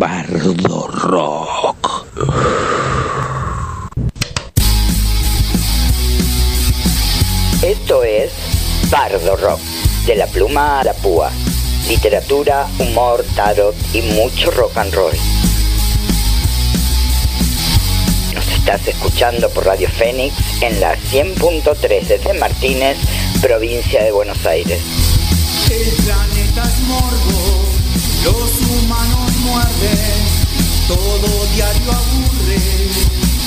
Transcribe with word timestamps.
Bardo 0.00 0.86
Rock. 0.86 2.06
Esto 7.62 8.04
es 8.04 8.30
Bardo 8.90 9.34
Rock, 9.34 9.58
de 10.06 10.14
la 10.14 10.28
pluma 10.28 10.78
a 10.78 10.84
la 10.84 10.92
púa. 10.92 11.32
Literatura, 11.88 12.68
humor, 12.78 13.24
tarot 13.34 13.74
y 13.92 14.02
mucho 14.02 14.52
rock 14.52 14.76
and 14.76 14.94
roll. 14.94 15.16
Nos 18.34 18.48
estás 18.52 18.86
escuchando 18.86 19.50
por 19.50 19.66
Radio 19.66 19.88
Fénix 19.88 20.32
en 20.62 20.80
la 20.80 20.96
100.3 20.96 22.06
desde 22.06 22.34
Martínez, 22.34 22.96
provincia 23.42 24.04
de 24.04 24.12
Buenos 24.12 24.46
Aires. 24.46 24.80
El 25.68 26.04
planeta 26.04 26.62
es 26.62 26.80
morbo, 26.86 27.64
los 28.22 28.60
humanos 28.60 29.27
muerden, 29.50 29.98
todo 30.86 31.46
diario 31.54 31.92
aburre 31.92 32.58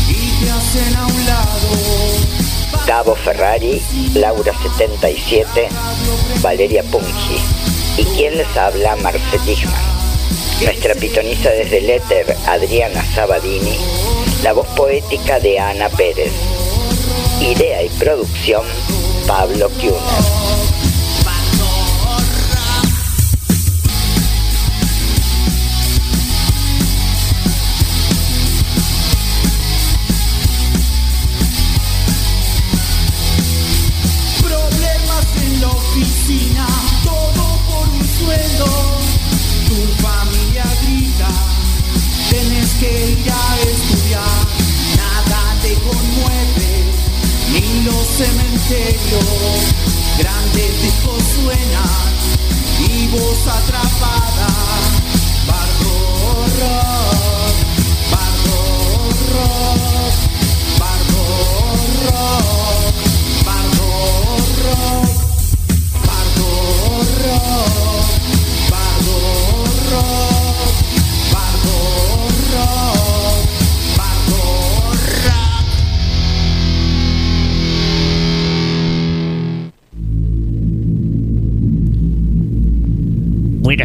y 0.09 0.43
te 0.43 0.51
hacen 0.51 0.95
a 0.95 1.05
un 1.07 1.25
lado. 1.25 2.41
Gabo 2.87 3.15
Ferrari, 3.15 3.81
Laura 4.15 4.53
77, 4.61 5.69
Valeria 6.41 6.83
Pungi. 6.83 7.39
¿Y 7.97 8.05
quién 8.15 8.37
les 8.37 8.57
habla? 8.57 8.95
Marce 8.97 9.37
Dichman. 9.45 9.73
Nuestra 10.63 10.93
pitoniza 10.95 11.49
desde 11.49 11.79
el 11.79 11.89
éter, 11.89 12.35
Adriana 12.47 13.03
Sabadini. 13.13 13.77
La 14.43 14.53
voz 14.53 14.67
poética 14.69 15.39
de 15.39 15.59
Ana 15.59 15.89
Pérez. 15.89 16.31
Idea 17.41 17.83
y 17.83 17.89
producción, 17.89 18.63
Pablo 19.27 19.69
Kuhner. 19.69 20.40
Cementerios. 48.11 49.25
Grandes 50.17 50.81
discos 50.81 51.23
suenan 51.35 52.13
y 52.87 53.07
voz 53.07 53.47
atrapada. 53.47 54.47
Bardo 55.47 56.90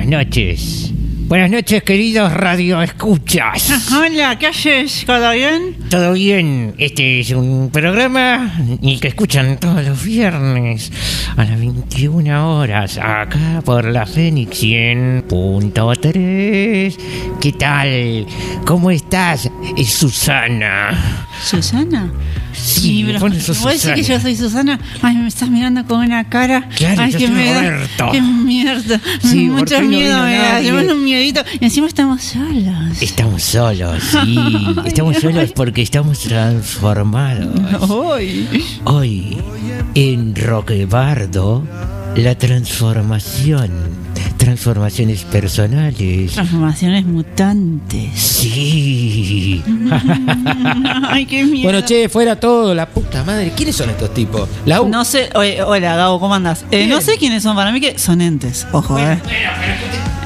Buenas 0.07 0.29
noches. 0.29 0.93
Buenas 1.27 1.51
noches, 1.51 1.83
queridos 1.83 2.33
radioescuchas. 2.33 3.91
Hola, 3.93 4.39
¿qué 4.39 4.47
haces? 4.47 5.03
¿Todo 5.05 5.33
bien? 5.33 5.77
¿Todo 5.91 6.13
bien? 6.13 6.77
Este 6.79 7.19
es 7.19 7.33
un 7.33 7.71
programa 7.73 8.55
y 8.81 9.01
que 9.01 9.09
escuchan 9.09 9.59
todos 9.59 9.85
los 9.85 10.05
viernes 10.05 10.93
a 11.37 11.45
las 11.45 11.59
21 11.59 12.57
horas 12.57 12.99
acá 12.99 13.61
por 13.65 13.85
la 13.87 14.07
Fénix 14.07 14.63
100.3. 14.63 16.97
¿Qué 17.41 17.53
tal? 17.55 18.27
¿Cómo 18.65 18.93
estás, 18.93 19.51
eh, 19.77 19.85
Susana? 19.85 21.27
¿Susana? 21.43 22.13
Sí, 22.67 23.05
pero 23.07 23.21
¿vos 23.21 23.33
decís 23.33 23.87
que 23.95 24.03
yo 24.03 24.21
soy 24.21 24.37
Susana? 24.37 24.79
Ay, 25.03 25.17
me 25.17 25.29
estás 25.29 25.49
mirando 25.49 25.85
con 25.87 26.01
una 26.01 26.29
cara. 26.29 26.69
Claro, 26.77 27.03
Ay, 27.03 27.13
yo 27.13 27.19
que 27.19 27.27
soy 27.27 27.35
me 27.35 27.53
da. 27.53 28.11
Qué 28.11 28.21
mierda. 28.21 29.01
Sí, 29.23 29.49
¿por 29.49 29.61
Mucho 29.61 29.81
no 29.81 29.89
miedo 29.89 30.09
vino 30.09 30.23
me 30.25 30.39
da. 30.39 30.61
Llevan 30.61 30.91
un 30.91 31.05
miedito. 31.05 31.43
Y 31.61 31.65
encima 31.65 31.87
estamos 31.87 32.23
solos. 32.23 33.01
Estamos 33.03 33.43
solos, 33.43 34.03
sí. 34.03 34.39
Estamos 34.85 35.17
solos 35.19 35.53
porque 35.55 35.83
estamos 35.83 36.19
transformados. 36.21 37.49
Ay. 38.17 38.49
Hoy, 38.85 39.37
en 39.95 40.35
Roquebardo, 40.35 41.65
la 42.17 42.35
transformación. 42.37 44.06
Transformaciones 44.37 45.25
personales. 45.25 46.33
Transformaciones 46.33 47.05
mutantes. 47.05 48.19
Sí. 48.21 49.63
Ay, 51.09 51.27
qué 51.27 51.45
miedo. 51.45 51.65
Bueno, 51.65 51.85
che, 51.85 52.09
fuera 52.09 52.39
todo, 52.39 52.75
la 52.75 52.87
puta 52.87 53.25
madre. 53.25 53.53
¿Quiénes 53.57 53.77
son 53.77 53.91
estos 53.91 54.13
tipos? 54.15 54.49
La 54.65 54.81
U. 54.83 54.89
No 54.89 55.05
sé, 55.05 55.31
oye, 55.35 55.63
hola 55.63 55.97
Gabo, 55.97 56.21
¿cómo 56.21 56.35
andás? 56.35 56.65
Eh, 56.71 56.87
no 56.87 57.01
sé 57.01 57.17
quiénes 57.19 57.43
son, 57.43 57.57
para 57.57 57.73
mí 57.73 57.81
que 57.81 57.99
son 57.99 58.21
entes, 58.21 58.67
ojo, 58.73 58.99
eh. 58.99 59.19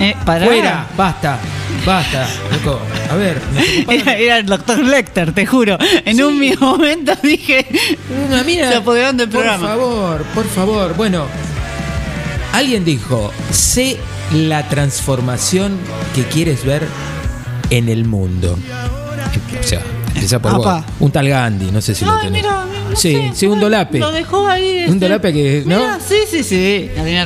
Eh. 0.00 0.14
Fuera, 0.24 0.86
basta, 0.96 1.38
basta, 1.84 2.26
loco. 2.52 2.78
A 3.10 3.16
ver, 3.16 3.40
Era, 3.88 4.14
era 4.16 4.38
el 4.38 4.46
doctor 4.46 4.78
Lecter, 4.82 5.32
te 5.32 5.44
juro. 5.44 5.76
En 6.04 6.22
un 6.22 6.38
mismo 6.38 6.68
momento 6.72 7.12
dije. 7.22 7.66
Una 8.28 8.42
mina- 8.44 8.68
Se 8.70 8.76
apoderaron 8.76 9.16
del 9.18 9.28
programa. 9.28 9.58
Por 9.74 9.78
favor, 9.78 10.22
por 10.34 10.44
favor. 10.46 10.96
Bueno, 10.96 11.26
alguien 12.52 12.84
dijo: 12.84 13.32
sé 13.50 13.98
la 14.32 14.68
transformación 14.68 15.78
que 16.14 16.22
quieres 16.24 16.64
ver 16.64 16.86
en 17.70 17.88
el 17.88 18.04
mundo. 18.04 18.58
O 19.58 19.62
sea, 19.62 19.80
empieza 20.14 20.38
por 20.40 20.56
vos. 20.56 20.84
Un 21.00 21.10
tal 21.12 21.28
Gandhi, 21.28 21.70
no 21.70 21.80
sé 21.80 21.94
si 21.94 22.04
lo 22.04 22.12
Ay, 22.12 22.26
tenés. 22.26 22.42
mira, 22.42 22.64
no 22.90 22.96
sí, 22.96 23.12
sé, 23.12 23.30
sí, 23.34 23.46
un 23.46 23.60
dolape. 23.60 23.98
Lo 23.98 24.10
dejó 24.10 24.46
ahí. 24.48 24.86
Un 24.88 24.98
dolape 24.98 25.32
que- 25.32 25.62
¿no? 25.66 25.76
Mira, 25.78 25.98
sí, 26.00 26.16
sí, 26.30 26.42
sí. 26.42 26.90
La 26.96 27.04
tenía. 27.04 27.24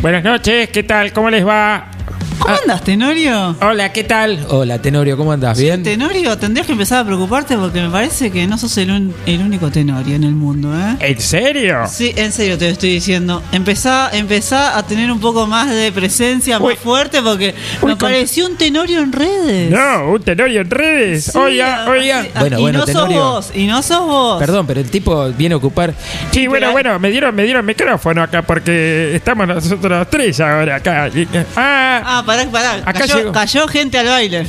Buenas 0.00 0.22
noches, 0.24 0.68
¿qué 0.70 0.82
tal? 0.82 1.12
¿Cómo 1.12 1.30
les 1.30 1.46
va? 1.46 1.90
¿Cómo 2.40 2.56
andas, 2.62 2.82
Tenorio? 2.82 3.54
Hola, 3.60 3.92
¿qué 3.92 4.02
tal? 4.02 4.44
Hola, 4.48 4.80
Tenorio, 4.80 5.16
¿cómo 5.16 5.30
andás? 5.30 5.58
¿Bien? 5.58 5.82
Tenorio, 5.82 6.36
tendrías 6.38 6.66
que 6.66 6.72
empezar 6.72 7.00
a 7.00 7.04
preocuparte 7.04 7.56
porque 7.56 7.80
me 7.82 7.90
parece 7.90 8.30
que 8.32 8.46
no 8.46 8.56
sos 8.58 8.76
el, 8.78 8.90
un- 8.90 9.14
el 9.26 9.40
único 9.42 9.70
Tenorio 9.70 10.16
en 10.16 10.24
el 10.24 10.32
mundo, 10.34 10.74
¿eh? 10.74 10.96
¿En 11.00 11.20
serio? 11.20 11.82
Sí, 11.88 12.12
en 12.16 12.32
serio 12.32 12.56
te 12.58 12.64
lo 12.66 12.72
estoy 12.72 12.90
diciendo. 12.92 13.42
Empezá, 13.52 14.10
empezá 14.12 14.76
a 14.78 14.82
tener 14.84 15.12
un 15.12 15.20
poco 15.20 15.46
más 15.46 15.70
de 15.70 15.92
presencia 15.92 16.58
Uy. 16.58 16.74
más 16.74 16.82
fuerte 16.82 17.20
porque 17.22 17.54
Uy, 17.82 17.88
me 17.88 17.92
con- 17.92 17.98
pareció 17.98 18.46
un 18.46 18.56
Tenorio 18.56 19.00
en 19.00 19.12
redes. 19.12 19.70
No, 19.70 20.12
un 20.12 20.22
tenorio 20.22 20.62
en 20.62 20.70
redes. 20.70 21.24
Sí, 21.26 21.38
oiga, 21.38 21.84
oiga. 21.88 22.22
sí, 22.22 22.30
Bueno, 22.40 22.58
y 22.58 22.62
bueno, 22.62 22.78
no 22.80 22.84
Tenorio. 22.86 23.16
sos 23.18 23.46
vos, 23.48 23.52
y 23.54 23.66
no 23.66 23.82
sos 23.82 24.00
vos. 24.06 24.38
Perdón, 24.40 24.66
pero 24.66 24.80
el 24.80 24.90
tipo 24.90 25.28
viene 25.32 25.54
a 25.54 25.58
ocupar. 25.58 25.94
Sí, 26.32 26.46
bueno, 26.46 26.68
pero- 26.68 26.72
bueno, 26.72 26.98
me 26.98 27.10
dieron, 27.10 27.34
me 27.34 27.44
dieron 27.44 27.64
micrófono 27.66 28.22
acá 28.22 28.42
porque 28.42 29.14
estamos 29.14 29.46
nosotros 29.46 30.06
tres 30.10 30.40
ahora 30.40 30.76
acá. 30.76 31.08
Y- 31.14 31.28
Ah, 31.54 32.02
Ah, 32.02 32.22
pará, 32.30 32.50
pará. 32.50 32.74
Acá 32.84 33.04
cayó, 33.32 33.66
gente 33.68 33.98
al 33.98 34.06
baile. 34.06 34.46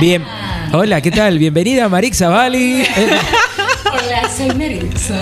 Bien. 0.00 0.24
Hola, 0.72 1.00
¿qué 1.00 1.10
tal? 1.10 1.38
Bienvenida, 1.38 1.88
Marixa 1.88 2.28
Bali. 2.28 2.82
Eh, 2.96 4.06
Hola, 4.06 4.28
soy 4.28 4.48
Maritza. 4.56 5.14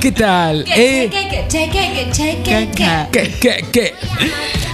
¿Qué 0.00 0.10
tal? 0.10 0.64
Eh, 0.74 1.08
Cheque, 1.12 1.44
cheque, 1.48 2.08
cheque, 2.10 2.68
cheque. 2.74 3.06
¿Qué? 3.12 3.32
¿Qué? 3.40 3.64
¿Qué? 3.72 3.94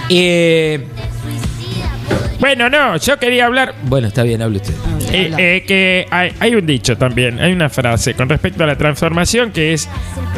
Eh, 0.09 0.83
bueno, 2.39 2.67
no, 2.69 2.97
yo 2.97 3.19
quería 3.19 3.45
hablar. 3.45 3.75
bueno, 3.83 4.07
está 4.07 4.23
bien, 4.23 4.41
hable 4.41 4.57
usted. 4.57 4.73
eh, 5.13 5.31
eh, 5.37 5.63
que 5.67 6.07
hay, 6.09 6.33
hay 6.39 6.55
un 6.55 6.65
dicho 6.65 6.97
también, 6.97 7.39
hay 7.39 7.51
una 7.53 7.69
frase 7.69 8.15
con 8.15 8.27
respecto 8.27 8.63
a 8.63 8.67
la 8.67 8.75
transformación 8.77 9.51
que 9.51 9.73
es: 9.73 9.87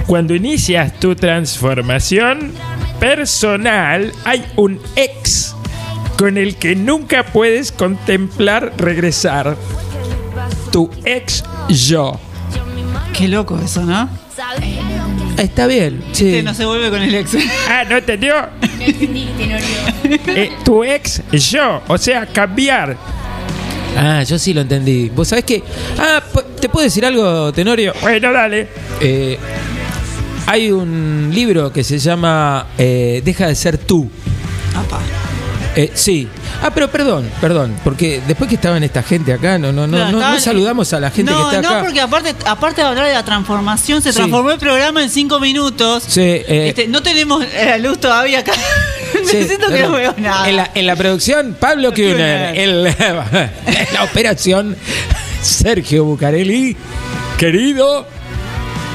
cuando 0.07 0.35
inicias 0.35 0.99
tu 0.99 1.15
transformación 1.15 2.51
personal, 2.99 4.11
hay 4.25 4.43
un 4.57 4.79
ex 4.97 5.54
con 6.17 6.37
el 6.37 6.55
que 6.55 6.75
nunca 6.75 7.23
puedes 7.23 7.71
contemplar 7.71 8.73
regresar. 8.77 9.55
Tu 10.71 10.89
ex 11.03 11.43
yo. 11.69 12.19
Qué 13.13 13.27
loco 13.27 13.59
eso, 13.63 13.83
¿no? 13.85 14.09
Está 15.37 15.67
bien, 15.67 16.03
sí. 16.11 16.27
Este 16.27 16.43
no 16.43 16.53
se 16.53 16.65
vuelve 16.65 16.89
con 16.89 17.01
el 17.01 17.15
ex. 17.15 17.31
Ah, 17.69 17.83
¿no 17.89 17.97
entendió? 17.97 18.33
No 18.77 18.83
entendí, 18.83 19.29
Tenorio. 19.37 19.65
Eh, 20.27 20.51
tu 20.63 20.83
ex 20.83 21.21
yo, 21.31 21.81
o 21.87 21.97
sea, 21.97 22.25
cambiar. 22.27 22.97
Ah, 23.97 24.23
yo 24.23 24.37
sí 24.37 24.53
lo 24.53 24.61
entendí. 24.61 25.09
¿Vos 25.09 25.29
sabés 25.29 25.45
que 25.45 25.63
Ah, 25.97 26.21
¿te 26.59 26.67
puedo 26.69 26.83
decir 26.83 27.05
algo, 27.05 27.51
Tenorio? 27.53 27.93
Bueno, 28.01 28.31
dale. 28.33 28.67
Eh, 28.99 29.37
hay 30.47 30.71
un 30.71 31.31
libro 31.33 31.71
que 31.71 31.83
se 31.83 31.97
llama 31.97 32.67
eh, 32.77 33.21
Deja 33.23 33.47
de 33.47 33.55
ser 33.55 33.77
tú. 33.77 34.09
Apa. 34.75 34.99
Eh, 35.75 35.91
sí. 35.93 36.27
Ah, 36.63 36.71
pero 36.73 36.89
perdón, 36.89 37.29
perdón, 37.41 37.75
porque 37.83 38.21
después 38.27 38.47
que 38.49 38.55
estaban 38.55 38.81
esta 38.83 39.03
gente 39.03 39.33
acá, 39.33 39.57
no, 39.57 39.73
no, 39.73 39.85
no, 39.87 40.11
no, 40.11 40.39
saludamos 40.39 40.93
a 40.93 40.99
la 41.01 41.11
gente 41.11 41.31
no, 41.33 41.49
que 41.49 41.55
está 41.57 41.67
acá. 41.67 41.77
No, 41.79 41.83
porque 41.85 41.99
aparte, 42.01 42.35
aparte 42.45 42.81
de 42.81 42.87
hablar 42.87 43.07
de 43.07 43.13
la 43.13 43.25
transformación, 43.25 44.01
se 44.01 44.11
Sí. 44.11 44.15
transformó 44.17 44.51
el 44.51 44.59
programa 44.59 45.03
en 45.03 45.09
cinco 45.09 45.39
minutos. 45.39 46.03
Sí, 46.07 46.21
eh, 46.21 46.67
Este, 46.69 46.87
no 46.87 47.03
tenemos 47.03 47.43
eh, 47.43 47.65
la 47.65 47.77
luz 47.77 47.99
todavía 47.99 48.39
acá. 48.39 48.53
Sí, 49.15 49.37
Necesito 49.37 49.69
que 49.69 49.81
no 49.83 49.91
veo 49.91 50.13
nada. 50.17 50.49
En 50.49 50.57
la, 50.57 50.71
en 50.75 50.85
la 50.85 50.95
producción, 50.97 51.55
Pablo 51.57 51.93
Kuhner. 51.93 52.11
Kuhner. 52.15 52.59
En 52.59 52.83
la, 52.83 52.89
en 53.65 53.93
la 53.93 54.03
operación, 54.03 54.75
Sergio 55.41 56.03
Bucarelli. 56.03 56.75
Querido. 57.37 58.05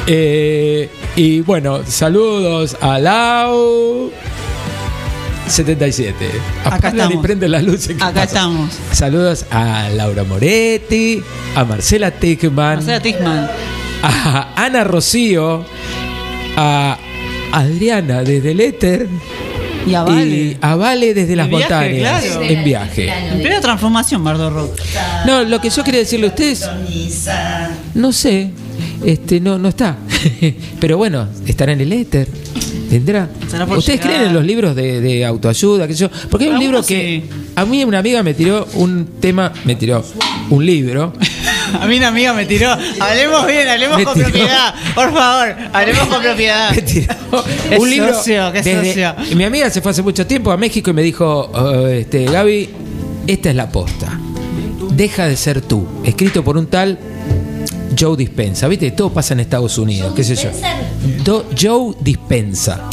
Eh, 0.07 0.91
y 1.17 1.41
bueno, 1.41 1.81
saludos 1.87 2.77
a 2.83 2.99
Lau. 2.99 4.13
77. 5.51 6.15
Acá 6.65 6.77
Apagan 6.77 6.97
y 6.97 7.01
estamos. 7.03 7.23
prenden 7.23 7.51
las 7.53 7.63
luces. 7.65 7.89
¿qué 7.89 7.95
Acá 8.03 8.13
pasa? 8.13 8.25
estamos. 8.25 8.71
Saludos 8.93 9.45
a 9.51 9.89
Laura 9.95 10.25
Moretti, 10.25 11.23
a 11.55 11.65
Marcela 11.65 12.11
Tickman, 12.11 12.77
Marcela 12.77 13.01
Tichman. 13.01 13.51
a 14.03 14.53
Ana 14.65 14.85
Rocío, 14.85 15.65
a 16.57 16.99
Adriana 17.53 18.23
desde 18.23 18.53
el 18.53 18.61
éter 18.61 19.09
Y 19.87 19.95
a 19.95 20.03
Vale. 20.03 20.27
y 20.27 20.57
a 20.61 20.75
Vale 20.77 21.15
desde 21.15 21.35
las 21.37 21.49
viaje, 21.49 21.65
montañas 21.75 22.25
claro. 22.25 22.43
en 22.43 22.65
viaje. 22.65 23.09
En 23.09 23.41
plena 23.41 23.61
transformación, 23.61 24.23
Bardo 24.23 24.51
Rock. 24.51 24.79
No, 25.27 25.43
lo 25.45 25.61
que 25.61 25.71
yo 25.71 25.83
quería 25.85 26.01
decirle 26.01 26.27
a 26.27 26.29
ustedes, 26.31 26.69
no 27.95 28.13
sé, 28.13 28.51
este 29.05 29.41
no 29.41 29.59
no 29.59 29.69
está. 29.69 29.97
Pero 30.81 30.97
bueno, 30.97 31.29
estará 31.47 31.73
en 31.73 31.81
el 31.81 31.93
éter. 31.93 32.29
Por 33.69 33.79
¿Ustedes 33.79 34.01
llegar. 34.01 34.17
creen 34.17 34.23
en 34.31 34.35
los 34.35 34.45
libros 34.45 34.75
de, 34.75 35.01
de 35.01 35.25
autoayuda? 35.25 35.87
qué 35.87 35.93
sé 35.95 36.01
yo? 36.01 36.11
Porque 36.29 36.47
hay 36.47 36.51
un 36.51 36.59
libro 36.59 36.83
que. 36.85 37.23
sí. 37.25 37.31
A 37.55 37.65
mí 37.65 37.85
una 37.85 37.99
amiga 38.01 38.23
me 38.23 38.35
tiró 38.35 38.67
un 38.75 39.07
tema, 39.21 39.53
me 39.65 39.77
tiró 39.77 40.05
un 40.51 40.65
libro. 40.67 41.13
A 41.81 41.87
mí 41.87 41.99
una 41.99 42.09
amiga 42.09 42.33
me 42.33 42.47
tiró. 42.47 42.69
Hablemos 42.99 43.47
bien, 43.47 43.69
hablemos 43.69 43.99
Me 43.99 44.05
con 44.05 44.15
tiró. 44.15 44.27
propiedad. 44.27 44.75
Por 44.93 45.13
favor, 45.15 45.55
hablemos 45.73 46.07
con 46.09 46.21
propiedad. 46.21 46.71
me 46.75 46.83
tiró 46.83 47.15
un 47.79 47.89
libro. 47.91 48.13
socio, 48.15 48.51
qué 48.53 48.63
desde- 48.63 48.87
socio. 48.89 49.37
Mi 49.37 49.45
amiga 49.45 49.71
se 49.71 49.81
fue 49.81 49.93
hace 49.93 50.03
mucho 50.03 50.27
tiempo 50.27 50.51
a 50.51 50.57
México 50.57 50.91
y 50.91 50.95
me 50.95 51.03
dijo, 51.03 51.49
"Oh, 51.55 51.87
este, 51.87 52.25
Gaby, 52.25 52.71
esta 53.29 53.51
es 53.51 53.55
la 53.57 53.71
posta. 53.71 54.19
Deja 54.91 55.29
de 55.29 55.37
ser 55.37 55.61
tú. 55.61 55.87
Escrito 56.05 56.43
por 56.43 56.57
un 56.57 56.67
tal 56.67 56.99
Joe 57.99 58.17
Dispensa. 58.17 58.69
¿Viste? 58.69 58.91
Todo 58.93 59.11
pasa 59.13 59.35
en 59.35 59.41
Estados 59.41 59.77
Unidos, 59.79 60.13
qué 60.15 60.25
sé 60.25 60.37
yo. 60.37 60.51
Do- 61.25 61.47
Joe 61.61 61.95
Dispensa. 62.01 62.89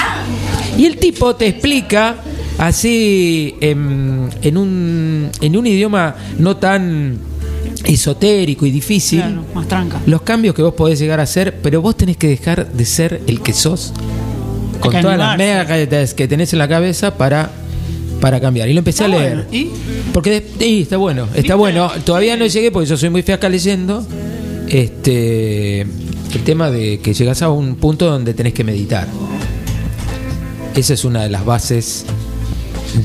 Y 0.77 0.85
el 0.85 0.97
tipo 0.97 1.35
te 1.35 1.47
explica 1.47 2.17
así 2.57 3.55
en, 3.61 4.29
en 4.41 4.57
un, 4.57 5.29
en 5.41 5.57
un 5.57 5.67
idioma 5.67 6.15
no 6.39 6.57
tan 6.57 7.17
esotérico 7.83 8.65
y 8.65 8.71
difícil 8.71 9.19
Claro, 9.21 9.43
más 9.53 9.67
tranca. 9.67 10.01
los 10.05 10.21
cambios 10.23 10.53
que 10.55 10.61
vos 10.61 10.73
podés 10.73 10.99
llegar 10.99 11.19
a 11.19 11.23
hacer, 11.23 11.59
pero 11.61 11.81
vos 11.81 11.95
tenés 11.95 12.17
que 12.17 12.27
dejar 12.27 12.71
de 12.71 12.85
ser 12.85 13.21
el 13.27 13.41
que 13.41 13.53
sos 13.53 13.93
con 14.79 14.91
que 14.91 15.01
todas 15.01 15.17
las 15.17 15.37
megas 15.37 16.13
que 16.13 16.27
tenés 16.27 16.51
en 16.53 16.59
la 16.59 16.67
cabeza 16.67 17.15
para, 17.17 17.49
para 18.21 18.39
cambiar. 18.39 18.67
Y 18.69 18.73
lo 18.73 18.79
empecé 18.79 19.05
a 19.05 19.07
leer. 19.07 19.45
bueno. 19.45 19.49
¿Y? 19.51 19.69
Porque 20.13 20.41
de- 20.59 20.67
y 20.67 20.81
está 20.83 20.97
bueno, 20.97 21.23
está 21.25 21.37
¿Viste? 21.37 21.53
bueno. 21.53 21.91
Todavía 22.05 22.35
no 22.37 22.45
llegué 22.45 22.71
porque 22.71 22.89
yo 22.89 22.97
soy 22.97 23.09
muy 23.09 23.21
fiasca 23.23 23.47
leyendo. 23.49 24.05
Este 24.67 25.81
el 25.81 26.43
tema 26.43 26.69
de 26.69 26.99
que 26.99 27.13
llegas 27.13 27.41
a 27.41 27.49
un 27.49 27.75
punto 27.75 28.05
donde 28.09 28.33
tenés 28.33 28.53
que 28.53 28.63
meditar. 28.63 29.07
Esa 30.75 30.93
es 30.93 31.05
una 31.05 31.23
de 31.23 31.29
las 31.29 31.45
bases 31.45 32.05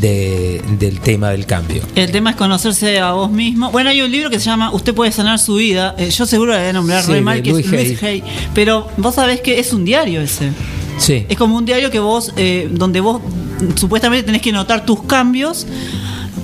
de- 0.01 0.61
del 0.79 1.01
tema 1.01 1.31
del 1.31 1.47
cambio. 1.47 1.83
El 1.95 2.11
tema 2.11 2.31
es 2.31 2.37
conocerse 2.37 2.99
a 2.99 3.13
vos 3.13 3.31
mismo. 3.31 3.71
Bueno, 3.71 3.91
hay 3.91 4.03
un 4.03 4.11
libro 4.11 4.29
que 4.31 4.39
se 4.39 4.47
llama 4.47 4.73
Usted 4.73 4.93
puede 4.95 5.13
sanar 5.13 5.39
su 5.39 5.55
vida. 5.57 5.95
Eh, 5.99 6.11
yo 6.11 6.27
seguro 6.27 6.53
le 6.53 6.59
voy 6.59 6.69
a 6.69 6.73
nombrar 6.73 7.03
Sí, 7.05 7.13
re 7.13 7.21
mal, 7.21 7.43
que 7.43 7.51
Louis 7.51 7.67
es 7.67 7.73
Luis 7.73 8.03
Hay. 8.03 8.21
Hay. 8.21 8.25
Pero 8.55 8.89
vos 8.97 9.15
sabés 9.15 9.41
que 9.41 9.59
es 9.59 9.73
un 9.73 9.85
diario 9.85 10.21
ese. 10.21 10.51
Sí. 10.99 11.25
Es 11.29 11.37
como 11.39 11.57
un 11.57 11.65
diario 11.65 11.91
que 11.91 12.01
vos, 12.01 12.33
eh, 12.37 12.69
donde 12.71 13.01
vos 13.01 13.21
supuestamente 13.77 14.25
tenés 14.25 14.43
que 14.43 14.53
notar 14.53 14.85
tus 14.85 15.03
cambios 15.05 15.67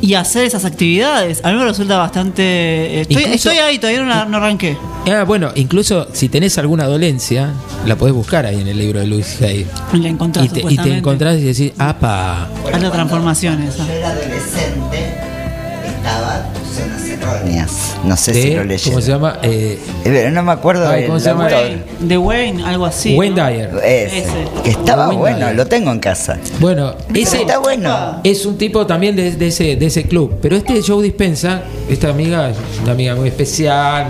y 0.01 0.15
hacer 0.15 0.45
esas 0.45 0.65
actividades. 0.65 1.41
A 1.45 1.51
mí 1.51 1.59
me 1.59 1.65
resulta 1.65 1.97
bastante. 1.99 2.43
eh, 2.43 3.01
Estoy, 3.03 3.17
Incluso- 3.25 3.51
estoy 3.51 3.59
ahí, 3.59 3.79
todavía 3.79 4.03
no, 4.03 4.25
no 4.27 4.37
arranqué. 4.37 4.77
Ah, 5.11 5.25
bueno, 5.25 5.51
incluso 5.55 6.07
si 6.13 6.29
tenés 6.29 6.59
alguna 6.59 6.85
dolencia, 6.85 7.51
la 7.87 7.97
podés 7.97 8.15
buscar 8.15 8.45
ahí 8.47 8.61
en 8.61 8.69
el 8.69 8.79
libro 8.79 9.01
de 9.01 9.07
Luis 9.07 9.41
Hay. 9.43 9.67
Y 9.93 9.97
la 9.99 10.09
encontrás, 10.09 10.45
Y 10.47 10.49
te, 10.51 10.61
y 10.73 10.77
te 10.77 10.97
encontrás 10.99 11.37
y 11.39 11.43
decís, 11.45 11.73
apa. 11.79 12.49
Alta 12.73 12.91
transformación 12.91 13.63
esa. 13.63 13.87
Yo 13.87 13.93
era 13.93 14.09
adolescente, 14.11 15.15
estaba 15.87 16.47
erróneas. 17.21 17.97
No 18.05 18.17
sé 18.17 18.35
si 18.35 18.55
lo 18.55 18.65
leyeron. 18.65 18.93
¿Cómo 18.95 19.01
se 19.05 19.11
llama? 19.13 19.39
Eh, 19.43 19.79
Eh, 20.05 20.31
no 20.33 20.43
me 20.43 20.53
acuerdo 20.53 20.89
Ay, 20.89 21.01
del 21.01 21.07
¿cómo 21.09 21.21
se 21.21 21.27
llama? 21.31 21.45
autor. 21.45 21.59
Wayne, 21.61 21.83
de 22.01 22.19
Wayne, 22.19 22.65
algo 22.65 22.87
así. 22.87 23.17
Wayne 23.17 23.37
¿no? 23.37 23.47
Dyer. 23.49 23.71
Ese, 23.85 24.19
Ese. 24.19 24.33
que 24.65 24.71
estaba 24.71 25.07
Wayne 25.09 25.19
bueno, 25.21 25.39
Dyer. 25.39 25.57
lo 25.57 25.67
tengo 25.67 25.91
en 25.93 25.99
casa. 26.01 26.39
bueno, 26.61 26.95
Ese 27.15 27.41
está 27.43 27.59
bueno. 27.59 28.21
es 28.25 28.47
un 28.47 28.57
tipo 28.59 28.87
también 28.87 29.17
de, 29.17 29.33
de 29.33 29.47
ese, 29.49 29.77
de 29.77 29.87
ese 29.87 30.05
club. 30.05 30.39
Pero 30.41 30.57
este 30.57 30.81
Joe 30.83 31.03
Dispensa, 31.03 31.63
esta 31.89 32.09
amiga, 32.11 32.53
una 32.83 32.93
amiga 32.93 33.15
muy 33.15 33.29
especial, 33.29 34.07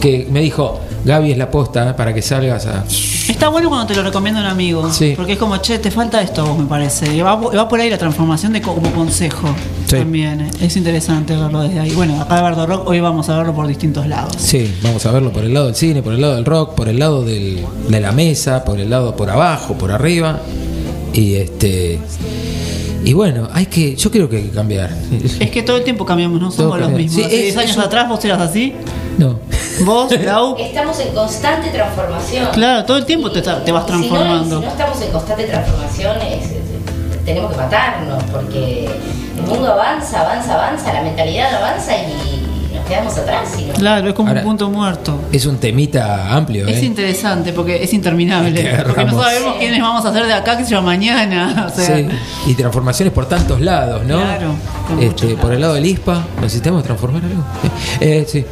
que 0.00 0.26
me 0.30 0.40
dijo, 0.40 0.80
Gaby 1.04 1.32
es 1.32 1.38
la 1.38 1.50
posta 1.50 1.90
eh, 1.90 1.94
para 1.94 2.12
que 2.14 2.20
salgas 2.22 2.66
a... 2.66 2.84
Está 3.28 3.48
bueno 3.48 3.68
cuando 3.68 3.86
te 3.86 3.94
lo 3.94 4.02
recomienda 4.02 4.40
un 4.40 4.46
amigo. 4.46 4.92
Sí. 4.92 5.14
Porque 5.16 5.32
es 5.34 5.38
como, 5.38 5.56
che, 5.58 5.78
te 5.78 5.90
falta 5.90 6.20
esto 6.20 6.44
vos, 6.44 6.58
me 6.58 6.66
parece. 6.66 7.14
Y 7.14 7.20
va, 7.22 7.36
va 7.36 7.68
por 7.68 7.80
ahí 7.80 7.88
la 7.88 7.96
transformación 7.98 8.52
de 8.52 8.60
co- 8.60 8.74
como 8.74 8.90
consejo. 8.92 9.48
Sí. 9.86 9.96
También. 9.96 10.40
eh. 10.42 10.50
Es 10.60 10.76
interesante 10.76 11.34
verlo 11.36 11.60
desde 11.62 11.80
ahí. 11.80 11.92
Bueno, 11.92 12.20
acá 12.20 12.36
de 12.36 12.42
Bardo 12.42 12.66
Rock 12.66 12.88
hoy 12.88 13.00
vamos 13.00 13.28
a 13.28 13.36
verlo 13.38 13.54
por 13.54 13.66
distintos 13.66 14.06
lados. 14.06 14.34
Sí, 14.38 14.74
vamos 14.82 15.04
a 15.06 15.12
verlo 15.12 15.32
por 15.32 15.44
el 15.44 15.54
lado 15.54 15.66
del 15.66 15.74
cine, 15.74 16.02
por 16.02 16.12
el 16.12 16.20
lado 16.20 16.34
del 16.34 16.44
rock, 16.44 16.74
por 16.74 16.88
el 16.88 16.98
lado 16.98 17.24
del- 17.24 17.64
de 17.88 18.00
la 18.00 18.12
mesa, 18.12 18.64
por 18.64 18.78
el 18.80 18.90
lado 18.90 19.16
por 19.16 19.30
abajo, 19.30 19.74
por 19.74 19.92
arriba. 19.92 20.40
Y 21.12 21.34
este... 21.36 21.98
Y 23.02 23.14
bueno, 23.14 23.48
hay 23.54 23.64
que, 23.66 23.96
yo 23.96 24.10
creo 24.10 24.28
que 24.28 24.36
hay 24.36 24.42
que 24.44 24.50
cambiar. 24.50 24.90
Es 25.40 25.50
que 25.50 25.62
todo 25.62 25.78
el 25.78 25.84
tiempo 25.84 26.04
cambiamos, 26.04 26.38
no 26.40 26.50
somos 26.50 26.78
los 26.78 26.90
mismos. 26.90 27.14
Sí, 27.14 27.22
Hace 27.24 27.36
es- 27.48 27.54
10 27.54 27.56
años 27.56 27.78
atrás 27.78 28.08
vos 28.08 28.22
eras 28.24 28.40
así. 28.42 28.74
No. 29.16 29.38
Vos, 29.84 30.12
Lau. 30.24 30.56
Estamos 30.58 30.98
en 31.00 31.14
constante 31.14 31.68
transformación. 31.70 32.48
Claro, 32.52 32.84
todo 32.84 32.96
el 32.96 33.04
tiempo 33.06 33.30
te, 33.30 33.42
te 33.42 33.48
vas 33.50 33.60
Y 33.60 33.64
si 33.64 33.72
no- 33.72 33.84
transformando. 33.86 34.60
Si 34.60 34.64
no, 34.66 34.70
estamos 34.72 35.00
en 35.02 35.10
constante 35.12 35.44
transformación, 35.44 36.16
es- 36.22 36.50
es- 36.50 37.24
tenemos 37.24 37.50
que 37.52 37.56
matarnos, 37.56 38.22
porque 38.32 38.86
el 39.36 39.42
mundo 39.46 39.72
avanza, 39.72 40.20
avanza, 40.20 40.54
avanza, 40.54 40.92
la 40.92 41.02
mentalidad 41.02 41.54
avanza 41.54 41.92
y 41.96 42.74
nos 42.74 42.86
quedamos 42.86 43.16
atrás. 43.18 43.48
Y 43.58 43.64
no- 43.64 43.74
Claro, 43.74 44.08
es 44.08 44.14
como 44.14 44.28
Ahora- 44.30 44.40
un 44.40 44.46
punto 44.46 44.70
muerto. 44.70 45.20
Es 45.30 45.44
un 45.46 45.58
temita 45.58 46.32
amplio, 46.34 46.66
Es 46.66 46.78
¿eh? 46.78 46.86
interesante 46.86 47.52
porque 47.52 47.82
es 47.84 47.92
interminable. 47.92 48.52
Que 48.62 48.82
Porque 48.84 49.04
no 49.04 49.22
sabemos 49.22 49.56
quiénes 49.58 49.80
vamos 49.80 50.04
a 50.04 50.08
hacer 50.08 50.26
de 50.26 50.32
acá, 50.32 50.56
que 50.56 50.64
sea 50.64 50.80
mañana. 50.80 51.66
O 51.70 51.74
sea, 51.76 51.96
Sí, 51.96 52.08
y 52.46 52.54
transformaciones 52.54 53.12
por 53.14 53.26
tantos 53.26 53.60
lados, 53.60 54.04
¿no? 54.04 54.20
Claro, 54.20 54.54
por 54.88 55.02
Este, 55.04 55.36
por 55.36 55.52
el 55.52 55.60
lado 55.60 55.74
del 55.74 55.86
ISPA, 55.86 56.24
¿necesitamos 56.40 56.82
transformar 56.82 57.22
algo? 57.24 57.42
Eh, 58.00 58.24
sí. 58.28 58.44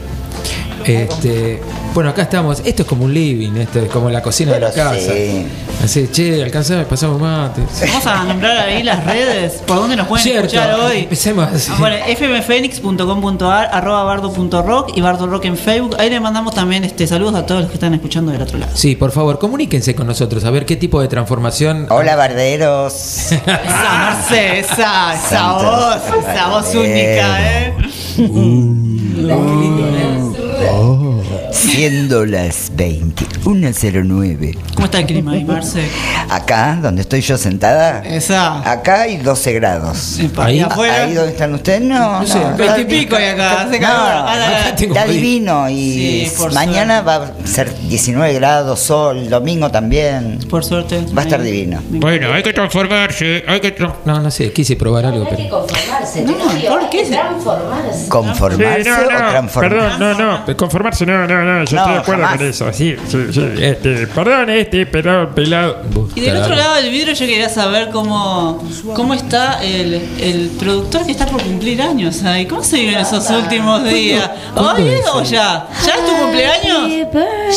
Este, 0.97 1.61
bueno, 1.95 2.11
acá 2.11 2.23
estamos. 2.23 2.63
Esto 2.65 2.83
es 2.83 2.89
como 2.89 3.05
un 3.05 3.13
living, 3.15 3.53
esto 3.57 3.81
es 3.81 3.91
como 3.91 4.09
la 4.11 4.23
cocina 4.23 4.53
de 4.55 4.61
la 4.61 4.73
casa. 4.73 4.95
sí. 4.95 5.47
Así, 5.85 6.09
che, 6.11 6.43
alcanzame, 6.43 6.85
pasamos 6.87 7.21
mate. 7.21 7.63
Vamos 7.87 8.07
a 8.07 8.25
nombrar 8.25 8.59
ahí 8.69 8.83
las 8.83 9.05
redes, 9.05 9.63
por 9.65 9.77
dónde 9.77 9.95
nos 9.95 10.09
pueden 10.09 10.25
Cierto, 10.25 10.47
escuchar 10.47 10.75
hoy. 10.81 10.99
empecemos 11.01 11.49
así. 11.53 11.71
Ah, 11.73 11.77
Bueno, 11.79 11.97
fmfenix.com.ar, 12.19 13.69
arroba 13.73 14.03
bardo.rock 14.03 14.91
y 14.97 15.01
bardo 15.01 15.27
rock 15.29 15.45
en 15.45 15.57
Facebook. 15.57 15.95
Ahí 16.01 16.11
le 16.11 16.19
mandamos 16.19 16.55
también 16.55 16.83
este 16.85 17.07
saludos 17.07 17.37
a 17.37 17.47
todos 17.47 17.61
los 17.63 17.71
que 17.71 17.75
están 17.75 17.95
escuchando 17.95 18.33
del 18.33 18.43
otro 18.43 18.59
lado. 18.59 18.73
Sí, 18.75 18.97
por 18.97 19.13
favor, 19.13 19.39
comuníquense 19.39 19.95
con 19.95 20.07
nosotros 20.09 20.45
a 20.45 20.51
ver 20.51 20.67
qué 20.67 20.75
tipo 20.77 21.01
de 21.01 21.07
transformación. 21.09 21.87
Hola, 21.91 22.17
barderos. 22.17 22.93
Esa, 23.33 23.43
Marce, 23.55 24.59
esa, 24.61 25.15
esa 25.15 25.29
Santos. 25.29 25.63
voz, 25.63 26.25
esa 26.29 26.49
voz 26.49 26.75
única, 26.75 27.53
¿eh? 27.61 27.75
Qué 28.17 28.23
lindo, 28.23 29.89
¿eh? 29.89 30.28
Oh. 30.71 31.28
Siendo 31.53 32.25
las 32.27 32.73
21.09. 32.77 34.57
¿Cómo 34.75 34.85
está 34.87 34.99
el 35.01 35.07
clima 35.07 35.33
ahí, 35.33 35.45
Marce? 35.45 35.89
Acá, 36.31 36.79
donde 36.81 37.03
estoy 37.03 37.21
yo 37.21 37.37
sentada, 37.39 38.03
Esa. 38.05 38.69
acá 38.71 39.03
hay 39.03 39.17
12 39.19 39.53
grados. 39.55 40.19
Ahí. 40.37 40.59
¿Y 40.59 40.61
afuera? 40.61 41.05
Ahí 41.05 41.15
donde 41.15 41.33
están 41.33 41.55
ustedes, 41.55 41.81
no. 41.83 42.21
No 42.21 42.27
sé, 42.27 42.39
no, 42.39 42.57
20 42.57 42.81
y 42.81 42.85
pico 42.85 43.19
y 43.19 43.25
acá, 43.25 43.63
hace 43.63 43.81
No, 43.81 43.87
calor. 43.87 44.25
Ah, 44.29 44.37
la. 44.71 44.77
tengo 44.77 44.95
Está 44.95 45.07
divino 45.11 45.69
y 45.71 46.27
Sí, 46.29 46.33
mañana 46.55 47.01
va 47.03 47.17
a 47.17 47.47
ser 47.47 47.75
19 47.89 48.35
grados, 48.35 48.81
sol, 48.81 49.29
domingo 49.29 49.71
también. 49.71 50.39
Por 50.51 50.65
suerte. 50.65 51.05
Va 51.17 51.23
a 51.23 51.25
estar 51.25 51.43
divino. 51.43 51.81
Bueno, 51.89 52.33
hay 52.33 52.43
que 52.43 52.53
transformarse, 52.53 53.45
hay 53.47 53.61
que 53.61 53.77
tra- 53.77 53.95
No, 54.05 54.21
no 54.21 54.31
sé, 54.31 54.53
quise 54.53 54.77
probar 54.77 55.07
algo, 55.07 55.25
No 55.25 55.31
hay 55.31 55.37
que 55.37 55.43
pero. 55.45 55.59
conformarse, 55.61 56.23
No, 56.23 56.35
Tenorio, 56.35 56.71
¿por 56.71 56.81
hay 56.83 56.87
qué 56.91 57.05
transformarse. 57.05 58.09
¿Conformarse 58.09 58.85
Sí, 58.85 58.89
no, 58.91 58.97
o 58.97 59.01
no, 59.11 59.31
transformarse? 59.31 59.77
perdón, 59.99 59.99
no, 60.19 60.47
no, 60.47 60.57
conformarse 60.57 61.07
no, 61.07 61.27
no, 61.27 61.38
no, 61.45 61.59
no, 61.59 61.65
yo 61.65 61.77
estoy 61.77 61.93
de 61.93 61.99
acuerdo 61.99 62.23
jamás. 62.23 62.39
con 62.39 62.47
eso. 62.49 62.73
Sí, 62.73 62.97
sí, 63.09 63.19
sí. 63.33 63.45
Este, 63.61 64.07
perdón, 64.09 64.51
este, 64.51 64.87
perdón, 64.87 65.31
pelado. 65.35 65.83
Y 66.15 66.21
del 66.21 66.37
otro 66.37 66.55
lado 66.55 66.75
del 66.77 66.91
vidrio 66.91 67.15
yo 67.15 67.27
quería 67.27 67.49
saber 67.49 67.91
cómo, 67.91 68.63
cómo 68.95 69.15
está 69.15 69.63
el, 69.63 69.95
el 70.21 70.51
productor 70.59 71.05
que 71.07 71.13
está 71.13 71.27
por 71.27 71.43
cumplir 71.43 71.81
años. 71.83 72.23
Ay, 72.25 72.47
¿Cómo 72.47 72.63
se 72.63 72.79
viven 72.79 72.99
esos 72.99 73.29
últimos 73.31 73.85
días? 73.85 74.31
¿Hoy 74.55 74.89
es? 74.89 75.07
o 75.13 75.23
ya? 75.23 75.67
¿Ya 75.85 75.95
es 75.95 76.07
tu 76.07 76.13
cumpleaños? 76.17 77.13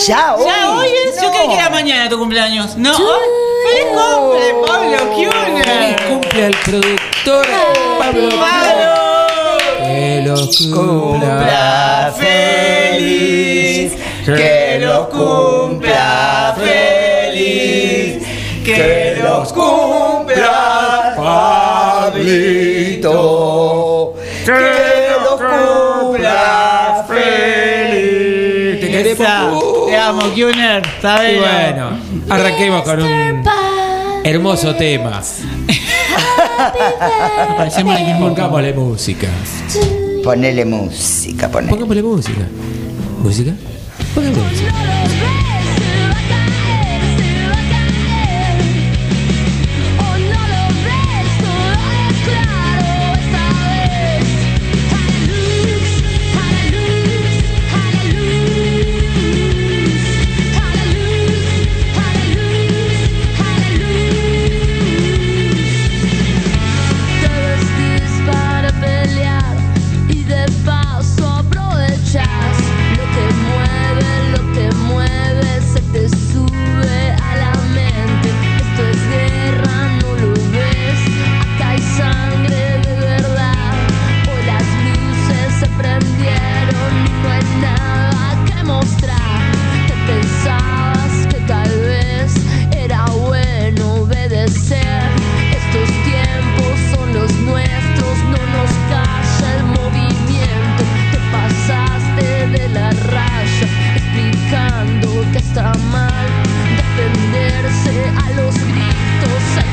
Ya 0.07 0.35
hoy. 0.35 0.45
¿Ya 0.45 0.71
hoy 0.71 0.87
es? 1.07 1.21
Yo 1.21 1.31
creí 1.31 1.47
que 1.49 1.55
era 1.55 1.69
mañana 1.69 2.09
tu 2.09 2.17
cumpleaños. 2.17 2.75
No, 2.77 2.91
hoy. 2.91 3.51
¡Feliz 3.69 3.85
cumple, 3.93 4.55
Pablo 4.67 4.97
Feliz 4.97 5.29
Kuhner! 5.29 5.95
cumple 6.09 6.45
al 6.45 6.55
productor 6.65 7.45
Pablo. 7.99 8.29
¡Pablo! 8.29 9.00
Que 9.91 10.23
lo 10.25 10.35
cumpla. 10.73 12.13
feliz, 12.17 13.93
que 14.25 14.79
lo 14.81 15.09
cumpla 15.09 16.55
feliz, 16.57 18.23
que 18.63 19.17
lo 19.21 19.43
cumpla 19.43 21.13
Pablito, 22.11 23.17
que 24.45 24.61
lo 25.23 25.31
cumpla 25.37 27.05
feliz. 27.07 28.79
Te 28.79 28.87
queremos. 28.89 29.87
Te 29.87 29.97
amo, 29.97 30.21
Kuhner. 30.33 30.83
Y 30.83 31.37
bueno, 31.37 31.97
arranquemos 32.29 32.83
con 32.83 33.01
un 33.01 33.43
hermoso 34.23 34.73
tema. 34.75 35.21
Parecemos 37.57 37.99
el 37.99 38.05
mismo 38.05 38.27
Pongámosle 38.27 38.73
música. 38.73 39.27
Ponele 40.23 40.65
música, 40.65 41.49
ponele. 41.49 41.71
Pongámosle 41.71 42.03
música. 42.03 42.41
¿Música? 43.23 43.53
Pongámosle 44.13 44.43
música. 44.43 45.30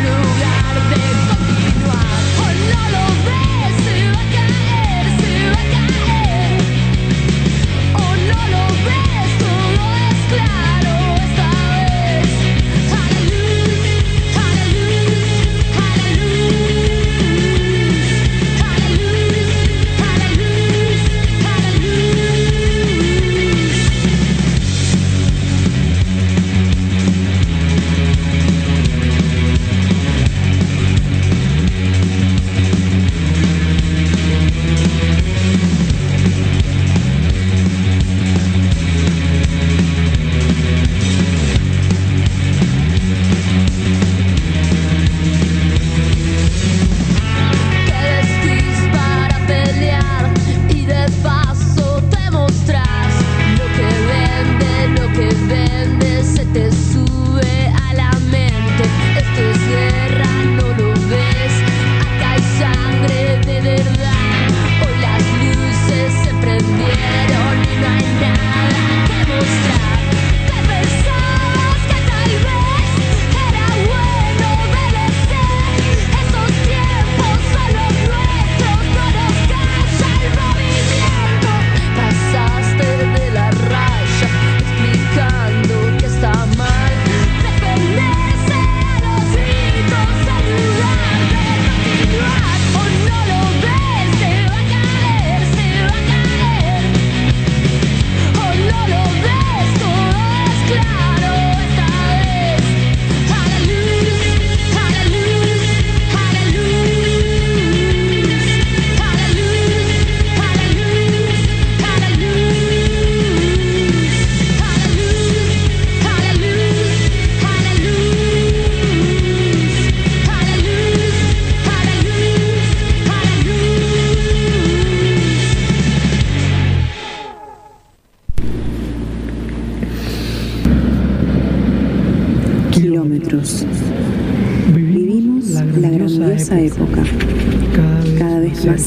Gritos 0.08 0.16
en 0.16 0.22
lugar 0.22 0.88
de 0.90 1.07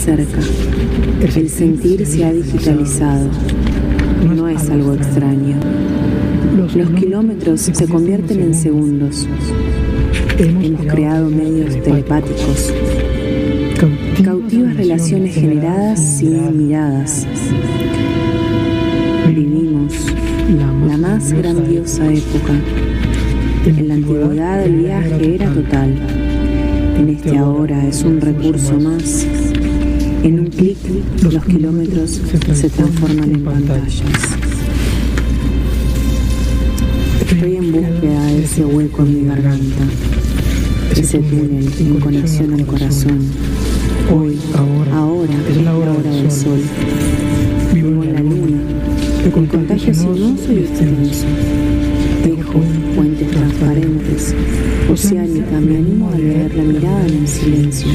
cerca. 0.02 0.40
El 1.22 1.50
sentir 1.50 2.06
se 2.08 2.26
ha 2.26 2.34
digitalizado. 2.34 3.28
No 4.36 4.48
es 4.48 4.68
algo 4.70 4.94
extraño. 4.94 5.58
Los 6.76 6.90
kilómetros 6.92 7.62
se 7.62 7.88
convierten 7.88 8.42
en 8.42 8.56
segundos. 8.56 9.28
Hemos 10.40 10.86
creado 10.88 11.30
medios 11.30 11.82
telepáticos, 11.84 12.74
cautivas 14.24 14.76
relaciones 14.76 15.36
generadas 15.36 16.18
sin 16.18 16.58
miradas. 16.58 17.28
Vivimos 19.28 19.94
la 20.88 20.98
más 20.98 21.32
grandiosa 21.32 22.12
época. 22.12 22.54
En 23.68 23.88
la 23.88 23.94
antigüedad 23.94 24.64
el 24.64 24.78
viaje 24.78 25.36
era 25.36 25.54
total. 25.54 25.96
En 26.98 27.10
este 27.10 27.38
ahora 27.38 27.88
es 27.88 28.04
un 28.04 28.20
recurso 28.20 28.80
más. 28.80 29.28
En 30.24 30.40
un 30.40 30.46
clic 30.46 30.78
los 31.24 31.44
kilómetros 31.46 32.22
se 32.54 32.70
transforman 32.70 33.32
en 33.32 33.44
pantallas. 33.44 34.04
Estoy 37.22 37.56
en 37.56 37.72
búsqueda 37.72 38.26
de 38.28 38.44
ese 38.44 38.64
hueco 38.64 39.02
en 39.02 39.14
mi 39.16 39.28
garganta, 39.28 39.84
ese 40.96 41.18
túnel 41.18 41.68
en 41.80 42.00
conexión 42.00 42.54
al 42.54 42.66
corazón. 42.68 43.20
Hoy, 44.14 44.38
ahora, 44.56 45.34
es 45.50 45.58
la 45.58 45.76
hora 45.76 46.12
del 46.12 46.32
sol. 46.32 46.62
Vivo 47.74 48.04
en 48.04 48.14
la 48.14 48.20
luna, 48.20 48.62
el 49.26 49.48
contagio 49.48 49.94
sinuoso 49.94 50.54
y 50.54 50.60
extenso. 50.60 51.26
Oceánica, 54.92 55.60
me 55.62 55.78
animo 55.78 56.10
a 56.10 56.18
leer 56.18 56.54
la 56.54 56.64
mirada 56.64 57.08
en 57.08 57.20
el 57.20 57.28
silencio, 57.28 57.88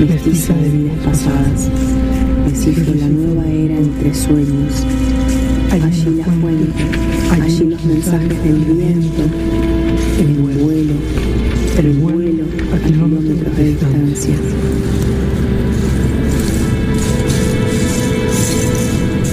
mestiza 0.00 0.54
de 0.54 0.68
vidas 0.70 0.96
pasadas. 1.04 1.68
Descifro 2.48 2.94
la 2.94 3.06
nueva 3.06 3.46
era 3.46 3.76
entre 3.76 4.14
sueños. 4.14 4.84
Allí 5.70 6.16
la 6.16 6.24
fuente, 6.24 6.82
allí 7.30 7.64
los 7.64 7.84
mensajes 7.84 8.44
del 8.44 8.58
viento, 8.58 9.22
el 10.20 10.34
vuelo, 10.58 10.94
el 11.78 11.92
vuelo 11.98 12.44
a 12.74 12.78
kilómetros 12.78 13.56
de 13.56 13.64
distancia. 13.64 14.34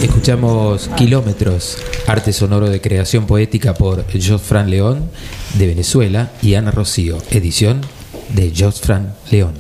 Escuchamos 0.04 0.90
Kilómetros, 0.98 1.78
arte 2.08 2.34
sonoro 2.34 2.70
de 2.70 2.82
creación 2.82 3.26
poética 3.26 3.74
por 3.74 4.06
Josfran 4.14 4.70
León 4.70 5.10
de 5.60 5.68
Venezuela 5.68 6.32
y 6.42 6.56
Ana 6.56 6.72
Rocío, 6.72 7.18
edición 7.32 7.82
de 8.30 8.54
Josfran 8.58 9.14
León. 9.30 9.54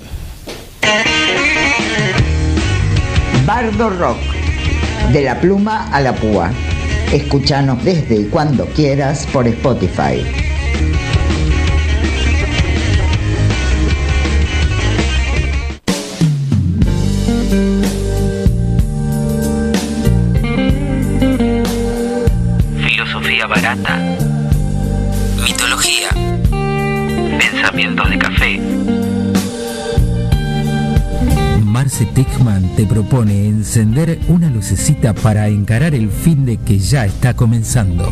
Bardo 3.45 3.89
Rock, 3.89 4.17
de 5.11 5.23
la 5.23 5.41
pluma 5.41 5.89
a 5.91 5.99
la 5.99 6.15
púa. 6.15 6.51
Escúchanos 7.11 7.83
desde 7.83 8.15
y 8.15 8.25
cuando 8.25 8.65
quieras 8.67 9.27
por 9.33 9.45
Spotify. 9.45 10.38
Te 32.79 32.85
propone 32.85 33.45
encender 33.45 34.17
una 34.29 34.49
lucecita 34.49 35.13
para 35.13 35.49
encarar 35.49 35.93
el 35.93 36.09
fin 36.09 36.45
de 36.45 36.55
que 36.55 36.79
ya 36.79 37.05
está 37.05 37.33
comenzando. 37.33 38.09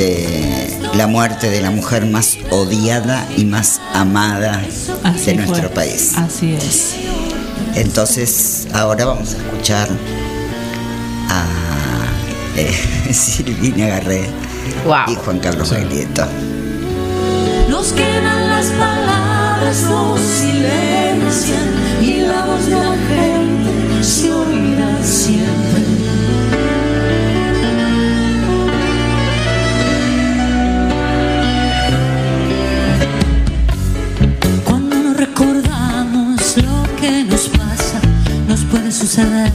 De 0.00 0.78
la 0.94 1.06
muerte 1.06 1.50
de 1.50 1.60
la 1.60 1.70
mujer 1.70 2.06
más 2.06 2.38
odiada 2.50 3.26
y 3.36 3.44
más 3.44 3.80
amada 3.92 4.62
Así 5.04 5.26
de 5.26 5.34
nuestro 5.34 5.68
fue. 5.68 5.74
país. 5.74 6.12
Así 6.16 6.54
es. 6.54 6.94
Entonces, 7.74 8.66
ahora 8.72 9.04
vamos 9.04 9.34
a 9.34 9.36
escuchar 9.36 9.88
a 11.28 11.44
eh, 12.56 12.74
Silvina 13.12 13.88
Garré 13.88 14.22
y 15.08 15.14
Juan 15.16 15.38
Carlos 15.38 15.70
Baglietto. 15.70 16.26
Nos 17.68 17.92
quedan 17.92 18.48
las 18.48 18.66
palabras, 18.66 19.82
nos 19.82 20.18
silencian 20.20 21.69
suceder 39.00 39.50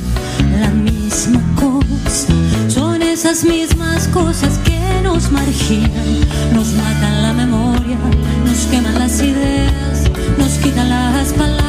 la 0.59 0.69
misma 0.71 1.39
cosa. 1.53 2.33
Son 2.67 2.99
esas 3.03 3.43
mismas 3.43 4.07
cosas 4.07 4.57
que 4.65 5.01
nos 5.03 5.31
marginan, 5.31 6.19
nos 6.51 6.73
matan 6.73 7.21
la 7.21 7.33
memoria, 7.33 7.97
nos 8.43 8.65
queman 8.71 8.97
las 8.97 9.19
ideas, 9.21 10.09
nos 10.39 10.53
quitan 10.63 10.89
las 10.89 11.31
palabras. 11.33 11.64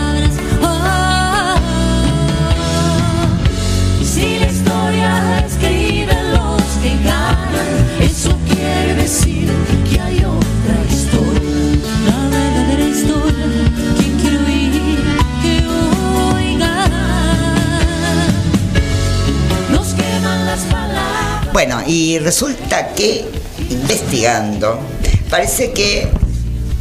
Bueno, 21.57 21.83
y 21.87 22.19
resulta 22.19 22.89
que 22.89 23.25
investigando, 23.71 24.79
parece 25.31 25.73
que 25.73 26.07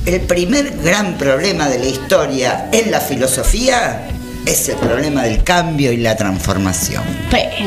el 0.05 0.19
primer 0.19 0.69
gran 0.83 1.17
problema 1.17 1.69
de 1.69 1.79
la 1.79 1.85
historia 1.85 2.67
en 2.73 2.91
la 2.91 2.99
filosofía 2.99 4.05
es 4.45 4.67
el 4.67 4.75
problema 4.75 5.23
del 5.23 5.45
cambio 5.45 5.93
y 5.93 5.95
la 5.95 6.17
transformación. 6.17 7.03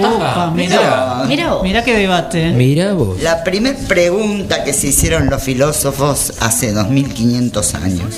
Opa, 0.05 0.51
mira, 0.55 1.25
Mira 1.27 1.55
vos. 1.55 1.63
mira 1.63 1.83
qué 1.83 1.95
debate. 1.97 2.51
Mira 2.51 2.93
vos. 2.93 3.23
La 3.23 3.43
primera 3.43 3.79
pregunta 3.89 4.63
que 4.63 4.75
se 4.75 4.89
hicieron 4.89 5.31
los 5.31 5.43
filósofos 5.43 6.35
hace 6.41 6.73
2500 6.73 7.75
años. 7.75 8.17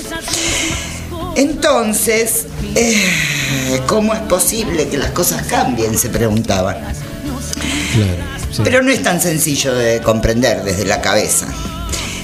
Entonces, 1.37 2.47
eh, 2.75 3.79
¿cómo 3.87 4.13
es 4.13 4.19
posible 4.19 4.89
que 4.89 4.97
las 4.97 5.11
cosas 5.11 5.43
cambien? 5.43 5.97
Se 5.97 6.09
preguntaban. 6.09 6.75
Pero 8.63 8.81
no 8.81 8.91
es 8.91 9.01
tan 9.01 9.21
sencillo 9.21 9.73
de 9.73 10.01
comprender 10.01 10.63
desde 10.63 10.85
la 10.85 11.01
cabeza. 11.01 11.47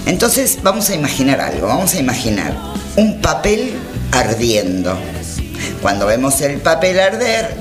Entonces 0.06 0.60
vamos 0.62 0.90
a 0.90 0.96
imaginar 0.96 1.42
algo, 1.42 1.68
vamos 1.68 1.94
a 1.94 2.00
imaginar 2.00 2.54
un 2.96 3.20
papel 3.22 3.74
ardiendo. 4.12 4.98
Cuando 5.82 6.06
vemos 6.06 6.42
el 6.42 6.60
papel 6.60 7.00
arder, 7.00 7.56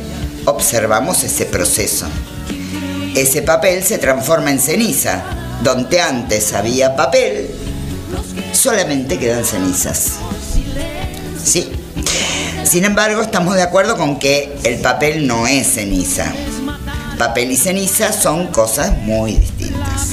observamos 0.45 1.23
ese 1.25 1.45
proceso. 1.45 2.07
Ese 3.15 3.43
papel 3.43 3.83
se 3.83 3.99
transforma 3.99 4.51
en 4.51 4.61
ceniza. 4.61 5.23
Donde 5.63 6.01
antes 6.01 6.53
había 6.53 6.95
papel, 6.95 7.51
solamente 8.53 9.19
quedan 9.19 9.45
cenizas. 9.45 10.13
¿Sí? 11.43 11.71
Sin 12.65 12.85
embargo, 12.85 13.23
estamos 13.23 13.55
de 13.55 13.63
acuerdo 13.63 13.97
con 13.97 14.19
que 14.19 14.55
el 14.65 14.77
papel 14.81 15.27
no 15.27 15.47
es 15.47 15.75
ceniza. 15.75 16.33
Papel 17.19 17.51
y 17.51 17.57
ceniza 17.57 18.13
son 18.13 18.49
cosas 18.49 18.97
muy 18.99 19.37
distintas. 19.37 20.11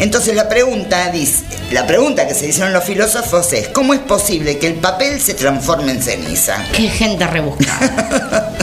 Entonces 0.00 0.34
la 0.34 0.48
pregunta 0.48 1.10
dice, 1.10 1.44
la 1.72 1.86
pregunta 1.86 2.26
que 2.26 2.34
se 2.34 2.48
hicieron 2.48 2.72
los 2.72 2.84
filósofos 2.84 3.52
es 3.52 3.68
¿cómo 3.68 3.94
es 3.94 4.00
posible 4.00 4.58
que 4.58 4.66
el 4.66 4.74
papel 4.74 5.20
se 5.20 5.34
transforme 5.34 5.92
en 5.92 6.02
ceniza? 6.02 6.56
Qué 6.74 6.88
gente 6.88 7.26
rebuscada. 7.26 8.56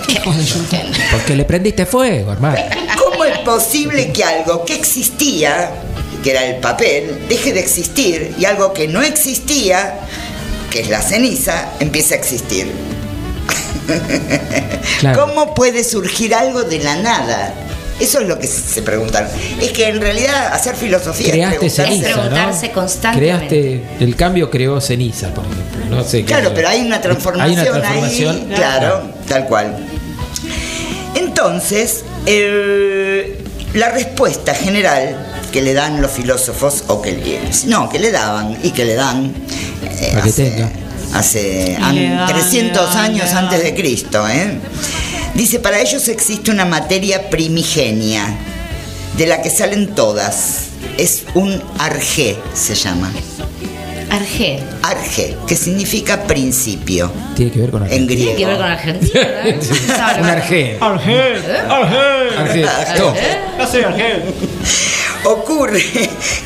Porque 1.12 1.36
le 1.36 1.46
prendiste 1.46 1.86
fuego, 1.86 2.32
hermano. 2.32 2.58
¿Cómo 2.98 3.24
es 3.26 3.38
posible 3.40 4.12
que 4.12 4.24
algo 4.24 4.66
que 4.66 4.76
existía, 4.76 5.72
que 6.24 6.32
era 6.32 6.44
el 6.46 6.58
papel, 6.58 7.26
deje 7.30 7.54
de 7.54 7.60
existir 7.60 8.36
y 8.38 8.46
algo 8.46 8.74
que 8.74 8.88
no 8.88 9.02
existía, 9.02 10.00
que 10.72 10.82
es 10.82 10.90
la 10.90 11.02
ceniza, 11.02 11.72
empiece 11.80 12.16
a 12.16 12.18
existir? 12.18 12.72
Claro. 15.00 15.28
¿Cómo 15.28 15.54
puede 15.54 15.84
surgir 15.84 16.34
algo 16.34 16.64
de 16.64 16.80
la 16.80 16.96
nada? 16.98 17.54
Eso 18.00 18.20
es 18.20 18.28
lo 18.28 18.38
que 18.40 18.48
se 18.48 18.82
preguntaron. 18.82 19.30
Es 19.62 19.72
que 19.72 19.88
en 19.88 20.00
realidad 20.02 20.54
hacer 20.54 20.76
filosofía 20.76 21.32
Creaste 21.32 21.66
es 21.68 21.74
preguntarse- 21.78 21.88
ceniza, 21.90 22.14
preguntarse 22.14 22.68
¿no? 22.68 22.74
constantemente. 22.74 23.48
Creaste, 23.48 24.04
el 24.04 24.16
cambio 24.16 24.50
creó 24.52 24.80
ceniza, 24.82 25.30
por 25.34 25.46
ejemplo. 25.46 25.96
No 25.98 26.04
sé 26.04 26.24
Claro, 26.26 26.52
pero 26.54 26.70
hay 26.70 26.82
una 26.82 27.00
transformación, 27.02 27.60
Hay 27.60 27.68
una 27.70 27.80
transformación. 27.80 28.36
ahí, 28.36 28.56
claro, 28.56 29.02
tal 29.28 29.46
cual. 29.46 29.78
Entonces, 31.16 32.04
eh, 32.26 33.38
la 33.74 33.90
respuesta 33.90 34.54
general 34.54 35.18
que 35.52 35.62
le 35.62 35.74
dan 35.74 36.02
los 36.02 36.12
filósofos, 36.12 36.84
o 36.88 37.02
que 37.02 37.12
le- 37.14 37.40
no, 37.66 37.90
que 37.90 38.00
le 38.00 38.12
daban 38.12 38.58
y 38.64 38.72
que 38.72 38.86
le 38.86 38.96
dan 38.96 39.34
eh, 39.84 40.10
Para 40.12 40.24
que 40.24 40.30
hace, 40.30 40.50
tenga. 40.52 40.70
Hace 41.14 41.78
an- 41.82 41.96
le 41.96 42.10
dan, 42.10 42.28
300 42.28 42.88
le 42.90 42.94
dan, 42.96 43.06
años 43.06 43.34
antes 43.34 43.64
de 43.64 43.74
Cristo. 43.76 44.28
¿eh? 44.28 44.60
Dice, 45.34 45.60
para 45.60 45.80
ellos 45.80 46.08
existe 46.08 46.52
una 46.52 46.66
materia 46.66 47.30
primigenia, 47.30 48.24
de 49.18 49.28
la 49.28 49.42
que 49.42 49.50
salen 49.50 49.94
todas. 49.96 50.64
Es 50.98 51.24
un 51.36 51.62
arjé, 51.80 52.38
se 52.54 52.74
llama. 52.76 53.12
Arge. 54.10 54.60
Arjé, 54.84 55.36
que 55.48 55.56
significa 55.56 56.24
principio, 56.24 57.12
Tiene 57.36 57.52
que 57.52 57.60
ver 57.60 57.72
con 57.72 57.82
en 57.84 57.92
Argentina. 57.92 58.18
Tiene 58.18 58.36
que 58.36 58.46
ver 58.46 58.56
griego. 58.56 58.62
con 58.62 58.72
Argentina. 58.72 59.28
¿verdad? 61.44 61.66
Un. 61.66 62.38
Argel. 62.38 62.70
Toma. 62.98 63.14
No 63.58 63.68
soy 63.68 63.82
Argel. 63.84 64.24
Ocurre 65.26 65.84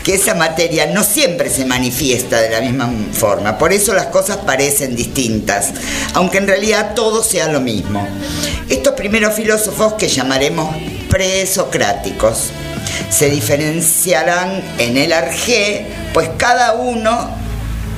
que 0.03 0.15
esa 0.15 0.33
materia 0.33 0.87
no 0.87 1.03
siempre 1.03 1.49
se 1.49 1.65
manifiesta 1.65 2.41
de 2.41 2.49
la 2.49 2.61
misma 2.61 2.89
forma, 3.13 3.57
por 3.57 3.73
eso 3.73 3.93
las 3.93 4.07
cosas 4.07 4.37
parecen 4.37 4.95
distintas, 4.95 5.71
aunque 6.13 6.39
en 6.39 6.47
realidad 6.47 6.93
todo 6.95 7.21
sea 7.23 7.47
lo 7.47 7.59
mismo. 7.59 8.07
Estos 8.69 8.93
primeros 8.93 9.35
filósofos 9.35 9.93
que 9.93 10.07
llamaremos 10.07 10.75
presocráticos 11.09 12.49
se 13.09 13.29
diferenciarán 13.29 14.63
en 14.79 14.97
el 14.97 15.13
arjé, 15.13 15.85
pues 16.13 16.29
cada 16.37 16.73
uno 16.73 17.29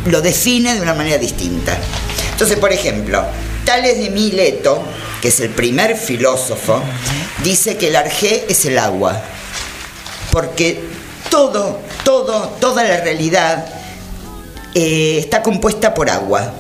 lo 0.06 0.22
define 0.22 0.76
de 0.76 0.82
una 0.82 0.94
manera 0.94 1.18
distinta. 1.18 1.78
Entonces, 2.32 2.58
por 2.58 2.72
ejemplo, 2.72 3.24
Tales 3.66 3.98
de 3.98 4.10
Mileto, 4.10 4.82
que 5.22 5.30
es 5.30 5.40
el 5.40 5.50
primer 5.50 5.96
filósofo, 5.96 6.82
dice 7.44 7.78
que 7.78 7.88
el 7.88 7.96
arjé 7.96 8.46
es 8.50 8.66
el 8.66 8.78
agua 8.78 9.22
porque 10.34 10.84
todo, 11.30 11.80
todo, 12.04 12.50
toda 12.60 12.84
la 12.84 12.98
realidad 13.02 13.66
eh, 14.74 15.18
está 15.20 15.44
compuesta 15.44 15.94
por 15.94 16.10
agua. 16.10 16.52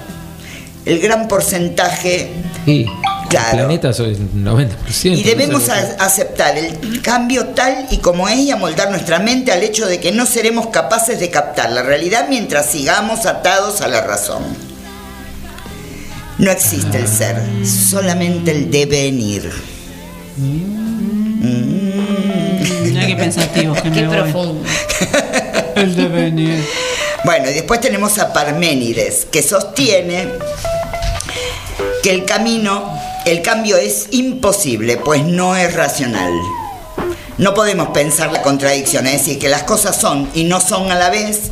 El 0.85 0.99
gran 0.99 1.27
porcentaje 1.27 2.29
Sí. 2.65 2.85
Claro. 3.33 3.49
El 3.59 3.65
planeta 3.65 3.93
son 3.93 4.13
90%. 4.43 5.17
y 5.17 5.23
debemos 5.23 5.61
no 5.61 5.65
sé. 5.65 5.71
a- 5.71 6.05
aceptar 6.05 6.57
el 6.57 7.01
cambio 7.01 7.47
tal 7.47 7.87
y 7.89 7.97
como 7.97 8.27
es 8.29 8.37
y 8.37 8.51
amoldar 8.51 8.89
nuestra 8.91 9.19
mente 9.19 9.51
al 9.51 9.63
hecho 9.63 9.85
de 9.87 9.99
que 9.99 10.11
no 10.11 10.25
seremos 10.25 10.67
capaces 10.67 11.19
de 11.19 11.29
captar 11.29 11.71
la 11.71 11.81
realidad 11.83 12.27
mientras 12.29 12.67
sigamos 12.67 13.25
atados 13.25 13.81
a 13.81 13.87
la 13.87 14.01
razón. 14.01 14.43
No 16.37 16.49
existe 16.51 16.97
el 16.97 17.07
ser, 17.07 17.41
solamente 17.65 18.51
el 18.51 18.69
devenir. 18.71 19.51
Mira 22.83 23.07
qué 23.07 23.15
pensativos 23.15 23.81
que 23.81 23.89
me 23.89 23.95
Qué 24.01 24.07
voy. 24.07 24.17
profundo. 24.17 24.63
El 25.75 25.95
devenir. 25.95 26.63
Bueno, 27.25 27.49
y 27.49 27.53
después 27.53 27.79
tenemos 27.79 28.17
a 28.19 28.33
Parménides, 28.33 29.25
que 29.31 29.41
sostiene 29.41 30.27
que 32.03 32.11
el 32.11 32.25
camino, 32.25 32.91
el 33.25 33.41
cambio 33.41 33.77
es 33.77 34.07
imposible, 34.11 34.97
pues 34.97 35.23
no 35.23 35.55
es 35.55 35.73
racional. 35.73 36.31
No 37.37 37.53
podemos 37.53 37.89
pensar 37.89 38.31
la 38.31 38.41
contradicción, 38.41 39.07
es 39.07 39.19
decir, 39.19 39.39
que 39.39 39.49
las 39.49 39.63
cosas 39.63 39.95
son 39.95 40.29
y 40.33 40.43
no 40.43 40.59
son 40.61 40.91
a 40.91 40.95
la 40.95 41.09
vez, 41.09 41.51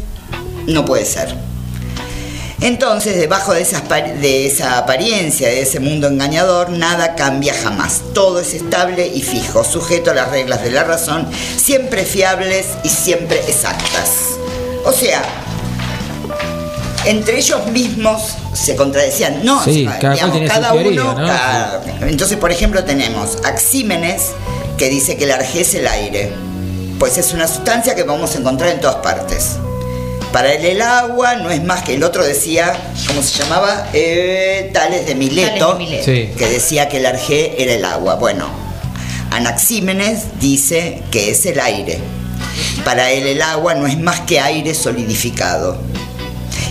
no 0.67 0.85
puede 0.85 1.05
ser. 1.05 1.35
Entonces, 2.59 3.17
debajo 3.17 3.53
de, 3.53 3.65
de 4.19 4.45
esa 4.45 4.77
apariencia, 4.77 5.47
de 5.47 5.61
ese 5.61 5.79
mundo 5.79 6.07
engañador, 6.07 6.69
nada 6.69 7.15
cambia 7.15 7.55
jamás. 7.55 8.01
Todo 8.13 8.39
es 8.39 8.53
estable 8.53 9.07
y 9.07 9.23
fijo, 9.23 9.63
sujeto 9.63 10.11
a 10.11 10.13
las 10.13 10.29
reglas 10.29 10.63
de 10.63 10.69
la 10.69 10.83
razón, 10.83 11.27
siempre 11.57 12.05
fiables 12.05 12.67
y 12.83 12.89
siempre 12.89 13.39
exactas. 13.47 14.11
O 14.85 14.91
sea, 14.91 15.23
entre 17.05 17.39
ellos 17.39 17.65
mismos 17.67 18.35
se 18.53 18.75
contradecían. 18.75 19.43
No, 19.45 19.63
Sí, 19.63 19.85
cada 19.99 20.15
cual 20.17 20.31
tiene 20.31 20.47
su 20.47 20.53
cada 20.53 20.71
teoría, 20.71 21.01
uno. 21.03 21.19
¿no? 21.21 21.27
cada- 21.27 21.81
Entonces, 22.01 22.37
por 22.37 22.51
ejemplo, 22.51 22.83
tenemos 22.83 23.37
Axímenes 23.45 24.31
que 24.77 24.89
dice 24.89 25.15
que 25.17 25.23
el 25.25 25.31
arjé 25.31 25.61
es 25.61 25.73
el 25.75 25.87
aire, 25.87 26.31
pues 26.99 27.17
es 27.17 27.33
una 27.33 27.47
sustancia 27.47 27.95
que 27.95 28.03
vamos 28.03 28.35
a 28.35 28.39
encontrar 28.39 28.69
en 28.71 28.81
todas 28.81 28.97
partes. 28.97 29.57
Para 30.31 30.53
él 30.53 30.63
el 30.65 30.81
agua 30.81 31.35
no 31.35 31.49
es 31.49 31.61
más 31.63 31.83
que 31.83 31.95
el 31.95 32.03
otro 32.03 32.23
decía, 32.23 32.73
¿cómo 33.07 33.21
se 33.21 33.37
llamaba? 33.43 33.87
Eh, 33.93 34.69
Tales 34.73 35.05
de 35.05 35.15
Mileto, 35.15 35.73
Tales 35.73 35.77
de 35.77 35.83
Mileto. 35.85 36.05
Sí. 36.05 36.29
que 36.37 36.47
decía 36.49 36.87
que 36.87 36.97
el 36.97 37.05
arjé 37.05 37.61
era 37.61 37.73
el 37.73 37.83
agua. 37.83 38.15
Bueno, 38.15 38.47
Anaxímenes 39.31 40.39
dice 40.39 41.01
que 41.11 41.31
es 41.31 41.45
el 41.45 41.59
aire. 41.59 41.99
Para 42.85 43.11
él 43.11 43.27
el 43.27 43.41
agua 43.41 43.75
no 43.75 43.87
es 43.87 43.97
más 43.99 44.21
que 44.21 44.39
aire 44.39 44.73
solidificado. 44.73 45.77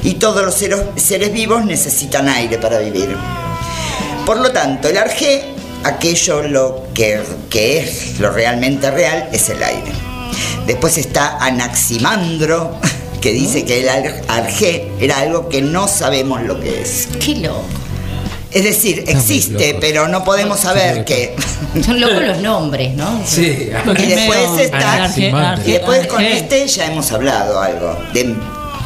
Y 0.03 0.15
todos 0.15 0.45
los 0.45 0.55
seres, 0.55 0.81
seres 0.97 1.33
vivos 1.33 1.65
necesitan 1.65 2.29
aire 2.29 2.59
para 2.59 2.79
vivir. 2.79 3.15
Por 4.25 4.39
lo 4.39 4.51
tanto, 4.53 4.89
el 4.89 4.97
arjé, 4.97 5.45
aquello 5.85 6.43
lo 6.43 6.85
que, 6.95 7.21
que 7.51 7.81
es 7.81 8.19
lo 8.21 8.31
realmente 8.31 8.91
real, 8.91 9.29
es 9.33 9.49
el 9.51 9.63
aire. 9.63 9.93
Después 10.67 10.97
está 10.99 11.37
Anaximandro, 11.39 12.77
que 13.21 13.33
dice 13.33 13.65
que 13.65 13.81
el 13.81 13.89
ar- 13.89 14.23
arjé 14.29 14.91
era 15.01 15.19
algo 15.19 15.49
que 15.49 15.61
no 15.63 15.89
sabemos 15.89 16.43
lo 16.43 16.59
que 16.61 16.81
es. 16.83 17.09
Qué 17.25 17.37
loco. 17.37 17.65
Es 18.53 18.65
decir, 18.65 19.05
existe, 19.07 19.77
pero 19.81 20.09
no 20.09 20.25
podemos 20.25 20.59
saber 20.61 21.05
que... 21.05 21.37
Son 21.85 22.01
locos 22.01 22.23
los 22.23 22.39
nombres, 22.39 22.95
¿no? 22.95 23.23
Sí. 23.25 23.71
Y 23.97 24.07
después 24.07 24.59
está... 24.59 25.09
Y 25.65 25.71
después 25.73 26.07
con 26.09 26.21
este 26.23 26.67
ya 26.67 26.87
hemos 26.87 27.13
hablado 27.13 27.61
algo, 27.61 27.97
de 28.13 28.35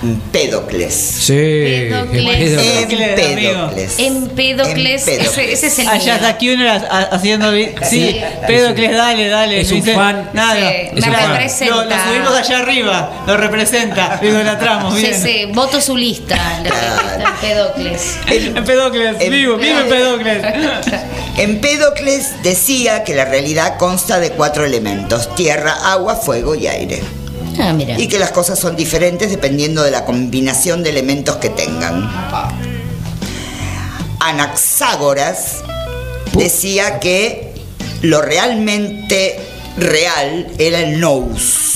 Empédocles. 0.04 0.94
Sí. 0.94 1.32
Empédocles. 1.34 2.52
Empédocles. 2.92 3.98
Empédocles. 3.98 5.08
Ese, 5.08 5.52
ese 5.52 5.66
es 5.68 5.78
el 5.78 5.88
Allá 5.88 6.04
mío. 6.04 6.14
está 6.14 6.28
aquí 6.28 6.50
uno 6.50 6.64
haciendo. 7.10 7.50
Sí, 7.52 7.74
Sí. 7.88 8.20
Pedocles, 8.46 8.92
dale, 8.92 9.28
dale. 9.28 9.60
Es 9.60 9.70
un 9.72 9.78
dice 9.80 9.94
fan. 9.94 10.30
Nada. 10.34 10.54
Me 10.60 11.00
representa. 11.00 11.74
Lo, 11.74 11.84
lo 11.84 11.96
subimos 12.04 12.32
allá 12.36 12.58
arriba, 12.58 13.24
lo 13.26 13.36
representa, 13.36 14.18
lo 14.20 14.28
idolatramos, 14.28 14.94
Sí, 14.94 15.00
bien. 15.06 15.22
sí, 15.22 15.44
voto 15.52 15.80
su 15.80 15.96
lista. 15.96 16.36
Empédocles. 17.40 18.16
Empedocles, 18.28 19.16
Em- 19.20 19.30
vivo, 19.32 19.56
vive 19.56 19.80
Empedocles. 19.80 20.42
Empédocles 21.38 22.42
decía 22.42 23.04
que 23.04 23.14
la 23.14 23.24
realidad 23.24 23.76
consta 23.78 24.20
de 24.20 24.30
cuatro 24.30 24.64
elementos, 24.64 25.34
tierra, 25.34 25.72
agua, 25.92 26.16
fuego 26.16 26.54
y 26.54 26.66
aire. 26.66 27.02
Ah, 27.58 27.72
mira. 27.72 27.98
Y 27.98 28.08
que 28.08 28.18
las 28.18 28.30
cosas 28.30 28.58
son 28.58 28.76
diferentes 28.76 29.30
dependiendo 29.30 29.82
de 29.82 29.90
la 29.90 30.04
combinación 30.04 30.82
de 30.82 30.90
elementos 30.90 31.36
que 31.36 31.50
tengan. 31.50 32.10
Anaxágoras 34.20 35.62
decía 36.36 36.98
que 37.00 37.52
lo 38.02 38.22
realmente 38.22 39.38
real 39.76 40.46
era 40.58 40.80
el 40.80 41.00
nous, 41.00 41.73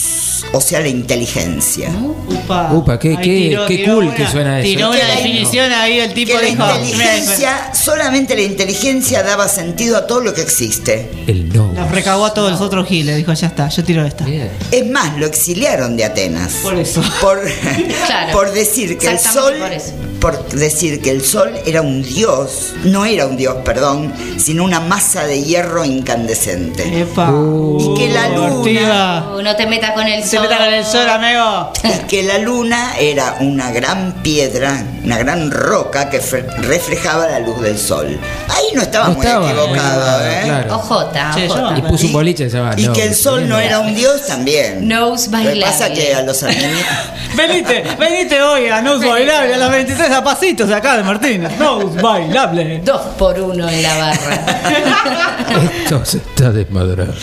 o 0.52 0.60
sea, 0.60 0.80
la 0.80 0.88
inteligencia. 0.88 1.90
Upa, 2.28 2.70
Upa, 2.72 2.98
qué- 2.98 3.16
qué- 3.22 3.58
qué 3.66 3.84
cool 3.84 4.14
que 4.14 4.26
suena 4.26 4.60
eso. 4.60 4.68
Tiró 4.68 4.90
Que 4.90 4.98
una 4.98 5.08
la- 5.08 5.14
definición 5.16 5.72
ahí, 5.72 5.98
el 6.00 6.14
tipo 6.14 6.32
Que 6.32 6.42
la 6.42 6.48
dijo. 6.48 6.64
inteligencia, 6.82 7.72
solamente 7.74 8.34
la 8.34 8.42
inteligencia 8.42 9.22
daba 9.22 9.48
sentido 9.48 9.96
a 9.96 10.06
todo 10.06 10.20
lo 10.20 10.34
que 10.34 10.40
existe. 10.42 11.10
El 11.26 11.48
no. 11.52 11.72
Nos 11.72 11.90
recagó 11.90 12.24
a 12.26 12.34
todos 12.34 12.50
los 12.50 12.60
otros 12.60 12.86
giles, 12.88 13.16
dijo, 13.16 13.32
ya 13.32 13.46
está, 13.48 13.68
yo 13.68 13.84
tiro 13.84 14.04
esta. 14.04 14.24
Bien. 14.24 14.50
Es 14.70 14.86
más, 14.90 15.16
lo 15.18 15.26
exiliaron 15.26 15.96
de 15.96 16.04
Atenas. 16.04 16.54
Por 16.62 16.76
eso. 16.78 17.02
Por, 17.20 17.40
Claro. 18.06 18.32
por 18.32 18.52
decir 18.52 18.98
que 18.98 19.08
el 19.08 19.18
sol. 19.18 19.54
Por 19.58 19.72
eso. 19.72 19.92
por 20.20 20.48
decir 20.48 21.00
que 21.00 21.10
el 21.10 21.24
sol 21.24 21.52
era 21.64 21.80
un 21.80 22.02
dios, 22.02 22.72
no 22.84 23.04
era 23.04 23.26
un 23.26 23.36
dios, 23.36 23.56
perdón, 23.64 24.12
sino 24.36 24.64
una 24.64 24.80
masa 24.80 25.24
de 25.26 25.42
hierro 25.44 25.84
incandescente. 25.84 27.02
Epa. 27.02 27.30
Y 27.78 27.94
que 27.96 28.08
la 28.08 28.28
luna-. 28.30 29.30
Uh, 29.36 29.42
no 29.42 29.54
te 29.56 29.66
metas 29.66 29.92
con 29.92 30.06
el 30.08 30.24
Se 30.28 30.38
meta 30.40 30.58
con 30.58 30.72
el 30.72 30.84
sol, 30.84 31.08
amigo. 31.08 31.72
Y 31.84 32.06
que 32.06 32.22
la 32.22 32.38
luna 32.38 32.96
era 32.98 33.36
una 33.40 33.70
gran 33.70 34.12
piedra, 34.22 34.82
una 35.04 35.18
gran 35.18 35.50
roca 35.50 36.10
que 36.10 36.20
reflejaba 36.20 37.26
la 37.28 37.40
luz 37.40 37.60
del 37.62 37.78
sol. 37.78 38.18
Ahí 38.48 38.66
no 38.74 38.82
estaba 38.82 39.08
No 39.08 39.14
muy 39.14 39.24
estaba 39.26 39.50
equivocado, 39.50 40.26
¿eh? 40.26 40.40
claro. 40.44 40.74
Ojota, 40.76 41.30
Y 41.76 41.82
puso 41.82 42.06
un 42.06 42.12
boliche 42.12 42.44
que 42.44 42.50
se 42.50 42.58
llama 42.58 42.74
Y 42.76 42.86
No, 42.86 42.92
que 42.92 43.04
el 43.04 43.14
sol 43.14 43.48
no 43.48 43.58
era 43.58 43.80
un 43.80 43.94
dios 43.94 44.26
también. 44.26 44.86
Nose 44.86 45.30
Lo 45.30 45.38
que 45.38 45.60
pasa 45.60 45.88
bailable. 45.88 45.94
que 46.06 46.14
a 46.14 46.22
los 46.22 46.42
armenios... 46.42 46.86
Venite, 47.36 47.84
venite 47.98 48.42
hoy 48.42 48.68
a 48.68 48.80
Nous 48.80 49.04
Bailable 49.06 49.54
a 49.54 49.58
las 49.58 49.70
23 49.70 50.10
a 50.10 50.24
pasitos 50.24 50.66
de 50.68 50.74
acá 50.74 50.96
de 50.96 51.02
Martínez. 51.04 51.52
Nous 51.58 51.94
Bailable. 52.00 52.80
Dos 52.84 53.00
por 53.18 53.38
uno 53.38 53.68
en 53.68 53.82
la 53.82 53.96
barra. 53.96 54.34
Esto 55.84 56.04
se 56.04 56.16
está 56.18 56.50
desmadrando. 56.50 57.14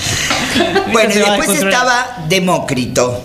Bueno, 0.92 1.14
y 1.14 1.18
después 1.18 1.50
estaba 1.50 2.26
Demócrito. 2.28 3.22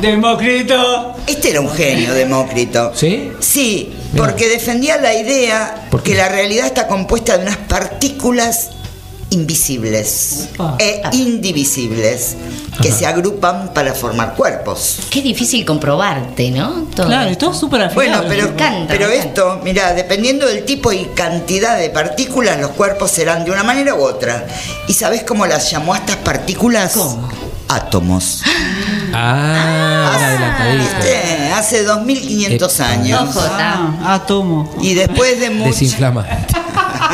Demócrito. 0.00 1.14
Este 1.26 1.50
era 1.50 1.60
un 1.60 1.70
genio, 1.70 2.14
Demócrito. 2.14 2.92
¿Sí? 2.94 3.32
Sí, 3.40 3.94
porque 4.16 4.48
defendía 4.48 4.98
la 4.98 5.14
idea 5.14 5.88
que 6.04 6.14
la 6.14 6.28
realidad 6.28 6.66
está 6.66 6.86
compuesta 6.86 7.36
de 7.36 7.44
unas 7.44 7.56
partículas 7.56 8.70
invisibles 9.36 10.48
Opa. 10.58 10.76
e 10.78 11.02
indivisibles 11.12 12.36
que 12.82 12.90
se 12.92 13.06
agrupan 13.06 13.72
para 13.72 13.94
formar 13.94 14.34
cuerpos. 14.34 14.98
Qué 15.10 15.22
difícil 15.22 15.64
comprobarte, 15.64 16.50
¿no? 16.50 16.86
Todo 16.94 17.06
Claro, 17.06 17.30
esto. 17.30 17.46
todo 17.46 17.54
súper 17.58 17.92
Bueno, 17.94 18.22
pero, 18.28 18.44
Me 18.44 18.50
encanta, 18.52 18.84
pero 18.88 19.08
me 19.08 19.14
encanta. 19.16 19.28
esto, 19.28 19.60
mira, 19.64 19.94
dependiendo 19.94 20.46
del 20.46 20.64
tipo 20.64 20.92
y 20.92 21.04
cantidad 21.14 21.78
de 21.78 21.88
partículas, 21.90 22.60
los 22.60 22.70
cuerpos 22.72 23.10
serán 23.10 23.44
de 23.44 23.50
una 23.50 23.62
manera 23.62 23.94
u 23.94 24.02
otra. 24.02 24.46
¿Y 24.88 24.92
sabes 24.92 25.22
cómo 25.22 25.46
las 25.46 25.70
llamó 25.70 25.94
a 25.94 25.98
estas 25.98 26.16
partículas? 26.16 26.92
¿Cómo? 26.92 27.28
Átomos. 27.68 28.42
Ah, 29.12 30.12
adelantadito. 30.14 30.84
¿Viste? 30.96 31.52
Hace 31.52 31.82
2500 31.84 32.74
Epa. 32.80 32.88
años. 32.90 33.20
Ojo. 33.36 33.40
Ah, 33.52 33.96
átomo. 34.14 34.70
Y 34.82 34.94
después 34.94 35.40
de 35.40 35.50
mucho... 35.50 35.70
Desinflamante. 35.70 36.30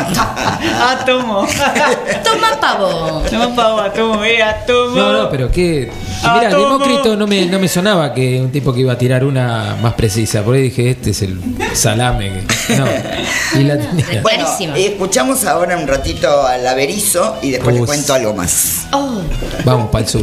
átomo. 0.91 1.47
Toma 2.25 2.61
pavo. 2.61 3.23
No, 3.33 3.55
pavo, 3.55 3.81
átomo, 3.81 4.25
eh, 4.25 4.43
átomo. 4.43 4.97
No, 4.97 5.13
no, 5.13 5.31
pero 5.31 5.51
que. 5.51 5.91
Mira. 6.35 6.51
Demócrito 6.51 7.17
no 7.17 7.27
me, 7.27 7.47
no 7.47 7.59
me 7.59 7.67
sonaba 7.69 8.15
que 8.15 8.41
un 8.41 8.53
tipo 8.53 8.73
que 8.73 8.81
iba 8.81 8.93
a 8.93 8.99
tirar 8.99 9.25
una 9.25 9.77
más 9.83 9.95
precisa. 9.95 10.43
Por 10.43 10.55
ahí 10.55 10.63
dije, 10.63 10.91
este 10.91 11.11
es 11.11 11.23
el 11.23 11.41
salame. 11.75 12.45
que- 12.69 12.77
No. 12.77 12.87
Y 13.59 13.65
la 13.65 13.77
tenía. 13.79 14.23
Bueno, 14.23 14.47
y 14.77 14.85
escuchamos 14.85 15.45
ahora 15.45 15.77
un 15.77 15.87
ratito 15.89 16.47
al 16.47 16.67
averizo 16.67 17.37
y 17.43 17.51
después 17.51 17.75
les 17.75 17.83
Us. 17.83 17.87
cuento 17.89 18.15
algo 18.15 18.35
más. 18.35 18.87
Oh, 18.93 19.21
Vamos 19.65 19.91
para 19.91 20.05
el 20.05 20.09
sur. 20.11 20.23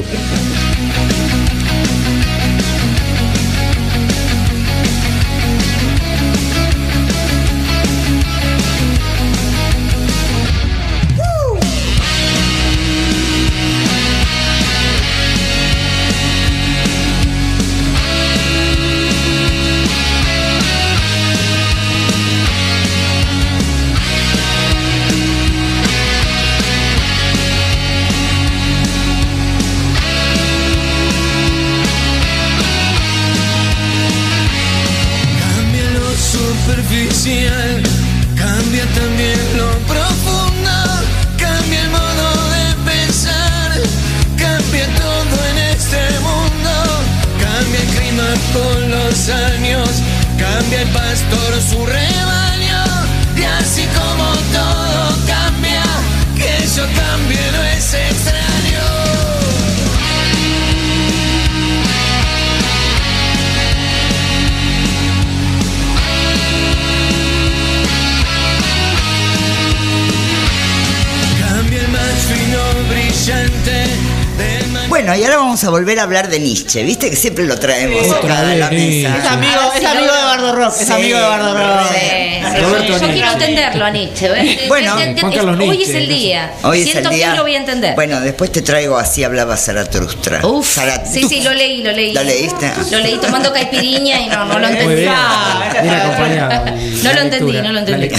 A 75.69 75.71
volver 75.71 75.99
a 75.99 76.03
hablar 76.03 76.29
de 76.29 76.39
Nietzsche. 76.39 76.83
Viste 76.83 77.09
que 77.09 77.15
siempre 77.15 77.45
lo 77.45 77.57
traemos 77.57 78.05
Otra 78.07 78.39
acá 78.39 78.51
a 78.51 78.55
la 78.55 78.69
mesa. 78.69 79.17
Es 79.17 79.25
amigo, 79.25 79.53
es 79.75 79.79
sí 79.79 79.85
amigo 79.85 80.13
de 80.13 80.21
Bardo 80.23 80.55
Rock. 80.55 80.73
Es 80.79 80.87
Sí. 80.87 80.93
amigo 80.93 81.17
de 81.17 81.23
Bardo 81.23 81.53
Rock. 81.57 81.87
sí, 81.91 81.99
sí, 81.99 82.61
Roberto 82.61 82.83
Yo 82.83 82.89
Nietzsche. 82.99 83.13
quiero 83.13 83.31
entenderlo 83.31 83.85
a 83.85 83.89
Nietzsche. 83.91 84.25
¿eh? 84.35 84.65
Bueno, 84.67 84.95
Hoy 84.95 85.83
es 85.83 85.89
el 85.89 86.07
día. 86.09 86.51
Hoy 86.63 86.81
es 86.81 86.89
Siento 86.91 87.09
el 87.09 87.15
día. 87.15 87.31
que 87.31 87.37
lo 87.37 87.43
voy 87.43 87.55
a 87.55 87.57
entender. 87.59 87.95
Bueno, 87.95 88.19
después 88.21 88.51
te 88.51 88.61
traigo 88.61 88.97
así 88.97 89.23
hablaba 89.23 89.55
Zaratustra. 89.57 90.45
Uf, 90.45 90.77
sí, 91.11 91.25
sí, 91.29 91.41
lo 91.41 91.53
leí, 91.53 91.83
lo 91.83 91.91
leí. 91.91 92.13
¿Lo 92.13 92.23
leíste? 92.23 92.71
Lo 92.91 92.99
leí 92.99 93.17
tomando 93.17 93.53
caipiriña 93.53 94.21
y 94.21 94.27
no, 94.27 94.45
no 94.45 94.59
lo 94.59 94.67
Muy 94.67 94.71
entendí. 94.77 94.95
bien. 94.95 95.11
Ah, 95.15 95.69
Bien 95.81 95.93
acompañado. 95.95 96.65
No 96.65 97.03
La 97.03 97.13
lo 97.13 97.21
entendí, 97.21 97.53
no 97.53 97.71
lo 97.71 97.79
entendí. 97.79 98.09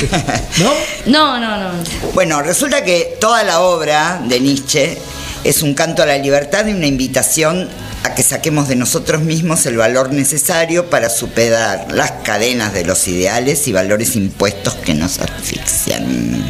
¿No? 0.58 0.72
No, 1.06 1.38
no, 1.40 1.56
no. 1.56 1.70
Bueno, 2.14 2.42
resulta 2.42 2.82
que 2.84 3.16
toda 3.20 3.42
la 3.42 3.60
obra 3.60 4.20
de 4.24 4.40
Nietzsche 4.40 4.98
es 5.44 5.62
un 5.62 5.74
canto 5.74 6.02
a 6.02 6.06
la 6.06 6.18
libertad 6.18 6.66
y 6.66 6.72
una 6.72 6.86
invitación 6.86 7.68
a 8.02 8.14
que 8.14 8.22
saquemos 8.22 8.68
de 8.68 8.76
nosotros 8.76 9.22
mismos 9.22 9.66
el 9.66 9.76
valor 9.76 10.12
necesario 10.12 10.88
para 10.88 11.10
superar 11.10 11.92
las 11.92 12.12
cadenas 12.24 12.72
de 12.72 12.84
los 12.84 13.06
ideales 13.08 13.66
y 13.68 13.72
valores 13.72 14.16
impuestos 14.16 14.74
que 14.74 14.94
nos 14.94 15.18
asfixian. 15.18 16.42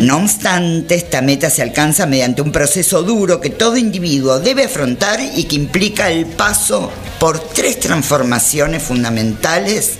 No 0.00 0.18
obstante, 0.18 0.94
esta 0.94 1.20
meta 1.20 1.50
se 1.50 1.62
alcanza 1.62 2.06
mediante 2.06 2.42
un 2.42 2.52
proceso 2.52 3.02
duro 3.02 3.40
que 3.40 3.50
todo 3.50 3.76
individuo 3.76 4.38
debe 4.38 4.64
afrontar 4.64 5.20
y 5.20 5.44
que 5.44 5.56
implica 5.56 6.10
el 6.10 6.26
paso 6.26 6.92
por 7.18 7.40
tres 7.40 7.80
transformaciones 7.80 8.82
fundamentales 8.82 9.94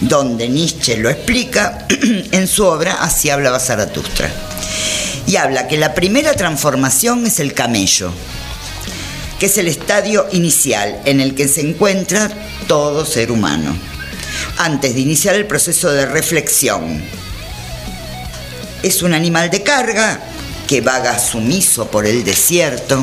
donde 0.00 0.48
Nietzsche 0.48 0.96
lo 0.96 1.10
explica 1.10 1.86
en 2.32 2.46
su 2.46 2.64
obra 2.64 2.94
Así 3.00 3.30
hablaba 3.30 3.58
Zaratustra. 3.58 4.53
Y 5.26 5.36
habla 5.36 5.68
que 5.68 5.78
la 5.78 5.94
primera 5.94 6.34
transformación 6.34 7.26
es 7.26 7.40
el 7.40 7.54
camello, 7.54 8.12
que 9.38 9.46
es 9.46 9.58
el 9.58 9.68
estadio 9.68 10.26
inicial 10.32 11.00
en 11.04 11.20
el 11.20 11.34
que 11.34 11.48
se 11.48 11.62
encuentra 11.62 12.30
todo 12.68 13.04
ser 13.06 13.30
humano, 13.30 13.74
antes 14.58 14.94
de 14.94 15.00
iniciar 15.00 15.34
el 15.34 15.46
proceso 15.46 15.90
de 15.90 16.06
reflexión. 16.06 17.02
Es 18.82 19.02
un 19.02 19.14
animal 19.14 19.50
de 19.50 19.62
carga 19.62 20.20
que 20.66 20.80
vaga 20.80 21.18
sumiso 21.18 21.90
por 21.90 22.06
el 22.06 22.22
desierto. 22.22 23.02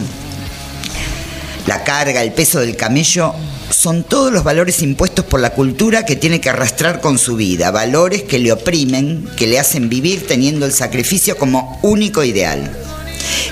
La 1.66 1.84
carga, 1.84 2.22
el 2.22 2.34
peso 2.34 2.60
del 2.60 2.76
camello 2.76 3.34
son 3.72 4.04
todos 4.04 4.32
los 4.32 4.44
valores 4.44 4.82
impuestos 4.82 5.26
por 5.26 5.40
la 5.40 5.52
cultura 5.52 6.06
que 6.06 6.16
tiene 6.16 6.42
que 6.42 6.50
arrastrar 6.50 7.02
con 7.02 7.18
su 7.18 7.36
vida, 7.36 7.72
valores 7.72 8.24
que 8.24 8.40
le 8.40 8.52
oprimen, 8.52 9.28
que 9.38 9.48
le 9.48 9.60
hacen 9.60 9.90
vivir 9.90 10.28
teniendo 10.28 10.66
el 10.66 10.74
sacrificio 10.74 11.38
como 11.38 11.80
único 11.82 12.24
ideal. 12.24 12.72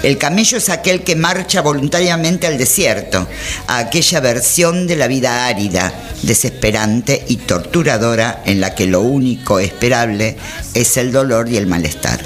El 0.04 0.18
camello 0.18 0.58
es 0.58 0.70
aquel 0.70 1.04
que 1.04 1.16
marcha 1.16 1.62
voluntariamente 1.62 2.48
al 2.48 2.58
desierto, 2.58 3.28
a 3.68 3.80
aquella 3.80 4.20
versión 4.20 4.88
de 4.88 4.96
la 4.96 5.08
vida 5.08 5.46
árida, 5.46 5.94
desesperante 6.24 7.24
y 7.28 7.38
torturadora 7.38 8.42
en 8.46 8.62
la 8.62 8.76
que 8.76 8.88
lo 8.88 9.02
único 9.02 9.60
esperable 9.60 10.38
es 10.74 10.98
el 10.98 11.12
dolor 11.12 11.50
y 11.50 11.58
el 11.58 11.68
malestar. 11.68 12.20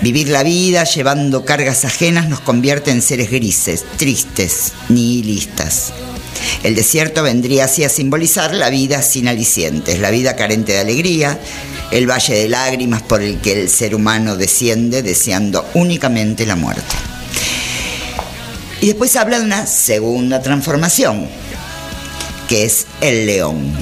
Vivir 0.00 0.28
la 0.28 0.44
vida 0.44 0.84
llevando 0.84 1.44
cargas 1.44 1.84
ajenas 1.84 2.28
nos 2.28 2.40
convierte 2.40 2.92
en 2.92 3.02
seres 3.02 3.30
grises, 3.30 3.84
tristes, 3.96 4.72
nihilistas. 4.88 5.92
El 6.62 6.74
desierto 6.74 7.22
vendría 7.22 7.64
así 7.64 7.84
a 7.84 7.88
simbolizar 7.88 8.54
la 8.54 8.70
vida 8.70 9.02
sin 9.02 9.28
alicientes, 9.28 9.98
la 9.98 10.10
vida 10.10 10.36
carente 10.36 10.72
de 10.72 10.80
alegría, 10.80 11.38
el 11.90 12.10
valle 12.10 12.34
de 12.34 12.48
lágrimas 12.48 13.02
por 13.02 13.22
el 13.22 13.40
que 13.40 13.52
el 13.52 13.68
ser 13.68 13.94
humano 13.94 14.36
desciende 14.36 15.02
deseando 15.02 15.64
únicamente 15.74 16.46
la 16.46 16.56
muerte. 16.56 16.94
Y 18.80 18.86
después 18.86 19.16
habla 19.16 19.38
de 19.38 19.44
una 19.44 19.66
segunda 19.66 20.40
transformación, 20.40 21.28
que 22.48 22.64
es 22.64 22.86
el 23.00 23.26
león. 23.26 23.72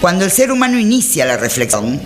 Cuando 0.00 0.24
el 0.24 0.32
ser 0.32 0.50
humano 0.50 0.78
inicia 0.78 1.24
la 1.24 1.36
reflexión, 1.36 2.00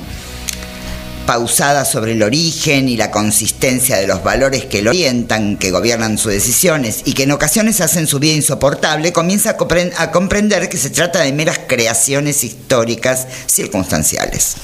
pausada 1.26 1.84
sobre 1.84 2.12
el 2.12 2.22
origen 2.22 2.88
y 2.88 2.96
la 2.96 3.10
consistencia 3.10 3.96
de 3.96 4.06
los 4.06 4.22
valores 4.22 4.64
que 4.64 4.80
lo 4.80 4.90
orientan, 4.90 5.56
que 5.56 5.70
gobiernan 5.70 6.16
sus 6.16 6.32
decisiones 6.32 7.02
y 7.04 7.12
que 7.12 7.24
en 7.24 7.32
ocasiones 7.32 7.80
hacen 7.80 8.06
su 8.06 8.18
vida 8.18 8.34
insoportable, 8.34 9.12
comienza 9.12 9.50
a, 9.50 9.56
compren- 9.58 9.92
a 9.98 10.12
comprender 10.12 10.68
que 10.68 10.78
se 10.78 10.90
trata 10.90 11.20
de 11.20 11.32
meras 11.32 11.60
creaciones 11.66 12.44
históricas 12.44 13.26
circunstanciales. 13.46 14.54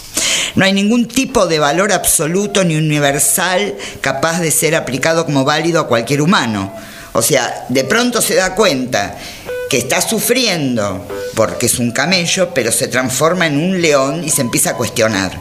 No 0.54 0.64
hay 0.64 0.72
ningún 0.72 1.08
tipo 1.08 1.46
de 1.46 1.58
valor 1.58 1.92
absoluto 1.92 2.64
ni 2.64 2.76
universal 2.76 3.74
capaz 4.00 4.40
de 4.40 4.50
ser 4.50 4.74
aplicado 4.74 5.24
como 5.24 5.44
válido 5.44 5.80
a 5.80 5.88
cualquier 5.88 6.22
humano. 6.22 6.72
O 7.12 7.22
sea, 7.22 7.66
de 7.68 7.84
pronto 7.84 8.22
se 8.22 8.36
da 8.36 8.54
cuenta 8.54 9.18
que 9.68 9.78
está 9.78 10.00
sufriendo 10.00 11.06
porque 11.34 11.66
es 11.66 11.78
un 11.78 11.90
camello, 11.90 12.54
pero 12.54 12.70
se 12.70 12.88
transforma 12.88 13.46
en 13.46 13.58
un 13.58 13.82
león 13.82 14.22
y 14.24 14.30
se 14.30 14.42
empieza 14.42 14.70
a 14.70 14.76
cuestionar 14.76 15.40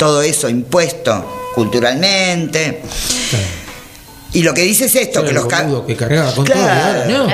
todo 0.00 0.22
eso 0.22 0.48
impuesto 0.48 1.52
culturalmente. 1.54 2.80
Y 4.32 4.42
lo 4.42 4.54
que 4.54 4.62
dice 4.62 4.86
es 4.86 4.96
esto, 4.96 5.22
que 5.22 5.32
los 5.32 5.46
que 5.86 5.94
cargaba 5.94 6.34
con 6.34 6.46
Claro, 6.46 7.02
todo. 7.02 7.18
No. 7.18 7.26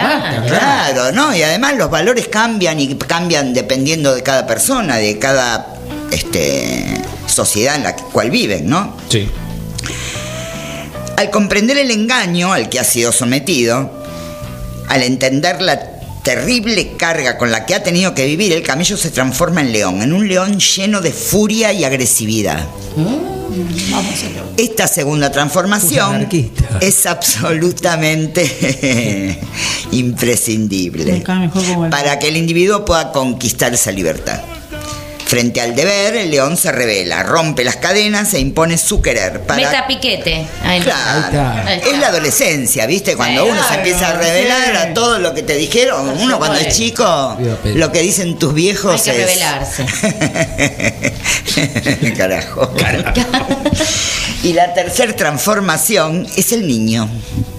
Claro, 0.49 1.13
¿no? 1.13 1.37
Y 1.37 1.43
además 1.45 1.77
los 1.77 1.89
valores 1.89 2.27
cambian 2.27 2.81
y 2.81 2.97
cambian 2.97 3.55
dependiendo 3.55 4.13
de 4.17 4.25
cada 4.25 4.49
persona, 4.49 4.97
de 4.97 5.17
cada 5.17 5.77
este, 6.11 7.01
sociedad 7.29 7.77
en 7.77 7.85
la 7.85 7.95
cual 7.95 8.33
viven, 8.33 8.69
¿no? 8.69 8.97
Sí. 9.11 9.31
Al 11.17 11.31
comprender 11.31 11.79
el 11.79 11.93
engaño 11.93 12.53
al 12.53 12.69
que 12.69 12.81
ha 12.81 12.85
sido 12.85 13.13
sometido, 13.13 13.93
al 14.89 15.05
entender 15.05 15.63
la 15.63 15.96
terrible 16.27 16.97
carga 16.97 17.39
con 17.39 17.53
la 17.53 17.65
que 17.65 17.77
ha 17.77 17.85
tenido 17.85 18.13
que 18.13 18.27
vivir, 18.27 18.53
el 18.53 18.65
camello 18.65 18.97
se 18.97 19.13
transforma 19.13 19.61
en 19.61 19.71
león, 19.71 20.03
en 20.03 20.13
un 20.13 20.27
león 20.27 20.59
lleno 20.59 21.01
de 21.01 21.13
furia 21.13 21.73
y 21.73 21.85
agresividad. 21.85 22.67
Esta 24.57 24.89
segunda 24.89 25.31
transformación 25.31 26.29
es 26.81 27.07
absolutamente 27.07 29.39
imprescindible 29.93 31.23
para 31.93 32.19
que 32.19 32.27
el 32.27 32.37
individuo 32.37 32.85
pueda 32.85 33.13
conquistar 33.13 33.73
esa 33.73 33.93
libertad. 33.93 34.41
Frente 35.27 35.61
al 35.61 35.75
deber, 35.75 36.15
el 36.15 36.31
león 36.31 36.57
se 36.57 36.71
revela, 36.71 37.25
rompe 37.25 37.65
las 37.65 37.75
cadenas 37.77 38.33
e 38.35 38.39
impone 38.39 38.79
su 38.79 39.03
querer. 39.03 39.41
Para... 39.41 39.61
Meta 39.61 39.85
piquete. 39.89 40.47
Ahí 40.63 40.79
está. 40.79 41.29
Claro. 41.33 41.69
Ahí 41.69 41.79
está. 41.79 41.91
Es 41.91 41.99
la 41.99 42.07
adolescencia, 42.09 42.87
¿viste? 42.87 43.17
Cuando 43.17 43.43
Sí. 43.45 43.51
uno 43.51 43.61
se 43.69 43.75
empieza 43.75 44.11
a 44.11 44.13
revelar 44.13 44.71
sí. 44.71 44.77
a 44.77 44.95
todo 44.95 45.19
lo 45.19 45.35
que 45.35 45.43
te 45.43 45.57
dijeron, 45.57 46.09
uno 46.21 46.39
cuando 46.39 46.59
es 46.61 46.77
chico, 46.77 47.37
lo 47.65 47.91
que 47.91 48.03
dicen 48.03 48.39
tus 48.39 48.55
viejos 48.55 49.05
Hay 49.09 49.15
que 49.17 49.23
es... 49.25 49.29
revelarse. 49.29 49.85
Carajo. 52.17 52.73
y 54.47 54.53
la 54.53 54.73
tercera 54.73 55.13
transformación 55.17 56.25
es 56.37 56.53
el 56.53 56.69
niño. 56.69 57.09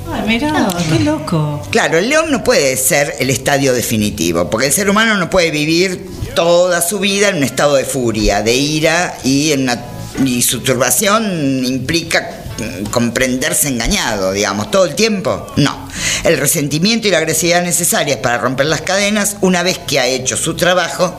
Ay, 0.09 0.21
mirá, 0.25 0.69
qué 0.89 1.03
loco. 1.03 1.61
Claro, 1.69 1.97
el 1.97 2.07
león 2.07 2.31
no 2.31 2.45
puede 2.45 2.77
ser 2.77 3.15
el 3.19 3.29
estadio 3.29 3.73
definitivo, 3.73 4.49
porque 4.49 4.67
el 4.67 4.71
ser 4.71 4.89
humano 4.89 5.17
no 5.17 5.29
puede 5.29 5.51
vivir 5.51 6.09
toda 6.33 6.81
su 6.81 6.99
vida 6.99 7.27
en 7.27 7.37
un 7.37 7.43
estado 7.43 7.75
de 7.75 7.83
furia, 7.83 8.41
de 8.41 8.55
ira 8.55 9.17
y, 9.25 9.51
en 9.51 9.63
una, 9.63 9.83
y 10.23 10.41
su 10.41 10.61
turbación 10.61 11.65
implica 11.65 12.45
mm, 12.57 12.85
comprenderse 12.85 13.67
engañado, 13.67 14.31
digamos, 14.31 14.71
todo 14.71 14.85
el 14.85 14.95
tiempo. 14.95 15.45
No. 15.57 15.89
El 16.23 16.37
resentimiento 16.37 17.09
y 17.09 17.11
la 17.11 17.17
agresividad 17.17 17.63
necesarias 17.63 18.19
para 18.19 18.37
romper 18.37 18.67
las 18.67 18.79
cadenas, 18.79 19.35
una 19.41 19.61
vez 19.61 19.77
que 19.77 19.99
ha 19.99 20.07
hecho 20.07 20.37
su 20.37 20.55
trabajo, 20.55 21.17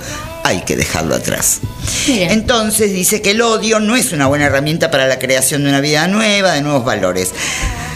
hay 0.48 0.62
que 0.62 0.76
dejarlo 0.76 1.14
atrás. 1.14 1.60
Entonces 2.08 2.92
dice 2.92 3.22
que 3.22 3.32
el 3.32 3.42
odio 3.42 3.80
no 3.80 3.96
es 3.96 4.12
una 4.12 4.26
buena 4.26 4.46
herramienta 4.46 4.90
para 4.90 5.06
la 5.06 5.18
creación 5.18 5.62
de 5.62 5.68
una 5.68 5.80
vida 5.80 6.08
nueva, 6.08 6.52
de 6.52 6.62
nuevos 6.62 6.84
valores. 6.84 7.32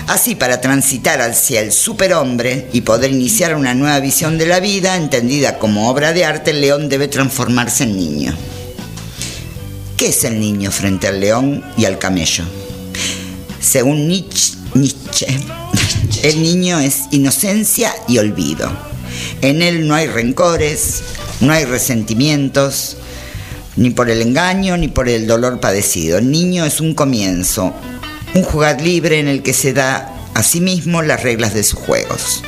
Así, 0.06 0.34
para 0.34 0.60
transitar 0.60 1.20
hacia 1.22 1.60
el 1.60 1.72
superhombre 1.72 2.68
y 2.72 2.82
poder 2.82 3.10
iniciar 3.10 3.54
una 3.54 3.74
nueva 3.74 4.00
visión 4.00 4.36
de 4.36 4.46
la 4.46 4.60
vida, 4.60 4.96
entendida 4.96 5.58
como 5.58 5.88
obra 5.88 6.12
de 6.12 6.24
arte, 6.24 6.50
el 6.50 6.60
león 6.60 6.88
debe 6.88 7.08
transformarse 7.08 7.84
en 7.84 7.96
niño. 7.96 8.36
¿Qué 9.96 10.08
es 10.08 10.24
el 10.24 10.40
niño 10.40 10.70
frente 10.70 11.06
al 11.06 11.20
león 11.20 11.64
y 11.76 11.84
al 11.84 11.98
camello? 11.98 12.44
Según 13.60 14.08
Nietzsche, 14.08 14.56
Nietzsche, 14.74 15.38
el 16.22 16.42
niño 16.42 16.80
es 16.80 17.02
inocencia 17.12 17.94
y 18.08 18.18
olvido. 18.18 18.91
En 19.40 19.62
él 19.62 19.86
no 19.86 19.94
hay 19.94 20.06
rencores, 20.06 21.02
no 21.40 21.52
hay 21.52 21.64
resentimientos, 21.64 22.96
ni 23.76 23.90
por 23.90 24.10
el 24.10 24.22
engaño 24.22 24.76
ni 24.76 24.88
por 24.88 25.08
el 25.08 25.26
dolor 25.26 25.60
padecido. 25.60 26.18
El 26.18 26.30
niño 26.30 26.64
es 26.64 26.80
un 26.80 26.94
comienzo, 26.94 27.74
un 28.34 28.42
jugar 28.42 28.80
libre 28.80 29.18
en 29.18 29.28
el 29.28 29.42
que 29.42 29.52
se 29.52 29.72
da 29.72 30.12
a 30.34 30.42
sí 30.42 30.60
mismo 30.60 31.02
las 31.02 31.22
reglas 31.22 31.54
de 31.54 31.62
sus 31.62 31.78
juegos. 31.78 32.42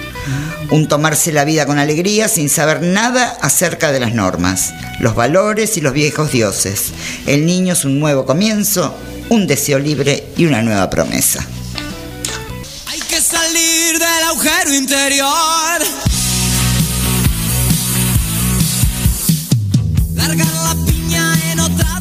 Un 0.71 0.89
tomarse 0.89 1.33
la 1.33 1.45
vida 1.45 1.67
con 1.67 1.79
alegría 1.79 2.29
sin 2.29 2.49
saber 2.49 2.81
nada 2.83 3.37
acerca 3.43 3.93
de 3.93 4.01
las 4.01 4.15
normas, 4.15 4.73
los 5.01 5.15
valores 5.15 5.77
y 5.77 5.81
los 5.81 5.93
viejos 5.93 6.33
dioses. 6.33 6.93
El 7.27 7.45
niño 7.45 7.75
es 7.75 7.85
un 7.85 8.01
nuevo 8.01 8.25
comienzo, 8.25 8.97
un 9.29 9.47
deseo 9.47 9.79
libre 9.79 10.25
y 10.37 10.47
una 10.47 10.63
nueva 10.63 10.89
promesa. 10.89 11.47
Hay 12.87 13.01
que 13.01 13.21
salir 13.21 13.99
del 13.99 14.25
agujero 14.25 14.73
interior. 14.75 16.04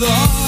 pedir 0.00 0.39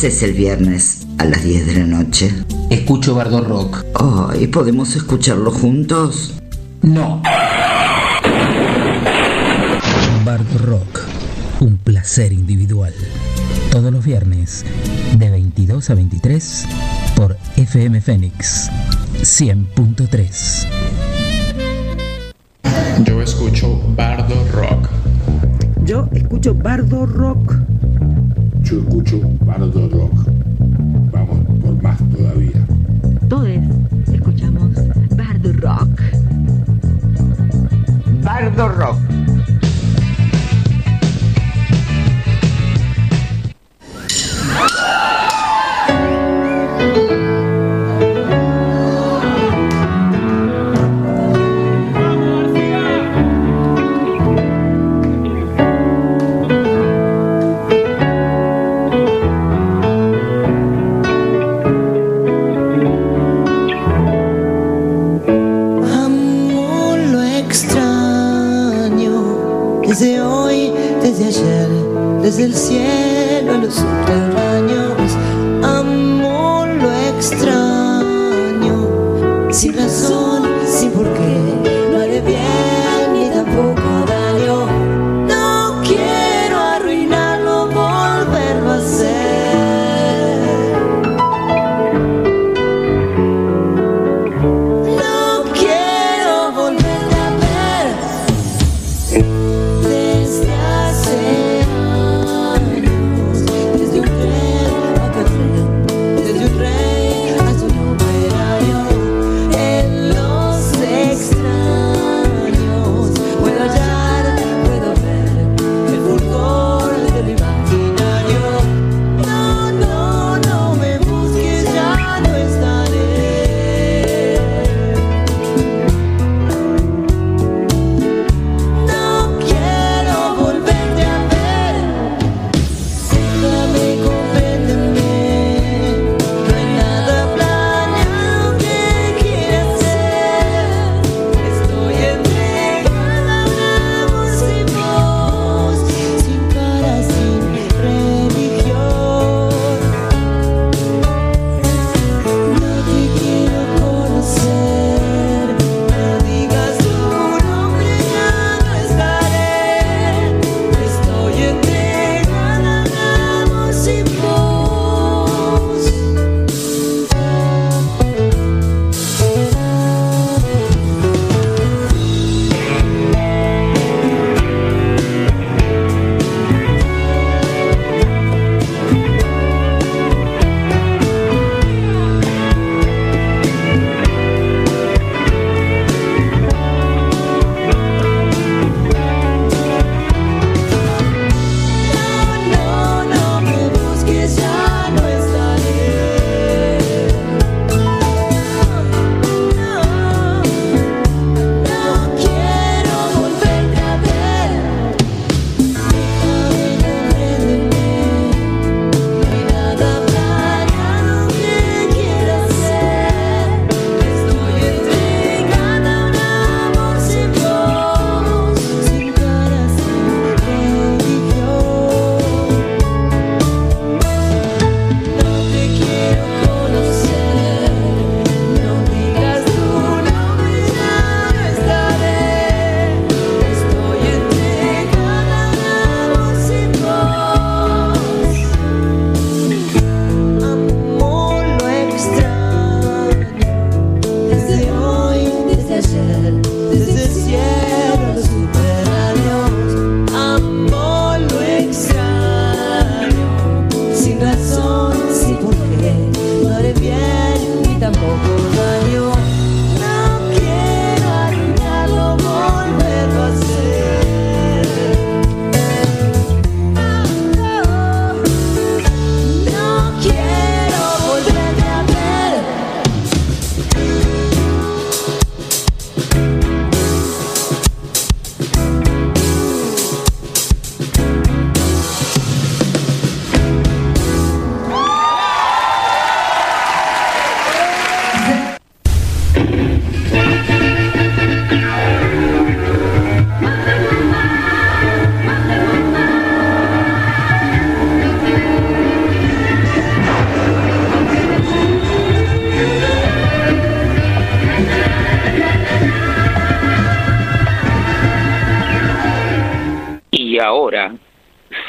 haces 0.00 0.22
el 0.22 0.32
viernes 0.32 1.06
a 1.18 1.26
las 1.26 1.44
10 1.44 1.66
de 1.66 1.74
la 1.74 1.84
noche? 1.86 2.32
Escucho 2.70 3.14
Bardo 3.14 3.42
Rock. 3.42 3.84
Oh, 3.96 4.30
¿y 4.34 4.46
podemos 4.46 4.96
escucharlo 4.96 5.50
juntos? 5.50 6.40
No. 6.80 7.20
Bardo 10.24 10.58
Rock. 10.64 11.00
Un 11.60 11.76
placer 11.76 12.32
individual. 12.32 12.94
Todos 13.70 13.92
los 13.92 14.02
viernes, 14.02 14.64
de 15.18 15.28
22 15.28 15.90
a 15.90 15.94
23, 15.94 16.64
por 17.14 17.36
FM 17.58 18.00
Fénix 18.00 18.70
100.3. 19.18 20.66
Yo 23.04 23.20
escucho 23.20 23.78
Bardo 23.96 24.48
Rock. 24.54 24.88
Yo 25.84 26.08
escucho 26.14 26.54
Bardo 26.54 27.04
Rock. 27.04 27.59
Yo 28.70 28.78
escucho 28.78 29.20
Bardo 29.44 29.88
Rock. 29.88 30.30
Vamos 31.10 31.38
por 31.60 31.82
más 31.82 31.98
todavía. 32.10 32.64
Todos 33.28 33.48
escuchamos 34.12 34.70
Bardo 35.16 35.52
Rock. 35.54 36.00
Bardo 38.22 38.68
Rock. 38.68 39.09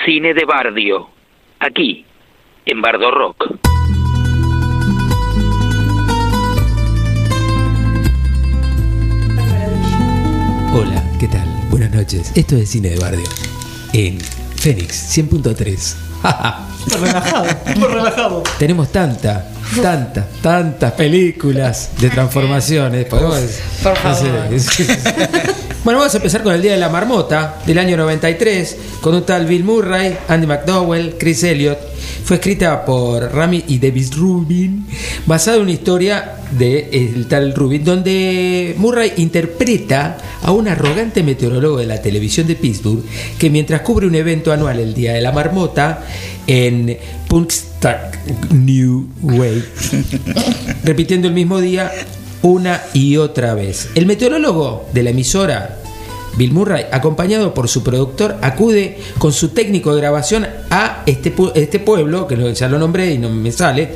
Cine 0.05 0.33
de 0.33 0.45
Bardio, 0.45 1.09
aquí, 1.59 2.05
en 2.65 2.81
Bardo 2.81 3.11
Rock. 3.11 3.57
Hola, 10.73 11.03
¿qué 11.19 11.27
tal? 11.27 11.45
Buenas 11.69 11.93
noches. 11.93 12.31
Esto 12.37 12.55
es 12.55 12.69
Cine 12.69 12.91
de 12.91 12.99
Barrio. 12.99 13.27
En 13.91 14.17
Fénix 14.21 15.17
100.3. 15.17 15.97
relajado, 17.01 17.45
muy 17.75 17.87
relajado. 17.89 18.43
Tenemos 18.57 18.89
tanta, 18.89 19.51
tantas, 19.81 20.25
tantas 20.41 20.91
películas 20.93 21.91
de 21.99 22.09
transformaciones. 22.09 23.05
Por 23.05 23.21
sé. 24.59 24.85
Bueno, 25.83 25.97
vamos 25.97 26.13
a 26.13 26.17
empezar 26.17 26.43
con 26.43 26.53
el 26.53 26.61
Día 26.61 26.73
de 26.73 26.77
la 26.77 26.89
Marmota 26.89 27.59
del 27.65 27.79
año 27.79 27.97
93, 27.97 28.77
con 29.01 29.15
un 29.15 29.23
tal 29.23 29.47
Bill 29.47 29.63
Murray, 29.63 30.15
Andy 30.27 30.45
McDowell, 30.45 31.15
Chris 31.17 31.43
Elliott. 31.43 31.79
Fue 32.23 32.35
escrita 32.35 32.85
por 32.85 33.33
Rami 33.33 33.63
y 33.67 33.79
Davis 33.79 34.15
Rubin, 34.15 34.85
basada 35.25 35.57
en 35.57 35.63
una 35.63 35.71
historia 35.71 36.35
de 36.51 36.87
el 36.91 37.25
tal 37.25 37.55
Rubin, 37.55 37.83
donde 37.83 38.75
Murray 38.77 39.13
interpreta 39.17 40.17
a 40.43 40.51
un 40.51 40.67
arrogante 40.67 41.23
meteorólogo 41.23 41.77
de 41.77 41.87
la 41.87 41.99
televisión 41.99 42.45
de 42.45 42.55
Pittsburgh 42.55 43.03
que 43.39 43.49
mientras 43.49 43.81
cubre 43.81 44.05
un 44.05 44.13
evento 44.13 44.51
anual 44.51 44.79
el 44.79 44.93
Día 44.93 45.13
de 45.13 45.21
la 45.21 45.31
Marmota 45.31 46.03
en 46.45 46.95
Punxsutawney 47.81 48.11
New 48.51 49.07
Way, 49.23 49.63
repitiendo 50.83 51.27
el 51.27 51.33
mismo 51.33 51.59
día 51.59 51.91
una 52.43 52.81
y 52.93 53.17
otra 53.17 53.53
vez. 53.53 53.89
El 53.95 54.05
meteorólogo 54.05 54.87
de 54.93 55.03
la 55.03 55.09
emisora, 55.09 55.77
Bill 56.37 56.53
Murray, 56.53 56.85
acompañado 56.91 57.53
por 57.53 57.67
su 57.67 57.83
productor, 57.83 58.37
acude 58.41 58.99
con 59.17 59.33
su 59.33 59.49
técnico 59.49 59.93
de 59.93 60.01
grabación 60.01 60.47
a 60.69 61.03
este, 61.05 61.33
este 61.55 61.79
pueblo, 61.79 62.27
que 62.27 62.53
ya 62.53 62.67
lo 62.67 62.77
nombré 62.77 63.13
y 63.13 63.17
no 63.17 63.29
me 63.29 63.51
sale, 63.51 63.95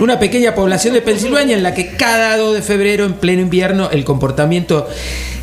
una 0.00 0.18
pequeña 0.18 0.54
población 0.54 0.94
de 0.94 1.00
Pensilvania 1.00 1.56
en 1.56 1.62
la 1.62 1.74
que 1.74 1.96
cada 1.96 2.36
2 2.36 2.54
de 2.54 2.62
febrero, 2.62 3.04
en 3.04 3.14
pleno 3.14 3.42
invierno, 3.42 3.90
el 3.90 4.04
comportamiento 4.04 4.88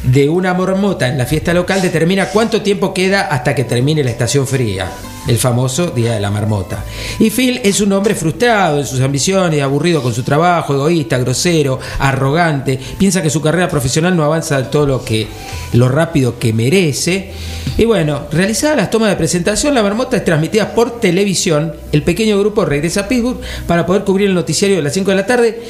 de 0.04 0.30
una 0.30 0.54
marmota 0.54 1.08
en 1.08 1.18
la 1.18 1.26
fiesta 1.26 1.54
local 1.54 1.82
determina 1.82 2.28
cuánto 2.28 2.62
tiempo 2.62 2.94
queda 2.94 3.22
hasta 3.22 3.56
que 3.56 3.64
termine 3.64 4.04
la 4.04 4.12
estación 4.12 4.46
fría, 4.46 4.92
el 5.28 5.38
famoso 5.38 5.88
Día 5.88 6.14
de 6.14 6.20
la 6.20 6.32
Marmota. 6.32 6.84
Y 7.20 7.30
Phil 7.30 7.62
es 7.64 7.82
un 7.82 7.92
hombre 7.94 8.16
frustrado 8.16 8.80
en 8.80 8.86
sus 8.86 9.00
ambiciones, 9.02 9.62
aburrido 9.62 10.02
con 10.02 10.14
su 10.14 10.24
trabajo, 10.24 10.74
egoísta, 10.74 11.18
grosero, 11.18 11.80
arrogante, 12.00 12.80
piensa 12.98 13.22
que 13.22 13.30
su 13.30 13.42
carrera 13.42 13.70
profesional 13.70 14.16
no 14.16 14.24
avanza 14.24 14.70
todo 14.70 14.86
lo 14.86 15.06
que 15.06 15.28
lo 15.74 15.90
rápido 15.90 16.40
que 16.40 16.54
merece. 16.54 17.32
Y 17.78 17.86
bueno, 17.86 18.28
realizadas 18.32 18.78
las 18.78 18.90
tomas 18.90 19.10
de 19.10 19.16
presentación, 19.16 19.74
la 19.74 19.82
marmota 19.82 20.18
es 20.18 20.26
transmitida 20.26 20.74
por 20.76 21.00
televisión. 21.00 21.74
El 21.92 22.04
pequeño 22.04 22.40
grupo 22.40 22.66
regresa 22.66 23.02
a 23.02 23.08
Pittsburgh 23.08 23.40
para 23.68 23.86
poder 23.86 24.04
cubrir 24.04 24.30
el 24.30 24.36
noticiario 24.36 24.78
de 24.78 24.84
las 24.84 24.94
5 24.94 25.10
de 25.10 25.16
la 25.16 25.26
tarde 25.26 25.64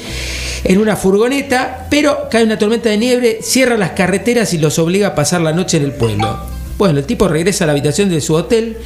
en 0.64 0.78
una 0.78 0.96
furgoneta, 0.96 1.86
pero 1.90 2.28
cae 2.30 2.44
una 2.44 2.58
tormenta 2.58 2.88
de 2.88 2.98
nieve, 2.98 3.38
cierra 3.42 3.76
las 3.76 3.92
carreteras 3.92 4.52
y 4.54 4.58
los 4.58 4.78
obliga 4.78 5.08
a 5.08 5.14
pasar 5.14 5.40
la 5.40 5.52
noche 5.52 5.76
en 5.76 5.84
el 5.84 5.92
pueblo. 5.92 6.38
Bueno, 6.76 6.98
el 6.98 7.04
tipo 7.04 7.28
regresa 7.28 7.64
a 7.64 7.66
la 7.66 7.72
habitación 7.72 8.10
de 8.10 8.20
su 8.20 8.34
hotel, 8.34 8.78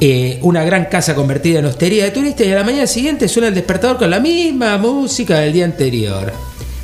eh, 0.00 0.38
una 0.42 0.64
gran 0.64 0.86
casa 0.86 1.14
convertida 1.14 1.60
en 1.60 1.66
hostería 1.66 2.04
de 2.04 2.10
turistas, 2.10 2.46
y 2.46 2.52
a 2.52 2.56
la 2.56 2.64
mañana 2.64 2.86
siguiente 2.86 3.28
suena 3.28 3.48
el 3.48 3.54
despertador 3.54 3.98
con 3.98 4.10
la 4.10 4.20
misma 4.20 4.76
música 4.78 5.38
del 5.40 5.52
día 5.52 5.64
anterior. 5.64 6.32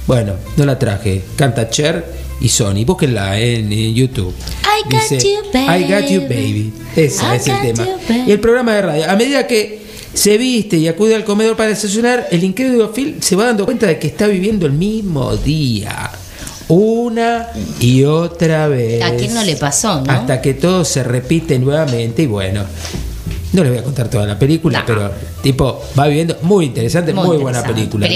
Bueno, 0.07 0.35
no 0.57 0.65
la 0.65 0.79
traje, 0.79 1.23
canta 1.37 1.69
Cher 1.69 2.05
y 2.41 2.49
Sony, 2.49 2.85
búsquenla 2.85 3.39
en, 3.39 3.71
YouTube. 3.95 4.35
I 4.63 4.83
got 4.91 5.23
you, 5.23 5.43
baby. 5.53 5.85
I 5.85 5.93
got 5.93 6.11
you, 6.11 6.21
baby. 6.23 6.73
Ese 6.97 7.37
es 7.37 7.47
el 7.47 7.61
tema. 7.61 7.85
you. 7.85 8.25
Y 8.27 8.33
el 8.33 8.41
programa 8.41 8.75
de 8.75 8.83
radio, 8.83 9.11
a 9.11 9.17
medida 9.17 9.47
que 9.47 9.81
se 10.15 10.39
viste 10.39 10.77
y 10.77 10.89
acude 10.89 11.15
al 11.15 11.25
comedor 11.25 11.57
para 11.57 11.71
desayunar, 11.71 12.29
el 12.31 12.43
incrédulo 12.43 12.93
Phil 12.93 13.17
se 13.21 13.37
va 13.37 13.47
dando 13.47 13.65
cuenta 13.65 13.87
de 13.87 13.99
que 13.99 14.09
está 14.09 14.27
viviendo 14.27 14.67
el 14.67 14.73
mismo 14.73 15.37
día. 15.37 16.11
Una 16.71 17.49
y 17.81 18.05
otra 18.05 18.69
vez. 18.69 19.03
¿A 19.03 19.15
quién 19.17 19.35
no 19.35 19.43
le 19.43 19.57
pasó, 19.57 20.01
no? 20.01 20.11
Hasta 20.11 20.41
que 20.41 20.55
todo 20.55 20.85
se 20.85 21.03
repite 21.03 21.59
nuevamente 21.59 22.23
y 22.23 22.27
bueno. 22.27 22.65
No 23.53 23.65
les 23.65 23.73
voy 23.73 23.81
a 23.81 23.85
contar 23.85 24.09
toda 24.09 24.27
la 24.27 24.39
película, 24.39 24.85
pero 24.87 25.11
tipo 25.43 25.83
va 25.99 26.07
viviendo 26.07 26.37
muy 26.43 26.67
interesante, 26.67 27.13
muy, 27.13 27.27
Muy 27.27 27.37
buena 27.39 27.63
película. 27.65 28.09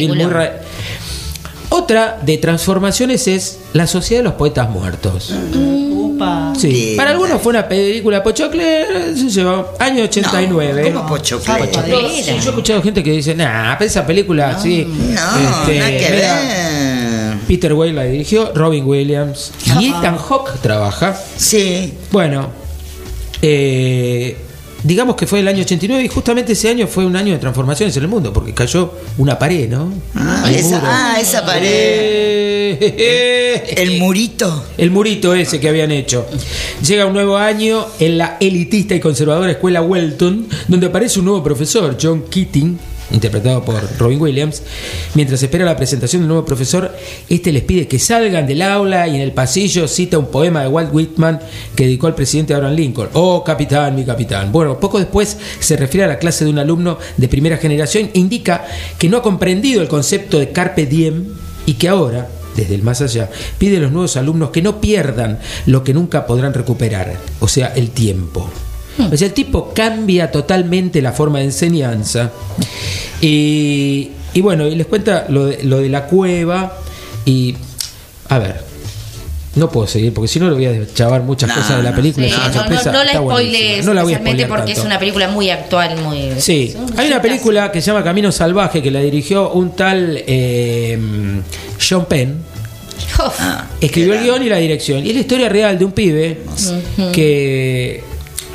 Otra 1.71 2.21
de 2.23 2.39
transformaciones 2.39 3.27
es 3.27 3.59
La 3.73 3.89
Sociedad 3.89 4.21
de 4.21 4.25
los 4.25 4.35
Poetas 4.35 4.71
Muertos. 4.71 5.35
Upa. 5.53 6.53
Sí. 6.57 6.95
Para 6.97 7.11
algunos 7.11 7.43
fue 7.43 7.51
una 7.51 7.67
película 7.67 8.23
pochocle, 8.23 9.17
se 9.17 9.29
llevó 9.29 9.73
año 9.81 10.05
89. 10.05 10.93
¿Cómo 10.93 11.09
pochoclera? 11.09 11.67
Yo, 11.89 12.09
sí, 12.09 12.23
yo 12.25 12.33
he 12.33 12.39
escuchado 12.39 12.81
gente 12.81 13.03
que 13.03 13.11
dice, 13.11 13.35
nah, 13.35 13.75
esa 13.81 14.07
película, 14.07 14.57
sí. 14.57 14.87
No, 14.87 15.63
este, 15.65 15.79
nada 15.81 15.91
que 15.91 16.11
ver. 16.13 16.84
Peter 17.45 17.72
Weir 17.72 17.95
la 17.95 18.05
dirigió, 18.05 18.53
Robin 18.55 18.84
Williams 18.84 19.53
y 19.80 19.88
Ethan 19.88 20.16
Hawke 20.18 20.59
trabaja. 20.61 21.18
Sí. 21.36 21.92
Bueno, 22.11 22.49
eh, 23.42 24.36
digamos 24.82 25.16
que 25.16 25.26
fue 25.26 25.40
el 25.40 25.49
año 25.49 25.62
89 25.62 26.05
y 26.05 26.09
justamente 26.09 26.53
ese 26.53 26.68
año 26.70 26.86
fue 26.86 27.05
un 27.05 27.16
año 27.16 27.32
de 27.32 27.38
transformaciones 27.38 27.97
en 27.97 28.03
el 28.05 28.09
mundo 28.09 28.32
porque 28.32 28.53
cayó 28.55 28.92
una 29.18 29.38
pared, 29.38 29.68
¿no? 29.68 29.92
Ah, 30.14 30.45
El 30.49 30.55
esa, 30.57 30.68
muro. 30.68 30.80
ah, 30.84 31.16
esa 31.20 31.45
pared. 31.45 32.78
El 33.76 33.99
murito. 33.99 34.64
El 34.78 34.90
murito 34.90 35.34
ese 35.34 35.61
que 35.61 35.68
habían 35.68 35.90
hecho. 35.92 36.26
Llega 36.86 37.07
un 37.07 37.12
nuevo 37.12 37.36
año 37.36 37.86
en 38.01 38.18
la 38.18 38.36
elitista 38.40 38.95
y 38.95 39.01
conservadora 39.01 39.53
escuela 39.53 39.80
Welton, 39.82 40.47
donde 40.68 40.86
aparece 40.86 41.18
un 41.18 41.26
nuevo 41.26 41.42
profesor, 41.42 41.97
John 42.01 42.24
Keating, 42.30 42.78
interpretado 43.11 43.65
por 43.65 43.77
Robin 43.99 44.21
Williams. 44.21 44.63
Mientras 45.15 45.43
espera 45.43 45.65
la 45.65 45.77
presentación 45.77 46.23
del 46.23 46.29
nuevo 46.29 46.45
profesor, 46.45 46.95
este 47.29 47.53
les 47.53 47.63
pide 47.63 47.87
que 47.87 47.99
salgan 47.99 48.47
del 48.47 48.63
aula 48.63 49.07
y 49.09 49.17
en 49.17 49.23
el 49.23 49.33
pasillo 49.33 49.89
cita 49.89 50.19
un 50.19 50.27
poema 50.27 50.63
de 50.63 50.69
Walt 50.69 50.93
Whitman 50.93 51.41
que 51.75 51.85
dedicó 51.85 52.07
al 52.07 52.15
presidente 52.15 52.55
Abraham 52.55 52.75
Lincoln. 52.75 53.09
Oh, 53.15 53.43
capitán, 53.45 53.95
mi 53.95 54.05
capitán. 54.05 54.53
Bueno, 54.53 54.79
poco 54.81 54.99
después 54.99 55.37
se 55.61 55.77
refiere 55.77 56.05
a 56.05 56.09
la 56.09 56.19
clase 56.19 56.45
de 56.45 56.51
un 56.51 56.59
alumno 56.59 56.99
de 57.17 57.29
primera 57.29 57.57
generación 57.57 58.11
e 58.15 58.19
indica 58.19 58.67
que 58.99 59.09
no 59.09 59.19
ha 59.19 59.23
comprendido 59.23 59.83
el 59.83 59.89
concepto 59.89 60.39
de 60.39 60.51
carpe 60.51 60.87
diem 60.87 61.27
y 61.67 61.75
que 61.75 61.89
ahora 61.89 62.29
desde 62.57 62.77
el 62.77 62.83
más 62.83 63.01
allá, 63.01 63.31
pide 63.59 63.79
a 63.79 63.81
los 63.81 63.91
nuevos 63.91 64.17
alumnos 64.17 64.51
que 64.51 64.63
no 64.63 64.81
pierdan 64.81 65.41
lo 65.67 65.83
que 65.83 65.93
nunca 65.93 66.25
podrán 66.27 66.55
recuperar, 66.55 67.17
o 67.41 67.49
sea, 67.49 67.73
el 67.75 67.91
tiempo. 67.91 68.49
O 68.99 69.16
sea, 69.16 69.26
el 69.26 69.34
tipo 69.34 69.72
cambia 69.74 70.30
totalmente 70.30 71.03
la 71.03 71.12
forma 71.12 71.38
de 71.40 71.47
enseñanza. 71.47 72.30
Y, 73.20 74.11
y 74.34 74.40
bueno, 74.40 74.66
y 74.66 74.74
les 74.74 74.86
cuenta 74.86 75.26
lo 75.28 75.47
de, 75.47 75.62
lo 75.64 75.78
de 75.78 75.88
la 75.88 76.07
cueva. 76.07 76.78
Y, 77.24 77.57
a 78.28 78.38
ver, 78.38 78.61
no 79.57 79.70
puedo 79.70 79.86
seguir 79.86 80.12
porque 80.12 80.28
si 80.28 80.40
no 80.40 80.49
le 80.49 80.55
voy 80.55 80.66
a 80.66 80.95
chavar 80.95 81.22
muchas 81.22 81.49
No, 81.49 81.55
cosas 81.55 81.76
de 81.76 81.82
la 81.84 81.95
película. 81.95 82.26
Sí, 82.26 82.34
no, 82.34 82.64
no, 82.64 82.92
no 82.92 83.05
la 83.05 83.12
spoilees 83.12 83.86
No 83.86 83.95
la 83.95 84.03
voy 84.03 84.14
a 84.14 84.49
porque 84.49 84.72
es 84.72 84.78
una 84.80 84.99
película 84.99 85.28
muy 85.28 85.51
actual, 85.51 85.97
muy... 86.03 86.32
Sí, 86.38 86.74
hay 86.97 87.07
una 87.07 87.22
película 87.22 87.70
que 87.70 87.80
se 87.80 87.88
llama 87.88 88.03
Camino 88.03 88.32
Salvaje 88.32 88.82
que 88.82 88.90
la 88.90 89.01
dirigió 89.01 89.53
un 89.53 89.76
tal 89.76 90.22
eh, 90.26 90.99
Sean 91.78 92.07
Penn. 92.07 92.42
Uf. 93.18 93.40
Escribió 93.80 94.14
el 94.14 94.22
guion 94.24 94.42
y 94.42 94.49
la 94.49 94.57
dirección. 94.57 95.05
Y 95.05 95.11
es 95.11 95.14
la 95.14 95.20
historia 95.20 95.49
real 95.49 95.78
de 95.78 95.84
un 95.84 95.92
pibe 95.92 96.40
que 97.12 98.03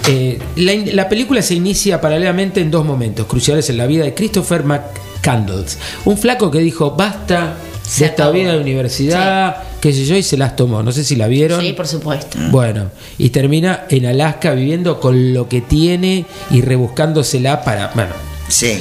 eh, 0.09 0.39
la, 0.55 0.73
la 0.93 1.09
película 1.09 1.41
se 1.41 1.53
inicia 1.55 2.01
paralelamente 2.01 2.61
en 2.61 2.71
dos 2.71 2.83
momentos 2.85 3.27
cruciales 3.27 3.69
en 3.69 3.77
la 3.77 3.85
vida 3.85 4.03
de 4.03 4.13
Christopher 4.13 4.63
McCandles. 4.63 5.77
Un 6.05 6.17
flaco 6.17 6.49
que 6.49 6.59
dijo 6.59 6.91
basta 6.91 7.55
Se 7.83 8.05
de 8.05 8.09
esta 8.09 8.31
vida 8.31 8.53
de 8.53 8.59
universidad, 8.59 9.57
qué 9.79 9.93
sé 9.93 10.05
yo, 10.05 10.15
y 10.15 10.23
se 10.23 10.35
las 10.37 10.55
tomó. 10.55 10.81
No 10.81 10.91
sé 10.91 11.03
si 11.03 11.15
la 11.15 11.27
vieron. 11.27 11.61
Sí, 11.61 11.73
por 11.73 11.87
supuesto. 11.87 12.37
Bueno, 12.49 12.89
y 13.17 13.29
termina 13.29 13.85
en 13.89 14.05
Alaska 14.07 14.53
viviendo 14.53 14.99
con 14.99 15.33
lo 15.33 15.47
que 15.47 15.61
tiene 15.61 16.25
y 16.49 16.61
rebuscándosela 16.61 17.63
para. 17.63 17.91
Bueno, 17.93 18.13
Sí. 18.47 18.79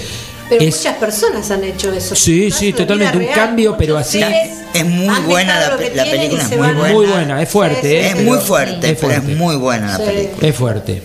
Pero 0.48 0.62
Es- 0.64 0.76
muchas 0.76 0.96
personas 0.96 1.50
han 1.50 1.64
hecho 1.64 1.92
eso. 1.92 2.14
Sí, 2.14 2.48
No 2.50 2.56
sí, 2.56 2.72
totalmente, 2.72 3.16
un 3.18 3.22
real. 3.24 3.34
cambio, 3.34 3.76
pero 3.76 3.98
así- 3.98 4.22
Es 4.74 4.84
muy 4.84 5.18
buena 5.20 5.58
la, 5.60 5.70
la 5.70 5.76
película, 5.76 6.42
es 6.42 6.48
muy 6.50 6.56
buena. 6.58 6.92
muy 6.94 7.06
buena, 7.06 7.42
es 7.42 7.48
fuerte. 7.48 7.80
Sí, 7.88 7.94
¿eh? 7.94 8.06
Es 8.08 8.12
Pero- 8.16 8.24
muy 8.30 8.38
fuerte, 8.38 8.90
es 8.90 8.98
pero 9.00 9.12
es 9.12 9.24
muy 9.24 9.56
buena 9.56 9.86
la 9.92 9.96
Sí. 9.96 10.02
película. 10.04 10.48
Es 10.48 10.54
fuerte. 10.56 11.02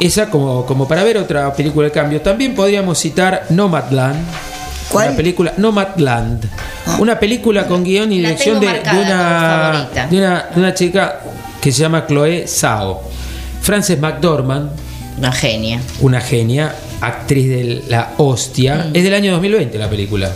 Esa 0.00 0.28
como, 0.30 0.66
como 0.66 0.86
para 0.88 1.02
ver 1.04 1.16
otra 1.18 1.52
película 1.54 1.86
de 1.86 1.92
cambio. 1.92 2.20
También 2.20 2.54
podríamos 2.54 2.98
citar 2.98 3.46
Nomadland. 3.50 4.16
¿Cuál? 4.90 5.08
Una 5.08 5.16
película, 5.16 5.54
Nomadland. 5.56 6.44
Una 6.98 7.18
película 7.18 7.66
con 7.66 7.82
guion 7.84 8.12
y 8.12 8.18
dirección 8.18 8.60
de, 8.60 8.66
de 8.66 8.80
una, 8.90 9.88
de, 10.10 10.18
una, 10.18 10.46
de 10.54 10.60
una 10.60 10.74
chica 10.74 11.20
que 11.60 11.72
se 11.72 11.78
llama 11.80 12.04
Chloe 12.06 12.46
Zhao. 12.46 13.00
Frances 13.62 13.98
McDormand, 13.98 14.70
Una 15.18 15.32
genia. 15.32 15.80
una 16.00 16.20
genia, 16.20 16.74
actriz 17.00 17.48
de 17.48 17.82
la 17.88 18.12
hostia. 18.18 18.86
Mm. 18.90 18.96
Es 18.96 19.04
del 19.04 19.14
año 19.14 19.32
2020 19.32 19.78
la 19.78 19.88
película. 19.90 20.32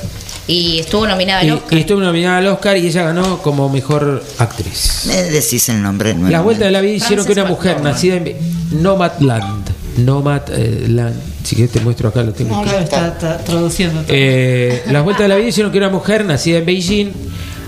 Y 0.49 0.79
estuvo 0.79 1.07
nominada 1.09 1.41
al 1.41 1.51
Oscar. 1.53 1.77
y 1.77 1.81
estuvo 1.81 2.01
nominada 2.01 2.39
al 2.39 2.47
Oscar 2.47 2.77
y 2.77 2.87
ella 2.87 3.03
ganó 3.03 3.39
como 3.43 3.69
mejor 3.69 4.23
actriz. 4.39 5.03
Me 5.07 5.23
decís 5.25 5.69
el 5.71 5.83
nombre 5.83 6.15
nuevo. 6.15 6.31
Las 6.31 6.45
vueltas 6.45 6.67
de 6.67 6.71
la 6.71 6.81
vida 6.81 6.93
hicieron 6.95 7.27
que 7.27 7.33
una 7.33 7.45
mujer 7.47 7.73
McDormand. 7.79 7.95
nacida 7.95 8.17
en 8.17 8.83
Nomadland 8.83 9.65
Nomad 9.99 10.43
eh, 10.51 10.87
Land. 10.89 11.17
Si 11.43 11.57
querés 11.57 11.71
te 11.73 11.81
muestro 11.81 12.11
acá, 12.11 12.23
lo 12.23 12.33
tengo. 12.33 12.55
No, 12.55 12.63
claro, 12.63 12.79
está, 12.81 13.09
está 13.09 13.39
traduciendo. 13.39 14.03
todo. 14.03 14.13
Eh, 14.17 14.83
las 14.91 15.03
vueltas 15.03 15.25
de 15.25 15.29
la 15.29 15.37
vida 15.37 15.49
hicieron 15.49 15.73
que 15.73 15.79
una 15.79 15.89
mujer 15.89 16.25
nacida 16.25 16.59
en 16.59 16.67
Beijing 16.67 17.11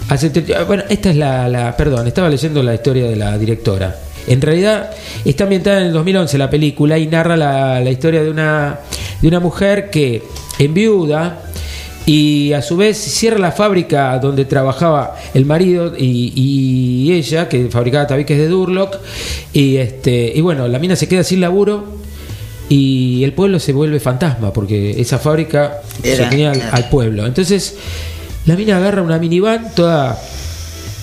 hace 0.08 0.30
30 0.30 0.64
bueno 0.64 0.84
esta 0.88 1.10
es 1.10 1.16
la, 1.16 1.48
la- 1.48 1.76
perdón 1.76 2.06
estaba 2.06 2.28
leyendo 2.30 2.62
la 2.62 2.74
historia 2.74 3.04
de 3.06 3.16
la 3.16 3.36
directora 3.36 3.94
en 4.28 4.40
realidad 4.40 4.90
está 5.24 5.44
ambientada 5.44 5.80
en 5.80 5.86
el 5.86 5.92
2011 5.92 6.38
la 6.38 6.50
película 6.50 6.98
y 6.98 7.06
narra 7.06 7.36
la, 7.36 7.80
la 7.80 7.90
historia 7.90 8.22
de 8.22 8.30
una 8.30 8.80
de 9.20 9.28
una 9.28 9.40
mujer 9.40 9.90
que 9.90 10.22
enviuda 10.58 11.42
y 12.06 12.52
a 12.54 12.62
su 12.62 12.76
vez 12.76 12.96
cierra 12.96 13.38
la 13.38 13.52
fábrica 13.52 14.18
donde 14.18 14.44
trabajaba 14.44 15.16
el 15.34 15.44
marido 15.44 15.94
y, 15.96 16.32
y 16.34 17.12
ella 17.12 17.48
que 17.48 17.68
fabricaba 17.68 18.06
tabiques 18.06 18.38
de 18.38 18.48
Durlock 18.48 18.96
y 19.52 19.76
este 19.76 20.32
y 20.34 20.40
bueno 20.40 20.68
la 20.68 20.78
mina 20.78 20.96
se 20.96 21.08
queda 21.08 21.22
sin 21.22 21.40
laburo 21.40 21.98
y 22.68 23.24
el 23.24 23.32
pueblo 23.32 23.58
se 23.58 23.72
vuelve 23.72 23.98
fantasma 24.00 24.52
porque 24.52 25.00
esa 25.00 25.18
fábrica 25.18 25.80
Era, 26.02 26.24
sostenía 26.24 26.50
al, 26.50 26.58
claro. 26.58 26.76
al 26.76 26.88
pueblo. 26.90 27.26
Entonces, 27.26 27.76
la 28.44 28.56
mina 28.56 28.76
agarra 28.76 29.02
una 29.02 29.18
minivan 29.18 29.74
toda 29.74 30.20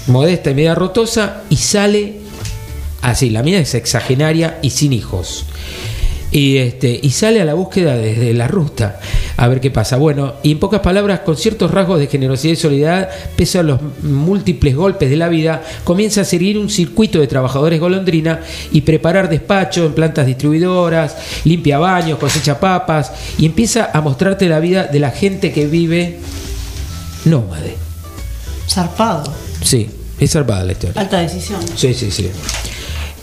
modesta 0.07 0.51
y 0.51 0.53
media 0.53 0.75
rotosa 0.75 1.41
y 1.49 1.55
sale 1.55 2.19
así. 3.11 3.29
La 3.29 3.43
mina 3.43 3.59
es 3.59 3.75
exagenaria 3.75 4.59
y 4.61 4.71
sin 4.71 4.93
hijos. 4.93 5.45
Y, 6.31 6.57
este, 6.57 6.99
y 7.01 7.11
sale 7.11 7.39
a 7.39 7.45
la 7.45 7.53
búsqueda 7.53 7.95
desde 7.95 8.33
la 8.33 8.47
ruta 8.47 8.99
a 9.37 9.47
ver 9.47 9.61
qué 9.61 9.71
pasa. 9.71 9.97
Bueno, 9.97 10.33
y 10.43 10.51
en 10.51 10.59
pocas 10.59 10.81
palabras, 10.81 11.21
con 11.21 11.37
ciertos 11.37 11.71
rasgos 11.71 11.99
de 11.99 12.07
generosidad 12.07 12.53
y 12.53 12.57
solidaridad, 12.57 13.09
pese 13.35 13.59
a 13.59 13.63
los 13.63 13.79
múltiples 14.03 14.75
golpes 14.75 15.09
de 15.09 15.15
la 15.15 15.29
vida, 15.29 15.63
comienza 15.83 16.21
a 16.21 16.25
seguir 16.25 16.57
un 16.57 16.69
circuito 16.69 17.19
de 17.19 17.27
trabajadores 17.27 17.79
golondrina 17.79 18.41
y 18.71 18.81
preparar 18.81 19.29
despachos 19.29 19.85
en 19.85 19.93
plantas 19.93 20.25
distribuidoras, 20.25 21.15
limpia 21.45 21.77
baños, 21.77 22.19
cosecha 22.19 22.59
papas 22.59 23.11
y 23.37 23.45
empieza 23.45 23.91
a 23.93 24.01
mostrarte 24.01 24.49
la 24.49 24.59
vida 24.59 24.85
de 24.85 24.99
la 24.99 25.11
gente 25.11 25.53
que 25.53 25.67
vive 25.67 26.19
nómade. 27.25 27.75
Zarpado. 28.67 29.33
Sí, 29.61 29.89
es 30.19 30.31
zarpada 30.31 30.63
la 30.63 30.71
historia. 30.73 31.01
Alta 31.01 31.19
decisión. 31.19 31.61
Sí, 31.75 31.93
sí, 31.93 32.11
sí. 32.11 32.29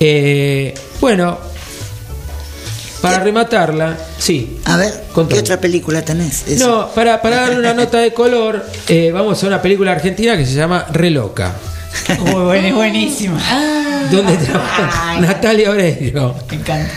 Eh, 0.05 0.75
bueno, 1.01 1.39
para 3.01 3.21
rematarla, 3.21 3.97
sí. 4.19 4.59
A 4.65 4.77
ver, 4.77 5.05
Contame. 5.13 5.35
¿qué 5.35 5.41
otra 5.41 5.61
película 5.61 6.03
tenés? 6.03 6.43
Eso. 6.49 6.69
No, 6.69 6.89
para, 6.89 7.23
para 7.23 7.37
darle 7.43 7.59
una 7.61 7.73
nota 7.73 7.99
de 7.99 8.13
color, 8.13 8.67
eh, 8.89 9.13
vamos 9.13 9.43
a 9.45 9.47
una 9.47 9.63
película 9.63 9.93
argentina 9.93 10.37
que 10.37 10.45
se 10.45 10.55
llama 10.55 10.87
Reloca. 10.91 11.55
Muy 12.19 12.43
buena, 12.43 12.69
es 12.69 12.75
buenísima. 12.75 13.41
donde 14.11 14.37
trabaja 14.39 15.21
Natalia 15.21 15.71
Oreiro. 15.71 16.35
Me 16.51 16.57
encanta. 16.57 16.91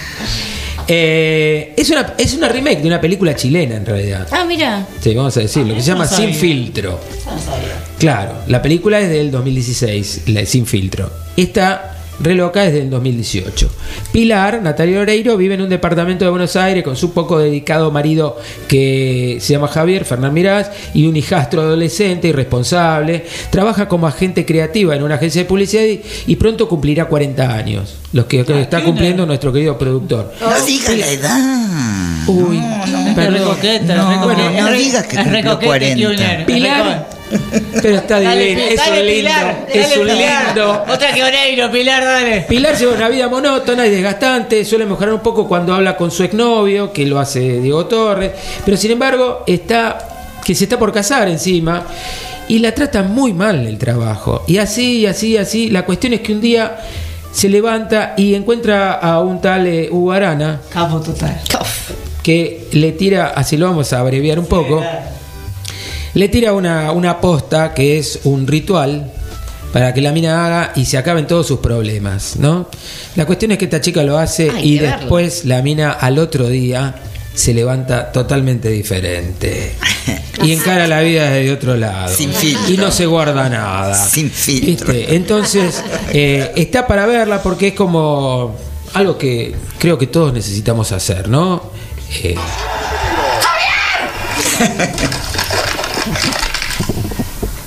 Eh, 0.88 1.74
es, 1.78 1.90
una, 1.92 2.14
es 2.18 2.34
una 2.34 2.50
remake 2.50 2.82
de 2.82 2.88
una 2.88 3.00
película 3.02 3.36
chilena 3.36 3.76
en 3.76 3.86
realidad. 3.86 4.28
Ah, 4.32 4.46
mira. 4.46 4.88
Sí, 5.00 5.14
vamos 5.14 5.38
a 5.38 5.42
decirlo, 5.42 5.76
que 5.76 5.82
se 5.82 5.92
eso 5.92 6.00
llama 6.00 6.10
no 6.10 6.18
Sin. 6.18 6.34
Filtro. 6.34 7.00
Eso 7.16 7.32
no 7.32 7.40
sabía. 7.40 7.76
Claro, 8.00 8.34
la 8.48 8.64
película 8.64 9.00
es 9.00 9.10
del 9.10 9.30
2016, 9.30 10.22
la 10.28 10.40
de 10.40 10.46
Sin 10.48 10.66
Filtro. 10.66 11.12
Esta 11.38 11.95
Reloca 12.20 12.66
es 12.66 12.74
del 12.74 12.90
2018. 12.90 13.70
Pilar, 14.12 14.62
Natalia 14.62 15.02
Oreiro, 15.02 15.36
vive 15.38 15.56
en 15.56 15.62
un 15.62 15.70
departamento 15.70 16.24
de 16.26 16.32
Buenos 16.32 16.56
Aires 16.56 16.84
con 16.84 16.96
su 16.96 17.12
poco 17.14 17.40
dedicado 17.40 17.92
marido 17.92 18.38
que 18.68 19.38
se 19.42 19.54
llama 19.54 19.68
Javier 19.68 20.06
Fernán 20.06 20.34
Mirás 20.34 20.72
y 20.94 21.08
un 21.08 21.18
hijastro 21.18 21.62
adolescente 21.62 22.28
irresponsable. 22.30 23.26
Trabaja 23.50 23.88
como 23.88 24.08
agente 24.08 24.46
creativa 24.46 24.96
en 24.96 25.04
una 25.04 25.16
agencia 25.16 25.42
de 25.42 25.46
publicidad 25.48 25.84
y, 25.84 26.02
y 26.28 26.36
pronto 26.38 26.68
cumplirá 26.70 27.06
40 27.06 27.54
años. 27.54 27.96
Los 28.14 28.26
que, 28.26 28.46
que 28.46 28.62
está 28.62 28.82
cumpliendo 28.84 29.26
nuestro 29.26 29.52
querido 29.52 29.78
productor. 29.78 30.34
No 30.40 30.66
digas 30.66 30.98
la 30.98 31.08
edad. 31.12 32.28
Uy, 32.28 32.58
No, 32.58 33.46
coqueta. 33.46 33.96
no 33.96 34.32
Es 34.32 34.66
re- 34.66 34.78
digas 34.78 35.06
que 35.06 35.18
cumplió 35.18 35.44
coqueta, 35.52 35.66
40. 35.66 36.08
Kuhner. 36.08 36.46
Pilar, 36.46 37.10
pero 37.82 37.96
está 37.98 38.20
Dale, 38.20 38.44
divino, 38.46 38.62
es 38.70 38.76
dale, 38.78 39.00
un 39.02 39.06
lindo, 39.08 39.30
Pilar, 39.30 39.66
es 39.68 39.90
dale, 39.90 40.02
un 40.02 40.08
Pilar. 40.08 40.46
lindo. 40.48 40.84
Otra 40.94 41.14
que 41.14 41.24
Oreiro, 41.24 41.72
Pilar, 41.72 42.04
dale. 42.04 42.42
Pilar 42.42 42.78
lleva 42.78 42.94
una 42.94 43.10
vida 43.10 43.28
monótona 43.28 43.88
y 43.88 43.90
desgastante, 43.90 44.64
suele 44.66 44.86
mejorar 44.86 45.14
un 45.14 45.22
poco 45.22 45.48
cuando 45.48 45.74
habla 45.74 45.98
con 45.98 46.12
su 46.12 46.24
exnovio, 46.24 46.92
que 46.94 47.06
lo 47.06 47.20
hace 47.20 47.60
Diego 47.62 47.86
Torres, 47.86 48.32
pero 48.64 48.78
sin 48.78 48.92
embargo 48.92 49.44
está 49.48 49.98
que 50.44 50.54
se 50.54 50.66
está 50.66 50.78
por 50.78 50.94
casar 50.94 51.28
encima 51.28 51.84
y 52.48 52.60
la 52.60 52.72
trata 52.74 53.02
muy 53.02 53.34
mal 53.34 53.66
el 53.66 53.78
trabajo. 53.80 54.44
Y 54.48 54.58
así, 54.58 55.06
así, 55.08 55.36
así. 55.38 55.70
La 55.72 55.86
cuestión 55.86 56.14
es 56.14 56.22
que 56.22 56.32
un 56.34 56.42
día 56.42 56.78
se 57.32 57.50
levanta 57.50 58.14
y 58.16 58.36
encuentra 58.36 58.94
a 58.94 59.20
un 59.22 59.42
tal 59.42 59.66
eh, 59.66 59.90
Hugo 59.92 60.12
Arana 60.12 60.62
Capo 60.70 61.02
total. 61.02 61.42
que 62.22 62.68
le 62.74 62.92
tira, 62.92 63.30
así 63.36 63.58
lo 63.58 63.66
vamos 63.66 63.92
a 63.94 64.00
abreviar 64.00 64.38
un 64.40 64.46
poco, 64.46 64.84
le 66.16 66.30
tira 66.30 66.54
una, 66.54 66.92
una 66.92 67.22
posta 67.22 67.74
que 67.74 67.98
es 68.00 68.22
un 68.24 68.48
ritual 68.48 69.12
para 69.72 69.94
que 69.94 70.02
la 70.02 70.12
mina 70.14 70.46
haga 70.46 70.72
y 70.76 70.86
se 70.86 70.98
acaben 70.98 71.28
todos 71.28 71.46
sus 71.48 71.60
problemas, 71.60 72.38
¿no? 72.38 72.70
La 73.16 73.26
cuestión 73.26 73.52
es 73.52 73.58
que 73.58 73.66
esta 73.66 73.82
chica 73.82 74.04
lo 74.04 74.18
hace 74.18 74.50
y 74.64 74.80
verlo. 74.80 74.98
después 74.98 75.44
la 75.46 75.62
mina 75.62 75.92
al 75.92 76.18
otro 76.18 76.48
día 76.48 76.96
se 77.34 77.54
levanta 77.54 78.14
totalmente 78.14 78.70
diferente 78.70 79.76
y 80.44 80.54
encara 80.54 80.88
la 80.88 81.02
vida 81.02 81.30
desde 81.30 81.52
otro 81.52 81.76
lado 81.76 82.16
Sin 82.16 82.32
filtro. 82.32 82.74
y 82.74 82.78
no 82.78 82.90
se 82.92 83.06
guarda 83.06 83.50
nada. 83.50 83.94
Sin 83.94 84.32
filtro. 84.32 84.94
¿Viste? 84.94 85.16
Entonces, 85.16 85.84
eh, 86.14 86.54
está 86.56 86.88
para 86.88 87.06
verla 87.06 87.44
porque 87.44 87.68
es 87.70 87.74
como 87.74 88.56
algo 88.94 89.18
que 89.18 89.54
creo 89.78 89.98
que 89.98 90.08
todos 90.08 90.32
necesitamos 90.32 90.94
hacer, 90.94 91.28
¿no? 91.28 91.62
Eh, 92.24 92.36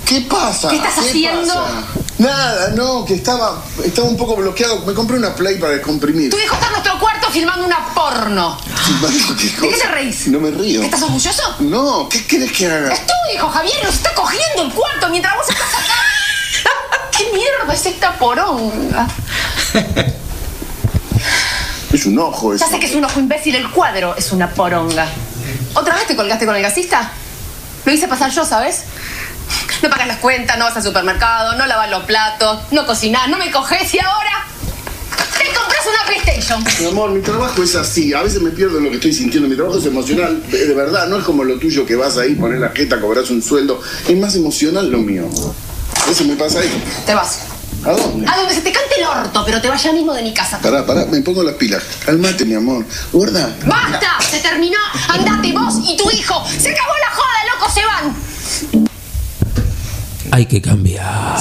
¿Qué 0.08 0.22
pasa? 0.22 0.70
¿Qué 0.70 0.76
estás 0.76 0.98
haciendo? 0.98 1.52
pasa? 1.52 1.82
Nada, 2.16 2.70
no, 2.70 3.04
que 3.04 3.12
estaba, 3.12 3.62
estaba 3.84 4.08
un 4.08 4.16
poco 4.16 4.36
bloqueado. 4.36 4.80
Me 4.86 4.94
compré 4.94 5.18
una 5.18 5.34
Play 5.34 5.58
para 5.58 5.74
descomprimir. 5.74 6.30
Tu 6.30 6.38
hijo 6.38 6.54
está 6.54 6.66
en 6.68 6.72
nuestro 6.72 6.98
cuarto 6.98 7.30
filmando 7.30 7.66
una 7.66 7.92
porno. 7.94 8.58
¿qué 9.36 9.68
¿De 9.68 9.68
qué 9.68 9.76
te 9.76 9.86
reís? 9.88 10.28
No 10.28 10.40
me 10.40 10.50
río. 10.50 10.82
¿Estás 10.82 11.02
orgulloso? 11.02 11.42
No, 11.60 12.08
¿qué 12.08 12.26
querés 12.26 12.52
que 12.52 12.66
haga? 12.66 12.90
Es 12.94 13.06
tu 13.06 13.12
hijo, 13.34 13.50
Javier, 13.50 13.84
nos 13.84 13.94
está 13.96 14.14
cogiendo 14.14 14.62
el 14.62 14.72
cuarto 14.72 15.10
mientras 15.10 15.36
vos 15.36 15.46
estás 15.46 15.74
acá. 15.74 17.10
¿Qué 17.18 17.24
mierda 17.30 17.74
es 17.74 17.84
esta 17.84 18.16
poronga? 18.18 19.06
Es 21.92 22.06
un 22.06 22.18
ojo 22.18 22.54
eso. 22.54 22.64
Ya 22.64 22.70
sé 22.70 22.80
que 22.80 22.86
es 22.86 22.94
un 22.94 23.04
ojo 23.04 23.20
imbécil, 23.20 23.54
el 23.56 23.70
cuadro 23.70 24.16
es 24.16 24.32
una 24.32 24.48
poronga. 24.48 25.06
¿Otra 25.74 25.94
vez 25.96 26.06
te 26.06 26.16
colgaste 26.16 26.46
con 26.46 26.56
el 26.56 26.62
gasista? 26.62 27.12
Lo 27.84 27.92
hice 27.92 28.08
pasar 28.08 28.30
yo, 28.30 28.44
¿sabes? 28.44 28.84
No 29.82 29.90
pagas 29.90 30.08
las 30.08 30.18
cuentas, 30.18 30.58
no 30.58 30.64
vas 30.64 30.76
al 30.76 30.82
supermercado, 30.82 31.56
no 31.56 31.66
lavas 31.66 31.90
los 31.90 32.04
platos, 32.04 32.60
no 32.72 32.86
cocinas, 32.86 33.28
no 33.28 33.38
me 33.38 33.50
coges 33.50 33.94
y 33.94 33.98
ahora 33.98 34.46
te 35.38 35.44
compras 35.54 35.80
una 35.86 36.06
PlayStation. 36.06 36.64
Mi 36.80 36.86
amor, 36.86 37.10
mi 37.10 37.20
trabajo 37.20 37.62
es 37.62 37.76
así. 37.76 38.12
A 38.12 38.22
veces 38.22 38.42
me 38.42 38.50
pierdo 38.50 38.78
en 38.78 38.84
lo 38.84 38.90
que 38.90 38.96
estoy 38.96 39.12
sintiendo. 39.12 39.48
Mi 39.48 39.54
trabajo 39.54 39.78
es 39.78 39.86
emocional, 39.86 40.42
de 40.50 40.74
verdad. 40.74 41.06
No 41.06 41.18
es 41.18 41.24
como 41.24 41.44
lo 41.44 41.58
tuyo 41.58 41.86
que 41.86 41.94
vas 41.94 42.18
ahí, 42.18 42.34
poner 42.34 42.58
la 42.58 42.70
jeta, 42.70 43.00
cobras 43.00 43.30
un 43.30 43.40
sueldo. 43.40 43.80
Es 44.08 44.16
más 44.18 44.34
emocional 44.34 44.90
lo 44.90 44.98
mío. 44.98 45.28
Eso 46.10 46.24
me 46.24 46.34
pasa 46.34 46.60
ahí. 46.60 46.82
Te 47.06 47.14
vas. 47.14 47.40
¿A 47.84 47.92
dónde? 47.92 48.28
A 48.28 48.36
donde 48.36 48.54
se 48.54 48.62
te 48.62 48.72
cante 48.72 48.96
el 48.98 49.04
orto, 49.04 49.44
pero 49.46 49.60
te 49.60 49.68
vas 49.68 49.82
ya 49.82 49.92
mismo 49.92 50.12
de 50.12 50.22
mi 50.22 50.34
casa. 50.34 50.58
Pará, 50.58 50.84
pará, 50.84 51.06
me 51.06 51.20
pongo 51.20 51.44
las 51.44 51.54
pilas. 51.54 51.82
Calmate, 52.04 52.44
mi 52.44 52.54
amor. 52.54 52.84
Guarda. 53.12 53.54
¡Basta! 53.64 54.18
Se 54.28 54.40
terminó. 54.40 54.78
Andate 55.08 55.52
vos 55.52 55.74
y 55.86 55.96
tu 55.96 56.10
hijo. 56.10 56.44
Se 56.48 56.70
acabó 56.70 56.92
la 56.98 57.14
joda, 57.14 57.54
locos, 57.54 57.74
se 57.74 57.84
van. 57.84 58.87
Hay 60.30 60.46
que 60.46 60.60
cambiar. 60.60 61.38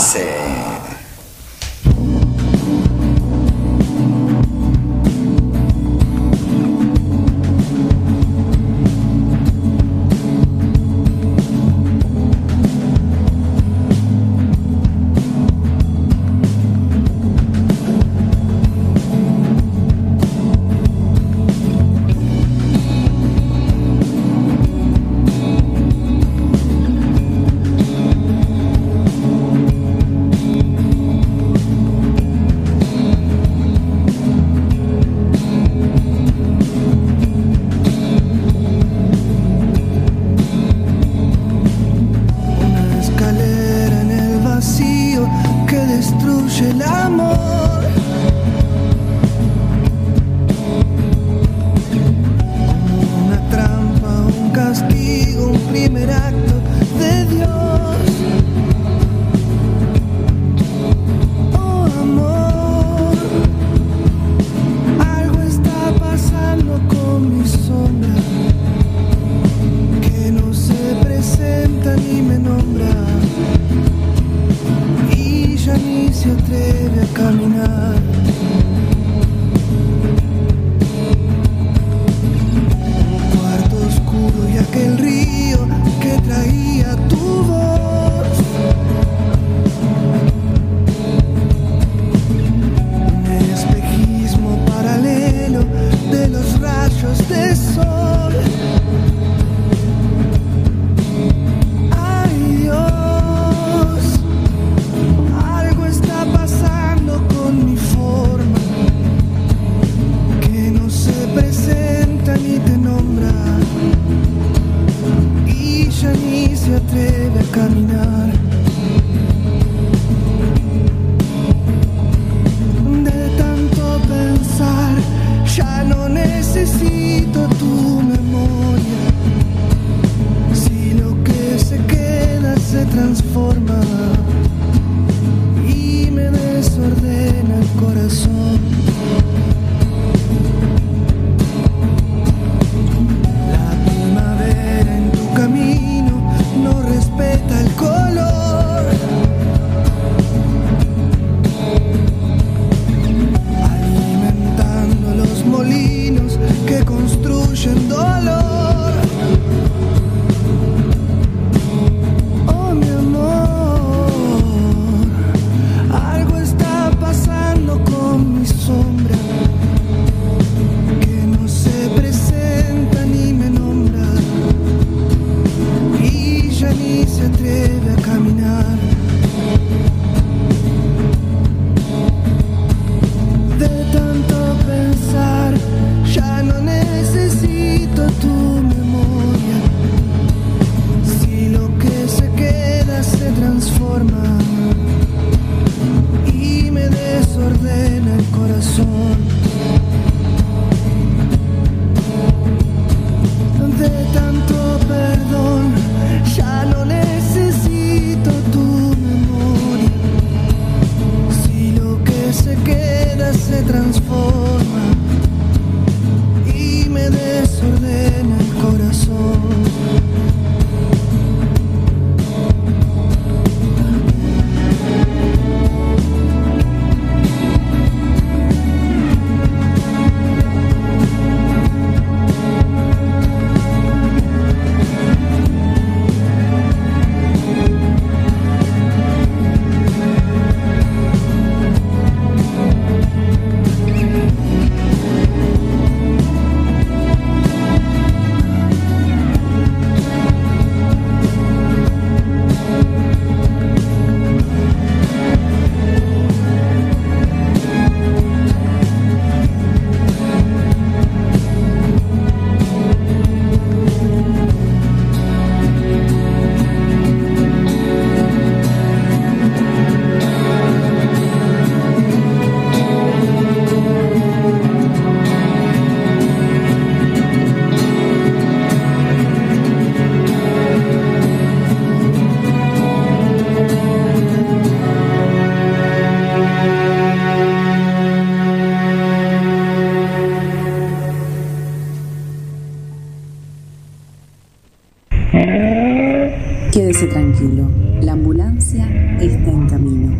La 298.02 298.14
ambulancia 298.14 298.88
está 299.22 299.52
en 299.52 299.68
camino. 299.68 300.12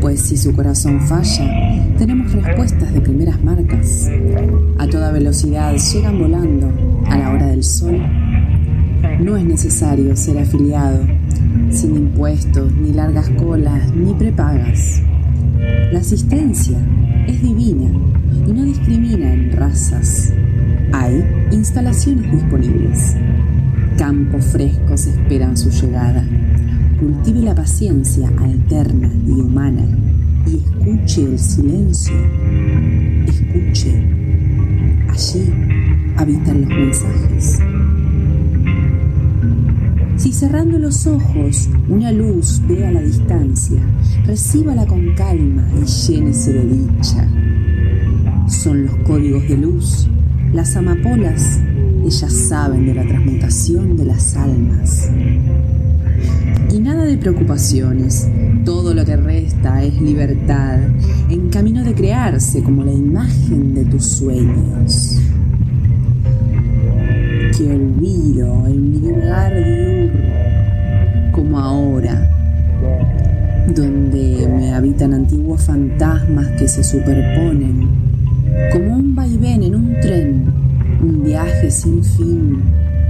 Pues 0.00 0.20
si 0.20 0.36
su 0.36 0.52
corazón 0.52 1.00
falla, 1.00 1.94
tenemos 1.96 2.30
respuestas 2.32 2.92
de 2.92 3.00
primeras 3.00 3.42
marcas. 3.42 4.10
A 4.78 4.86
toda 4.88 5.10
velocidad 5.10 5.74
llegan 5.76 6.18
volando 6.18 6.70
a 7.06 7.16
la 7.16 7.30
hora 7.30 7.46
del 7.46 7.64
sol. 7.64 7.98
No 9.20 9.38
es 9.38 9.44
necesario 9.44 10.14
ser 10.16 10.38
afiliado, 10.38 11.00
sin 11.70 11.96
impuestos, 11.96 12.72
ni 12.74 12.92
largas 12.92 13.30
colas, 13.30 13.90
ni 13.94 14.12
prepagas. 14.12 15.00
La 15.92 16.00
asistencia 16.00 16.78
es 17.26 17.42
divina 17.42 17.90
Campos 24.08 24.42
frescos 24.46 25.06
esperan 25.06 25.54
su 25.54 25.68
llegada. 25.68 26.26
Cultive 26.98 27.40
la 27.40 27.54
paciencia 27.54 28.26
alterna 28.38 29.12
y 29.26 29.32
humana 29.32 29.84
y 30.46 30.56
escuche 30.56 31.24
el 31.24 31.38
silencio. 31.38 32.14
Escuche. 33.26 34.02
Allí 35.10 35.52
habitan 36.16 36.62
los 36.62 36.70
mensajes. 36.70 37.58
Si 40.16 40.32
cerrando 40.32 40.78
los 40.78 41.06
ojos 41.06 41.68
una 41.90 42.10
luz 42.10 42.62
ve 42.66 42.86
a 42.86 42.92
la 42.92 43.02
distancia, 43.02 43.82
recíbala 44.24 44.86
con 44.86 45.14
calma 45.16 45.68
y 45.82 45.84
llénese 45.84 46.54
de 46.54 46.64
dicha. 46.64 47.28
Son 48.48 48.86
los 48.86 48.96
códigos 49.06 49.46
de 49.46 49.58
luz, 49.58 50.08
las 50.54 50.76
amapolas, 50.76 51.60
ellas 52.04 52.32
saben 52.32 52.86
de 52.86 52.94
la 52.94 53.06
transmutación 53.06 53.96
de 53.96 54.04
las 54.04 54.36
almas. 54.36 55.10
Y 56.72 56.80
nada 56.80 57.04
de 57.04 57.16
preocupaciones, 57.16 58.28
todo 58.64 58.92
lo 58.94 59.04
que 59.04 59.16
resta 59.16 59.82
es 59.82 60.00
libertad, 60.00 60.78
en 61.30 61.48
camino 61.48 61.82
de 61.82 61.94
crearse 61.94 62.62
como 62.62 62.84
la 62.84 62.92
imagen 62.92 63.74
de 63.74 63.84
tus 63.84 64.04
sueños. 64.04 65.18
Que 67.56 67.74
olvido 67.74 68.66
en 68.66 68.90
mi 68.90 68.98
lugar 68.98 69.54
diurno, 69.54 70.20
como 71.32 71.58
ahora, 71.58 72.30
donde 73.74 74.48
me 74.56 74.72
habitan 74.74 75.14
antiguos 75.14 75.62
fantasmas 75.62 76.48
que 76.58 76.68
se 76.68 76.84
superponen, 76.84 77.88
como 78.72 78.96
un 78.96 79.14
vaivén 79.14 79.62
en 79.62 79.74
un 79.74 80.00
tren, 80.00 80.57
un 81.00 81.22
viaje 81.24 81.70
sin 81.70 82.02
fin, 82.02 82.60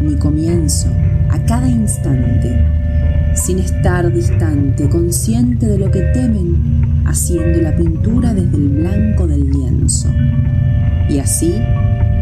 mi 0.03 0.15
comienzo, 0.17 0.89
a 1.31 1.39
cada 1.47 1.69
instante, 1.69 2.57
sin 3.35 3.59
estar 3.59 4.13
distante, 4.13 4.89
consciente 4.89 5.67
de 5.67 5.79
lo 5.79 5.91
que 5.91 6.03
temen, 6.13 7.03
haciendo 7.07 7.61
la 7.63 7.75
pintura 7.75 8.35
desde 8.35 8.57
el 8.57 8.69
blanco 8.69 9.27
del 9.27 9.51
lienzo. 9.51 10.09
Y 11.09 11.19
así 11.19 11.55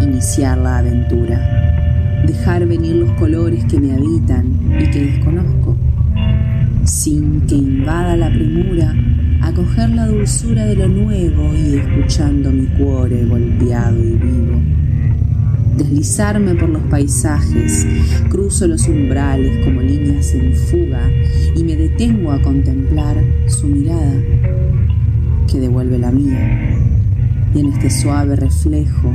iniciar 0.00 0.58
la 0.58 0.78
aventura, 0.78 2.22
dejar 2.26 2.66
venir 2.66 2.96
los 2.96 3.10
colores 3.18 3.64
que 3.64 3.80
me 3.80 3.92
habitan 3.92 4.46
y 4.78 4.90
que 4.90 5.06
desconozco, 5.06 5.76
sin 6.84 7.40
que 7.42 7.56
invada 7.56 8.16
la 8.16 8.28
premura, 8.28 8.94
acoger 9.42 9.90
la 9.90 10.06
dulzura 10.06 10.64
de 10.64 10.76
lo 10.76 10.86
nuevo 10.86 11.52
y 11.54 11.76
escuchando 11.76 12.52
mi 12.52 12.66
cuore 12.66 13.24
golpeado 13.24 13.98
y 13.98 14.12
vivo. 14.12 14.75
Deslizarme 15.76 16.54
por 16.54 16.68
los 16.68 16.82
paisajes, 16.84 17.86
cruzo 18.30 18.66
los 18.66 18.86
umbrales 18.88 19.64
como 19.64 19.80
líneas 19.82 20.32
en 20.34 20.54
fuga 20.54 21.10
y 21.54 21.64
me 21.64 21.76
detengo 21.76 22.32
a 22.32 22.40
contemplar 22.42 23.22
su 23.46 23.66
mirada 23.68 24.14
que 25.50 25.60
devuelve 25.60 25.98
la 25.98 26.10
mía. 26.10 26.78
Y 27.54 27.60
en 27.60 27.72
este 27.72 27.90
suave 27.90 28.36
reflejo 28.36 29.12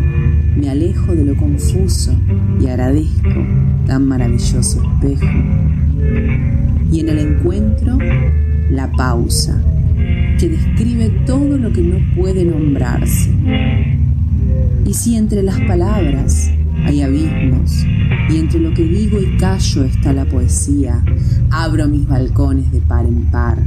me 0.57 0.69
alejo 0.69 1.15
de 1.15 1.25
lo 1.25 1.35
confuso 1.35 2.13
y 2.59 2.67
agradezco 2.67 3.45
tan 3.85 4.07
maravilloso 4.07 4.81
espejo. 4.81 5.27
Y 6.91 6.99
en 6.99 7.09
el 7.09 7.19
encuentro, 7.19 7.97
la 8.69 8.91
pausa, 8.91 9.61
que 10.39 10.49
describe 10.49 11.09
todo 11.25 11.57
lo 11.57 11.71
que 11.71 11.81
no 11.81 11.97
puede 12.15 12.43
nombrarse. 12.43 13.29
Y 14.85 14.93
si 14.93 15.15
entre 15.15 15.43
las 15.43 15.59
palabras 15.61 16.49
hay 16.85 17.01
abismos, 17.01 17.85
y 18.29 18.37
entre 18.37 18.59
lo 18.59 18.73
que 18.73 18.83
digo 18.83 19.19
y 19.19 19.37
callo 19.37 19.83
está 19.83 20.13
la 20.13 20.25
poesía, 20.25 21.03
abro 21.49 21.87
mis 21.87 22.07
balcones 22.07 22.71
de 22.71 22.81
par 22.81 23.05
en 23.05 23.29
par. 23.29 23.57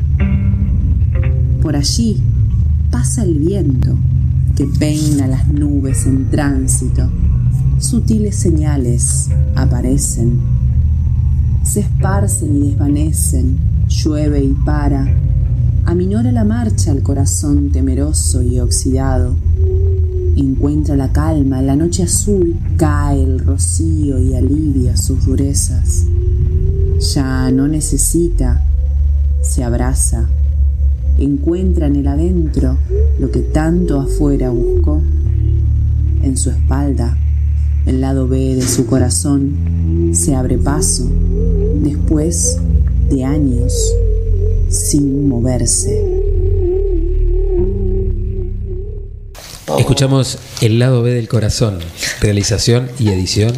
Por 1.63 1.77
allí 1.77 2.23
pasa 2.91 3.25
el 3.25 3.39
viento 3.39 3.97
que 4.57 4.67
peina 4.67 5.27
las 5.27 5.49
nubes 5.49 6.07
en 6.07 6.31
tránsito. 6.31 7.09
Sutiles 7.79 8.37
señales 8.37 9.29
aparecen, 9.57 10.41
se 11.63 11.81
esparcen 11.81 12.57
y 12.57 12.69
desvanecen, 12.69 13.59
llueve 13.89 14.45
y 14.45 14.55
para, 14.65 15.07
aminora 15.85 16.31
la 16.33 16.45
marcha 16.45 16.93
el 16.93 17.03
corazón 17.03 17.71
temeroso 17.71 18.43
y 18.43 18.61
oxidado. 18.61 19.35
Encuentra 20.37 20.97
la 20.97 21.13
calma, 21.13 21.63
la 21.63 21.77
noche 21.77 22.03
azul 22.03 22.57
cae 22.77 23.23
el 23.23 23.39
rocío 23.39 24.19
y 24.19 24.35
alivia 24.35 24.97
sus 24.97 25.25
durezas. 25.25 26.05
Ya 27.15 27.51
no 27.53 27.69
necesita, 27.69 28.63
se 29.43 29.63
abraza, 29.63 30.29
encuentra 31.19 31.87
en 31.87 31.97
el 31.97 32.09
adentro 32.09 32.79
lo 33.21 33.31
que 33.31 33.41
tanto 33.41 34.01
afuera 34.01 34.51
buscó. 34.51 35.01
En 36.23 36.37
su 36.37 36.51
espalda, 36.51 37.17
el 37.87 38.01
lado 38.01 38.27
B 38.27 38.57
de 38.57 38.63
su 38.63 38.87
corazón, 38.87 40.11
se 40.15 40.35
abre 40.35 40.59
paso, 40.59 41.09
después 41.81 42.59
de 43.11 43.25
años 43.25 43.73
sin 44.69 45.29
moverse. 45.29 46.14
Escuchamos 49.79 50.39
El 50.61 50.79
lado 50.79 51.03
B 51.03 51.11
del 51.11 51.29
corazón, 51.29 51.79
realización 52.21 52.89
y 52.99 53.09
edición 53.09 53.53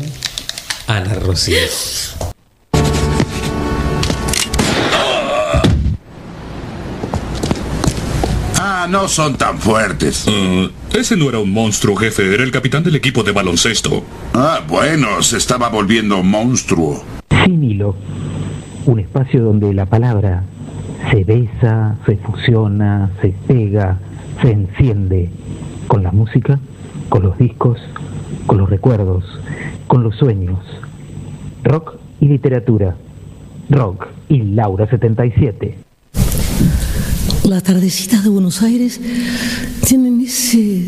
Ana 0.86 1.14
Rocío. 1.14 1.56
Ah, 8.58 8.86
no 8.88 9.08
son 9.08 9.36
tan 9.36 9.58
fuertes. 9.58 10.26
Ah, 10.28 10.68
ese 10.94 11.16
no 11.16 11.28
era 11.28 11.38
un 11.38 11.52
monstruo, 11.52 11.96
jefe. 11.96 12.32
Era 12.32 12.44
el 12.44 12.50
capitán 12.50 12.82
del 12.82 12.96
equipo 12.96 13.22
de 13.22 13.32
baloncesto. 13.32 14.02
Ah, 14.32 14.60
bueno, 14.66 15.22
se 15.22 15.36
estaba 15.36 15.68
volviendo 15.68 16.22
monstruo. 16.22 17.04
Sin 17.44 17.62
hilo, 17.62 17.94
un 18.86 19.00
espacio 19.00 19.42
donde 19.42 19.74
la 19.74 19.86
palabra 19.86 20.44
se 21.10 21.24
besa, 21.24 21.96
se 22.06 22.16
fusiona, 22.16 23.10
se 23.20 23.34
pega, 23.46 23.98
se 24.40 24.52
enciende 24.52 25.30
con 25.86 26.02
la 26.02 26.12
música, 26.12 26.58
con 27.08 27.22
los 27.22 27.38
discos, 27.38 27.78
con 28.46 28.58
los 28.58 28.68
recuerdos, 28.68 29.24
con 29.86 30.02
los 30.02 30.16
sueños. 30.16 30.58
Rock 31.62 31.96
y 32.20 32.28
literatura. 32.28 32.96
Rock 33.68 34.06
y 34.28 34.42
Laura 34.42 34.88
77. 34.88 35.78
Las 37.44 37.62
tardecitas 37.62 38.24
de 38.24 38.30
Buenos 38.30 38.62
Aires 38.62 39.00
tienen 39.86 40.20
ese, 40.20 40.84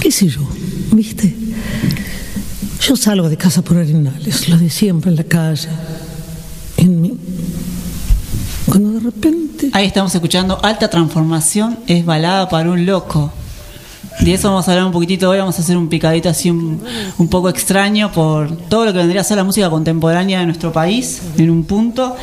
qué 0.00 0.10
sé 0.10 0.28
yo, 0.28 0.42
¿viste? 0.92 1.34
Yo 2.80 2.96
salgo 2.96 3.28
de 3.28 3.36
casa 3.36 3.62
por 3.62 3.76
Arenales, 3.76 4.48
lo 4.48 4.58
de 4.58 4.70
siempre 4.70 5.10
en 5.10 5.16
la 5.16 5.24
calle, 5.24 5.68
en 6.76 7.00
mi... 7.00 7.18
Cuando 8.66 8.92
de 8.92 9.00
repente... 9.00 9.70
Ahí 9.72 9.86
estamos 9.86 10.14
escuchando 10.14 10.58
Alta 10.64 10.88
Transformación 10.88 11.78
es 11.86 12.04
balada 12.04 12.48
para 12.48 12.70
un 12.70 12.86
loco. 12.86 13.32
De 14.22 14.34
eso 14.34 14.50
vamos 14.50 14.68
a 14.68 14.70
hablar 14.70 14.86
un 14.86 14.92
poquitito 14.92 15.28
hoy, 15.28 15.38
vamos 15.38 15.58
a 15.58 15.62
hacer 15.62 15.76
un 15.76 15.88
picadito 15.88 16.28
así 16.28 16.48
un, 16.48 16.80
un 17.18 17.28
poco 17.28 17.48
extraño 17.48 18.12
por 18.12 18.56
todo 18.68 18.84
lo 18.84 18.92
que 18.92 18.98
vendría 18.98 19.20
a 19.20 19.24
ser 19.24 19.36
la 19.36 19.42
música 19.42 19.68
contemporánea 19.68 20.38
de 20.38 20.46
nuestro 20.46 20.72
país, 20.72 21.20
en 21.38 21.50
un 21.50 21.64
punto. 21.64 22.14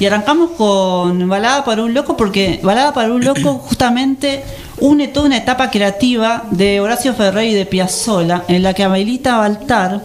Y 0.00 0.06
arrancamos 0.06 0.52
con 0.52 1.28
Balada 1.28 1.62
para 1.62 1.82
un 1.82 1.92
Loco, 1.92 2.16
porque 2.16 2.58
Balada 2.62 2.94
para 2.94 3.12
un 3.12 3.22
Loco 3.22 3.58
justamente 3.66 4.42
une 4.80 5.08
toda 5.08 5.26
una 5.26 5.36
etapa 5.36 5.70
creativa 5.70 6.44
de 6.50 6.80
Horacio 6.80 7.12
Ferrer 7.12 7.44
y 7.44 7.52
de 7.52 7.66
Piazzolla, 7.66 8.44
en 8.48 8.62
la 8.62 8.72
que 8.72 8.84
Amelita 8.84 9.36
Baltar 9.36 10.02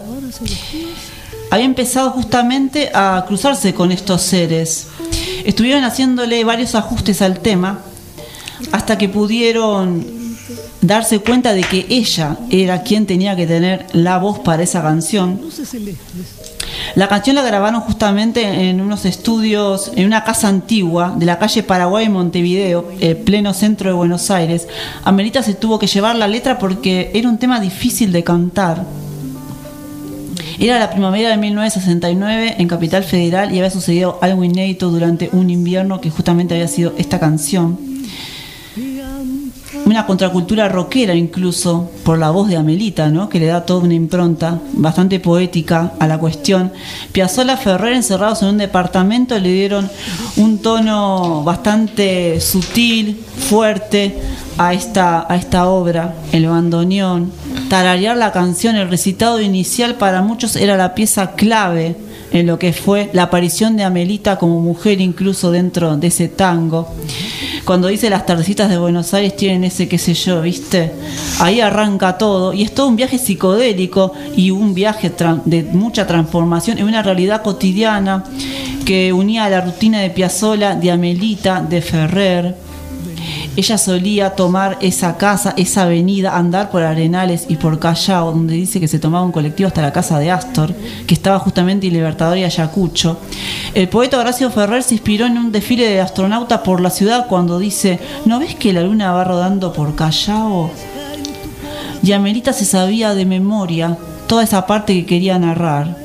había 1.50 1.64
empezado 1.64 2.10
justamente 2.10 2.90
a 2.92 3.24
cruzarse 3.26 3.72
con 3.72 3.90
estos 3.90 4.20
seres. 4.20 4.88
Estuvieron 5.46 5.82
haciéndole 5.84 6.44
varios 6.44 6.74
ajustes 6.74 7.22
al 7.22 7.40
tema 7.40 7.78
hasta 8.70 8.98
que 8.98 9.08
pudieron 9.08 10.17
darse 10.80 11.18
cuenta 11.20 11.54
de 11.54 11.62
que 11.62 11.86
ella 11.88 12.36
era 12.50 12.82
quien 12.82 13.06
tenía 13.06 13.36
que 13.36 13.46
tener 13.46 13.86
la 13.92 14.18
voz 14.18 14.38
para 14.38 14.62
esa 14.62 14.82
canción. 14.82 15.40
La 16.94 17.08
canción 17.08 17.36
la 17.36 17.42
grabaron 17.42 17.80
justamente 17.80 18.68
en 18.68 18.80
unos 18.80 19.04
estudios, 19.04 19.92
en 19.96 20.06
una 20.06 20.24
casa 20.24 20.48
antigua 20.48 21.14
de 21.16 21.26
la 21.26 21.38
calle 21.38 21.62
Paraguay 21.62 22.06
en 22.06 22.12
Montevideo, 22.12 22.88
el 23.00 23.16
pleno 23.16 23.54
centro 23.54 23.90
de 23.90 23.96
Buenos 23.96 24.30
Aires. 24.30 24.68
Amelita 25.04 25.42
se 25.42 25.54
tuvo 25.54 25.78
que 25.78 25.86
llevar 25.86 26.16
la 26.16 26.28
letra 26.28 26.58
porque 26.58 27.10
era 27.14 27.28
un 27.28 27.38
tema 27.38 27.60
difícil 27.60 28.12
de 28.12 28.24
cantar. 28.24 28.84
Era 30.58 30.78
la 30.78 30.90
primavera 30.90 31.30
de 31.30 31.36
1969 31.36 32.56
en 32.58 32.68
Capital 32.68 33.04
Federal 33.04 33.52
y 33.52 33.58
había 33.58 33.70
sucedido 33.70 34.18
algo 34.20 34.42
inédito 34.42 34.90
durante 34.90 35.30
un 35.32 35.50
invierno 35.50 36.00
que 36.00 36.10
justamente 36.10 36.54
había 36.54 36.68
sido 36.68 36.94
esta 36.98 37.20
canción 37.20 37.87
una 39.90 40.06
contracultura 40.06 40.68
rockera 40.68 41.14
incluso 41.14 41.90
por 42.04 42.18
la 42.18 42.30
voz 42.30 42.48
de 42.48 42.56
Amelita, 42.56 43.08
¿no? 43.08 43.28
que 43.28 43.40
le 43.40 43.46
da 43.46 43.64
toda 43.64 43.84
una 43.84 43.94
impronta 43.94 44.60
bastante 44.74 45.18
poética 45.20 45.92
a 45.98 46.06
la 46.06 46.18
cuestión. 46.18 46.72
Piazzolla 47.12 47.56
Ferrer 47.56 47.94
encerrados 47.94 48.42
en 48.42 48.48
un 48.48 48.58
departamento 48.58 49.38
le 49.38 49.52
dieron 49.52 49.90
un 50.36 50.58
tono 50.58 51.42
bastante 51.42 52.40
sutil, 52.40 53.20
fuerte 53.48 54.18
a 54.58 54.74
esta, 54.74 55.26
a 55.32 55.36
esta 55.36 55.68
obra, 55.68 56.14
el 56.32 56.46
bandoneón. 56.46 57.32
Tararear 57.68 58.16
la 58.16 58.32
canción, 58.32 58.76
el 58.76 58.90
recitado 58.90 59.40
inicial 59.40 59.94
para 59.94 60.22
muchos 60.22 60.56
era 60.56 60.76
la 60.76 60.94
pieza 60.94 61.32
clave 61.32 61.96
en 62.32 62.46
lo 62.46 62.58
que 62.58 62.72
fue 62.72 63.10
la 63.12 63.24
aparición 63.24 63.76
de 63.76 63.84
Amelita 63.84 64.38
como 64.38 64.60
mujer 64.60 65.00
incluso 65.00 65.50
dentro 65.50 65.96
de 65.96 66.08
ese 66.08 66.28
tango. 66.28 66.88
Cuando 67.64 67.88
dice 67.88 68.08
las 68.08 68.24
tardecitas 68.24 68.70
de 68.70 68.78
Buenos 68.78 69.12
Aires 69.12 69.36
tienen 69.36 69.64
ese 69.64 69.88
qué 69.88 69.98
sé 69.98 70.14
yo, 70.14 70.40
¿viste? 70.40 70.92
Ahí 71.40 71.60
arranca 71.60 72.16
todo 72.16 72.52
y 72.52 72.62
es 72.62 72.74
todo 72.74 72.88
un 72.88 72.96
viaje 72.96 73.18
psicodélico 73.18 74.12
y 74.36 74.50
un 74.50 74.74
viaje 74.74 75.12
de 75.44 75.62
mucha 75.64 76.06
transformación 76.06 76.78
en 76.78 76.86
una 76.86 77.02
realidad 77.02 77.42
cotidiana 77.42 78.24
que 78.84 79.12
unía 79.12 79.44
a 79.44 79.50
la 79.50 79.60
rutina 79.60 80.00
de 80.00 80.10
Piazzolla, 80.10 80.74
de 80.74 80.90
Amelita, 80.90 81.60
de 81.60 81.82
Ferrer. 81.82 82.67
Ella 83.58 83.76
solía 83.76 84.36
tomar 84.36 84.78
esa 84.80 85.16
casa, 85.16 85.52
esa 85.56 85.82
avenida, 85.82 86.36
andar 86.36 86.70
por 86.70 86.84
Arenales 86.84 87.46
y 87.48 87.56
por 87.56 87.80
Callao, 87.80 88.30
donde 88.30 88.54
dice 88.54 88.78
que 88.78 88.86
se 88.86 89.00
tomaba 89.00 89.24
un 89.24 89.32
colectivo 89.32 89.66
hasta 89.66 89.82
la 89.82 89.92
casa 89.92 90.16
de 90.20 90.30
Astor, 90.30 90.72
que 91.08 91.14
estaba 91.14 91.40
justamente 91.40 91.88
en 91.88 91.94
Libertador 91.94 92.38
y 92.38 92.44
Ayacucho. 92.44 93.18
El 93.74 93.88
poeta 93.88 94.20
Horacio 94.20 94.52
Ferrer 94.52 94.84
se 94.84 94.94
inspiró 94.94 95.26
en 95.26 95.36
un 95.36 95.50
desfile 95.50 95.88
de 95.88 96.00
astronautas 96.00 96.60
por 96.60 96.80
la 96.80 96.90
ciudad 96.90 97.26
cuando 97.26 97.58
dice, 97.58 97.98
¿no 98.26 98.38
ves 98.38 98.54
que 98.54 98.72
la 98.72 98.82
luna 98.82 99.10
va 99.10 99.24
rodando 99.24 99.72
por 99.72 99.96
Callao? 99.96 100.70
Y 102.00 102.12
Amelita 102.12 102.52
se 102.52 102.64
sabía 102.64 103.12
de 103.12 103.26
memoria 103.26 103.98
toda 104.28 104.44
esa 104.44 104.68
parte 104.68 104.94
que 104.94 105.04
quería 105.04 105.36
narrar. 105.36 105.96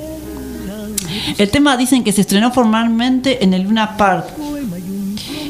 El 1.38 1.52
tema 1.52 1.78
dicen 1.78 2.04
que 2.04 2.14
se 2.14 2.22
estrenó 2.22 2.52
formalmente 2.52 3.44
en 3.44 3.54
el 3.54 3.62
Luna 3.62 3.96
Park 3.96 4.26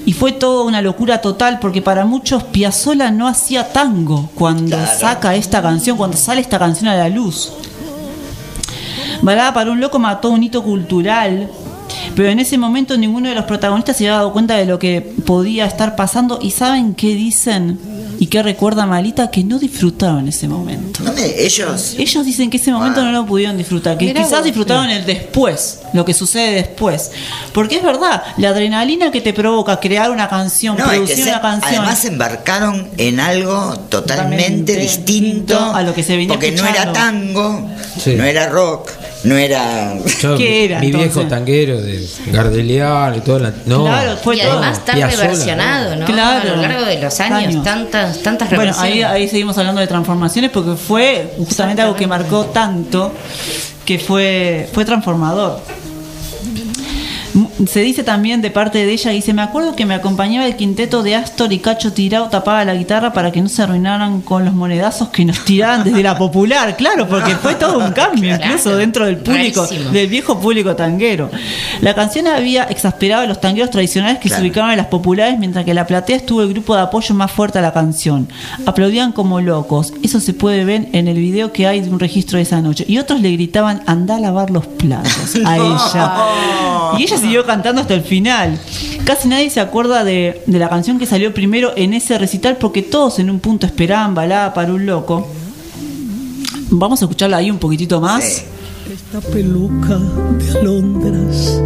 y 0.05 0.13
fue 0.13 0.31
toda 0.33 0.63
una 0.65 0.81
locura 0.81 1.21
total 1.21 1.59
porque 1.59 1.81
para 1.81 2.05
muchos 2.05 2.43
Piazzolla 2.43 3.11
no 3.11 3.27
hacía 3.27 3.71
tango 3.71 4.29
cuando 4.35 4.77
saca 4.85 5.35
esta 5.35 5.61
canción, 5.61 5.97
cuando 5.97 6.17
sale 6.17 6.41
esta 6.41 6.59
canción 6.59 6.89
a 6.89 6.95
la 6.95 7.09
luz. 7.09 7.53
Balada 9.21 9.53
para 9.53 9.71
un 9.71 9.79
loco 9.79 9.99
mató 9.99 10.29
un 10.29 10.43
hito 10.43 10.63
cultural, 10.63 11.49
pero 12.15 12.29
en 12.29 12.39
ese 12.39 12.57
momento 12.57 12.97
ninguno 12.97 13.29
de 13.29 13.35
los 13.35 13.45
protagonistas 13.45 13.95
se 13.95 14.05
había 14.05 14.17
dado 14.17 14.33
cuenta 14.33 14.55
de 14.55 14.65
lo 14.65 14.79
que 14.79 15.01
podía 15.01 15.65
estar 15.65 15.95
pasando. 15.95 16.39
Y 16.41 16.51
saben 16.51 16.93
qué 16.93 17.15
dicen 17.15 17.79
y 18.19 18.27
que 18.27 18.41
recuerda 18.43 18.85
Malita 18.85 19.29
que 19.31 19.43
no 19.43 19.59
disfrutaron 19.59 20.19
en 20.19 20.27
ese 20.29 20.47
momento. 20.47 21.03
¿Dónde? 21.03 21.45
Ellos. 21.45 21.95
Ellos 21.97 22.25
dicen 22.25 22.49
que 22.49 22.57
ese 22.57 22.71
momento 22.71 23.03
no 23.03 23.11
lo 23.11 23.25
pudieron 23.25 23.57
disfrutar, 23.57 23.97
que 23.97 24.05
Mirá 24.05 24.21
quizás 24.21 24.39
vos. 24.39 24.43
disfrutaron 24.45 24.89
el 24.89 25.05
después, 25.05 25.79
lo 25.93 26.05
que 26.05 26.13
sucede 26.13 26.51
después. 26.53 27.11
Porque 27.53 27.77
es 27.77 27.83
verdad, 27.83 28.23
la 28.37 28.49
adrenalina 28.49 29.11
que 29.11 29.21
te 29.21 29.33
provoca 29.33 29.79
crear 29.79 30.11
una 30.11 30.27
canción, 30.29 30.77
No, 30.77 30.85
es 30.85 30.89
que 30.91 30.95
producir 30.97 31.23
se- 31.23 31.29
una 31.31 31.41
canción. 31.41 31.75
además 31.75 32.05
embarcaron 32.05 32.87
en 32.97 33.19
algo 33.19 33.75
totalmente 33.89 34.13
Totalmente 34.73 34.75
distinto 34.77 35.59
a 35.73 35.81
lo 35.81 35.93
que 35.93 36.03
se 36.03 36.13
venía 36.15 36.29
porque 36.29 36.51
no 36.51 36.65
era 36.67 36.91
tango, 36.93 37.69
Sí. 38.01 38.15
no 38.15 38.23
era 38.23 38.47
rock, 38.49 38.89
no 39.23 39.35
era 39.37 39.95
Yo, 40.21 40.37
¿Qué 40.37 40.43
mi- 40.49 40.57
era, 40.65 40.79
Mi 40.79 40.87
viejo 40.87 41.03
entonces? 41.03 41.29
tanguero 41.29 41.81
de 41.81 42.07
Gardeliano 42.31 43.15
y 43.17 43.21
todo. 43.21 43.39
La, 43.39 43.53
no, 43.65 43.83
Claro, 43.85 44.17
fue 44.17 44.35
y 44.37 44.41
todo. 44.41 44.51
además 44.59 44.83
tan 44.85 44.99
reversionado, 45.01 45.95
¿no? 45.95 46.05
Claro. 46.05 46.51
A 46.51 46.55
lo 46.55 46.61
largo 46.61 46.85
de 46.85 46.99
los 47.01 47.19
años, 47.19 47.37
Años. 47.39 47.63
Tantas, 48.11 48.23
tantas 48.23 48.49
Bueno, 48.55 48.73
ahí, 48.77 49.01
ahí 49.01 49.27
seguimos 49.27 49.57
hablando 49.57 49.81
de 49.81 49.87
transformaciones 49.87 50.51
porque 50.51 50.75
fue 50.75 51.33
justamente 51.37 51.81
algo 51.81 51.95
que 51.95 52.07
marcó 52.07 52.45
tanto 52.45 53.11
que 53.85 53.99
fue, 53.99 54.69
fue 54.73 54.85
transformador. 54.85 55.59
M- 57.35 57.47
Se 57.67 57.81
dice 57.81 58.03
también 58.03 58.41
de 58.41 58.51
parte 58.51 58.85
de 58.85 58.91
ella, 58.91 59.11
dice, 59.11 59.33
me 59.33 59.41
acuerdo 59.41 59.75
que 59.75 59.85
me 59.85 59.93
acompañaba 59.95 60.45
el 60.45 60.55
quinteto 60.55 61.01
de 61.03 61.15
Astor 61.15 61.51
y 61.53 61.59
Cacho 61.59 61.93
Tirado 61.93 62.27
tapaba 62.29 62.63
la 62.65 62.75
guitarra 62.75 63.11
para 63.13 63.31
que 63.31 63.41
no 63.41 63.49
se 63.49 63.61
arruinaran 63.63 64.21
con 64.21 64.45
los 64.45 64.53
monedazos 64.53 65.09
que 65.09 65.25
nos 65.25 65.43
tiraban 65.45 65.83
desde 65.83 66.03
la 66.03 66.17
popular, 66.17 66.75
claro, 66.77 67.07
porque 67.07 67.35
fue 67.35 67.55
todo 67.55 67.79
un 67.79 67.91
cambio, 67.91 68.35
incluso 68.35 68.75
dentro 68.75 69.05
del 69.05 69.17
público, 69.17 69.63
rarísimo. 69.65 69.91
del 69.91 70.07
viejo 70.07 70.39
público 70.39 70.75
tanguero. 70.75 71.29
La 71.81 71.95
canción 71.95 72.27
había 72.27 72.63
exasperado 72.65 73.23
a 73.23 73.27
los 73.27 73.41
tangueros 73.41 73.71
tradicionales 73.71 74.19
que 74.19 74.29
se 74.29 74.39
ubicaban 74.41 74.71
en 74.71 74.77
las 74.77 74.87
populares, 74.87 75.39
mientras 75.39 75.65
que 75.65 75.71
en 75.71 75.75
la 75.75 75.87
platea 75.87 76.17
estuvo 76.17 76.41
el 76.41 76.49
grupo 76.49 76.75
de 76.75 76.81
apoyo 76.81 77.15
más 77.15 77.31
fuerte 77.31 77.59
a 77.59 77.61
la 77.61 77.73
canción. 77.73 78.27
Aplaudían 78.65 79.11
como 79.11 79.41
locos. 79.41 79.93
Eso 80.03 80.19
se 80.19 80.33
puede 80.33 80.65
ver 80.65 80.87
en 80.93 81.07
el 81.07 81.15
video 81.17 81.51
que 81.51 81.67
hay 81.67 81.81
de 81.81 81.89
un 81.89 81.99
registro 81.99 82.37
de 82.37 82.43
esa 82.43 82.61
noche. 82.61 82.85
Y 82.87 82.97
otros 82.99 83.21
le 83.21 83.31
gritaban, 83.31 83.81
anda 83.87 84.17
a 84.17 84.19
lavar 84.19 84.49
los 84.51 84.67
platos 84.67 85.35
a 85.45 85.55
ella. 85.57 86.13
Y 86.99 87.03
ella 87.03 87.17
siguió 87.23 87.45
cantando 87.45 87.81
hasta 87.81 87.93
el 87.93 88.03
final. 88.03 88.59
Casi 89.05 89.27
nadie 89.27 89.49
se 89.49 89.59
acuerda 89.59 90.03
de, 90.03 90.43
de 90.45 90.59
la 90.59 90.69
canción 90.69 90.99
que 90.99 91.05
salió 91.05 91.33
primero 91.33 91.73
en 91.75 91.93
ese 91.93 92.17
recital 92.17 92.57
porque 92.57 92.81
todos 92.81 93.19
en 93.19 93.29
un 93.29 93.39
punto 93.39 93.65
esperaban 93.65 94.13
balada 94.13 94.53
para 94.53 94.73
un 94.73 94.85
loco. 94.85 95.27
Vamos 96.69 97.01
a 97.01 97.05
escucharla 97.05 97.37
ahí 97.37 97.51
un 97.51 97.59
poquitito 97.59 97.99
más. 98.01 98.23
Sí. 98.23 98.43
Esta 98.93 99.21
peluca 99.31 99.97
de 99.97 100.59
alondras 100.59 101.61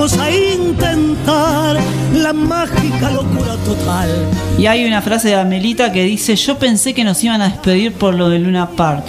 vamos 0.00 0.18
a 0.18 0.30
intentar 0.30 1.76
la 2.14 2.32
mágica 2.32 3.10
locura 3.10 3.54
total. 3.66 4.08
Y 4.58 4.64
hay 4.64 4.86
una 4.86 5.02
frase 5.02 5.28
de 5.28 5.34
Amelita 5.34 5.92
que 5.92 6.04
dice, 6.04 6.36
yo 6.36 6.58
pensé 6.58 6.94
que 6.94 7.04
nos 7.04 7.22
iban 7.22 7.42
a 7.42 7.50
despedir 7.50 7.92
por 7.92 8.14
lo 8.14 8.30
de 8.30 8.38
Luna 8.38 8.70
Park. 8.70 9.04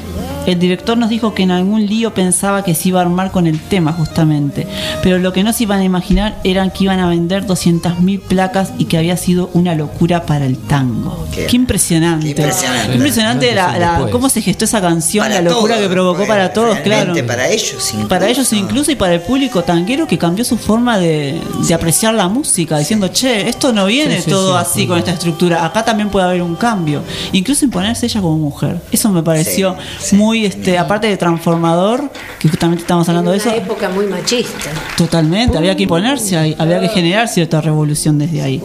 El 0.45 0.57
director 0.59 0.97
nos 0.97 1.09
dijo 1.09 1.33
que 1.33 1.43
en 1.43 1.51
algún 1.51 1.85
lío 1.85 2.13
pensaba 2.13 2.63
que 2.63 2.73
se 2.75 2.89
iba 2.89 2.99
a 2.99 3.03
armar 3.03 3.31
con 3.31 3.47
el 3.47 3.59
tema 3.59 3.93
justamente, 3.93 4.67
pero 5.03 5.17
lo 5.19 5.33
que 5.33 5.43
no 5.43 5.53
se 5.53 5.63
iban 5.63 5.79
a 5.79 5.83
imaginar 5.83 6.37
eran 6.43 6.71
que 6.71 6.85
iban 6.85 6.99
a 6.99 7.07
vender 7.07 7.45
200.000 7.45 8.19
placas 8.21 8.71
y 8.77 8.85
que 8.85 8.97
había 8.97 9.17
sido 9.17 9.49
una 9.53 9.75
locura 9.75 10.25
para 10.25 10.45
el 10.45 10.57
tango. 10.57 11.27
Qué- 11.33 11.45
Qué, 11.45 11.55
impresionante. 11.55 12.25
qué 12.33 12.41
impresionante. 12.41 12.87
Qué 12.89 12.95
impresionante 12.95 13.55
la- 13.55 14.07
cómo 14.11 14.29
se 14.29 14.41
gestó 14.41 14.65
esa 14.65 14.81
canción, 14.81 15.23
Para 15.25 15.35
la 15.35 15.41
locura 15.49 15.75
todos, 15.75 15.87
que 15.87 15.93
provocó 15.93 16.27
para 16.27 16.53
todos, 16.53 16.77
claro. 16.79 17.13
Para 17.27 17.47
ellos, 17.49 17.89
incluso. 17.91 18.07
Para 18.07 18.27
ellos 18.27 18.51
incluso 18.53 18.91
y 18.91 18.95
para 18.95 19.13
el 19.13 19.21
público 19.21 19.63
tanguero 19.63 20.07
que 20.07 20.17
cambió 20.17 20.43
su 20.43 20.57
forma 20.57 20.97
de, 20.97 21.39
de 21.67 21.73
apreciar 21.73 22.13
la 22.13 22.27
música, 22.27 22.77
diciendo, 22.79 23.07
che, 23.09 23.47
esto 23.47 23.71
no 23.73 23.85
viene 23.85 24.17
Sí, 24.17 24.23
sí, 24.23 24.29
todo 24.31 24.51
sí. 24.59 24.65
así 24.69 24.87
con 24.87 24.97
esta 24.97 25.11
estructura, 25.11 25.63
acá 25.65 25.85
también 25.85 26.09
puede 26.09 26.25
haber 26.25 26.41
un 26.41 26.55
cambio. 26.55 27.03
Incluso 27.31 27.63
imponerse 27.65 28.05
ella 28.07 28.21
como 28.21 28.37
mujer. 28.37 28.81
Eso 28.91 29.09
me 29.09 29.21
pareció 29.23 29.75
Sí, 29.99 30.07
sí. 30.09 30.15
Muy, 30.31 30.45
este 30.45 30.77
aparte 30.77 31.07
de 31.07 31.17
transformador, 31.17 32.09
que 32.39 32.47
justamente 32.47 32.83
estamos 32.83 33.07
hablando 33.09 33.31
de 33.31 33.37
eso, 33.37 33.49
una 33.49 33.57
época 33.57 33.89
muy 33.89 34.05
machista. 34.05 34.71
totalmente, 34.95 35.57
había 35.57 35.75
que 35.75 35.83
imponerse 35.83 36.37
ahí, 36.37 36.55
había 36.57 36.79
que 36.79 36.87
generar 36.87 37.27
cierta 37.27 37.59
revolución 37.59 38.17
desde 38.17 38.41
ahí. 38.41 38.61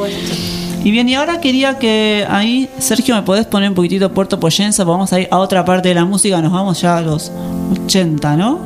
Y 0.85 0.93
bien, 0.93 1.09
y 1.09 1.17
ahora 1.17 1.41
quería 1.41 1.77
que 1.81 2.25
ahí, 2.29 2.71
Sergio, 2.79 3.17
me 3.17 3.23
podés 3.23 3.47
poner 3.47 3.69
un 3.69 3.75
poquitito 3.75 4.13
Puerto 4.13 4.39
Poyensa, 4.39 4.85
vamos 4.85 5.13
a 5.13 5.19
ir 5.19 5.29
a 5.33 5.39
otra 5.39 5.65
parte 5.65 5.89
de 5.89 5.97
la 5.97 6.05
música, 6.05 6.41
nos 6.41 6.53
vamos 6.53 6.81
ya 6.81 6.99
a 6.99 7.01
los 7.01 7.33
80, 7.87 8.37
¿no? 8.37 8.61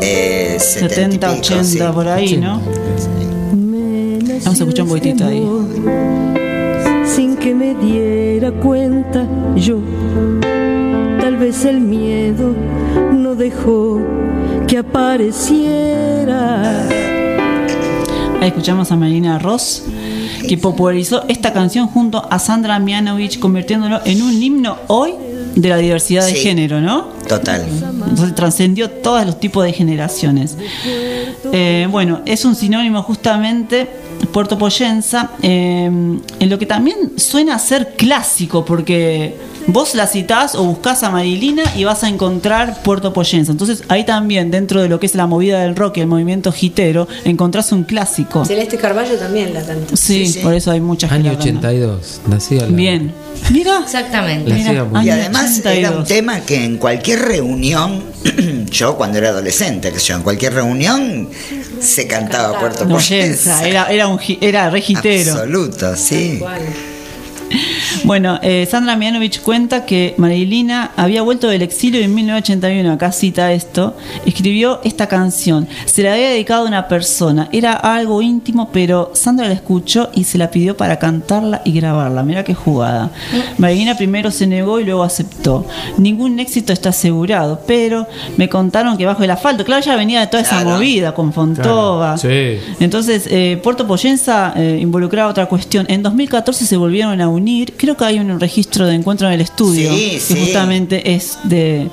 Eh, 0.00 0.58
70, 0.60 0.94
70 0.94 1.14
y 1.14 1.18
pico, 1.18 1.54
80 1.54 1.64
sí. 1.64 1.78
por 1.92 2.08
ahí, 2.08 2.36
¿no? 2.36 2.60
Vamos 4.44 4.60
a 4.60 4.62
escuchar 4.62 4.84
un 4.84 4.88
poquitito 4.90 5.26
ahí. 5.26 5.44
Sin 7.04 7.36
que 7.36 7.52
me 7.52 7.74
diera 7.74 8.52
cuenta 8.52 9.26
yo, 9.56 9.80
tal 11.22 11.36
vez 11.36 11.64
el 11.64 11.80
miedo 11.80 12.52
no 13.12 13.36
dejó 13.36 14.00
que 14.66 14.78
apareciera. 14.78 16.32
Ahí 18.40 18.48
escuchamos 18.48 18.90
a 18.90 18.96
Marina 18.96 19.38
Ross, 19.38 19.84
que 20.48 20.58
popularizó 20.58 21.22
esta 21.28 21.52
canción 21.52 21.86
junto 21.86 22.26
a 22.28 22.40
Sandra 22.40 22.80
Mianovich, 22.80 23.38
convirtiéndolo 23.38 24.00
en 24.04 24.20
un 24.20 24.32
himno 24.42 24.78
hoy 24.88 25.12
de 25.54 25.68
la 25.68 25.76
diversidad 25.76 26.26
de 26.26 26.32
Sí. 26.34 26.38
género, 26.38 26.80
¿no? 26.80 27.04
Total. 27.28 27.66
Entonces 27.68 28.34
trascendió 28.34 28.90
todos 28.90 29.24
los 29.24 29.38
tipos 29.38 29.64
de 29.64 29.72
generaciones. 29.72 30.56
Eh, 31.52 31.86
bueno, 31.88 32.22
es 32.26 32.44
un 32.44 32.56
sinónimo 32.56 33.00
justamente 33.04 33.86
Puerto 34.32 34.58
Poyensa, 34.58 35.30
eh, 35.40 35.84
en 35.86 36.50
lo 36.50 36.58
que 36.58 36.66
también 36.66 37.12
suena 37.16 37.54
a 37.54 37.58
ser 37.60 37.94
clásico, 37.96 38.64
porque 38.64 39.36
vos 39.66 39.94
la 39.94 40.06
citás 40.06 40.54
o 40.54 40.64
buscás 40.64 41.02
a 41.02 41.10
Marilina 41.10 41.62
y 41.76 41.84
vas 41.84 42.04
a 42.04 42.08
encontrar 42.08 42.82
Puerto 42.82 43.12
Poyensa. 43.12 43.52
Entonces 43.52 43.82
ahí 43.88 44.04
también, 44.04 44.50
dentro 44.50 44.80
de 44.82 44.88
lo 44.88 44.98
que 45.00 45.06
es 45.06 45.14
la 45.14 45.26
movida 45.26 45.60
del 45.62 45.76
rock 45.76 45.98
y 45.98 46.00
el 46.00 46.06
movimiento 46.06 46.52
gitero, 46.52 47.08
encontrás 47.24 47.72
un 47.72 47.84
clásico. 47.84 48.44
Celeste 48.44 48.76
Carballo 48.76 49.16
también 49.16 49.54
la 49.54 49.64
canta. 49.64 49.96
Sí, 49.96 50.38
por 50.42 50.54
eso 50.54 50.70
hay 50.70 50.80
muchas 50.80 51.10
Año 51.12 51.24
la 51.32 51.38
cantan. 51.38 51.56
82, 51.58 52.20
nacida 52.28 52.62
la- 52.62 52.68
Bien. 52.68 53.12
Mira. 53.50 53.80
Exactamente. 53.82 54.52
Mira, 54.52 54.86
Y 55.02 55.08
además 55.10 55.58
era 55.64 55.90
un 55.90 56.02
82. 56.02 56.08
tema 56.08 56.40
que 56.40 56.64
en 56.64 56.76
cualquier 56.78 57.20
reunión, 57.20 58.02
yo 58.70 58.96
cuando 58.96 59.18
era 59.18 59.30
adolescente, 59.30 59.90
que 59.92 59.98
yo, 59.98 60.16
en 60.16 60.22
cualquier 60.22 60.54
reunión 60.54 61.28
se 61.80 62.06
cantaba 62.06 62.58
Puerto 62.60 62.86
Poyensa, 62.88 63.58
Poyensa. 63.58 63.66
era, 63.68 63.86
era, 63.90 64.06
un, 64.08 64.18
era 64.40 64.70
re 64.70 64.80
gitero. 64.80 65.32
Absoluto, 65.32 65.96
sí. 65.96 66.40
Bueno, 68.04 68.38
eh, 68.42 68.66
Sandra 68.68 68.96
Mianovich 68.96 69.40
cuenta 69.42 69.84
que 69.86 70.14
Marilina 70.18 70.90
había 70.96 71.22
vuelto 71.22 71.48
del 71.48 71.62
exilio 71.62 72.00
en 72.00 72.14
1981, 72.14 72.92
acá 72.92 73.12
cita 73.12 73.52
esto, 73.52 73.96
escribió 74.26 74.80
esta 74.82 75.06
canción, 75.06 75.68
se 75.84 76.02
la 76.02 76.14
había 76.14 76.30
dedicado 76.30 76.64
a 76.64 76.68
una 76.68 76.88
persona, 76.88 77.48
era 77.52 77.72
algo 77.74 78.20
íntimo, 78.22 78.70
pero 78.72 79.12
Sandra 79.14 79.46
la 79.46 79.54
escuchó 79.54 80.10
y 80.14 80.24
se 80.24 80.38
la 80.38 80.50
pidió 80.50 80.76
para 80.76 80.98
cantarla 80.98 81.62
y 81.64 81.72
grabarla, 81.72 82.22
mira 82.22 82.42
qué 82.44 82.54
jugada. 82.54 83.10
Marilina 83.58 83.96
primero 83.96 84.30
se 84.30 84.46
negó 84.46 84.80
y 84.80 84.84
luego 84.84 85.02
aceptó. 85.04 85.66
Ningún 85.98 86.40
éxito 86.40 86.72
está 86.72 86.88
asegurado, 86.88 87.60
pero 87.66 88.06
me 88.36 88.48
contaron 88.48 88.96
que 88.96 89.06
bajo 89.06 89.22
el 89.22 89.30
asfalto, 89.30 89.64
claro, 89.64 89.82
ella 89.82 89.96
venía 89.96 90.20
de 90.20 90.26
toda 90.26 90.42
esa 90.42 90.62
Claro. 90.62 90.70
movida 90.76 91.14
con 91.14 91.32
Fontova. 91.32 92.16
Sí. 92.18 92.58
Entonces, 92.80 93.26
eh, 93.30 93.60
Puerto 93.62 93.86
Poyensa 93.86 94.52
eh, 94.56 94.78
involucraba 94.80 95.30
otra 95.30 95.46
cuestión. 95.46 95.86
En 95.88 96.02
2014 96.02 96.66
se 96.66 96.76
volvieron 96.76 97.20
a 97.20 97.28
unir. 97.28 97.41
Creo 97.76 97.96
que 97.96 98.04
hay 98.04 98.18
un 98.18 98.38
registro 98.40 98.86
de 98.86 98.94
encuentro 98.94 99.26
en 99.28 99.34
el 99.34 99.40
estudio 99.40 99.92
Sí, 99.94 100.10
que 100.12 100.20
sí. 100.20 100.36
justamente 100.40 101.14
es 101.14 101.38
de. 101.44 101.88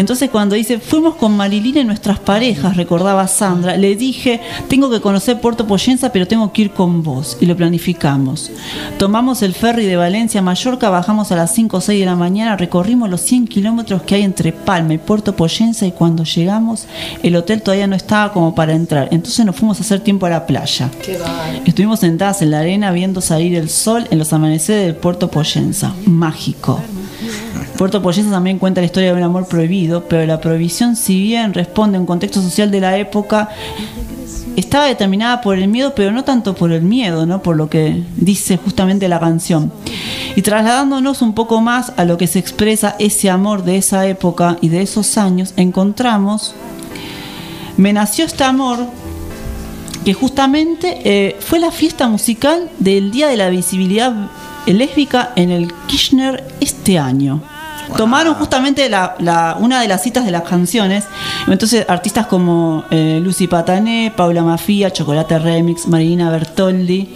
Entonces 0.00 0.30
cuando 0.30 0.54
dice, 0.54 0.78
fuimos 0.78 1.16
con 1.16 1.36
Marilina 1.36 1.80
y 1.80 1.84
nuestras 1.84 2.18
parejas, 2.18 2.74
recordaba 2.74 3.28
Sandra, 3.28 3.76
le 3.76 3.96
dije, 3.96 4.40
tengo 4.66 4.88
que 4.88 5.02
conocer 5.02 5.42
Puerto 5.42 5.66
Poyensa, 5.66 6.10
pero 6.10 6.26
tengo 6.26 6.54
que 6.54 6.62
ir 6.62 6.70
con 6.70 7.02
vos. 7.02 7.36
Y 7.38 7.44
lo 7.44 7.54
planificamos. 7.54 8.50
Tomamos 8.98 9.42
el 9.42 9.52
ferry 9.52 9.84
de 9.84 9.96
Valencia 9.96 10.40
a 10.40 10.42
Mallorca, 10.42 10.88
bajamos 10.88 11.32
a 11.32 11.36
las 11.36 11.54
5 11.54 11.76
o 11.76 11.80
6 11.82 12.00
de 12.00 12.06
la 12.06 12.16
mañana, 12.16 12.56
recorrimos 12.56 13.10
los 13.10 13.20
100 13.20 13.46
kilómetros 13.46 14.00
que 14.00 14.14
hay 14.14 14.22
entre 14.22 14.52
Palma 14.54 14.94
y 14.94 14.98
Puerto 14.98 15.36
Poyensa 15.36 15.86
y 15.86 15.92
cuando 15.92 16.24
llegamos 16.24 16.86
el 17.22 17.36
hotel 17.36 17.60
todavía 17.60 17.86
no 17.86 17.94
estaba 17.94 18.32
como 18.32 18.54
para 18.54 18.72
entrar. 18.72 19.08
Entonces 19.10 19.44
nos 19.44 19.54
fuimos 19.54 19.80
a 19.80 19.82
hacer 19.82 20.00
tiempo 20.00 20.24
a 20.24 20.30
la 20.30 20.46
playa. 20.46 20.90
Qué. 21.04 21.18
Estuvimos 21.66 22.00
sentadas 22.00 22.40
en 22.40 22.52
la 22.52 22.60
arena 22.60 22.90
viendo 22.90 23.20
salir 23.20 23.54
el 23.54 23.68
sol 23.68 24.08
en 24.10 24.18
los 24.18 24.32
amaneceres 24.32 24.86
del 24.86 24.96
Puerto 24.96 25.30
Poyensa. 25.30 25.92
Mágico. 26.06 26.80
Puerto 27.80 28.02
Poyensa 28.02 28.30
también 28.30 28.58
cuenta 28.58 28.82
la 28.82 28.84
historia 28.84 29.08
de 29.10 29.16
un 29.16 29.22
amor 29.22 29.48
prohibido, 29.48 30.04
pero 30.04 30.26
la 30.26 30.38
prohibición, 30.38 30.96
si 30.96 31.18
bien 31.22 31.54
responde 31.54 31.96
a 31.96 32.00
un 32.00 32.06
contexto 32.06 32.42
social 32.42 32.70
de 32.70 32.78
la 32.78 32.98
época, 32.98 33.48
estaba 34.54 34.84
determinada 34.84 35.40
por 35.40 35.58
el 35.58 35.66
miedo, 35.66 35.94
pero 35.96 36.12
no 36.12 36.22
tanto 36.22 36.54
por 36.54 36.72
el 36.72 36.82
miedo, 36.82 37.24
¿no? 37.24 37.42
Por 37.42 37.56
lo 37.56 37.70
que 37.70 38.02
dice 38.16 38.58
justamente 38.58 39.08
la 39.08 39.18
canción. 39.18 39.72
Y 40.36 40.42
trasladándonos 40.42 41.22
un 41.22 41.32
poco 41.32 41.62
más 41.62 41.94
a 41.96 42.04
lo 42.04 42.18
que 42.18 42.26
se 42.26 42.38
expresa 42.38 42.96
ese 42.98 43.30
amor 43.30 43.64
de 43.64 43.78
esa 43.78 44.06
época 44.06 44.58
y 44.60 44.68
de 44.68 44.82
esos 44.82 45.16
años, 45.16 45.54
encontramos 45.56 46.54
Me 47.78 47.94
nació 47.94 48.26
este 48.26 48.44
amor 48.44 48.78
que 50.04 50.12
justamente 50.12 50.98
eh, 51.02 51.36
fue 51.40 51.60
la 51.60 51.70
fiesta 51.70 52.08
musical 52.08 52.68
del 52.78 53.10
Día 53.10 53.28
de 53.28 53.38
la 53.38 53.48
Visibilidad 53.48 54.12
Lésbica 54.66 55.32
en 55.34 55.50
el 55.50 55.72
Kirchner 55.86 56.46
este 56.60 56.98
año. 56.98 57.40
Tomaron 57.96 58.34
justamente 58.34 58.88
la, 58.88 59.14
la- 59.18 59.56
una 59.58 59.80
de 59.80 59.88
las 59.88 60.02
citas 60.02 60.24
de 60.24 60.30
las 60.30 60.42
canciones. 60.42 61.04
Entonces, 61.48 61.84
artistas 61.88 62.26
como 62.26 62.84
eh, 62.90 63.20
Lucy 63.22 63.46
Patané, 63.46 64.12
Paula 64.16 64.42
Mafia, 64.42 64.90
Chocolate 64.92 65.38
Remix, 65.38 65.86
Marina 65.86 66.30
Bertoldi, 66.30 67.08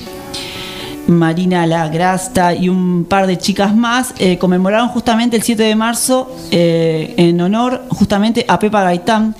Marina 1.07 1.67
La 1.67 1.89
Grasta 1.89 2.55
y 2.55 2.69
un 2.69 3.05
par 3.05 3.27
de 3.27 3.39
chicas 3.39 3.75
más 3.75 4.15
eh, 4.19 4.39
conmemoraron 4.39 4.89
justamente 4.89 5.37
el 5.37 5.43
7 5.43 5.63
de 5.63 5.75
marzo 5.75 6.35
eh, 6.51 7.15
en 7.17 7.41
honor 7.41 7.85
justamente 7.91 8.45
a 8.49 8.59
Pepa 8.59 8.83
Gaitán, 8.83 9.35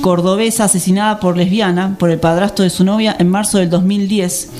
cordobesa 0.00 0.64
asesinada 0.64 1.20
por 1.20 1.36
lesbiana 1.36 1.96
por 1.98 2.10
el 2.10 2.18
padrastro 2.18 2.62
de 2.62 2.70
su 2.70 2.84
novia 2.84 3.16
en 3.18 3.28
marzo 3.28 3.58
del 3.58 3.70
2010. 3.70 4.50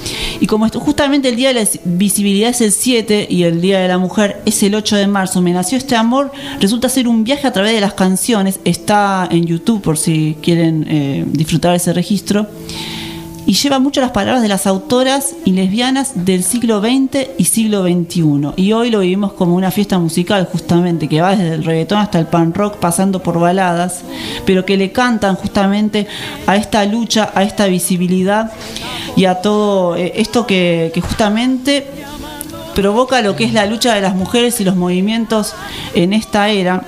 Y 0.40 0.46
como 0.46 0.66
esto, 0.66 0.80
justamente 0.80 1.28
el 1.28 1.36
Día 1.36 1.48
de 1.48 1.54
la 1.54 1.68
Visibilidad 1.84 2.50
es 2.50 2.60
el 2.60 2.72
7 2.72 3.26
y 3.30 3.44
el 3.44 3.60
Día 3.60 3.80
de 3.80 3.88
la 3.88 3.98
Mujer 3.98 4.42
es 4.44 4.62
el 4.62 4.74
8 4.74 4.96
de 4.96 5.06
marzo, 5.06 5.40
me 5.40 5.52
nació 5.52 5.78
este 5.78 5.96
amor, 5.96 6.32
resulta 6.60 6.88
ser 6.88 7.08
un 7.08 7.24
viaje 7.24 7.46
a 7.46 7.52
través 7.52 7.72
de 7.72 7.80
las 7.80 7.94
canciones, 7.94 8.60
está 8.64 9.28
en 9.30 9.44
YouTube 9.44 9.82
por 9.82 9.96
si 9.96 10.36
quieren 10.42 10.86
eh, 10.88 11.24
disfrutar 11.26 11.74
ese 11.74 11.92
registro 11.92 12.46
y 13.48 13.54
lleva 13.54 13.78
mucho 13.78 14.02
las 14.02 14.10
palabras 14.10 14.42
de 14.42 14.48
las 14.48 14.66
autoras 14.66 15.34
y 15.46 15.52
lesbianas 15.52 16.26
del 16.26 16.44
siglo 16.44 16.82
XX 16.82 17.28
y 17.38 17.44
siglo 17.46 17.82
XXI. 17.82 18.52
Y 18.56 18.72
hoy 18.72 18.90
lo 18.90 19.00
vivimos 19.00 19.32
como 19.32 19.54
una 19.54 19.70
fiesta 19.70 19.98
musical, 19.98 20.46
justamente, 20.52 21.08
que 21.08 21.22
va 21.22 21.34
desde 21.34 21.54
el 21.54 21.64
reggaetón 21.64 21.96
hasta 21.96 22.18
el 22.18 22.26
pan 22.26 22.52
rock, 22.52 22.76
pasando 22.76 23.22
por 23.22 23.40
baladas, 23.40 24.02
pero 24.44 24.66
que 24.66 24.76
le 24.76 24.92
cantan 24.92 25.36
justamente 25.36 26.06
a 26.46 26.56
esta 26.56 26.84
lucha, 26.84 27.32
a 27.34 27.42
esta 27.42 27.68
visibilidad 27.68 28.52
y 29.16 29.24
a 29.24 29.36
todo 29.36 29.96
eh, 29.96 30.12
esto 30.16 30.46
que, 30.46 30.90
que 30.92 31.00
justamente 31.00 31.86
provoca 32.74 33.22
lo 33.22 33.34
que 33.34 33.44
es 33.44 33.54
la 33.54 33.64
lucha 33.64 33.94
de 33.94 34.02
las 34.02 34.14
mujeres 34.14 34.60
y 34.60 34.64
los 34.64 34.76
movimientos 34.76 35.54
en 35.94 36.12
esta 36.12 36.50
era. 36.50 36.84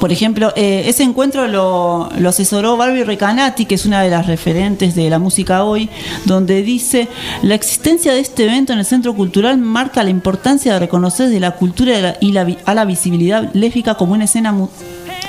Por 0.00 0.12
ejemplo, 0.12 0.52
eh, 0.56 0.84
ese 0.86 1.02
encuentro 1.04 1.46
lo, 1.48 2.10
asesoró 2.28 2.76
Barbie 2.76 3.04
Recanati, 3.04 3.64
que 3.64 3.76
es 3.76 3.86
una 3.86 4.02
de 4.02 4.10
las 4.10 4.26
referentes 4.26 4.94
de 4.94 5.08
la 5.08 5.18
música 5.18 5.64
hoy, 5.64 5.88
donde 6.26 6.62
dice, 6.62 7.08
la 7.42 7.54
existencia 7.54 8.12
de 8.12 8.20
este 8.20 8.44
evento 8.44 8.74
en 8.74 8.78
el 8.78 8.84
Centro 8.84 9.14
Cultural 9.14 9.56
marca 9.56 10.04
la 10.04 10.10
importancia 10.10 10.74
de 10.74 10.78
reconocer 10.80 11.30
de 11.30 11.40
la 11.40 11.52
cultura 11.52 12.16
y 12.20 12.32
la- 12.32 12.46
a 12.66 12.74
la 12.74 12.84
visibilidad 12.84 13.50
lésbica 13.54 13.94
como 13.94 14.12
una 14.12 14.24
escena, 14.24 14.54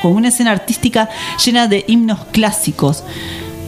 como 0.01 0.15
una 0.15 0.28
escena 0.28 0.51
artística 0.51 1.07
llena 1.43 1.68
de 1.68 1.86
himnos 1.88 2.20
clásicos. 2.32 3.03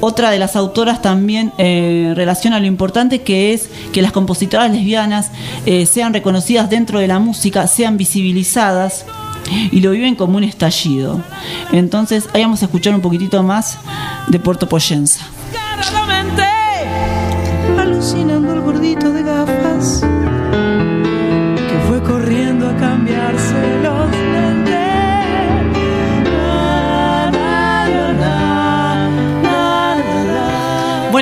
Otra 0.02 0.32
de 0.32 0.40
las 0.40 0.56
autoras 0.56 1.02
también 1.02 1.52
eh, 1.58 2.14
relaciona 2.16 2.60
lo 2.60 2.66
importante 2.66 3.22
que 3.22 3.54
es 3.54 3.70
que 3.92 4.02
las 4.02 4.12
compositoras 4.14 4.72
lesbianas 4.72 5.32
eh, 5.66 5.86
sean 5.86 6.14
reconocidas 6.14 6.70
dentro 6.70 7.00
de 7.00 7.08
la 7.08 7.20
música, 7.20 7.68
sean 7.68 7.98
visibilizadas 7.98 9.06
y 9.72 9.82
lo 9.82 9.92
viven 9.92 10.16
como 10.16 10.38
un 10.38 10.44
estallido. 10.44 11.22
Entonces, 11.72 12.30
ahí 12.34 12.42
vamos 12.42 12.62
a 12.62 12.66
escuchar 12.66 12.94
un 12.96 13.02
poquitito 13.02 13.42
más 13.44 13.78
de 14.28 14.40
Puerto 14.40 14.68
Poyenza. 14.68 15.26
Alucinando 17.78 18.54
el 18.54 18.62
gordito 18.62 19.12
de 19.12 19.24
gafas 19.24 20.02
que 21.70 21.80
fue 21.88 22.02
corriendo 22.04 22.70
a 22.70 22.76
cambiarse 22.78 23.59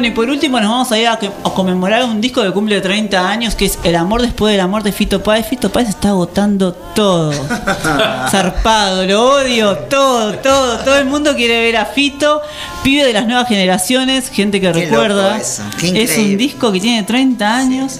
y 0.08 0.12
por 0.12 0.30
último 0.30 0.60
nos 0.60 0.70
vamos 0.70 0.92
a 0.92 1.00
ir 1.00 1.08
a, 1.08 1.20
conmemorar 1.54 2.04
un 2.06 2.22
disco 2.22 2.42
que 2.42 2.52
cumple 2.52 2.80
30 2.80 3.30
años, 3.30 3.56
que 3.56 3.66
es 3.66 3.78
El 3.84 3.96
amor 3.96 4.22
después 4.22 4.54
del 4.54 4.62
amor 4.62 4.84
de 4.84 4.92
Fito 4.92 5.22
Páez. 5.22 5.48
Fito 5.48 5.70
Páez 5.70 5.90
está 5.90 6.10
agotando 6.10 6.74
todo. 6.74 7.32
Zarpado, 8.32 9.06
lo 9.06 9.36
odio, 9.36 9.78
todo, 9.90 10.34
todo. 10.36 10.80
Todo 10.80 10.98
el 10.98 11.06
mundo 11.06 11.36
quiere 11.36 11.62
ver 11.62 11.78
a 11.78 11.86
Fito, 11.86 12.42
pibe 12.84 13.04
de 13.04 13.14
las 13.14 13.26
nuevas 13.26 13.48
generaciones, 13.48 14.30
gente 14.30 14.62
que 14.62 14.72
Qué 14.72 14.86
recuerda. 14.86 15.38
es 15.38 16.18
un 16.18 16.38
disco 16.38 16.72
que 16.72 16.80
tiene 16.80 17.04
30 17.04 17.56
años 17.56 18.00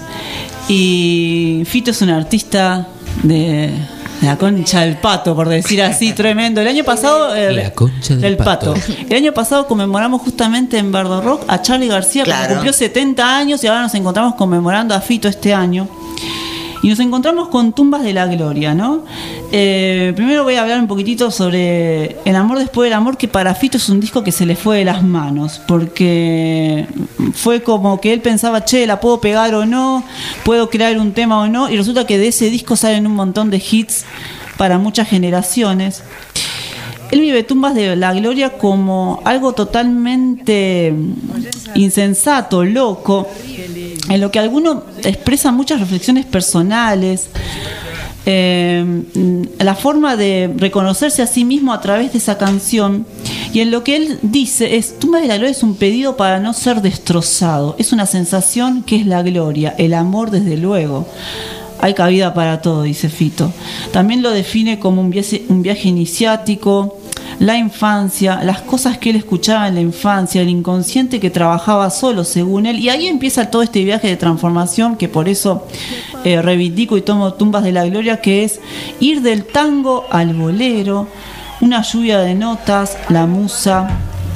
y 0.68 1.62
Fito 1.66 1.90
es 1.90 2.02
un 2.02 2.10
artista 2.10 2.86
de... 3.22 3.97
La 4.22 4.36
concha 4.36 4.80
del 4.80 4.96
pato, 4.96 5.34
por 5.36 5.48
decir 5.48 5.80
así, 5.82 6.12
tremendo. 6.14 6.60
El 6.60 6.68
año 6.68 6.84
pasado. 6.84 7.34
eh, 7.36 7.52
La 7.52 7.70
concha 7.72 8.16
del 8.16 8.36
pato. 8.36 8.74
pato. 8.74 8.92
El 9.08 9.16
año 9.16 9.32
pasado 9.32 9.66
conmemoramos 9.66 10.22
justamente 10.22 10.78
en 10.78 10.90
Bardo 10.90 11.20
Rock 11.20 11.44
a 11.48 11.62
Charlie 11.62 11.88
García, 11.88 12.24
que 12.24 12.30
cumplió 12.54 12.72
70 12.72 13.36
años 13.36 13.62
y 13.62 13.66
ahora 13.68 13.82
nos 13.82 13.94
encontramos 13.94 14.34
conmemorando 14.34 14.94
a 14.94 15.00
Fito 15.00 15.28
este 15.28 15.54
año. 15.54 15.88
Y 16.82 16.88
nos 16.88 17.00
encontramos 17.00 17.48
con 17.48 17.72
Tumbas 17.72 18.02
de 18.02 18.12
la 18.12 18.26
Gloria, 18.26 18.74
¿no? 18.74 19.04
Eh, 19.50 20.12
primero 20.14 20.44
voy 20.44 20.54
a 20.54 20.62
hablar 20.62 20.78
un 20.78 20.86
poquitito 20.86 21.30
sobre 21.30 22.16
El 22.24 22.36
amor 22.36 22.58
después 22.58 22.86
del 22.86 22.92
amor, 22.92 23.16
que 23.16 23.28
para 23.28 23.54
Fito 23.54 23.78
es 23.78 23.88
un 23.88 24.00
disco 24.00 24.22
que 24.22 24.32
se 24.32 24.46
le 24.46 24.54
fue 24.54 24.78
de 24.78 24.84
las 24.84 25.02
manos, 25.02 25.60
porque 25.66 26.86
fue 27.34 27.62
como 27.62 28.00
que 28.00 28.12
él 28.12 28.20
pensaba, 28.20 28.64
che, 28.64 28.86
la 28.86 29.00
puedo 29.00 29.20
pegar 29.20 29.54
o 29.54 29.66
no, 29.66 30.04
puedo 30.44 30.70
crear 30.70 30.98
un 30.98 31.12
tema 31.12 31.40
o 31.40 31.48
no, 31.48 31.68
y 31.68 31.76
resulta 31.76 32.06
que 32.06 32.18
de 32.18 32.28
ese 32.28 32.50
disco 32.50 32.76
salen 32.76 33.06
un 33.06 33.14
montón 33.14 33.50
de 33.50 33.56
hits 33.58 34.04
para 34.56 34.78
muchas 34.78 35.08
generaciones. 35.08 36.02
Él 37.10 37.20
vive 37.20 37.42
tumbas 37.42 37.74
de 37.74 37.96
la 37.96 38.12
gloria 38.12 38.50
como 38.58 39.20
algo 39.24 39.52
totalmente 39.52 40.92
insensato, 41.74 42.64
loco, 42.64 43.28
en 44.08 44.20
lo 44.20 44.30
que 44.30 44.38
alguno 44.38 44.84
expresa 45.04 45.50
muchas 45.52 45.80
reflexiones 45.80 46.26
personales, 46.26 47.30
eh, 48.26 48.84
la 49.58 49.74
forma 49.74 50.16
de 50.16 50.52
reconocerse 50.54 51.22
a 51.22 51.26
sí 51.26 51.46
mismo 51.46 51.72
a 51.72 51.80
través 51.80 52.12
de 52.12 52.18
esa 52.18 52.36
canción. 52.36 53.06
Y 53.54 53.60
en 53.60 53.70
lo 53.70 53.82
que 53.82 53.96
él 53.96 54.18
dice 54.20 54.76
es, 54.76 54.98
Tumba 54.98 55.20
de 55.20 55.28
la 55.28 55.38
Gloria 55.38 55.52
es 55.52 55.62
un 55.62 55.76
pedido 55.76 56.18
para 56.18 56.38
no 56.38 56.52
ser 56.52 56.82
destrozado, 56.82 57.74
es 57.78 57.92
una 57.92 58.04
sensación 58.04 58.82
que 58.82 58.96
es 58.96 59.06
la 59.06 59.22
gloria, 59.22 59.74
el 59.78 59.94
amor 59.94 60.30
desde 60.30 60.58
luego. 60.58 61.06
Hay 61.80 61.94
cabida 61.94 62.34
para 62.34 62.60
todo, 62.60 62.82
dice 62.82 63.08
Fito. 63.08 63.52
También 63.92 64.22
lo 64.22 64.30
define 64.30 64.78
como 64.78 65.00
un 65.00 65.10
viaje, 65.10 65.88
iniciático, 65.88 66.98
la 67.38 67.56
infancia, 67.56 68.40
las 68.42 68.62
cosas 68.62 68.98
que 68.98 69.10
él 69.10 69.16
escuchaba 69.16 69.68
en 69.68 69.76
la 69.76 69.80
infancia, 69.80 70.42
el 70.42 70.48
inconsciente 70.48 71.20
que 71.20 71.30
trabajaba 71.30 71.90
solo, 71.90 72.24
según 72.24 72.66
él. 72.66 72.80
Y 72.80 72.88
ahí 72.88 73.06
empieza 73.06 73.50
todo 73.50 73.62
este 73.62 73.84
viaje 73.84 74.08
de 74.08 74.16
transformación 74.16 74.96
que 74.96 75.08
por 75.08 75.28
eso 75.28 75.66
eh, 76.24 76.42
reivindico 76.42 76.96
y 76.96 77.02
tomo 77.02 77.34
tumbas 77.34 77.62
de 77.62 77.72
la 77.72 77.86
gloria, 77.86 78.20
que 78.20 78.44
es 78.44 78.60
ir 78.98 79.22
del 79.22 79.44
tango 79.44 80.06
al 80.10 80.34
bolero, 80.34 81.06
una 81.60 81.82
lluvia 81.82 82.18
de 82.20 82.34
notas, 82.34 82.96
la 83.08 83.26
musa, 83.26 83.88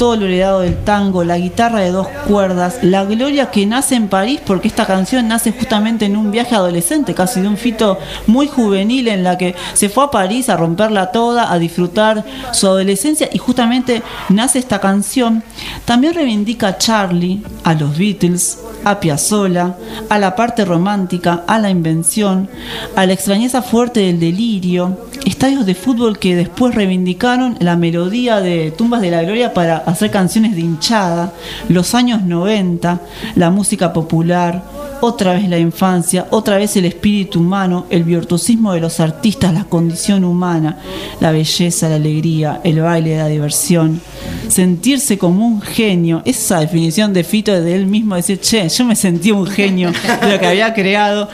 todo 0.02 0.16
lo 0.16 0.26
heredado 0.26 0.62
del 0.62 0.82
tango, 0.82 1.22
la 1.22 1.38
guitarra 1.38 1.78
de 1.78 1.92
dos 1.92 2.08
cuerdas, 2.26 2.80
la 2.82 3.04
gloria 3.04 3.52
que 3.52 3.66
nace 3.66 3.94
en 3.94 4.08
París, 4.08 4.40
porque 4.44 4.66
esta 4.66 4.84
canción 4.84 5.28
nace 5.28 5.52
justamente 5.52 6.06
en 6.06 6.16
un 6.16 6.32
viaje 6.32 6.56
adolescente, 6.56 7.14
casi 7.14 7.40
de 7.40 7.46
un 7.46 7.56
fito 7.56 8.00
muy 8.26 8.48
juvenil, 8.48 9.06
en 9.06 9.22
la 9.22 9.38
que 9.38 9.54
se 9.74 9.88
fue 9.88 10.02
a 10.02 10.10
París 10.10 10.48
a 10.48 10.56
romperla 10.56 11.12
toda, 11.12 11.52
a 11.52 11.58
disfrutar 11.60 12.24
su 12.50 12.66
adolescencia, 12.66 13.28
y 13.32 13.38
justamente 13.38 14.02
nace 14.28 14.58
esta 14.58 14.80
canción. 14.80 15.44
También 15.84 16.14
reivindica 16.14 16.66
a 16.66 16.78
Charlie, 16.78 17.40
a 17.62 17.74
los 17.74 17.96
Beatles, 17.96 18.58
a 18.84 18.98
Piazzolla, 18.98 19.76
a 20.08 20.18
la 20.18 20.34
parte 20.34 20.64
romántica, 20.64 21.44
a 21.46 21.60
la 21.60 21.70
invención, 21.70 22.48
a 22.96 23.06
la 23.06 23.12
extrañeza 23.12 23.62
fuerte 23.62 24.00
del 24.00 24.18
delirio, 24.18 24.98
estadios 25.24 25.66
de 25.66 25.74
fútbol 25.74 26.18
que 26.18 26.34
después 26.34 26.74
reivindicaron 26.74 27.56
la 27.60 27.76
melodía 27.76 28.40
de 28.40 28.72
Tumbas 28.72 29.00
de 29.00 29.10
la 29.10 29.22
Gloria 29.22 29.54
para 29.54 29.84
hacer 29.92 30.10
canciones 30.10 30.54
de 30.54 30.62
hinchada, 30.62 31.32
los 31.68 31.94
años 31.94 32.22
90, 32.22 33.00
la 33.36 33.50
música 33.50 33.92
popular, 33.92 34.62
otra 35.00 35.34
vez 35.34 35.48
la 35.48 35.58
infancia, 35.58 36.26
otra 36.30 36.58
vez 36.58 36.76
el 36.76 36.84
espíritu 36.84 37.40
humano, 37.40 37.86
el 37.90 38.04
virtuosismo 38.04 38.72
de 38.72 38.80
los 38.80 39.00
artistas, 39.00 39.52
la 39.52 39.64
condición 39.64 40.24
humana, 40.24 40.78
la 41.20 41.32
belleza, 41.32 41.88
la 41.88 41.96
alegría, 41.96 42.60
el 42.62 42.80
baile, 42.80 43.16
la 43.16 43.26
diversión, 43.26 44.00
sentirse 44.48 45.18
como 45.18 45.44
un 45.44 45.60
genio, 45.60 46.22
esa 46.24 46.60
definición 46.60 47.12
de 47.12 47.24
Fito 47.24 47.52
de 47.60 47.74
él 47.74 47.86
mismo, 47.86 48.14
decir, 48.14 48.38
che, 48.40 48.68
yo 48.68 48.84
me 48.84 48.94
sentí 48.94 49.32
un 49.32 49.46
genio 49.46 49.90
de 50.20 50.32
lo 50.32 50.38
que 50.38 50.46
había 50.46 50.72
creado. 50.72 51.28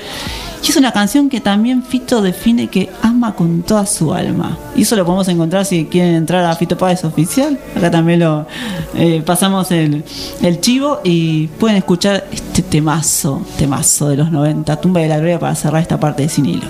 Y 0.62 0.70
es 0.70 0.76
una 0.76 0.92
canción 0.92 1.28
que 1.28 1.40
también 1.40 1.82
Fito 1.82 2.20
define 2.20 2.66
que 2.68 2.90
ama 3.02 3.34
con 3.34 3.62
toda 3.62 3.86
su 3.86 4.12
alma. 4.12 4.58
Y 4.76 4.82
eso 4.82 4.96
lo 4.96 5.04
podemos 5.04 5.28
encontrar 5.28 5.64
si 5.64 5.86
quieren 5.86 6.14
entrar 6.14 6.44
a 6.44 6.54
Fito 6.56 6.76
Páez 6.76 7.04
Oficial. 7.04 7.58
Acá 7.76 7.90
también 7.90 8.20
lo 8.20 8.46
eh, 8.94 9.22
pasamos 9.24 9.70
el, 9.70 10.04
el 10.42 10.60
chivo 10.60 11.00
y 11.04 11.46
pueden 11.46 11.76
escuchar 11.76 12.26
este 12.32 12.62
temazo, 12.62 13.42
temazo 13.56 14.08
de 14.08 14.16
los 14.16 14.30
90, 14.30 14.76
Tumba 14.80 15.00
de 15.00 15.08
la 15.08 15.18
Gloria, 15.18 15.38
para 15.38 15.54
cerrar 15.54 15.80
esta 15.80 15.98
parte 15.98 16.22
de 16.22 16.28
Sin 16.28 16.46
Hilo. 16.46 16.66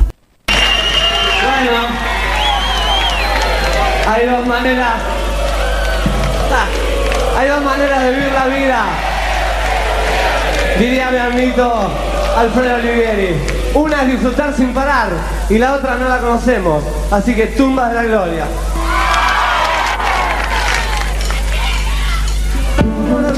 Bueno, 0.46 1.88
hay 4.06 4.26
dos 4.26 4.46
maneras. 4.46 4.94
Ah, 6.50 6.66
Hay 7.38 7.48
dos 7.48 7.62
maneras 7.62 8.02
de 8.02 8.10
vivir 8.10 8.32
la 8.32 8.46
vida. 8.46 8.84
Diría 10.78 11.10
mi 11.10 11.18
amiguito 11.18 11.72
Alfredo 12.36 12.74
Olivieri. 12.76 13.57
Una 13.74 14.02
es 14.02 14.08
disfrutar 14.12 14.54
sin 14.54 14.72
parar 14.72 15.10
y 15.48 15.58
la 15.58 15.74
otra 15.74 15.96
no 15.96 16.08
la 16.08 16.18
conocemos. 16.18 16.82
Así 17.10 17.34
que 17.34 17.46
tumbas 17.48 17.90
de 17.90 17.94
la 17.94 18.04
gloria. 18.04 18.44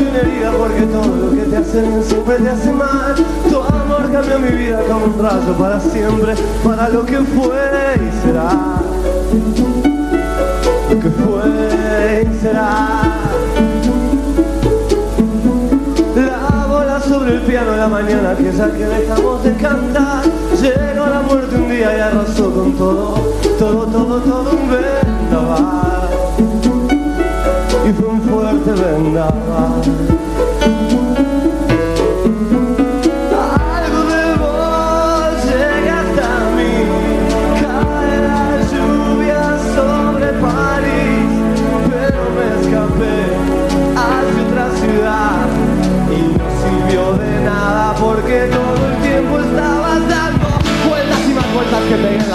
Herida 0.01 0.51
porque 0.53 0.83
todo 0.83 1.17
lo 1.17 1.31
que 1.31 1.43
te 1.43 1.57
hacen 1.57 2.03
siempre 2.03 2.37
te 2.37 2.51
hace 2.51 2.73
mal. 2.73 3.15
Tu 3.49 3.57
amor 3.57 4.11
cambió 4.13 4.39
mi 4.39 4.49
vida 4.49 4.83
como 4.89 5.05
un 5.05 5.23
rayo 5.23 5.57
para 5.57 5.79
siempre, 5.79 6.35
para 6.65 6.89
lo 6.89 7.07
que 7.07 7.19
fue 7.19 7.95
y 7.97 8.27
será. 8.27 8.51
Lo 10.91 11.01
que 11.01 11.11
fue 11.11 12.29
y 12.29 12.43
será. 12.43 13.30
El 17.31 17.41
piano 17.43 17.73
de 17.73 17.77
la 17.77 17.89
mañana, 17.89 18.37
ya 18.39 18.73
que 18.73 18.85
dejamos 18.85 19.45
de 19.45 19.55
cantar. 19.55 20.25
Llegó 20.61 21.07
la 21.07 21.23
muerte 21.23 21.55
un 21.57 21.69
día 21.69 21.97
y 21.97 22.01
arrasó 22.01 22.53
con 22.53 22.73
todo, 22.75 23.15
todo, 23.59 23.87
todo, 23.87 24.21
todo 24.21 24.51
un 24.51 24.71
vendaval. 24.71 26.09
Y 27.89 27.93
fue 27.93 28.09
un 28.09 28.23
fuerte 28.23 28.71
vendaval. 28.73 30.50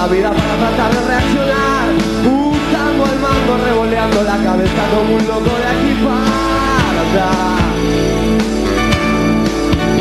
Vida 0.08 0.30
para 0.32 0.56
tratar 0.56 0.94
de 0.94 1.02
reaccionar. 1.08 1.86
Un 2.26 2.58
tango 2.72 3.06
al 3.06 3.20
mango 3.20 3.58
revoleando 3.66 4.24
la 4.24 4.38
cabeza 4.38 4.84
como 4.94 5.16
un 5.16 5.28
loco 5.28 5.52
de 5.58 5.66
aquí 5.74 5.94
para 6.04 7.02
allá. 7.06 7.32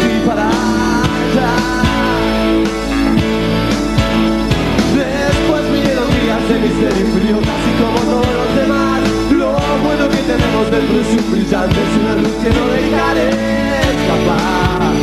Y 0.04 0.26
para 0.26 0.46
allá. 0.48 1.52
Después 4.94 5.62
vinieron 5.72 6.08
días 6.20 6.42
de 6.48 6.54
miseria 6.64 7.00
y 7.00 7.10
frío, 7.18 7.36
casi 7.40 7.70
como 7.80 7.98
todos 8.12 8.32
los 8.40 8.50
demás. 8.56 9.00
Lo 9.30 9.50
bueno 9.84 10.08
que 10.10 10.18
tenemos 10.18 10.70
dentro 10.70 11.00
es 11.00 11.10
un 11.18 11.32
brillante, 11.32 11.78
es 11.80 11.92
una 12.00 12.14
luz 12.16 12.34
que 12.42 12.50
no 12.50 12.64
dejaré 12.68 13.28
escapar. 13.94 14.93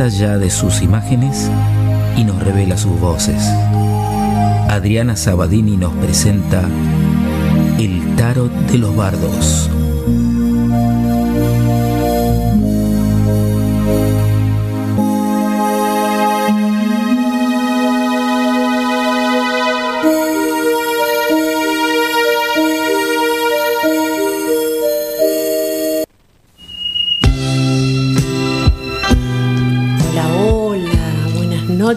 Allá 0.00 0.38
de 0.38 0.50
sus 0.50 0.82
imágenes 0.82 1.50
y 2.16 2.24
nos 2.24 2.42
revela 2.42 2.76
sus 2.76 2.98
voces. 2.98 3.42
Adriana 4.68 5.16
Sabadini 5.16 5.76
nos 5.76 5.92
presenta 5.94 6.62
El 7.78 8.16
tarot 8.16 8.52
de 8.70 8.78
los 8.78 8.96
bardos. 8.96 9.70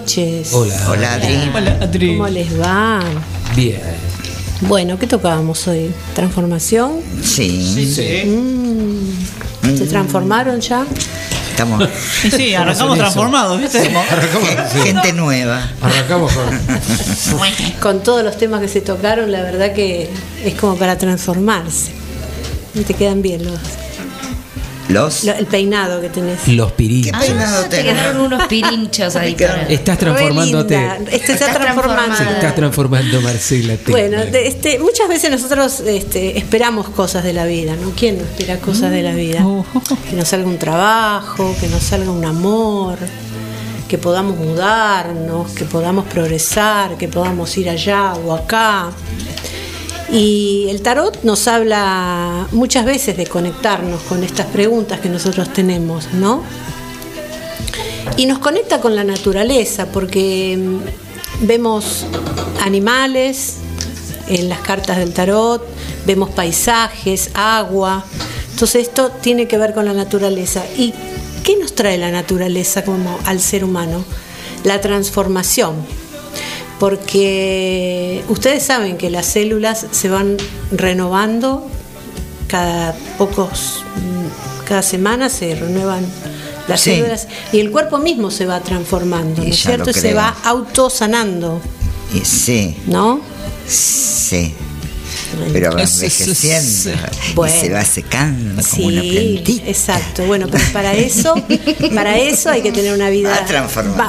Noches. 0.03 0.53
Hola. 0.53 0.89
Hola, 0.89 1.13
Adri. 1.13 1.51
Hola, 1.55 1.77
Adri. 1.81 2.07
¿Cómo 2.09 2.27
les 2.27 2.59
va? 2.59 2.99
Bien. 3.55 3.81
Bueno, 4.61 4.99
¿qué 4.99 5.07
tocábamos 5.07 5.67
hoy? 5.67 5.91
¿Transformación? 6.13 6.99
Sí. 7.21 8.25
Mm. 8.25 9.77
¿Se 9.77 9.85
transformaron 9.87 10.59
ya? 10.59 10.85
Estamos. 11.51 11.87
Y 12.23 12.31
sí, 12.37 12.53
arrancamos 12.53 12.97
transformados, 12.97 13.61
¿viste? 13.61 13.91
Gente 14.83 15.13
nueva. 15.13 15.69
Arrancamos 15.81 16.33
con. 16.33 17.39
Con 17.81 18.03
todos 18.03 18.23
los 18.23 18.37
temas 18.37 18.61
que 18.61 18.67
se 18.67 18.81
tocaron, 18.81 19.31
la 19.31 19.41
verdad 19.41 19.73
que 19.73 20.09
es 20.43 20.53
como 20.55 20.75
para 20.75 20.97
transformarse. 20.97 21.91
Y 22.75 22.81
te 22.81 22.93
quedan 22.93 23.21
bien 23.21 23.45
los. 23.45 23.59
Los. 24.93 25.23
Lo- 25.23 25.33
el 25.33 25.45
peinado 25.45 26.01
que 26.01 26.09
tenés. 26.09 26.47
Los 26.47 26.71
pirinchos. 26.73 27.13
Ah, 27.15 27.65
te 27.69 27.83
quedaron 27.83 28.21
unos 28.21 28.47
pirinchos 28.47 29.15
ahí. 29.15 29.35
Estás 29.69 29.97
transformándote. 29.97 30.75
Este, 31.11 31.15
está 31.33 31.33
Estás 31.33 31.55
transformando. 31.59 32.15
Se 32.17 32.23
está 32.23 32.55
transformando 32.55 33.21
Marcela. 33.21 33.75
Bueno, 33.87 34.25
de- 34.25 34.47
este, 34.47 34.79
muchas 34.79 35.07
veces 35.07 35.31
nosotros 35.31 35.79
este, 35.81 36.37
esperamos 36.37 36.89
cosas 36.89 37.23
de 37.23 37.33
la 37.33 37.45
vida, 37.45 37.75
¿no? 37.75 37.91
¿Quién 37.91 38.17
no 38.17 38.23
espera 38.23 38.57
cosas 38.59 38.91
de 38.91 39.01
la 39.01 39.13
vida? 39.13 39.45
Que 40.09 40.15
nos 40.15 40.27
salga 40.27 40.47
un 40.47 40.57
trabajo, 40.59 41.55
que 41.59 41.67
nos 41.67 41.83
salga 41.83 42.11
un 42.11 42.25
amor, 42.25 42.97
que 43.87 43.97
podamos 43.97 44.37
mudarnos, 44.37 45.51
que 45.51 45.65
podamos 45.65 46.05
progresar, 46.05 46.97
que 46.97 47.07
podamos 47.07 47.55
ir 47.57 47.69
allá 47.69 48.13
o 48.13 48.33
acá. 48.33 48.89
Y 50.13 50.67
el 50.69 50.83
tarot 50.83 51.23
nos 51.23 51.47
habla 51.47 52.47
muchas 52.51 52.85
veces 52.85 53.17
de 53.17 53.25
conectarnos 53.25 53.99
con 54.03 54.23
estas 54.23 54.45
preguntas 54.45 54.99
que 54.99 55.09
nosotros 55.09 55.51
tenemos, 55.51 56.13
¿no? 56.13 56.43
Y 58.15 58.27
nos 58.27 58.37
conecta 58.37 58.79
con 58.79 58.95
la 58.95 59.03
naturaleza, 59.03 59.87
porque 59.87 60.55
mm, 60.55 61.47
vemos 61.47 62.05
animales 62.61 63.55
en 64.27 64.49
las 64.49 64.59
cartas 64.59 64.97
del 64.97 65.13
tarot, 65.13 65.65
vemos 66.05 66.29
paisajes, 66.29 67.31
agua. 67.33 68.05
Entonces 68.51 68.83
esto 68.83 69.09
tiene 69.09 69.47
que 69.47 69.57
ver 69.57 69.73
con 69.73 69.85
la 69.85 69.93
naturaleza. 69.93 70.63
¿Y 70.77 70.93
qué 71.43 71.57
nos 71.57 71.73
trae 71.73 71.97
la 71.97 72.11
naturaleza 72.11 72.83
como 72.83 73.17
al 73.25 73.39
ser 73.39 73.63
humano? 73.63 74.05
La 74.63 74.79
transformación. 74.79 76.02
Porque 76.83 78.25
ustedes 78.27 78.63
saben 78.63 78.97
que 78.97 79.09
las 79.09 79.25
células 79.25 79.85
se 79.91 80.09
van 80.09 80.35
renovando 80.69 81.65
cada 82.47 82.93
pocos, 83.17 83.85
mm, 83.95 84.65
cada 84.67 84.81
semana 84.81 85.29
se 85.29 85.55
renuevan 85.55 86.05
las 86.67 86.81
Sí. 86.81 86.95
células 86.95 87.29
y 87.53 87.61
el 87.61 87.71
cuerpo 87.71 87.99
mismo 87.99 88.31
se 88.31 88.45
va 88.45 88.59
transformando, 88.59 89.43
¿no 89.43 89.47
es 89.47 89.59
cierto? 89.61 89.91
Y 89.91 89.93
se 89.93 90.13
va 90.13 90.35
autosanando, 90.43 91.61
Y 92.13 92.25
sí, 92.25 92.75
¿no? 92.87 93.21
sí. 93.65 94.53
Pero 95.51 95.71
va 95.73 95.81
envejeciendo 95.83 96.91
y 97.29 97.33
Bueno. 97.33 97.59
se 97.61 97.69
va 97.73 97.83
secando 97.85 98.61
como 98.69 98.87
una 98.87 99.01
Sí, 99.01 99.09
plantita. 99.11 99.69
exacto. 99.69 100.23
Bueno, 100.25 100.47
pero 100.51 100.63
para 100.73 100.93
eso, 100.93 101.35
para 101.93 102.17
eso 102.17 102.49
hay 102.49 102.61
que 102.61 102.71
tener 102.71 102.93
una 102.93 103.09
vida 103.09 103.45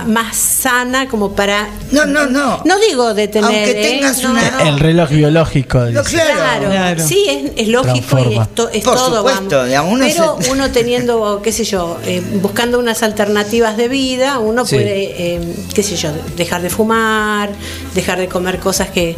más 0.06 0.36
sana 0.36 1.08
como 1.08 1.32
para. 1.34 1.68
No, 1.92 2.06
no, 2.06 2.26
no. 2.26 2.62
No 2.64 2.78
digo 2.78 3.14
detener. 3.14 3.44
Aunque 3.44 3.70
¿eh? 3.70 3.90
tengas 3.98 4.22
No, 4.22 4.30
una- 4.32 4.50
no. 4.50 4.60
El 4.60 4.78
reloj 4.80 5.10
biológico. 5.10 5.84
dice. 5.86 6.02
Claro, 6.10 7.06
sí, 7.06 7.24
es, 7.28 7.52
es 7.56 7.68
lógico 7.68 7.92
Transforma. 7.94 8.32
y 8.32 8.38
es, 8.38 8.54
to- 8.54 8.68
es 8.70 8.84
Por 8.84 8.94
todo, 8.96 9.16
supuesto, 9.18 9.58
vamos. 9.70 9.92
uno 9.92 10.04
Pero 10.06 10.38
se- 10.40 10.50
uno 10.50 10.70
teniendo, 10.70 11.40
qué 11.42 11.52
sé 11.52 11.64
yo, 11.64 11.98
eh, 12.04 12.22
buscando 12.42 12.78
unas 12.78 13.02
alternativas 13.02 13.76
de 13.76 13.88
vida, 13.88 14.38
uno 14.38 14.64
Sí. 14.66 14.76
puede, 14.76 15.36
eh, 15.36 15.40
qué 15.74 15.82
sé 15.82 15.96
yo, 15.96 16.10
dejar 16.36 16.62
de 16.62 16.70
fumar, 16.70 17.50
dejar 17.94 18.18
de 18.18 18.28
comer 18.28 18.58
cosas 18.58 18.88
que... 18.90 19.16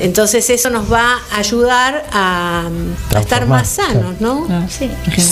Entonces 0.00 0.48
eso 0.50 0.70
nos 0.70 0.90
va 0.92 1.18
a 1.32 1.38
ayudar 1.38 2.04
a, 2.12 2.68
a 3.14 3.20
estar 3.20 3.46
más 3.46 3.68
sanos, 3.68 4.20
¿no? 4.20 4.46
Sí. 4.68 4.88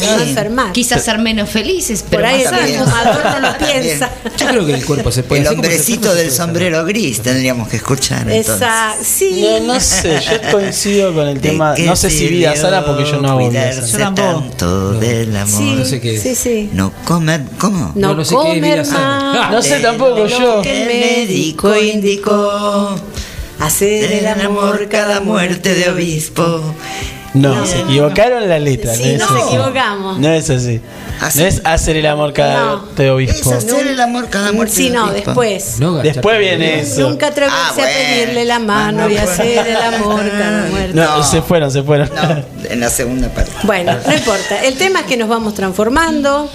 No 0.06 0.20
enfermar. 0.22 0.72
Quizás 0.72 1.04
ser 1.04 1.18
menos 1.18 1.48
felices, 1.50 2.04
pero 2.08 2.22
Por 2.22 2.30
ahí 2.32 2.44
más 2.44 2.68
el 2.68 2.76
fumador 2.78 3.24
no 3.24 3.40
lo 3.48 3.58
piensa. 3.66 4.10
Yo 4.36 4.46
creo 4.48 4.66
que 4.66 4.74
el 4.74 4.84
cuerpo 4.84 5.10
se 5.12 5.22
puede 5.22 5.42
El 5.42 5.48
hombrecito 5.48 6.14
del 6.14 6.30
sombrero 6.30 6.84
gris 6.84 7.20
tendríamos 7.22 7.68
que 7.68 7.76
escuchar. 7.76 8.28
Esa, 8.30 8.94
sí. 9.02 9.40
No, 9.42 9.74
no 9.74 9.80
sé, 9.80 10.18
yo 10.20 10.50
coincido 10.52 11.14
con 11.14 11.28
el 11.28 11.34
¿De 11.40 11.50
tema. 11.50 11.74
qué 11.74 11.84
No 11.86 11.94
sé 11.96 12.10
si 12.10 12.26
vida 12.28 12.52
sirvió 12.54 12.70
sana 12.70 12.84
porque 12.84 13.04
yo 13.04 13.20
no 13.20 13.28
hago 13.30 13.38
vida 13.38 13.48
cuidarse 13.50 13.86
sana. 13.86 14.14
tanto 14.14 14.92
del 14.94 15.36
amor. 15.36 15.58
Sí, 15.60 15.74
No 15.78 15.84
sé 15.84 16.00
qué 16.00 16.16
es. 16.16 16.22
sí, 16.22 16.34
sí. 16.34 16.70
No 16.72 16.92
comer, 17.04 17.42
¿cómo? 17.58 17.92
No, 17.94 18.08
No, 18.08 18.14
no 18.16 18.24
sé 18.24 18.34
qué 18.34 18.40
es 18.40 18.46
comer 18.48 18.62
vida 18.74 18.84
sana. 18.84 19.20
más 19.32 19.36
Ah, 19.36 19.48
No 19.52 19.62
sé 19.62 19.80
tampoco 19.80 20.26
yo. 20.26 20.62
que 20.62 20.82
El 20.82 20.88
médico 21.28 21.76
indicó 21.76 22.96
hacer 23.60 24.12
el 24.12 24.26
amor 24.26 24.88
cada 24.88 25.20
muerte 25.20 25.74
de 25.74 25.90
obispo. 25.90 26.74
No, 27.34 27.66
se 27.66 27.80
equivocaron 27.80 28.48
la 28.48 28.58
letra. 28.58 28.94
Sí, 28.94 29.02
no, 29.02 29.10
es 29.10 29.18
nos 29.18 29.30
así. 29.30 29.40
equivocamos. 29.48 30.18
No 30.18 30.28
es 30.30 30.48
así. 30.48 30.80
Así. 31.20 31.38
No 31.40 31.44
es 31.46 31.60
hacer 31.64 31.96
el 31.96 32.06
amor 32.06 32.32
cada 32.32 32.64
No. 32.64 32.86
de 32.96 33.10
obispo. 33.10 33.50
Es 33.52 33.64
hacer 33.64 33.86
el 33.88 34.00
amor 34.00 34.28
cada 34.30 34.52
muerte 34.52 34.74
Sí, 34.74 34.88
de 34.88 34.94
no, 34.94 35.04
obispo. 35.10 35.26
después. 35.32 35.78
No 35.78 35.94
Después 35.98 36.38
viene 36.38 36.80
eso. 36.80 37.08
Nunca 37.10 37.26
atreverse 37.26 37.58
Ah, 37.58 37.72
a 37.72 37.74
pedirle 37.74 38.44
la 38.46 38.58
mano 38.58 39.02
Ah, 39.02 39.06
no, 39.06 39.10
y 39.10 39.14
bueno. 39.16 39.30
hacer 39.30 39.66
el 39.66 39.76
amor 39.76 40.22
cada 40.30 40.66
muerte. 40.70 40.94
No, 40.94 41.22
se 41.24 41.42
fueron, 41.42 41.70
se 41.70 41.82
fueron. 41.82 42.10
No, 42.14 42.70
en 42.70 42.80
la 42.80 42.88
segunda 42.88 43.28
parte. 43.28 43.50
Bueno, 43.64 43.92
no 44.06 44.14
importa. 44.14 44.64
El 44.64 44.74
tema 44.76 45.00
es 45.00 45.06
que 45.06 45.18
nos 45.18 45.28
vamos 45.28 45.52
transformando 45.54 46.50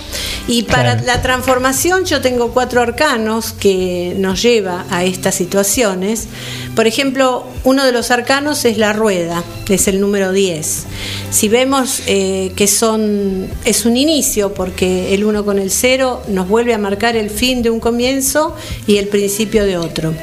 y 0.48 0.64
para 0.64 0.94
Claro. 0.94 1.04
la 1.06 1.22
transformación 1.22 2.06
yo 2.06 2.22
tengo 2.22 2.52
cuatro 2.54 2.82
arcanos 2.82 3.52
que 3.54 4.16
nos 4.18 4.42
lleva 4.42 4.86
a 4.90 5.04
estas 5.04 5.36
situaciones. 5.36 6.28
Por 6.76 6.88
ejemplo, 6.88 7.46
uno 7.66 7.86
de 7.86 7.92
los 7.92 8.12
arcanos 8.12 8.64
es 8.64 8.78
la 8.78 8.94
rueda, 8.94 9.44
es 9.68 9.88
el 9.88 10.00
número 10.00 10.32
10. 10.32 10.86
Si 11.30 11.50
vemos 11.50 12.02
eh, 12.08 12.54
que 12.56 12.68
son 12.68 13.50
es 13.66 13.86
un 13.86 13.98
inicio 13.98 14.54
porque 14.54 15.14
el 15.14 15.26
1 15.26 15.44
con 15.44 15.60
el 15.60 15.70
0 15.70 16.24
nos 16.30 16.48
vuelve 16.48 16.74
a 16.74 16.78
marcar 16.78 17.18
el 17.18 17.30
fin 17.30 17.62
de 17.62 17.70
un 17.70 17.82
comienzo 17.82 18.56
y 18.88 18.98
el 18.98 19.10
principio 19.10 19.66
de 19.66 19.78
otro. 19.78 20.14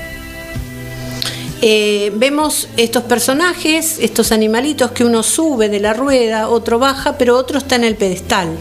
Eh, 1.60 2.12
vemos 2.14 2.68
estos 2.76 3.02
personajes, 3.02 3.98
estos 4.00 4.32
animalitos 4.32 4.92
que 4.92 5.04
uno 5.04 5.22
sube 5.22 5.68
de 5.68 5.80
la 5.80 5.92
rueda, 5.92 6.48
otro 6.48 6.78
baja, 6.78 7.18
pero 7.18 7.36
otro 7.36 7.58
está 7.58 7.76
en 7.76 7.84
el 7.84 7.96
pedestal. 7.96 8.56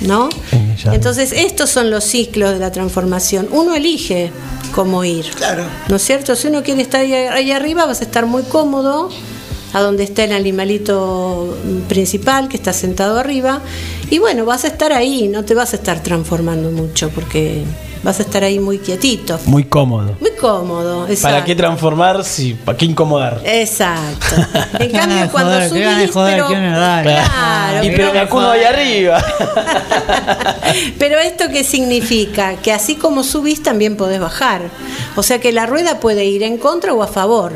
¿No? 0.00 0.28
Entonces, 0.86 1.32
estos 1.32 1.68
son 1.70 1.90
los 1.90 2.04
ciclos 2.04 2.52
de 2.52 2.58
la 2.58 2.72
transformación. 2.72 3.48
Uno 3.50 3.74
elige 3.74 4.32
cómo 4.74 5.04
ir. 5.04 5.26
Claro. 5.36 5.64
¿No 5.88 5.96
es 5.96 6.02
cierto? 6.02 6.34
Si 6.36 6.48
uno 6.48 6.62
quiere 6.62 6.82
estar 6.82 7.02
ahí, 7.02 7.12
ahí 7.12 7.52
arriba, 7.52 7.84
vas 7.84 8.00
a 8.00 8.04
estar 8.04 8.24
muy 8.24 8.42
cómodo, 8.44 9.10
a 9.72 9.80
donde 9.80 10.04
está 10.04 10.24
el 10.24 10.32
animalito 10.32 11.56
principal 11.88 12.48
que 12.48 12.56
está 12.56 12.72
sentado 12.72 13.18
arriba. 13.18 13.60
Y 14.10 14.18
bueno, 14.18 14.44
vas 14.44 14.64
a 14.64 14.68
estar 14.68 14.92
ahí, 14.92 15.28
no 15.28 15.44
te 15.44 15.54
vas 15.54 15.74
a 15.74 15.76
estar 15.76 16.02
transformando 16.02 16.70
mucho, 16.70 17.10
porque 17.10 17.62
vas 18.02 18.18
a 18.18 18.22
estar 18.22 18.42
ahí 18.44 18.58
muy 18.58 18.78
quietito. 18.78 19.38
Muy 19.46 19.64
cómodo. 19.64 20.16
Muy 20.20 20.32
cómodo, 20.32 21.06
exacto. 21.06 21.28
¿Para 21.28 21.44
qué 21.44 21.54
transformar 21.54 22.24
si 22.24 22.54
para 22.54 22.76
qué 22.76 22.86
incomodar? 22.86 23.40
Exacto. 23.44 24.26
En 24.78 24.90
cambio, 24.92 25.28
cuando 25.30 25.68
subís, 25.68 26.10
joder, 26.10 26.42
pero, 26.42 26.48
claro, 26.48 27.84
y 27.84 27.90
pero 27.90 28.12
me 28.12 28.18
acudo 28.20 28.50
ahí 28.50 28.64
arriba. 28.64 29.22
pero 30.98 31.18
esto 31.18 31.48
qué 31.52 31.64
significa? 31.64 32.56
Que 32.56 32.72
así 32.72 32.96
como 32.96 33.22
subís 33.22 33.62
también 33.62 33.96
podés 33.96 34.20
bajar. 34.20 34.62
O 35.16 35.22
sea 35.22 35.40
que 35.40 35.52
la 35.52 35.66
rueda 35.66 36.00
puede 36.00 36.24
ir 36.24 36.42
en 36.42 36.56
contra 36.56 36.94
o 36.94 37.02
a 37.02 37.08
favor. 37.08 37.52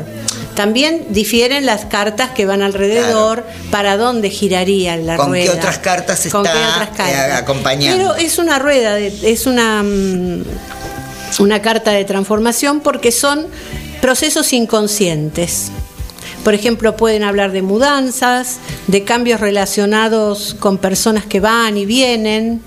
También 0.55 1.05
difieren 1.09 1.65
las 1.65 1.85
cartas 1.85 2.31
que 2.31 2.45
van 2.45 2.61
alrededor 2.61 3.45
para 3.71 3.97
dónde 3.97 4.29
giraría 4.29 4.95
la 4.97 5.17
¿Con 5.17 5.33
qué 5.33 5.45
rueda. 5.45 5.53
otras 5.53 5.77
cartas 5.79 6.27
¿Con 6.31 6.43
qué 6.43 6.49
está, 6.49 6.69
otras 6.69 6.89
cartas? 6.97 7.09
eh, 7.09 7.31
acompañando? 7.33 7.97
Pero 7.97 8.15
es 8.15 8.37
una 8.37 8.57
rueda, 8.57 8.95
de- 8.95 9.13
es 9.31 9.45
una, 9.47 9.83
mm, 9.83 10.43
una 11.39 11.61
carta 11.61 11.91
de 11.91 12.05
transformación 12.05 12.79
porque 12.79 13.11
son 13.11 13.47
procesos 14.01 14.53
inconscientes. 14.53 15.71
Por 16.45 16.53
ejemplo, 16.53 16.95
pueden 16.95 17.23
hablar 17.23 17.51
de 17.51 17.61
mudanzas, 17.61 18.57
de 18.87 19.03
cambios 19.03 19.39
relacionados 19.41 20.55
con 20.59 20.77
personas 20.77 21.25
que 21.25 21.39
van 21.39 21.75
y 21.77 21.85
vienen, 21.85 22.61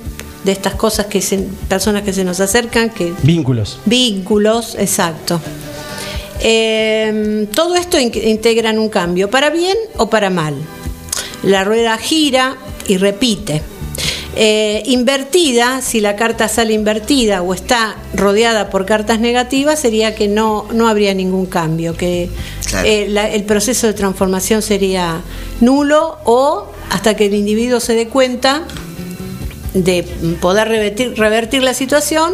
de 0.45 0.53
estas 0.53 0.75
cosas 0.75 1.07
que 1.07 1.21
se, 1.23 1.39
personas 1.69 2.03
que 2.03 2.13
se 2.13 2.25
nos 2.25 2.41
acercan, 2.41 2.91
que 2.91 3.13
Vínculos. 3.23 3.79
vínculos, 3.87 4.75
exacto. 4.79 5.41
Eh, 6.41 7.47
todo 7.55 7.75
esto 7.77 7.99
in- 7.99 8.13
integra 8.15 8.71
en 8.71 8.79
un 8.79 8.89
cambio, 8.89 9.31
para 9.31 9.51
bien 9.51 9.77
o 9.97 10.09
para 10.11 10.31
mal. 10.31 10.55
La 11.43 11.65
rueda 11.65 11.97
gira 11.99 12.57
y 12.87 12.97
repite. 12.97 13.63
Eh, 14.41 14.83
invertida, 14.87 15.81
si 15.83 16.01
la 16.01 16.15
carta 16.15 16.47
sale 16.49 16.73
invertida 16.73 17.43
o 17.43 17.55
está 17.55 17.97
rodeada 18.15 18.71
por 18.71 18.87
cartas 18.87 19.19
negativas, 19.19 19.81
sería 19.81 20.15
que 20.15 20.29
no, 20.29 20.67
no 20.73 20.89
habría 20.89 21.13
ningún 21.15 21.47
cambio, 21.47 21.97
que 21.97 22.29
Claro. 22.69 22.87
eh, 22.87 23.07
la- 23.09 23.29
el 23.31 23.45
proceso 23.45 23.87
de 23.89 23.95
transformación 23.95 24.63
sería 24.63 25.23
nulo 25.61 26.19
o 26.25 26.67
hasta 26.91 27.17
que 27.17 27.27
el 27.27 27.35
individuo 27.35 27.81
se 27.81 27.95
dé 27.95 28.07
cuenta 28.09 28.63
de 29.75 30.03
poder 30.41 30.69
revertir, 30.69 31.15
revertir 31.17 31.63
la 31.63 31.75
situación, 31.75 32.33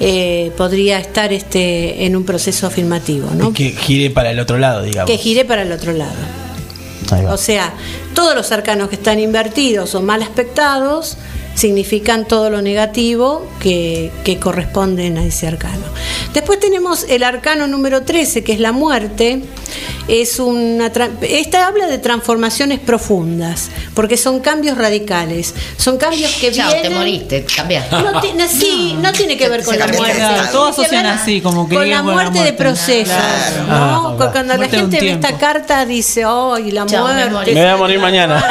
eh, 0.00 0.52
podría 0.56 0.98
estar 0.98 1.32
este, 1.32 2.06
en 2.06 2.16
un 2.16 2.24
proceso 2.24 2.66
afirmativo, 2.66 3.30
¿no? 3.30 3.52
Que 3.52 3.70
gire 3.70 4.10
para 4.10 4.30
el 4.30 4.38
otro 4.38 4.58
lado, 4.58 4.82
digamos. 4.82 5.10
que 5.10 5.18
gire 5.18 5.44
para 5.44 5.62
el 5.62 5.72
otro 5.72 5.92
lado. 5.92 6.14
O 7.30 7.38
sea, 7.38 7.72
todos 8.14 8.34
los 8.34 8.52
arcanos 8.52 8.90
que 8.90 8.96
están 8.96 9.18
invertidos 9.18 9.94
o 9.94 10.02
mal 10.02 10.22
aspectados 10.22 11.16
significan 11.54 12.28
todo 12.28 12.50
lo 12.50 12.60
negativo 12.62 13.48
que, 13.60 14.12
que 14.24 14.38
corresponden 14.38 15.16
a 15.16 15.24
ese 15.24 15.46
arcano. 15.46 15.84
Después 16.34 16.60
tenemos 16.60 17.04
el 17.08 17.22
arcano 17.22 17.66
número 17.66 18.02
13, 18.02 18.44
que 18.44 18.52
es 18.52 18.60
la 18.60 18.72
muerte. 18.72 19.42
Es 20.08 20.38
una 20.38 20.90
tra- 20.92 21.10
esta 21.20 21.66
habla 21.66 21.86
de 21.86 21.98
transformaciones 21.98 22.80
profundas, 22.80 23.68
porque 23.94 24.16
son 24.16 24.40
cambios 24.40 24.78
radicales. 24.78 25.54
Son 25.76 25.98
cambios 25.98 26.32
que 26.40 26.50
Chao, 26.50 26.66
vienen 26.72 26.82
te 26.90 26.90
moriste, 26.98 27.44
cambiaste. 27.44 27.94
no, 27.96 28.20
tiene- 28.20 28.48
sí, 28.48 28.96
no 29.00 29.12
tiene 29.12 29.36
que 29.36 29.48
ver 29.50 29.62
con 29.62 29.74
Se 29.74 29.80
la 29.80 29.86
muerte. 29.88 30.22
Todos 30.50 30.78
asocian 30.78 31.06
así, 31.06 31.40
como 31.42 31.68
que 31.68 31.74
con 31.74 31.84
llega 31.84 31.98
la 31.98 32.02
muerte 32.02 32.40
de 32.42 32.52
procesos. 32.54 33.14
Claro. 33.14 33.66
¿no? 33.66 33.74
Ah, 33.74 34.08
ok. 34.08 34.32
Cuando 34.32 34.56
la 34.56 34.68
gente 34.68 34.98
ve 35.00 35.10
esta 35.10 35.36
carta 35.36 35.84
dice, 35.84 36.24
¡ay, 36.26 36.70
la 36.70 36.86
Chao, 36.86 37.06
muerte! 37.06 37.52
Me 37.54 37.60
voy 37.60 37.70
a 37.70 37.76
morir 37.76 37.98
mañana. 37.98 38.42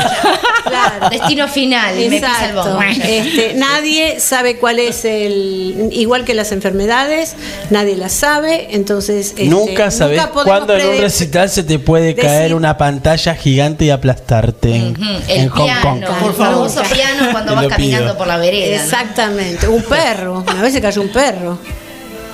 Claro. 0.68 1.10
Destino 1.10 1.48
final, 1.48 1.98
Exacto. 1.98 2.80
Este, 3.04 3.54
nadie 3.56 4.20
sabe 4.20 4.58
cuál 4.58 4.80
es 4.80 5.06
el. 5.06 5.90
Igual 5.92 6.26
que 6.26 6.34
las 6.34 6.52
enfermedades, 6.52 7.36
nadie 7.70 7.96
las 7.96 8.12
sabe. 8.14 8.68
Entonces. 8.76 9.28
este, 9.30 9.46
nunca 9.46 9.92
sabes 9.92 10.22
cuándo 10.28 10.76
en 10.76 10.82
un 10.82 10.88
prede- 10.96 11.02
recital 11.48 11.64
se 11.64 11.64
te 11.64 11.80
puede 11.80 12.14
decir- 12.14 12.24
caer 12.24 12.54
una 12.54 12.78
pantalla 12.78 13.36
gigante 13.36 13.86
y 13.86 13.90
aplastarte 13.90 14.76
en, 14.76 14.96
El 15.28 15.50
Hong 15.50 15.58
Kong. 15.58 15.66
piano, 15.66 16.08
Por 16.20 16.30
el 16.32 16.36
favor. 16.36 16.70
famoso 16.70 16.84
piano 16.94 17.28
cuando 17.32 17.56
vas 17.56 17.68
caminando 17.68 18.06
pido. 18.08 18.18
por 18.18 18.28
la 18.28 18.38
vereda. 18.38 18.78
¿no? 18.78 18.84
Exactamente. 18.84 19.68
Un 19.68 19.84
perro. 19.84 20.44
A 20.58 20.62
veces 20.62 20.82
cayó 20.82 21.02
un 21.02 21.10
perro. 21.10 21.58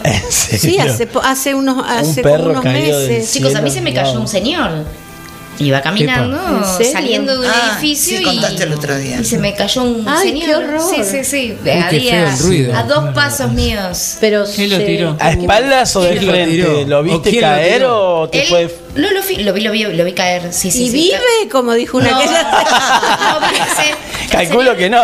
¿En 0.03 0.21
Sí, 0.29 0.57
serio? 0.57 0.83
hace, 0.83 1.07
po- 1.07 1.21
hace 1.21 1.55
unos, 1.55 1.83
hace 1.87 2.21
perro 2.21 2.53
como 2.53 2.59
unos 2.59 2.63
meses. 2.65 3.31
Chicos, 3.31 3.55
a 3.55 3.61
mí 3.61 3.71
se 3.71 3.79
me 3.81 3.93
cayó 3.93 4.11
wow. 4.13 4.21
un 4.21 4.27
señor. 4.27 4.69
Iba 5.59 5.81
caminando, 5.81 6.39
saliendo 6.91 7.33
de 7.33 7.39
un 7.47 7.53
Ah, 7.53 7.77
edificio 7.79 8.17
sí, 8.17 8.23
y, 8.23 8.25
contaste 8.25 8.63
el 8.63 8.73
otro 8.73 8.97
día. 8.97 9.19
y 9.21 9.23
se 9.23 9.37
me 9.37 9.53
cayó 9.53 9.83
un 9.83 10.03
Ay, 10.07 10.29
señor. 10.29 10.45
qué 10.45 10.55
horror. 10.55 10.81
Sí, 10.89 11.03
sí, 11.03 11.23
sí. 11.23 11.57
qué 11.63 11.73
a, 11.73 11.89
feo 11.89 11.99
día- 11.99 12.29
el 12.33 12.39
ruido. 12.39 12.75
a 12.75 12.83
dos 12.83 13.13
pasos 13.13 13.51
míos. 13.51 14.15
Pero 14.19 14.45
¿Quién 14.53 14.71
lo 14.71 14.79
tiró? 14.79 15.15
¿A 15.19 15.31
espaldas 15.31 15.95
o 15.95 16.01
de 16.01 16.09
¿Quién 16.17 16.25
lo 16.25 16.31
frente? 16.31 16.85
¿Lo 16.87 16.99
¿O 16.99 17.03
viste 17.03 17.39
caer 17.39 17.83
o 17.85 18.27
te 18.29 18.41
Él- 18.43 18.47
fue.? 18.49 18.75
lo, 18.95 19.11
lo, 19.11 19.21
vi- 19.23 19.35
lo 19.37 19.53
vi, 19.53 19.61
lo 19.61 19.71
vi, 19.71 19.83
lo 19.83 20.05
vi 20.05 20.13
caer. 20.13 20.51
Sí, 20.51 20.71
sí, 20.71 20.83
¿Y 20.83 20.87
sí. 20.89 20.93
vive? 20.93 21.49
Como 21.51 21.73
dijo 21.73 21.97
una 21.97 22.11
No, 22.11 22.19
que 22.19 22.27
Calculo 24.31 24.75
que 24.75 24.89
no. 24.89 25.03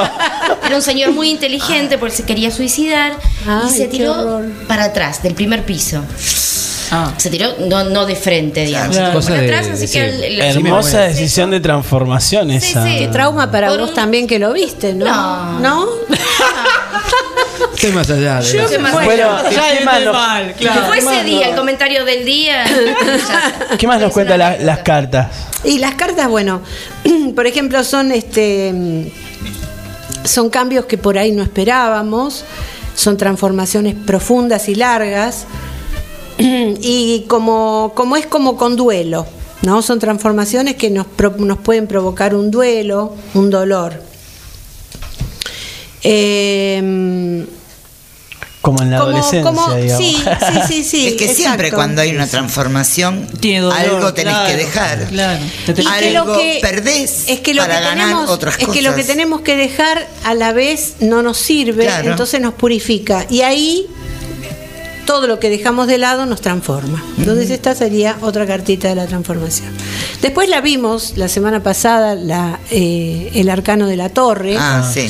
Era 0.66 0.76
un 0.76 0.82
señor 0.82 1.12
muy 1.12 1.30
inteligente 1.30 2.00
porque 2.00 2.16
se 2.16 2.24
quería 2.24 2.50
suicidar 2.50 3.14
Ay, 3.48 3.70
y 3.70 3.78
se 3.78 3.88
tiró 3.88 4.42
para 4.68 4.86
atrás 4.86 5.22
del 5.22 5.36
primer 5.36 5.64
piso. 5.64 6.04
Ah. 6.92 7.14
Se 7.18 7.30
tiró 7.30 7.54
no, 7.68 7.84
no 7.84 8.06
de 8.06 8.16
frente, 8.16 8.66
digamos, 8.66 8.96
Claro. 8.98 9.14
Cosa 9.14 9.34
de- 9.34 9.46
atrás, 9.46 9.68
así 9.74 9.88
que 9.88 10.06
el- 10.10 10.24
el- 10.24 10.42
Hermosa 10.42 11.02
decisión 11.02 11.52
de 11.52 11.60
transformación 11.60 12.50
esa. 12.52 12.84
sí. 12.86 12.98
Qué 13.00 13.08
trauma 13.10 13.52
para 13.52 13.68
Por 13.70 13.80
vos 13.80 13.90
un- 13.90 13.96
también 13.96 14.26
que 14.28 14.40
lo 14.40 14.52
viste, 14.54 14.94
¿no? 14.94 15.06
No. 15.06 15.60
¿No? 15.60 15.86
Estoy 17.76 17.92
más 17.92 18.10
allá 18.10 18.42
de 18.42 18.46
Yo 18.52 18.64
la- 18.64 18.70
qué 18.70 18.80
más- 18.80 18.94
Bueno, 18.94 19.30
¿qué 19.50 19.86
más 19.86 20.04
nos- 20.04 20.14
mal, 20.14 20.54
Que 20.56 20.68
fue 20.68 20.98
ese 20.98 21.24
día, 21.24 21.50
el 21.50 21.56
comentario 21.56 22.04
del 22.06 22.26
día. 22.26 22.66
Ya. 23.70 23.78
¿Qué 23.78 23.88
más 23.88 24.02
nos 24.02 24.12
cuentan 24.12 24.40
la- 24.40 24.58
las 24.58 24.80
cartas? 24.80 25.28
Y 25.64 25.78
las 25.80 25.94
cartas, 25.96 26.28
bueno, 26.28 26.62
por 27.36 27.48
ejemplo, 27.48 27.84
son 27.84 28.12
este 28.12 29.12
son 30.24 30.50
cambios 30.50 30.86
que 30.86 30.98
por 30.98 31.18
ahí 31.18 31.32
no 31.32 31.42
esperábamos, 31.42 32.44
son 32.96 33.16
transformaciones 33.18 33.96
profundas 33.96 34.68
y 34.70 34.76
largas, 34.76 35.46
y 36.82 37.26
como, 37.28 37.92
como 37.96 38.16
es 38.18 38.26
como 38.26 38.56
con 38.58 38.76
duelo, 38.76 39.28
¿no? 39.62 39.82
Son 39.82 40.00
transformaciones 40.00 40.76
que 40.76 40.90
nos, 40.90 41.06
pro- 41.06 41.36
nos 41.38 41.58
pueden 41.60 41.86
provocar 41.88 42.34
un 42.36 42.50
duelo, 42.52 43.14
un 43.34 43.50
dolor. 43.50 44.02
Eh, 46.04 47.46
Como 48.62 48.82
en 48.84 48.92
la 48.92 49.00
Como- 49.00 49.10
adolescencia, 49.18 49.42
como- 49.44 49.74
digamos. 49.76 49.98
sí, 50.06 50.18
sí, 50.22 50.62
sí, 50.68 50.84
sí. 50.90 51.08
es 51.08 51.14
que 51.16 51.34
siempre 51.34 51.72
cuando 51.72 52.02
hay 52.02 52.12
una 52.14 52.28
transformación, 52.28 53.26
Tiene 53.40 53.62
dolor, 53.62 53.78
algo 53.80 54.14
tenés 54.14 54.34
claro, 54.34 54.50
que 54.50 54.56
dejar. 54.58 55.06
claro. 55.08 55.40
Que 55.66 56.18
Algo 56.18 56.38
que- 56.38 56.60
perdés 56.62 57.24
es 57.28 57.40
que 57.40 57.54
lo 57.54 57.62
para 57.64 57.78
que 57.80 57.84
ganar 57.86 58.08
tenemos, 58.08 58.30
otras 58.30 58.60
es 58.60 58.68
que 58.68 58.82
lo 58.82 58.96
que 58.96 59.04
tenemos 59.06 59.42
que 59.42 59.56
dejar 59.56 60.06
a 60.26 60.34
la 60.34 60.52
vez 60.52 60.96
no 61.00 61.22
nos 61.24 61.38
sirve, 61.38 61.86
Claro. 61.86 62.12
entonces 62.12 62.42
nos 62.42 62.54
purifica 62.54 63.26
y 63.30 63.42
ahí 63.42 63.88
todo 65.10 65.26
lo 65.26 65.40
que 65.40 65.50
dejamos 65.50 65.88
de 65.88 65.98
lado 65.98 66.28
nos 66.28 66.40
transforma. 66.40 67.04
Entonces 67.18 67.50
esta 67.50 67.74
sería 67.74 68.20
otra 68.22 68.46
cartita 68.46 68.90
de 68.90 68.94
la 68.94 69.08
transformación. 69.08 69.70
Después 70.22 70.48
la 70.50 70.62
vimos 70.62 71.14
la 71.16 71.28
semana 71.28 71.64
pasada, 71.64 72.14
la, 72.14 72.60
eh, 72.70 73.32
el 73.34 73.50
arcano 73.50 73.88
de 73.88 73.98
la 73.98 74.10
torre, 74.10 74.56
Ah, 74.56 74.88
sí. 74.88 75.10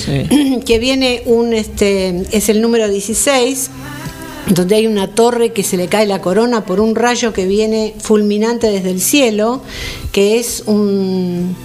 que 0.66 0.80
viene 0.80 1.24
un 1.26 1.52
este 1.52 2.24
es 2.32 2.48
el 2.48 2.62
número 2.62 2.88
16 2.88 3.72
donde 4.48 4.76
hay 4.76 4.88
una 4.88 5.10
torre 5.10 5.52
que 5.52 5.64
se 5.64 5.76
le 5.76 5.90
cae 5.90 6.08
la 6.08 6.22
corona 6.22 6.64
por 6.64 6.80
un 6.80 6.96
rayo 6.96 7.34
que 7.34 7.46
viene 7.46 7.94
fulminante 8.00 8.68
desde 8.68 8.92
el 8.92 9.02
cielo, 9.02 9.62
que 10.14 10.40
es 10.40 10.64
un 10.66 11.58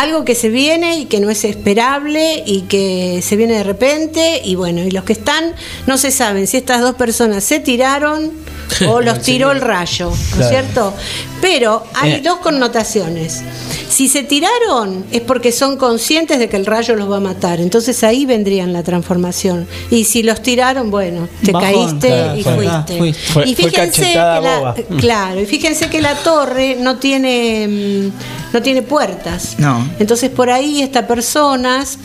algo 0.00 0.24
que 0.24 0.34
se 0.34 0.48
viene 0.48 0.98
y 0.98 1.04
que 1.04 1.20
no 1.20 1.28
es 1.28 1.44
esperable 1.44 2.42
y 2.46 2.62
que 2.62 3.20
se 3.22 3.36
viene 3.36 3.52
de 3.52 3.64
repente 3.64 4.40
y 4.42 4.54
bueno, 4.54 4.80
y 4.80 4.90
los 4.90 5.04
que 5.04 5.12
están 5.12 5.52
no 5.86 5.98
se 5.98 6.10
saben 6.10 6.46
si 6.46 6.56
estas 6.56 6.80
dos 6.80 6.94
personas 6.94 7.44
se 7.44 7.60
tiraron 7.60 8.32
o 8.88 9.00
los 9.00 9.20
tiró 9.22 9.50
el 9.52 9.60
rayo, 9.60 10.06
¿no 10.10 10.14
es 10.14 10.20
Claro. 10.36 10.48
cierto? 10.50 10.94
Pero 11.40 11.84
hay 11.94 12.12
Eh. 12.14 12.20
dos 12.22 12.38
connotaciones. 12.38 13.42
Si 13.88 14.08
se 14.08 14.22
tiraron 14.22 15.04
es 15.10 15.20
porque 15.22 15.52
son 15.52 15.76
conscientes 15.76 16.38
de 16.38 16.48
que 16.48 16.56
el 16.56 16.64
rayo 16.66 16.94
los 16.96 17.10
va 17.10 17.16
a 17.16 17.20
matar, 17.20 17.60
entonces 17.60 18.02
ahí 18.04 18.24
vendrían 18.26 18.72
la 18.72 18.82
transformación. 18.82 19.66
Y 19.90 20.04
si 20.04 20.22
los 20.22 20.42
tiraron, 20.42 20.90
bueno, 20.90 21.28
te 21.44 21.52
Bajón, 21.52 21.70
caíste 22.00 22.06
claro, 22.08 22.36
y 22.38 22.42
fue- 22.42 22.54
fuiste. 22.54 22.70
ah, 22.70 22.84
fuiste. 22.98 23.32
Fue- 23.32 23.48
y 23.48 23.54
fíjense 23.54 24.02
que 24.02 24.14
la, 24.14 24.74
claro, 25.00 25.40
y 25.40 25.46
fíjense 25.46 25.88
que 25.90 26.00
la 26.00 26.14
torre 26.16 26.76
no 26.80 26.96
tiene 26.98 27.66
mm, 27.68 28.52
no 28.54 28.62
tiene 28.62 28.82
puertas. 28.82 29.54
No. 29.58 29.88
Entonces 29.98 30.30
por 30.30 30.50
ahí 30.50 30.82
estas 30.82 31.04
personas 31.06 31.98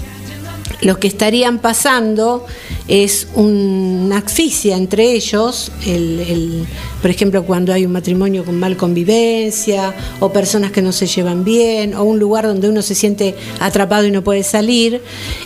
lo 0.82 1.00
que 1.00 1.08
estarían 1.08 1.60
pasando 1.60 2.46
es 2.88 3.28
una 3.36 4.18
asfixia 4.20 4.76
entre 4.78 5.14
ellos, 5.14 5.72
el, 5.86 6.20
el- 6.20 6.66
por 7.02 7.10
ejemplo, 7.12 7.44
cuando 7.46 7.72
hay 7.74 7.86
un 7.86 7.92
matrimonio 7.92 8.44
con 8.46 8.60
mal 8.60 8.78
convivencia, 8.78 9.94
o 10.20 10.32
personas 10.34 10.72
que 10.72 10.82
no 10.82 10.92
se 10.92 11.08
llevan 11.08 11.44
bien, 11.44 11.94
o 11.94 12.04
un 12.04 12.20
lugar 12.20 12.46
donde 12.48 12.68
uno 12.70 12.82
se 12.82 12.96
siente 12.96 13.36
atrapado 13.60 14.06
y 14.06 14.12
no 14.12 14.24
puede 14.24 14.44
salir. 14.44 15.02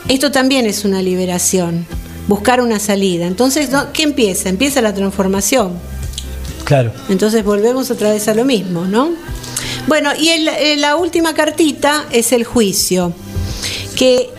Esto 0.08 0.32
también 0.32 0.66
es 0.66 0.86
una 0.86 1.02
liberación, 1.02 1.86
buscar 2.28 2.62
una 2.62 2.80
salida. 2.80 3.26
Entonces. 3.28 3.70
¿qué 3.94 4.04
empieza? 4.04 4.50
Empieza 4.50 4.82
la 4.82 4.94
transformación. 4.94 5.74
Claro. 6.64 6.92
Entonces 7.10 7.44
volvemos 7.44 7.90
otra 7.92 8.12
vez 8.12 8.28
a 8.28 8.34
lo 8.34 8.46
mismo, 8.46 8.86
¿no? 8.86 9.10
Bueno, 9.88 10.12
y 10.18 10.30
el- 10.30 10.48
eh, 10.48 10.76
la 10.78 10.96
última 10.96 11.34
cartita 11.34 12.06
es 12.12 12.32
el 12.32 12.44
juicio, 12.44 13.12
que 13.96 14.30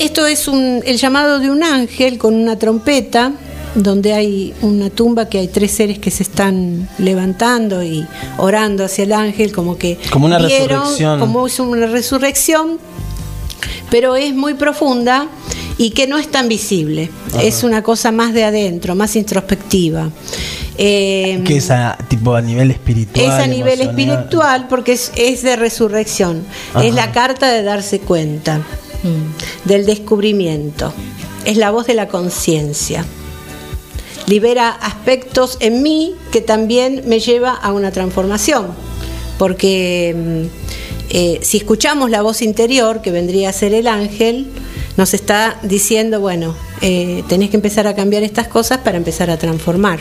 esto 0.00 0.26
es 0.26 0.48
un, 0.48 0.82
el 0.84 0.96
llamado 0.96 1.38
de 1.38 1.50
un 1.50 1.62
ángel 1.62 2.18
con 2.18 2.34
una 2.34 2.58
trompeta, 2.58 3.32
donde 3.74 4.12
hay 4.14 4.52
una 4.62 4.90
tumba 4.90 5.28
que 5.28 5.38
hay 5.38 5.46
tres 5.48 5.70
seres 5.70 5.98
que 6.00 6.10
se 6.10 6.24
están 6.24 6.88
levantando 6.98 7.84
y 7.84 8.04
orando 8.38 8.84
hacia 8.84 9.04
el 9.04 9.12
ángel, 9.12 9.52
como 9.52 9.78
que 9.78 9.96
Como 10.10 10.26
una 10.26 10.38
vieron, 10.38 10.68
resurrección. 10.80 11.20
como 11.20 11.46
es 11.46 11.60
una 11.60 11.86
resurrección, 11.86 12.78
pero 13.90 14.16
es 14.16 14.34
muy 14.34 14.54
profunda 14.54 15.28
y 15.78 15.90
que 15.90 16.06
no 16.06 16.18
es 16.18 16.28
tan 16.28 16.48
visible. 16.48 17.10
Ajá. 17.32 17.42
Es 17.42 17.62
una 17.62 17.82
cosa 17.82 18.10
más 18.10 18.32
de 18.34 18.44
adentro, 18.44 18.94
más 18.94 19.14
introspectiva. 19.16 20.10
Eh, 20.76 21.42
Que 21.44 21.58
es 21.58 21.70
a, 21.70 21.96
tipo 22.08 22.34
a 22.34 22.40
nivel 22.40 22.70
espiritual. 22.70 23.26
es 23.26 23.32
a 23.32 23.46
nivel 23.46 23.80
espiritual 23.82 24.66
porque 24.68 24.92
es, 24.92 25.12
es 25.14 25.42
de 25.42 25.56
resurrección. 25.56 26.42
Ajá. 26.74 26.84
Es 26.84 26.94
la 26.94 27.12
carta 27.12 27.48
de 27.52 27.62
darse 27.62 28.00
cuenta, 28.00 28.60
del 29.64 29.86
descubrimiento. 29.86 30.92
Es 31.44 31.56
la 31.56 31.70
voz 31.70 31.86
de 31.86 31.94
la 31.94 32.08
conciencia. 32.08 33.04
Libera 34.26 34.68
aspectos 34.68 35.56
en 35.60 35.82
mí 35.82 36.14
que 36.30 36.40
también 36.40 37.02
me 37.06 37.18
lleva 37.18 37.54
a 37.54 37.72
una 37.72 37.90
transformación. 37.90 38.68
Porque 39.38 40.14
mm, 40.16 40.70
eh, 41.10 41.40
si 41.42 41.56
escuchamos 41.56 42.10
la 42.10 42.22
voz 42.22 42.42
interior, 42.42 43.02
que 43.02 43.10
vendría 43.10 43.48
a 43.48 43.52
ser 43.52 43.74
el 43.74 43.88
ángel, 43.88 44.48
nos 44.96 45.14
está 45.14 45.58
diciendo, 45.62 46.20
bueno, 46.20 46.54
eh, 46.82 47.24
tenés 47.28 47.50
que 47.50 47.56
empezar 47.56 47.86
a 47.86 47.94
cambiar 47.94 48.22
estas 48.22 48.48
cosas 48.48 48.78
para 48.78 48.96
empezar 48.96 49.30
a 49.30 49.38
transformar. 49.38 50.00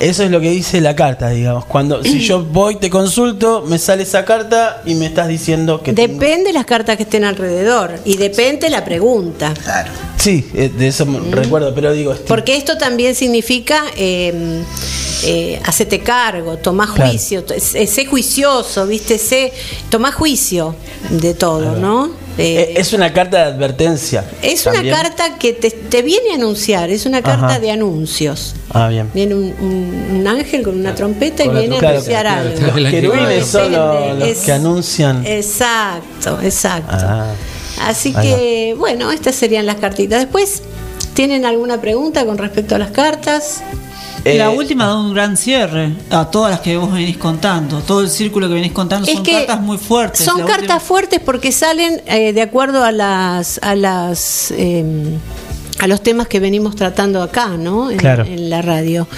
Eso 0.00 0.24
es 0.24 0.30
lo 0.30 0.40
que 0.40 0.50
dice 0.50 0.80
la 0.80 0.96
carta, 0.96 1.28
digamos. 1.28 1.66
Cuando 1.66 2.02
si 2.02 2.20
yo 2.20 2.42
voy, 2.52 2.76
te 2.76 2.88
consulto, 2.90 3.64
me 3.66 3.78
sale 3.78 4.02
esa 4.04 4.24
carta 4.24 4.82
y 4.86 4.94
me 4.94 5.06
estás 5.06 5.28
diciendo 5.28 5.82
que 5.82 5.92
tengo- 5.92 6.14
Depende 6.14 6.52
las 6.52 6.64
cartas 6.64 6.96
que 6.96 7.02
estén 7.04 7.24
alrededor 7.24 7.98
y 8.04 8.16
depende 8.16 8.68
la 8.70 8.84
pregunta. 8.84 9.52
Claro. 9.62 9.90
Sí, 10.16 10.50
eh, 10.54 10.70
de 10.76 10.88
eso 10.88 11.06
me 11.06 11.18
recuerdo, 11.34 11.74
pero 11.74 11.92
digo, 11.92 12.12
este, 12.12 12.24
Porque 12.26 12.56
esto 12.56 12.76
también 12.76 13.14
significa 13.14 13.84
eh, 13.96 14.62
eh, 15.24 15.60
hacete 15.64 16.00
cargo, 16.00 16.56
tomá 16.58 16.86
Claro. 16.92 17.10
juicio, 17.10 17.44
sé 17.58 17.86
sé 17.86 18.06
juicioso, 18.06 18.86
¿viste? 18.86 19.16
Sé, 19.18 19.52
tomá 19.90 20.12
juicio 20.12 20.74
de 21.10 21.34
todo, 21.34 21.76
¿no? 21.76 22.10
Eh, 22.40 22.60
Eh, 22.60 22.74
es 22.80 22.92
una 22.92 23.12
carta 23.12 23.36
de 23.38 23.44
advertencia. 23.44 24.24
es 24.42 24.64
una 24.66 24.82
carta 24.88 25.36
que 25.38 25.52
te, 25.52 25.70
te 25.70 26.02
viene 26.02 26.32
a 26.32 26.34
anunciar, 26.36 26.90
es 26.90 27.04
una 27.06 27.22
carta 27.22 27.46
Ajá. 27.46 27.58
de 27.58 27.70
anuncios. 27.70 28.54
Ah, 28.70 28.88
bien. 28.88 29.10
Viene 29.12 29.34
un, 29.34 29.54
un- 29.60 30.16
un 30.20 30.26
ángel 30.26 30.62
con 30.62 30.78
una 30.78 30.94
trompeta 30.94 31.42
y 31.44 31.46
Con 31.46 31.58
viene 31.58 31.76
a 31.76 31.90
anunciar 31.90 32.22
claro, 32.24 32.40
algo. 32.48 32.54
claro. 32.58 32.76
Los 32.80 32.90
querubines 32.90 33.46
son 33.46 33.72
los- 33.72 34.38
que 34.38 34.52
anuncian. 34.52 35.26
Exacto, 35.26 36.38
exacto. 36.42 36.96
Ah. 36.98 37.26
Así 37.82 38.12
que, 38.12 38.74
bueno, 38.78 39.10
estas 39.10 39.34
serían 39.34 39.64
las 39.66 39.76
cartitas. 39.76 40.20
Después, 40.20 40.62
¿tienen 41.14 41.44
alguna 41.44 41.80
pregunta 41.80 42.24
con 42.26 42.36
respecto 42.38 42.74
a 42.74 42.78
las 42.78 42.90
cartas? 42.90 43.62
Eh, 44.24 44.36
la 44.36 44.50
última 44.50 44.86
da 44.86 44.96
un 44.98 45.14
gran 45.14 45.36
cierre 45.36 45.92
a 46.10 46.26
todas 46.30 46.50
las 46.50 46.60
que 46.60 46.76
vos 46.76 46.92
venís 46.92 47.16
contando. 47.16 47.80
Todo 47.80 48.02
el 48.02 48.10
círculo 48.10 48.48
que 48.48 48.54
venís 48.54 48.72
contando 48.72 49.06
Es 49.08 49.14
son 49.14 49.22
que 49.22 49.32
cartas 49.32 49.60
muy 49.60 49.78
fuertes. 49.78 50.24
Son 50.24 50.38
cartas 50.40 50.60
última- 50.60 50.80
fuertes 50.80 51.20
porque 51.24 51.52
salen 51.52 52.02
eh, 52.06 52.32
de 52.34 52.42
acuerdo 52.42 52.84
a 52.84 52.92
las 52.92 53.58
a 53.62 53.74
las 53.74 54.50
eh, 54.56 54.84
a 55.78 55.86
los 55.86 56.02
temas 56.02 56.28
que 56.28 56.38
venimos 56.40 56.76
tratando 56.76 57.22
acá, 57.22 57.48
¿no? 57.56 57.90
En, 57.90 57.96
Claro. 57.96 58.24
en 58.26 58.50
la 58.50 58.60
radio. 58.60 59.08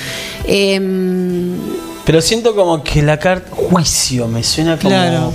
Em, 0.45 1.57
Pero 2.05 2.21
siento 2.21 2.55
como 2.55 2.83
que 2.85 3.03
la 3.03 3.19
carta. 3.19 3.51
Juicio, 3.55 4.29
me 4.29 4.43
suena 4.45 4.77
como. 4.77 4.91
Claro. 4.91 5.33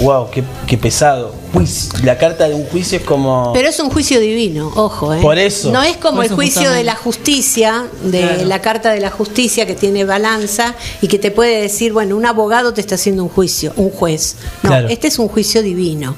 Wow, 0.00 0.30
qué, 0.30 0.42
qué 0.66 0.78
pesado. 0.78 1.34
Juicio. 1.52 1.90
La 2.04 2.16
carta 2.16 2.48
de 2.48 2.54
un 2.54 2.64
juicio 2.66 2.98
es 2.98 3.04
como. 3.04 3.52
Pero 3.52 3.68
es 3.68 3.78
un 3.80 3.90
juicio 3.90 4.18
divino, 4.20 4.72
ojo, 4.76 5.12
¿eh? 5.12 5.20
Por 5.20 5.38
eso. 5.38 5.70
No 5.72 5.82
es 5.82 5.96
como 5.96 6.22
el 6.22 6.28
juicio 6.30 6.60
justamente. 6.62 6.78
de 6.78 6.84
la 6.84 6.94
justicia, 6.96 7.86
de 8.04 8.20
Claro. 8.20 8.44
la 8.46 8.60
carta 8.62 8.92
de 8.92 9.00
la 9.00 9.10
justicia 9.10 9.66
que 9.66 9.74
tiene 9.74 10.04
balanza 10.04 10.74
y 11.02 11.08
que 11.08 11.18
te 11.18 11.30
puede 11.30 11.60
decir, 11.62 11.92
bueno, 11.92 12.16
un 12.16 12.24
abogado 12.24 12.72
te 12.72 12.80
está 12.80 12.94
haciendo 12.94 13.22
un 13.24 13.28
juicio, 13.28 13.72
un 13.76 13.90
juez. 13.90 14.36
No, 14.62 14.70
Claro. 14.70 14.88
este 14.88 15.08
es 15.08 15.18
un 15.18 15.28
juicio 15.28 15.62
divino, 15.62 16.14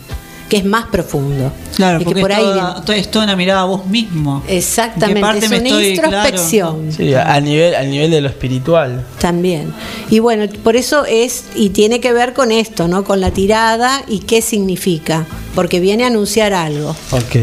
que 0.52 0.58
es 0.58 0.66
más 0.66 0.84
profundo. 0.88 1.50
Claro, 1.76 1.96
Y 1.96 1.98
que 2.00 2.04
porque 2.04 2.20
por 2.20 2.30
es, 2.30 2.36
ahí 2.36 2.44
toda, 2.44 2.96
es 2.96 3.10
toda 3.10 3.24
una 3.24 3.36
mirada 3.36 3.62
a 3.62 3.64
vos 3.64 3.86
mismo. 3.86 4.42
Exactamente, 4.46 5.06
¿En 5.08 5.14
qué 5.14 5.20
parte 5.22 5.44
es 5.46 5.50
me 5.50 5.58
una 5.60 5.68
estoy- 5.70 5.88
introspección. 5.94 6.92
Sí, 6.92 7.14
a, 7.14 7.32
a 7.32 7.40
nivel, 7.40 7.74
al 7.74 7.90
nivel 7.90 8.10
de 8.10 8.20
lo 8.20 8.28
espiritual. 8.28 9.02
También. 9.18 9.72
Y 10.10 10.18
bueno, 10.18 10.44
por 10.62 10.76
eso 10.76 11.06
es, 11.06 11.44
y 11.54 11.70
tiene 11.70 12.00
que 12.00 12.12
ver 12.12 12.34
con 12.34 12.52
esto, 12.52 12.86
¿no? 12.86 13.02
Con 13.02 13.22
la 13.22 13.30
tirada 13.30 14.02
y 14.06 14.18
qué 14.18 14.42
significa, 14.42 15.24
porque 15.54 15.80
viene 15.80 16.04
a 16.04 16.08
anunciar 16.08 16.52
algo. 16.52 16.90
Ok. 17.12 17.36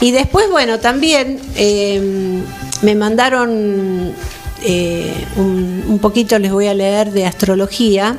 Y 0.00 0.10
después, 0.10 0.46
bueno, 0.50 0.80
también 0.80 1.38
eh, 1.54 2.40
me 2.82 2.96
mandaron 2.96 4.10
eh, 4.64 5.12
un, 5.36 5.84
un 5.86 5.98
poquito, 6.00 6.36
les 6.40 6.50
voy 6.50 6.66
a 6.66 6.74
leer 6.74 7.12
de 7.12 7.24
astrología, 7.24 8.16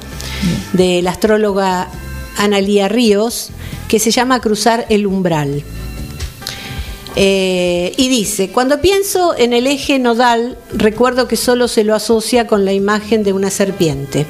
de 0.71 1.01
la 1.01 1.11
astróloga 1.11 1.89
Analía 2.37 2.87
Ríos, 2.87 3.49
que 3.87 3.99
se 3.99 4.11
llama 4.11 4.41
Cruzar 4.41 4.85
el 4.89 5.07
umbral. 5.07 5.63
Eh, 7.15 7.93
y 7.95 8.09
dice, 8.09 8.49
cuando 8.49 8.81
pienso 8.81 9.37
en 9.37 9.53
el 9.53 9.67
eje 9.67 9.99
nodal, 9.99 10.57
recuerdo 10.73 11.27
que 11.27 11.35
solo 11.35 11.67
se 11.67 11.83
lo 11.83 11.93
asocia 11.93 12.47
con 12.47 12.65
la 12.65 12.73
imagen 12.73 13.23
de 13.23 13.33
una 13.33 13.51
serpiente. 13.51 14.25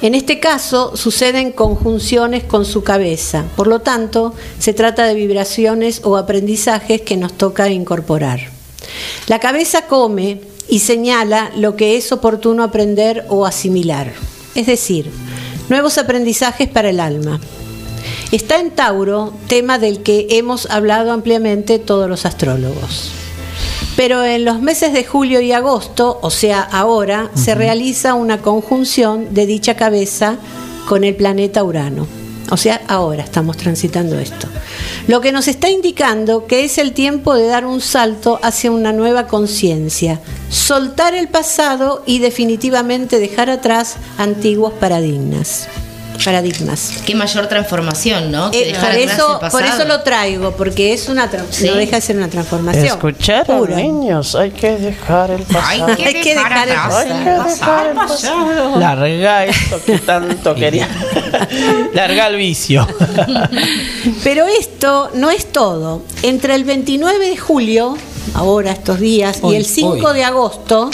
En 0.00 0.14
este 0.14 0.38
caso 0.40 0.96
suceden 0.96 1.52
conjunciones 1.52 2.44
con 2.44 2.64
su 2.64 2.82
cabeza, 2.82 3.44
por 3.56 3.66
lo 3.66 3.80
tanto 3.80 4.34
se 4.58 4.74
trata 4.74 5.04
de 5.06 5.14
vibraciones 5.14 6.00
o 6.04 6.16
aprendizajes 6.16 7.00
que 7.02 7.16
nos 7.16 7.32
toca 7.32 7.70
incorporar. 7.70 8.40
La 9.28 9.38
cabeza 9.38 9.86
come 9.86 10.40
y 10.68 10.80
señala 10.80 11.52
lo 11.56 11.76
que 11.76 11.96
es 11.96 12.12
oportuno 12.12 12.62
aprender 12.62 13.24
o 13.28 13.46
asimilar, 13.46 14.12
es 14.54 14.66
decir, 14.66 15.10
nuevos 15.68 15.98
aprendizajes 15.98 16.68
para 16.68 16.90
el 16.90 17.00
alma. 17.00 17.40
Está 18.32 18.58
en 18.58 18.70
Tauro, 18.70 19.32
tema 19.48 19.78
del 19.78 20.02
que 20.02 20.26
hemos 20.30 20.66
hablado 20.70 21.12
ampliamente 21.12 21.78
todos 21.78 22.08
los 22.08 22.26
astrólogos. 22.26 23.12
Pero 23.96 24.24
en 24.24 24.44
los 24.44 24.60
meses 24.60 24.92
de 24.92 25.04
julio 25.04 25.40
y 25.40 25.52
agosto, 25.52 26.18
o 26.20 26.30
sea, 26.30 26.60
ahora, 26.60 27.30
se 27.34 27.54
realiza 27.54 28.14
una 28.14 28.38
conjunción 28.42 29.32
de 29.32 29.46
dicha 29.46 29.76
cabeza 29.76 30.36
con 30.88 31.04
el 31.04 31.14
planeta 31.14 31.62
Urano. 31.62 32.23
O 32.50 32.56
sea, 32.56 32.82
ahora 32.88 33.22
estamos 33.22 33.56
transitando 33.56 34.18
esto. 34.18 34.48
Lo 35.06 35.20
que 35.20 35.32
nos 35.32 35.48
está 35.48 35.70
indicando 35.70 36.46
que 36.46 36.64
es 36.64 36.78
el 36.78 36.92
tiempo 36.92 37.34
de 37.34 37.46
dar 37.46 37.64
un 37.66 37.80
salto 37.80 38.38
hacia 38.42 38.70
una 38.70 38.92
nueva 38.92 39.26
conciencia, 39.26 40.20
soltar 40.50 41.14
el 41.14 41.28
pasado 41.28 42.02
y 42.06 42.18
definitivamente 42.18 43.18
dejar 43.18 43.50
atrás 43.50 43.96
antiguos 44.18 44.72
paradigmas. 44.74 45.68
Paradigmas. 46.22 46.92
Qué 47.06 47.14
mayor 47.14 47.46
transformación, 47.48 48.30
¿no? 48.30 48.50
Que 48.50 48.62
Eh, 48.62 48.72
dejar 48.72 48.90
por, 48.92 48.98
eso, 49.00 49.12
el 49.12 49.32
por 49.32 49.40
pasado. 49.40 49.64
eso 49.64 49.84
lo 49.84 50.00
traigo, 50.02 50.52
porque 50.52 50.92
es 50.92 51.08
una 51.08 51.30
Sí. 51.50 51.66
no 51.66 51.74
deja 51.76 51.96
de 51.96 52.02
ser 52.02 52.16
una 52.16 52.28
transformación. 52.28 52.84
Escucharon, 52.86 53.58
pura. 53.58 53.76
niños, 53.76 54.34
hay 54.34 54.50
que 54.50 54.76
dejar 54.76 55.30
el 55.30 55.42
pasado. 55.42 55.86
Hay 55.86 55.96
que 55.96 56.04
Hay 56.06 56.14
que 56.22 56.34
dejar 56.34 56.68
el 56.68 56.74
atrás 56.76 56.94
Hay 56.94 57.08
que 57.08 57.30
dejar 57.30 57.86
el 57.88 57.94
pasado. 57.94 58.78
Larga 58.78 59.44
esto 59.46 59.80
que 59.84 59.98
tanto 59.98 60.54
quería. 60.54 60.88
Larga 61.94 62.28
el 62.28 62.36
vicio. 62.36 62.86
Pero 64.22 64.46
esto 64.46 65.10
no 65.14 65.30
es 65.30 65.50
todo. 65.52 66.02
Entre 66.22 66.54
el 66.54 66.64
29 66.64 67.28
de 67.30 67.36
julio, 67.36 67.96
ahora 68.34 68.72
estos 68.72 69.00
días, 69.00 69.38
Hoy, 69.42 69.54
y 69.54 69.56
el 69.56 69.64
5 69.66 70.06
hoy. 70.08 70.14
de 70.14 70.24
agosto, 70.24 70.90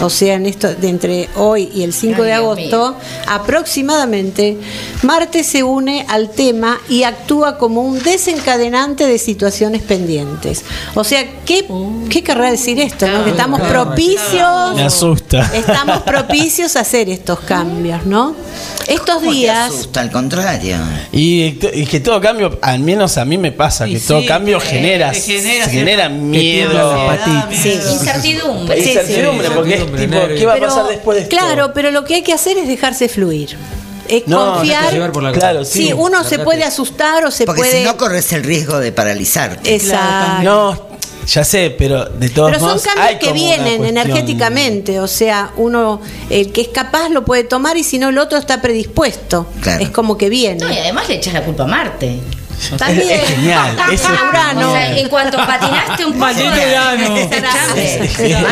o 0.00 0.10
sea, 0.10 0.34
en 0.34 0.46
esto 0.46 0.74
de 0.74 0.88
entre 0.88 1.28
hoy 1.36 1.70
y 1.74 1.82
el 1.82 1.92
5 1.92 2.22
Ay, 2.22 2.24
de 2.26 2.32
agosto, 2.32 2.96
aproximadamente, 3.28 4.56
Marte 5.02 5.44
se 5.44 5.62
une 5.62 6.04
al 6.08 6.30
tema 6.30 6.80
y 6.88 7.02
actúa 7.04 7.58
como 7.58 7.82
un 7.82 8.02
desencadenante 8.02 9.06
de 9.06 9.18
situaciones 9.18 9.82
pendientes. 9.82 10.62
O 10.94 11.04
sea, 11.04 11.24
¿qué, 11.44 11.66
qué 12.08 12.22
querrá 12.22 12.50
decir 12.50 12.80
esto? 12.80 13.06
no? 13.06 13.24
Que 13.24 13.30
estamos 13.30 13.60
claro. 13.60 13.84
propicios 13.84 14.74
Me 14.74 14.82
asusta. 14.82 15.50
Estamos 15.54 16.02
propicios 16.06 16.74
a 16.76 16.80
hacer 16.80 17.08
estos 17.08 17.40
cambios, 17.40 18.04
¿no? 18.06 18.34
Estos 18.88 19.16
¿Cómo 19.16 19.30
te 19.30 19.36
días. 19.36 19.70
asusta? 19.72 20.00
Al 20.00 20.10
contrario. 20.10 20.76
Y, 21.12 21.58
y 21.74 21.86
que 21.86 22.00
todo 22.00 22.20
cambio, 22.20 22.58
al 22.62 22.80
menos 22.80 23.16
a 23.18 23.24
mí 23.24 23.38
me 23.38 23.52
pasa, 23.52 23.86
que 23.86 24.00
todo 24.00 24.24
cambio 24.26 24.58
eh, 24.58 24.60
genera, 24.60 25.12
genera 25.12 25.66
genera 25.68 26.02
cierta- 26.08 26.18
miedo. 26.18 27.10
Sí. 27.52 27.70
Incertidumbre. 27.92 28.76
Sí, 28.76 28.82
sí. 28.82 28.88
Incertidumbre, 28.90 29.50
porque 29.50 29.74
es 29.74 29.81
tipo, 29.86 29.96
¿qué 30.28 30.46
va 30.46 30.52
a 30.52 30.54
Pero, 30.56 30.66
pasar 30.68 30.86
después 30.88 31.16
de 31.16 31.22
esto? 31.24 31.36
Claro, 31.36 31.72
pero 31.74 31.90
lo 31.90 32.04
que 32.04 32.16
hay 32.16 32.22
que 32.22 32.32
hacer 32.32 32.56
es 32.58 32.66
dejarse 32.68 33.08
fluir. 33.08 33.56
Es 34.08 34.26
No, 34.26 34.54
confiar. 34.56 35.12
por 35.12 35.22
la- 35.22 35.32
Claro, 35.32 35.64
sí. 35.64 35.86
sí. 35.88 35.92
uno 35.96 36.24
se 36.24 36.38
puede 36.40 36.64
asustar 36.64 37.24
o 37.24 37.30
se 37.30 37.44
Porque 37.46 37.60
puede. 37.62 37.78
si 37.78 37.84
no 37.84 37.96
corres 37.96 38.32
el 38.32 38.42
riesgo 38.42 38.78
de 38.80 38.92
paralizarte. 38.92 39.74
Exacto. 39.74 40.42
No, 40.42 40.88
ya 41.26 41.44
sé, 41.44 41.74
pero 41.78 42.04
de 42.06 42.28
todos 42.28 42.48
Pero 42.50 42.58
son 42.60 42.68
modos. 42.70 42.86
hay 42.98 43.14
cambios 43.14 43.20
que 43.20 43.32
vienen 43.32 43.84
energéticamente, 43.84 44.98
o 45.00 45.06
sea, 45.06 45.52
uno, 45.56 46.00
el 46.30 46.50
que 46.52 46.62
es 46.62 46.68
capaz 46.68 47.08
lo 47.10 47.24
puede 47.24 47.44
tomar 47.44 47.76
y 47.76 47.84
si 47.84 47.98
no 47.98 48.08
el 48.08 48.18
otro 48.18 48.38
está 48.38 48.60
predispuesto. 48.60 49.46
Es 49.80 49.90
como 49.90 50.18
que 50.18 50.28
viene. 50.28 50.58
No, 50.60 50.70
y 50.72 50.78
además 50.78 51.08
le 51.08 51.14
echas 51.14 51.32
la 51.34 51.44
culpa 51.44 51.62
a 51.62 51.66
Marte. 51.68 52.18
También. 52.76 53.10
Es 53.10 53.28
genial, 53.28 53.76
eso 53.92 54.08
es 54.12 54.20
Urano. 54.28 54.70
O 54.70 54.72
sea, 54.74 54.98
en 54.98 55.08
cuanto 55.08 55.36
patinaste 55.38 56.04
un 56.04 56.12
poco. 56.12 56.24
Maldito 56.24 56.48
Urano. 56.48 57.16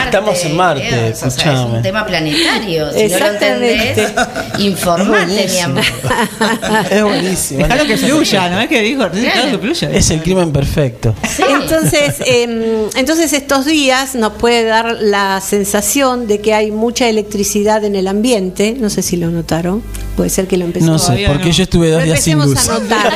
Estamos 0.05 0.44
en 0.44 0.56
Marte, 0.56 1.05
Dios, 1.06 1.22
o 1.22 1.31
sea, 1.31 1.52
es 1.52 1.59
un 1.60 1.82
tema 1.82 2.05
planetario. 2.06 2.90
Si 2.93 2.97
no 2.97 3.09
lo 3.09 3.14
Exactamente. 3.14 3.89
entendés, 3.90 4.12
informate, 4.59 5.48
mi 5.48 5.59
amor. 5.59 5.85
Es 6.90 7.02
buenísimo. 7.02 7.62
Dejalo 7.62 7.85
que 7.86 7.97
fluya, 7.97 8.48
¿no 8.48 8.60
es 8.60 8.68
que 8.68 8.81
dijo? 8.81 9.09
Dejalo 9.09 9.51
que 9.52 9.59
fluya. 9.59 9.90
Es 9.93 10.10
el 10.10 10.22
crimen 10.22 10.52
perfecto. 10.52 11.14
Entonces, 11.39 12.16
em, 12.27 12.89
entonces 12.94 13.32
estos 13.32 13.64
días 13.66 14.14
nos 14.14 14.32
puede 14.35 14.64
dar 14.64 14.97
la 15.01 15.40
sensación 15.40 16.27
de 16.27 16.40
que 16.40 16.55
hay 16.55 16.70
mucha 16.70 17.09
electricidad 17.09 17.85
en 17.85 17.94
el 17.97 18.09
ambiente. 18.09 18.74
No 18.78 18.90
sé 18.90 19.02
si 19.02 19.16
lo 19.16 19.31
notaron. 19.31 19.82
Puede 20.16 20.31
ser 20.31 20.47
que 20.47 20.56
lo 20.56 20.64
empecemos 20.64 21.09
No 21.09 21.14
sé, 21.16 21.24
porque 21.28 21.52
yo 21.52 21.62
estuve 21.62 21.90
dos 21.90 22.02
días 22.05 22.20
sin 22.20 22.40
empecemos 22.40 22.66
luz. 22.66 22.68
a 22.68 22.78
notar. 22.81 23.12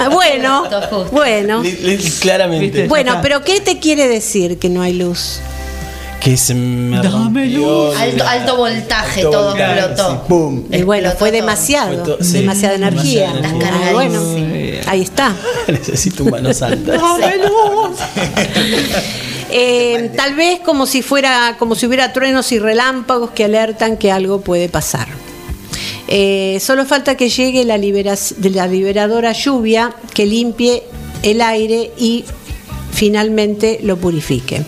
bueno, 0.22 0.64
bueno. 1.10 1.62
Claramente. 2.20 2.86
Bueno, 2.88 3.18
pero 3.22 3.42
¿qué 3.42 3.60
te 3.60 3.78
quiere 3.78 4.08
decir 4.08 4.58
que 4.58 4.68
no 4.68 4.82
hay 4.82 4.92
luz? 4.94 5.40
Que 6.20 6.36
se 6.36 6.54
me 6.54 7.02
rompió 7.02 7.90
Alto, 7.96 8.16
la- 8.18 8.30
alto 8.30 8.56
voltaje, 8.56 9.20
alto 9.22 9.30
todo 9.32 9.48
voltaje, 9.48 9.80
explotó. 9.80 10.10
sí, 10.12 10.18
pum. 10.28 10.62
Y 10.70 10.82
bueno, 10.84 11.10
fue 11.18 11.32
demasiado, 11.32 12.04
Fue 12.04 12.16
to- 12.16 12.22
sí, 12.24 12.32
demasiada 12.34 12.74
energía. 12.76 13.32
demasiada 13.32 13.56
energía. 13.66 13.88
Ah, 13.88 13.92
bueno, 13.92 14.22
ahí 14.86 15.02
está. 15.02 15.34
Necesito 15.66 16.22
un 16.22 16.30
mano 16.30 16.54
santa. 16.54 16.92
Eh, 19.54 20.10
tal 20.16 20.34
vez 20.34 20.60
como 20.60 20.86
si 20.86 21.02
fuera, 21.02 21.56
como 21.58 21.74
si 21.74 21.84
hubiera 21.86 22.10
truenos 22.14 22.52
y 22.52 22.58
relámpagos 22.58 23.32
que 23.32 23.44
alertan 23.44 23.98
que 23.98 24.10
algo 24.10 24.40
puede 24.40 24.70
pasar. 24.70 25.08
Eh, 26.14 26.58
solo 26.60 26.84
falta 26.84 27.16
que 27.16 27.30
llegue 27.30 27.64
la, 27.64 27.78
la 27.78 28.66
liberadora 28.66 29.32
lluvia 29.32 29.94
que 30.12 30.26
limpie 30.26 30.82
el 31.22 31.40
aire 31.40 31.90
y 31.96 32.26
finalmente 32.92 33.80
lo 33.82 33.96
purifique. 33.96 34.62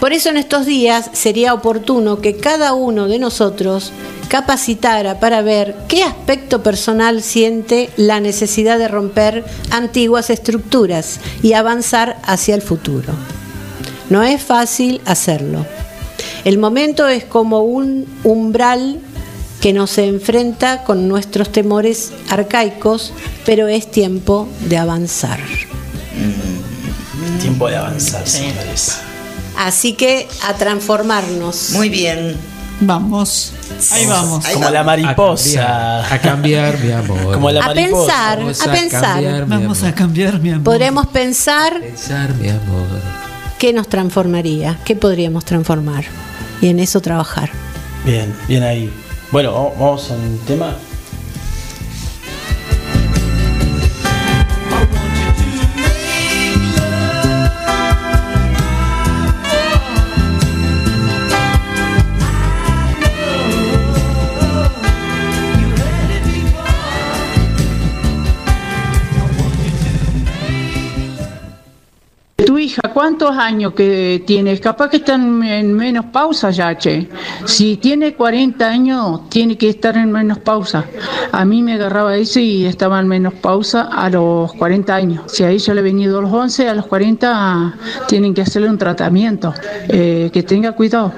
Por 0.00 0.14
eso 0.14 0.30
en 0.30 0.38
estos 0.38 0.64
días 0.64 1.10
sería 1.12 1.52
oportuno 1.52 2.22
que 2.22 2.36
cada 2.36 2.72
uno 2.72 3.06
de 3.06 3.18
nosotros 3.18 3.92
capacitara 4.28 5.20
para 5.20 5.42
ver 5.42 5.76
qué 5.88 6.04
aspecto 6.04 6.62
personal 6.62 7.22
siente 7.22 7.90
la 7.98 8.18
necesidad 8.18 8.78
de 8.78 8.88
romper 8.88 9.44
antiguas 9.70 10.30
estructuras 10.30 11.20
y 11.42 11.52
avanzar 11.52 12.16
hacia 12.24 12.54
el 12.54 12.62
futuro. 12.62 13.12
No 14.08 14.22
es 14.22 14.42
fácil 14.42 15.02
hacerlo. 15.04 15.66
El 16.46 16.56
momento 16.56 17.06
es 17.08 17.24
como 17.24 17.60
un 17.60 18.06
umbral 18.24 19.00
que 19.60 19.72
nos 19.72 19.98
enfrenta 19.98 20.84
con 20.84 21.08
nuestros 21.08 21.50
temores 21.50 22.12
arcaicos, 22.30 23.12
pero 23.44 23.66
es 23.68 23.90
tiempo 23.90 24.48
de 24.68 24.78
avanzar. 24.78 25.40
Tiempo 27.40 27.68
de 27.68 27.76
avanzar, 27.76 28.26
señores. 28.26 28.98
Así 29.56 29.94
que 29.94 30.28
a 30.46 30.54
transformarnos. 30.54 31.70
Muy 31.72 31.88
bien. 31.88 32.36
Vamos. 32.80 33.52
Ahí 33.90 34.06
vamos. 34.06 34.46
Como 34.46 34.70
la 34.70 34.84
mariposa. 34.84 36.12
A 36.14 36.18
cambiar, 36.20 36.78
mi 36.78 36.92
amor. 36.92 37.18
Como 37.34 37.50
la 37.50 37.64
A 37.64 37.68
mariposa. 37.68 38.06
pensar, 38.06 38.38
Vamos 38.38 38.60
a 38.60 38.72
pensar. 38.72 39.00
cambiar, 39.14 39.46
Vamos 39.46 39.78
amor. 39.78 39.90
a 39.90 39.94
cambiar, 39.94 40.40
mi 40.40 40.50
amor. 40.50 40.62
Podremos 40.64 41.06
pensar 41.08 41.80
Pensar, 41.80 42.34
mi 42.34 42.48
amor. 42.48 42.86
qué 43.58 43.72
nos 43.72 43.88
transformaría, 43.88 44.78
qué 44.84 44.94
podríamos 44.94 45.44
transformar 45.44 46.04
y 46.60 46.68
en 46.68 46.78
eso 46.78 47.00
trabajar. 47.00 47.50
Bien, 48.04 48.32
bien 48.46 48.62
ahí. 48.62 48.92
Bueno, 49.30 49.52
vamos- 49.52 50.10
a 50.10 50.14
un 50.14 50.38
tema. 50.46 50.74
Hija, 72.68 72.82
¿cuántos 72.92 73.36
años 73.36 73.72
que 73.72 74.22
tienes? 74.26 74.60
Capaz 74.60 74.90
que 74.90 74.98
están 74.98 75.42
en 75.42 75.72
menos 75.72 76.06
pausa 76.06 76.50
ya, 76.50 76.76
che. 76.76 77.08
Si 77.46 77.78
tiene 77.78 78.14
40 78.14 78.68
años, 78.68 79.28
tiene 79.30 79.56
que 79.56 79.70
estar 79.70 79.96
en 79.96 80.12
menos 80.12 80.38
pausa. 80.38 80.84
A 81.32 81.44
mí 81.44 81.62
me 81.62 81.74
agarraba 81.74 82.16
eso 82.16 82.40
y 82.40 82.66
estaba 82.66 83.00
en 83.00 83.08
menos 83.08 83.34
pausa 83.34 83.88
a 83.90 84.10
los 84.10 84.52
40 84.54 84.94
años. 84.94 85.22
Si 85.32 85.44
a 85.44 85.50
ella 85.50 85.74
le 85.74 85.80
he 85.80 85.84
venido 85.84 86.18
a 86.18 86.22
los 86.22 86.32
11, 86.32 86.68
a 86.68 86.74
los 86.74 86.86
40 86.86 87.74
tienen 88.06 88.34
que 88.34 88.42
hacerle 88.42 88.68
un 88.68 88.78
tratamiento. 88.78 89.54
Eh, 89.88 90.30
que 90.32 90.42
tenga 90.42 90.72
cuidado. 90.72 91.12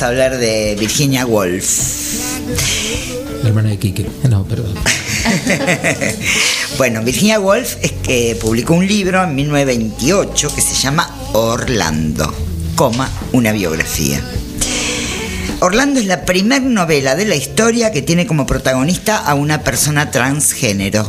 Vamos 0.00 0.02
a 0.02 0.22
hablar 0.22 0.38
de 0.38 0.76
Virginia 0.80 1.26
Woolf. 1.26 1.68
La 3.42 3.48
hermana 3.48 3.68
de 3.68 3.78
Kike. 3.78 4.06
No, 4.30 4.44
perdón. 4.44 4.74
Bueno, 6.78 7.02
Virginia 7.02 7.38
Woolf 7.38 7.76
es 7.82 7.92
que 7.92 8.38
publicó 8.40 8.72
un 8.72 8.86
libro 8.86 9.22
en 9.22 9.34
1928 9.34 10.54
que 10.54 10.62
se 10.62 10.74
llama 10.74 11.14
Orlando, 11.34 12.32
coma, 12.74 13.10
una 13.32 13.52
biografía. 13.52 14.22
Orlando 15.58 16.00
es 16.00 16.06
la 16.06 16.24
primer 16.24 16.62
novela 16.62 17.16
de 17.16 17.26
la 17.26 17.34
historia 17.34 17.92
que 17.92 18.00
tiene 18.00 18.26
como 18.26 18.46
protagonista 18.46 19.18
a 19.18 19.34
una 19.34 19.62
persona 19.62 20.10
transgénero. 20.10 21.06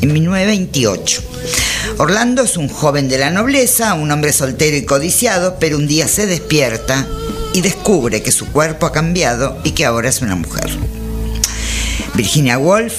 En 0.00 0.14
1928. 0.14 1.22
Orlando 1.98 2.44
es 2.44 2.56
un 2.56 2.68
joven 2.68 3.10
de 3.10 3.18
la 3.18 3.30
nobleza, 3.30 3.92
un 3.92 4.10
hombre 4.10 4.32
soltero 4.32 4.78
y 4.78 4.86
codiciado, 4.86 5.58
pero 5.60 5.76
un 5.76 5.88
día 5.88 6.08
se 6.08 6.26
despierta 6.26 7.06
y 7.58 7.60
descubre 7.60 8.22
que 8.22 8.30
su 8.30 8.46
cuerpo 8.46 8.86
ha 8.86 8.92
cambiado 8.92 9.58
y 9.64 9.72
que 9.72 9.84
ahora 9.84 10.08
es 10.08 10.22
una 10.22 10.36
mujer. 10.36 10.70
Virginia 12.14 12.56
Woolf 12.56 12.94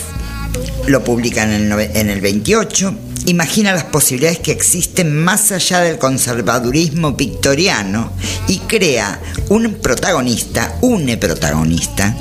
lo 0.86 1.02
publica 1.02 1.44
en 1.44 1.72
el, 1.72 1.80
en 1.80 2.10
el 2.10 2.20
28, 2.20 2.94
imagina 3.28 3.72
las 3.72 3.86
posibilidades 3.86 4.40
que 4.40 4.52
existen 4.52 5.16
más 5.16 5.54
allá 5.54 5.80
del 5.80 5.98
conservadurismo 5.98 7.14
victoriano 7.14 8.12
y 8.50 8.58
crea 8.60 9.22
un 9.48 9.76
protagonista, 9.76 10.78
une 10.82 11.16
protagonista. 11.16 12.14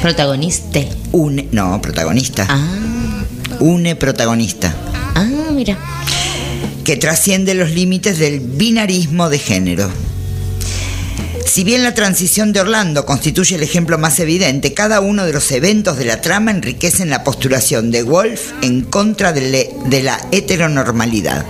Protagoniste. 0.00 0.88
No, 1.52 1.82
protagonista. 1.82 2.48
Une 3.60 3.94
protagonista. 3.94 4.74
Ah, 5.14 5.50
mira. 5.52 5.76
Que 6.82 6.96
trasciende 6.96 7.52
los 7.52 7.70
límites 7.72 8.18
del 8.18 8.40
binarismo 8.40 9.28
de 9.28 9.38
género. 9.38 9.90
Si 11.52 11.64
bien 11.64 11.82
la 11.82 11.92
transición 11.92 12.54
de 12.54 12.60
Orlando 12.60 13.04
constituye 13.04 13.56
el 13.56 13.62
ejemplo 13.62 13.98
más 13.98 14.18
evidente, 14.20 14.72
cada 14.72 15.02
uno 15.02 15.26
de 15.26 15.34
los 15.34 15.52
eventos 15.52 15.98
de 15.98 16.06
la 16.06 16.22
trama 16.22 16.50
enriquecen 16.50 17.10
la 17.10 17.24
postulación 17.24 17.90
de 17.90 18.02
Wolf 18.02 18.52
en 18.62 18.80
contra 18.80 19.34
de, 19.34 19.70
la 20.02 20.18
heteronormalidad. 20.30 21.44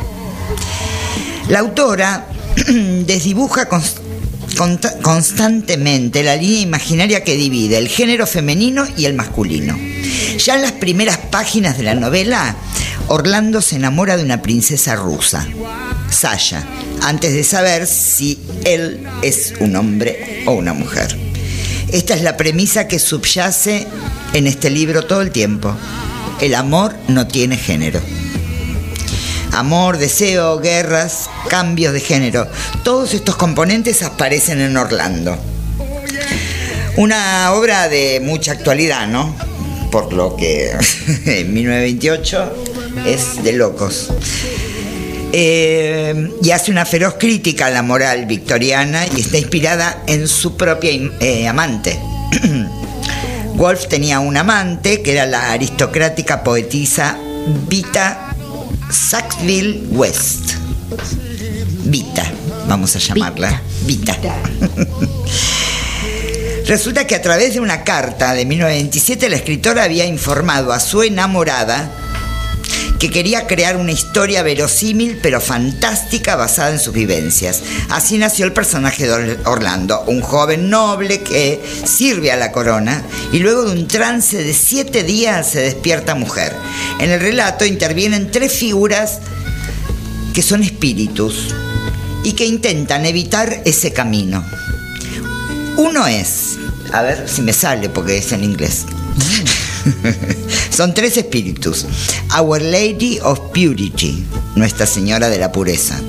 La 1.49 1.61
autora 1.61 2.27
desdibuja 3.07 3.69
constantemente 5.03 6.25
la 6.25 6.35
línea 6.35 6.63
imaginaria 6.63 7.23
que 7.23 7.37
divide 7.37 7.79
el 7.79 7.87
género 7.87 8.27
femenino 8.27 8.85
y 8.97 9.05
el 9.05 9.15
masculino. 9.15 9.79
Ya 10.37 10.57
en 10.57 10.63
las 10.63 10.73
primeras 10.73 11.19
páginas 11.19 11.79
de 11.79 11.85
la 11.85 11.95
novela, 11.95 12.57
Orlando 13.07 13.63
se 13.63 13.77
enamora 13.77 14.17
de 14.17 14.25
una 14.25 14.43
princesa 14.43 14.97
rusa, 14.97 15.47
Sasha, 16.11 16.67
antes 17.03 17.33
de 17.33 17.45
saber 17.45 17.87
si 17.87 18.39
él 18.65 19.07
es 19.23 19.55
un 19.61 19.77
hombre 19.77 20.43
o 20.47 20.53
una 20.53 20.73
mujer. 20.73 21.17
Esta 21.89 22.15
es 22.15 22.23
la 22.23 22.37
premisa 22.37 22.89
que 22.89 22.99
subyace 22.99 23.87
en 24.33 24.47
este 24.47 24.71
libro 24.71 25.05
todo 25.05 25.21
el 25.21 25.31
tiempo. 25.31 25.77
El 26.41 26.55
amor 26.55 26.95
no 27.09 27.27
tiene 27.27 27.57
género. 27.57 28.01
Amor, 29.53 29.99
deseo, 29.99 30.59
guerras, 30.61 31.29
cambios 31.49 31.93
de 31.93 32.01
género. 32.01 32.49
Todos 32.85 33.13
estos 33.13 33.37
componentes 33.37 34.03
aparecen 34.03 34.61
en 34.61 34.77
Orlando. 34.77 35.37
Una 36.97 37.53
obra 37.53 37.89
de 37.89 38.21
mucha 38.25 38.53
actualidad, 38.53 39.07
¿no? 39.09 39.37
Por 39.91 40.15
lo 40.15 40.37
que 40.37 40.71
en 41.27 41.53
1928 41.53 42.53
es 43.07 43.45
de 43.45 43.53
locos. 43.53 44.09
Eh, 45.35 46.31
y 46.43 46.51
hace 46.51 46.71
una 46.71 46.85
feroz 46.85 47.15
crítica 47.19 47.67
a 47.67 47.71
la 47.71 47.83
moral 47.83 48.27
victoriana 48.27 49.07
y 49.17 49.21
está 49.21 49.39
inspirada 49.39 50.03
en 50.07 50.29
su 50.29 50.57
propia 50.57 50.91
eh, 51.21 51.49
amante. 51.49 51.99
Wolf 53.55 53.89
tenía 53.89 54.21
un 54.21 54.37
amante 54.37 55.03
que 55.03 55.13
era 55.13 55.25
la 55.25 55.53
aristocrática 55.53 56.45
poetisa 56.45 57.17
Vita 57.69 58.35
Sackville 58.91 59.87
West. 59.91 60.53
Vita, 61.85 62.31
vamos 62.69 62.95
a 62.97 62.99
llamarla. 62.99 63.63
Vita. 63.87 64.17
Resulta 66.67 67.07
que 67.07 67.15
a 67.15 67.23
través 67.23 67.55
de 67.55 67.61
una 67.61 67.85
carta 67.85 68.35
de 68.35 68.45
1927 68.45 69.29
la 69.29 69.37
escritora 69.37 69.85
había 69.85 70.07
informado 70.07 70.73
a 70.73 70.81
su 70.81 71.03
enamorada 71.03 72.02
que 73.03 73.11
quería 73.11 73.49
crear 73.49 73.77
una 73.79 73.91
historia 73.91 74.45
verosímil 74.45 75.19
pero 75.21 75.41
fantástica 75.41 76.37
basada 76.37 76.71
en 76.71 76.79
sus 76.79 76.95
vivencias. 76.95 77.61
Así 77.89 78.17
nació 78.17 78.45
el 78.45 78.53
personaje 78.53 79.09
de 79.09 79.39
Orlando, 79.45 80.05
un 80.07 80.21
joven 80.21 80.71
noble 80.71 81.21
que 81.21 81.61
sirve 81.85 82.31
a 82.31 82.37
la 82.37 82.53
corona 82.53 83.03
y 83.33 83.41
luego 83.41 83.65
de 83.65 83.73
un 83.73 83.89
trance 83.89 84.45
de 84.45 84.55
siete 84.55 85.03
días 85.03 85.51
se 85.51 85.63
despierta 85.63 86.15
mujer. 86.15 86.55
En 87.01 87.11
el 87.11 87.19
relato 87.19 87.65
intervienen 87.65 88.31
tres 88.31 88.53
figuras 88.53 89.19
que 90.33 90.43
son 90.43 90.63
espíritus 90.63 91.49
y 92.23 92.35
que 92.35 92.47
intentan 92.47 93.05
evitar 93.05 93.63
ese 93.65 93.93
camino. 93.93 94.45
Uno 95.77 96.07
es, 96.07 96.57
a 96.93 97.03
ver 97.03 97.29
si 97.29 97.43
me 97.43 97.53
sale 97.53 97.89
porque 97.89 98.19
es 98.19 98.31
en 98.31 98.45
inglés. 98.45 98.85
Son 100.71 100.95
tres 100.95 101.17
espíritus. 101.17 101.87
Our 102.39 102.61
Lady 102.63 103.19
of 103.23 103.41
Purity, 103.53 104.25
Nuestra 104.57 104.87
Señora 104.87 105.29
de 105.29 105.39
la 105.39 105.51
Pureza. 105.53 106.01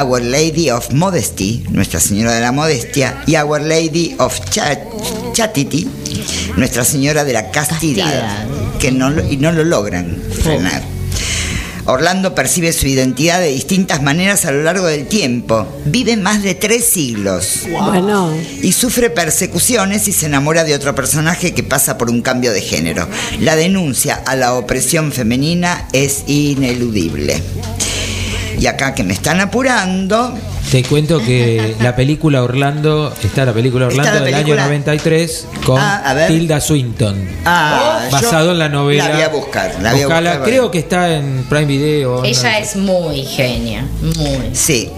Our 0.00 0.22
Lady 0.22 0.70
of 0.70 0.90
Modesty, 0.92 1.64
Nuestra 1.70 2.00
Señora 2.00 2.32
de 2.34 2.40
la 2.40 2.52
Modestia. 2.52 3.22
Y 3.26 3.36
Our 3.36 3.60
Lady 3.62 4.14
of 4.18 4.38
Cha- 4.50 4.78
Chastity, 5.32 5.88
Nuestra 6.56 6.84
Señora 6.84 7.24
de 7.24 7.32
la 7.32 7.50
Castidad. 7.50 8.46
Que 8.78 8.90
no, 8.92 9.10
y 9.30 9.36
no 9.36 9.52
lo 9.52 9.64
logran 9.64 10.16
frenar. 10.42 10.73
Orlando 11.86 12.34
percibe 12.34 12.72
su 12.72 12.86
identidad 12.86 13.40
de 13.40 13.48
distintas 13.48 14.02
maneras 14.02 14.46
a 14.46 14.52
lo 14.52 14.62
largo 14.62 14.86
del 14.86 15.06
tiempo. 15.06 15.66
Vive 15.84 16.16
más 16.16 16.42
de 16.42 16.54
tres 16.54 16.84
siglos. 16.86 17.60
Bueno. 17.70 18.34
Y 18.62 18.72
sufre 18.72 19.10
persecuciones 19.10 20.08
y 20.08 20.12
se 20.12 20.26
enamora 20.26 20.64
de 20.64 20.74
otro 20.74 20.94
personaje 20.94 21.52
que 21.52 21.62
pasa 21.62 21.98
por 21.98 22.08
un 22.10 22.22
cambio 22.22 22.52
de 22.52 22.62
género. 22.62 23.06
La 23.40 23.56
denuncia 23.56 24.14
a 24.14 24.34
la 24.34 24.54
opresión 24.54 25.12
femenina 25.12 25.88
es 25.92 26.24
ineludible. 26.26 27.42
Y 28.58 28.66
acá 28.66 28.94
que 28.94 29.02
me 29.04 29.12
están 29.14 29.40
apurando, 29.40 30.34
Te 30.70 30.82
cuento 30.82 31.18
que 31.20 31.74
la 31.80 31.94
película 31.94 32.42
Orlando, 32.42 33.12
está 33.22 33.44
la 33.44 33.52
película 33.52 33.86
Orlando 33.86 34.12
la 34.12 34.20
del 34.20 34.32
película. 34.34 34.62
año 34.62 34.64
93 34.70 35.46
con 35.64 35.78
Ah. 35.80 36.24
Tilda 36.26 36.60
Swinton. 36.60 37.28
Ah, 37.44 38.08
basado 38.10 38.52
en 38.52 38.58
la 38.58 38.68
novela. 38.68 39.08
la 39.08 39.14
voy 39.14 39.22
a 39.22 39.28
buscar, 39.28 39.74
la 39.82 39.92
voy 39.92 40.02
a 40.02 40.06
buscar, 40.06 40.42
creo 40.44 40.70
que 40.70 40.78
está 40.78 41.14
en 41.16 41.44
Prime 41.48 41.66
Video. 41.66 42.24
Ella 42.24 42.58
es 42.58 42.76
muy 42.76 43.22
genia, 43.24 43.86
muy. 44.00 44.50
sí. 44.54 44.90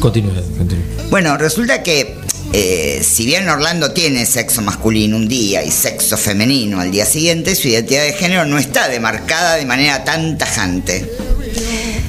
Continúa, 0.00 0.34
continúa. 0.56 0.84
Bueno, 1.10 1.36
resulta 1.36 1.82
que 1.82 2.16
eh, 2.52 3.02
si 3.02 3.26
bien 3.26 3.48
Orlando 3.48 3.90
tiene 3.92 4.24
sexo 4.26 4.62
masculino 4.62 5.16
un 5.16 5.26
día 5.28 5.64
y 5.64 5.70
sexo 5.70 6.16
femenino 6.16 6.80
al 6.80 6.90
día 6.92 7.04
siguiente, 7.04 7.54
su 7.56 7.68
identidad 7.68 8.02
de 8.04 8.12
género 8.12 8.44
no 8.44 8.58
está 8.58 8.88
demarcada 8.88 9.56
de 9.56 9.66
manera 9.66 10.04
tan 10.04 10.38
tajante. 10.38 11.10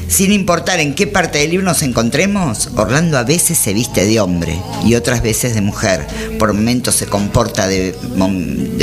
Sin 0.09 0.33
importar 0.33 0.79
en 0.79 0.95
qué 0.95 1.05
parte 1.05 1.37
del 1.37 1.51
libro 1.51 1.65
nos 1.65 1.83
encontremos, 1.83 2.69
Orlando 2.75 3.17
a 3.17 3.23
veces 3.23 3.57
se 3.57 3.73
viste 3.73 4.05
de 4.05 4.19
hombre 4.19 4.59
y 4.83 4.95
otras 4.95 5.21
veces 5.21 5.53
de 5.53 5.61
mujer. 5.61 6.05
Por 6.39 6.51
momentos 6.53 6.95
se 6.95 7.05
comporta 7.05 7.67
de, 7.67 7.93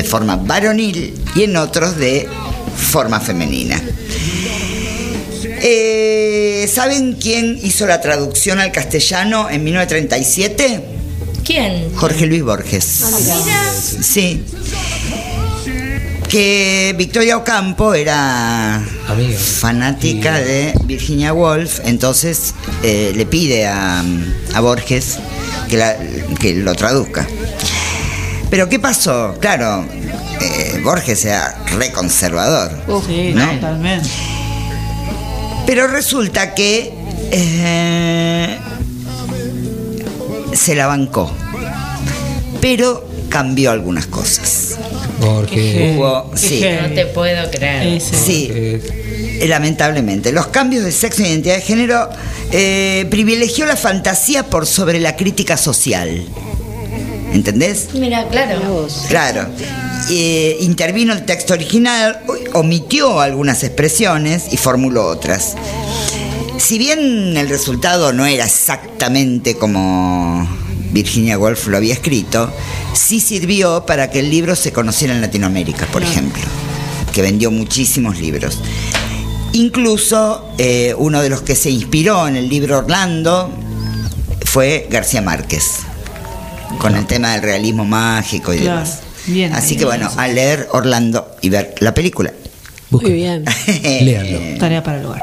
forma 0.09 0.37
varonil 0.37 1.15
y 1.35 1.43
en 1.43 1.57
otros 1.57 1.97
de 1.97 2.29
forma 2.77 3.19
femenina. 3.19 3.83
Eh, 5.43 6.71
¿Saben 6.73 7.15
quién 7.21 7.59
hizo 7.61 7.87
la 7.87 8.01
traducción 8.01 8.61
al 8.61 8.71
castellano 8.71 9.51
en 9.51 9.65
1937? 9.65 10.85
¿Quién? 11.45 11.95
Jorge 11.97 12.27
Luis 12.27 12.43
Borges. 12.43 13.05
Sí. 14.01 14.45
Que 16.29 16.95
Victoria 16.99 17.37
Ocampo 17.37 17.95
era 17.95 18.83
fanática 19.39 20.39
de 20.39 20.75
Virginia 20.85 21.33
Woolf, 21.33 21.81
entonces 21.85 22.53
eh, 22.83 23.13
le 23.15 23.27
pide 23.27 23.67
a, 23.67 24.03
a 24.55 24.61
Borges 24.61 25.19
que, 25.69 25.77
la- 25.77 25.97
que 26.41 26.55
lo 26.57 26.75
traduzca. 26.75 27.27
Pero 28.51 28.69
¿qué 28.69 28.79
pasó? 28.81 29.37
Claro, 29.41 29.85
eh, 30.41 30.81
Borges 30.83 31.25
era 31.25 31.57
reconservador. 31.79 32.73
Sí, 33.07 33.33
¿no? 33.33 33.49
totalmente. 33.53 34.09
Pero 35.65 35.87
resulta 35.87 36.55
que 36.55 36.93
eh, 37.31 38.59
se 40.53 40.75
la 40.75 40.87
bancó. 40.89 41.31
Pero 42.61 43.07
cambió 43.29 43.71
algunas 43.71 44.07
cosas. 44.07 44.79
Porque 45.21 45.95
Hubo, 45.97 46.31
sí. 46.37 46.65
No 46.83 46.95
te 46.95 47.07
puedo 47.07 47.51
creer. 47.51 48.01
Sí, 48.01 48.49
eh, 48.53 49.47
lamentablemente. 49.49 50.33
Los 50.33 50.49
cambios 50.49 50.85
de 50.85 50.93
sexo 50.93 51.23
e 51.23 51.29
identidad 51.29 51.57
de 51.57 51.63
género 51.63 52.09
eh, 52.53 53.07
privilegió 53.11 53.67
la 53.67 53.77
fantasía 53.77 54.45
por 54.45 54.67
sobre 54.67 55.01
la 55.01 55.17
crítica 55.17 55.57
social. 55.57 56.25
¿Entendés? 57.33 57.89
Mira, 57.95 58.29
claro. 58.29 58.89
Claro. 59.09 59.47
Eh, 60.11 60.59
intervino 60.61 61.13
el 61.13 61.25
texto 61.25 61.55
original, 61.55 62.21
omitió 62.53 63.21
algunas 63.21 63.65
expresiones 63.65 64.53
y 64.53 64.57
formuló 64.57 65.07
otras. 65.07 65.55
Si 66.59 66.79
bien 66.79 67.37
el 67.37 67.49
resultado 67.49 68.13
no 68.13 68.25
era 68.25 68.47
exactamente 68.47 69.57
como 69.57 70.49
Virginia 70.97 71.39
Woolf 71.39 71.67
lo 71.67 71.77
había 71.77 71.93
escrito, 71.93 72.51
sí 72.95 73.21
sirvió 73.21 73.85
para 73.85 74.11
que 74.11 74.21
el 74.21 74.31
libro 74.31 74.57
se 74.57 74.73
conociera 74.73 75.13
en 75.15 75.21
Latinoamérica, 75.21 75.85
por 75.93 76.03
ejemplo, 76.03 76.41
que 77.13 77.21
vendió 77.21 77.51
muchísimos 77.51 78.19
libros. 78.19 78.59
Incluso 79.53 80.49
eh, 80.57 80.95
uno 80.97 81.21
de 81.21 81.29
los 81.29 81.43
que 81.43 81.55
se 81.55 81.69
inspiró 81.71 82.27
en 82.27 82.37
el 82.37 82.49
libro 82.49 82.79
Orlando 82.79 83.51
fue 84.47 84.87
García 84.91 85.21
Márquez, 85.21 85.81
con 86.79 86.97
el 86.97 87.05
tema 87.07 87.33
del 87.33 87.43
realismo 87.43 87.85
mágico 87.85 88.55
y 88.55 88.61
Claro. 88.61 88.79
demás. 88.81 89.01
Bien. 89.27 89.53
Así 89.53 89.77
que 89.77 89.85
bueno, 89.85 90.11
a 90.17 90.29
leer 90.29 90.67
Orlando 90.73 91.37
y 91.43 91.51
ver 91.51 91.75
la 91.81 91.93
película. 91.93 92.33
Muy 92.89 93.13
bien. 93.13 93.45
Léanlo. 93.83 94.59
Tarea 94.59 94.83
para 94.83 95.01
el 95.01 95.05
hogar. 95.05 95.23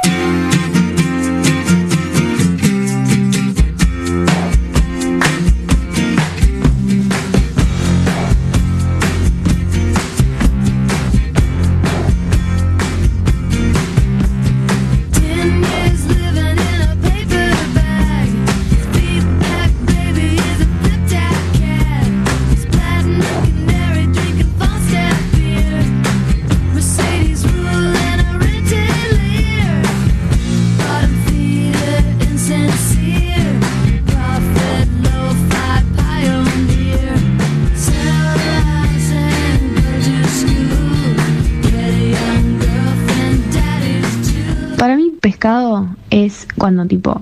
Pescado 45.43 45.89
es 46.09 46.47
cuando, 46.57 46.85
tipo, 46.85 47.21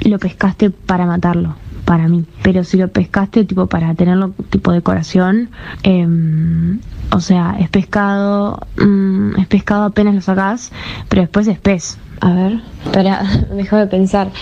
lo 0.00 0.18
pescaste 0.18 0.70
para 0.70 1.06
matarlo, 1.06 1.54
para 1.84 2.08
mí. 2.08 2.24
Pero 2.42 2.64
si 2.64 2.76
lo 2.76 2.88
pescaste, 2.88 3.44
tipo, 3.44 3.68
para 3.68 3.94
tenerlo, 3.94 4.34
tipo, 4.50 4.72
decoración, 4.72 5.48
em, 5.84 6.80
o 7.12 7.20
sea, 7.20 7.54
es 7.60 7.68
pescado, 7.68 8.66
mm, 8.78 9.36
es 9.38 9.46
pescado 9.46 9.84
apenas 9.84 10.12
lo 10.16 10.20
sacás, 10.22 10.72
pero 11.08 11.22
después 11.22 11.46
es 11.46 11.60
pez. 11.60 11.98
A 12.20 12.32
ver, 12.32 12.60
espera, 12.84 13.22
déjame 13.54 13.86
pensar. 13.86 14.32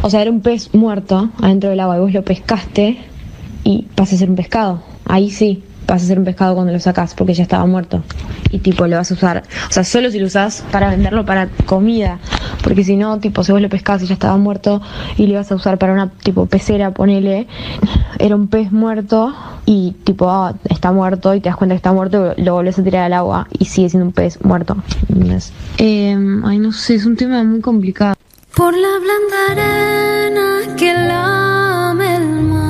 O 0.00 0.08
sea, 0.08 0.22
era 0.22 0.30
un 0.30 0.40
pez 0.40 0.72
muerto 0.72 1.28
adentro 1.42 1.68
del 1.68 1.80
agua 1.80 1.98
y 1.98 2.00
vos 2.00 2.14
lo 2.14 2.22
pescaste 2.22 2.96
y 3.62 3.88
pasa 3.94 4.14
a 4.14 4.18
ser 4.18 4.30
un 4.30 4.36
pescado. 4.36 4.82
Ahí 5.04 5.30
sí, 5.30 5.62
pasa 5.90 6.04
a 6.04 6.08
ser 6.08 6.20
un 6.20 6.24
pescado 6.24 6.54
cuando 6.54 6.72
lo 6.72 6.78
sacás 6.78 7.14
porque 7.14 7.34
ya 7.34 7.42
estaba 7.42 7.66
muerto. 7.66 8.04
Y 8.52 8.60
tipo 8.60 8.86
lo 8.86 8.96
vas 8.96 9.10
a 9.10 9.14
usar. 9.14 9.42
O 9.68 9.72
sea, 9.72 9.82
solo 9.82 10.08
si 10.12 10.20
lo 10.20 10.26
usás 10.26 10.62
para 10.70 10.90
venderlo 10.90 11.24
para 11.24 11.48
comida. 11.66 12.20
Porque 12.62 12.84
si 12.84 12.94
no, 12.94 13.18
tipo, 13.18 13.42
si 13.42 13.50
vos 13.50 13.60
lo 13.60 13.68
pescás 13.68 14.00
y 14.02 14.06
ya 14.06 14.14
estaba 14.14 14.36
muerto 14.36 14.80
y 15.16 15.26
lo 15.26 15.32
ibas 15.32 15.50
a 15.50 15.56
usar 15.56 15.78
para 15.78 15.92
una 15.92 16.08
tipo 16.08 16.46
pecera, 16.46 16.92
ponele, 16.92 17.48
era 18.20 18.36
un 18.36 18.46
pez 18.46 18.70
muerto 18.70 19.34
y 19.66 19.96
tipo, 20.04 20.30
ah, 20.30 20.54
está 20.68 20.92
muerto 20.92 21.34
y 21.34 21.40
te 21.40 21.48
das 21.48 21.56
cuenta 21.56 21.74
que 21.74 21.78
está 21.78 21.92
muerto, 21.92 22.34
lo 22.36 22.54
volvés 22.54 22.78
a 22.78 22.84
tirar 22.84 23.02
al 23.02 23.12
agua 23.12 23.48
y 23.58 23.64
sigue 23.64 23.88
siendo 23.90 24.06
un 24.06 24.12
pez 24.12 24.40
muerto. 24.44 24.76
¿entendés? 25.08 25.52
Eh, 25.78 26.16
ay, 26.44 26.58
no 26.58 26.70
sé, 26.70 26.94
es 26.94 27.04
un 27.04 27.16
tema 27.16 27.42
muy 27.42 27.60
complicado. 27.60 28.14
Por 28.54 28.74
la 28.74 28.88
blanda 29.00 29.36
arena 29.50 30.76
que 30.76 30.94
lame 30.94 32.16
el 32.16 32.42
mar, 32.42 32.69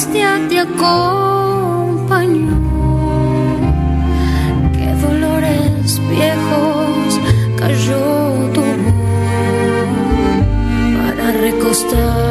angustia 0.00 0.40
te 0.48 0.58
acompañó, 0.60 0.88
que 4.72 4.86
dolores 4.94 6.00
viejos 6.08 7.20
cayó 7.58 8.50
tu 8.54 8.60
voz 8.62 8.94
para 10.96 11.32
recostarte 11.32 12.29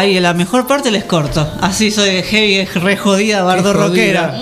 en 0.00 0.22
la 0.22 0.32
mejor 0.32 0.66
parte 0.66 0.90
les 0.90 1.04
corto. 1.04 1.46
Así 1.60 1.90
soy 1.90 2.10
de 2.10 2.22
heavy, 2.22 2.56
es 2.56 2.74
re 2.74 2.96
jodida, 2.96 3.42
bardo 3.42 3.72
rockera. 3.72 4.40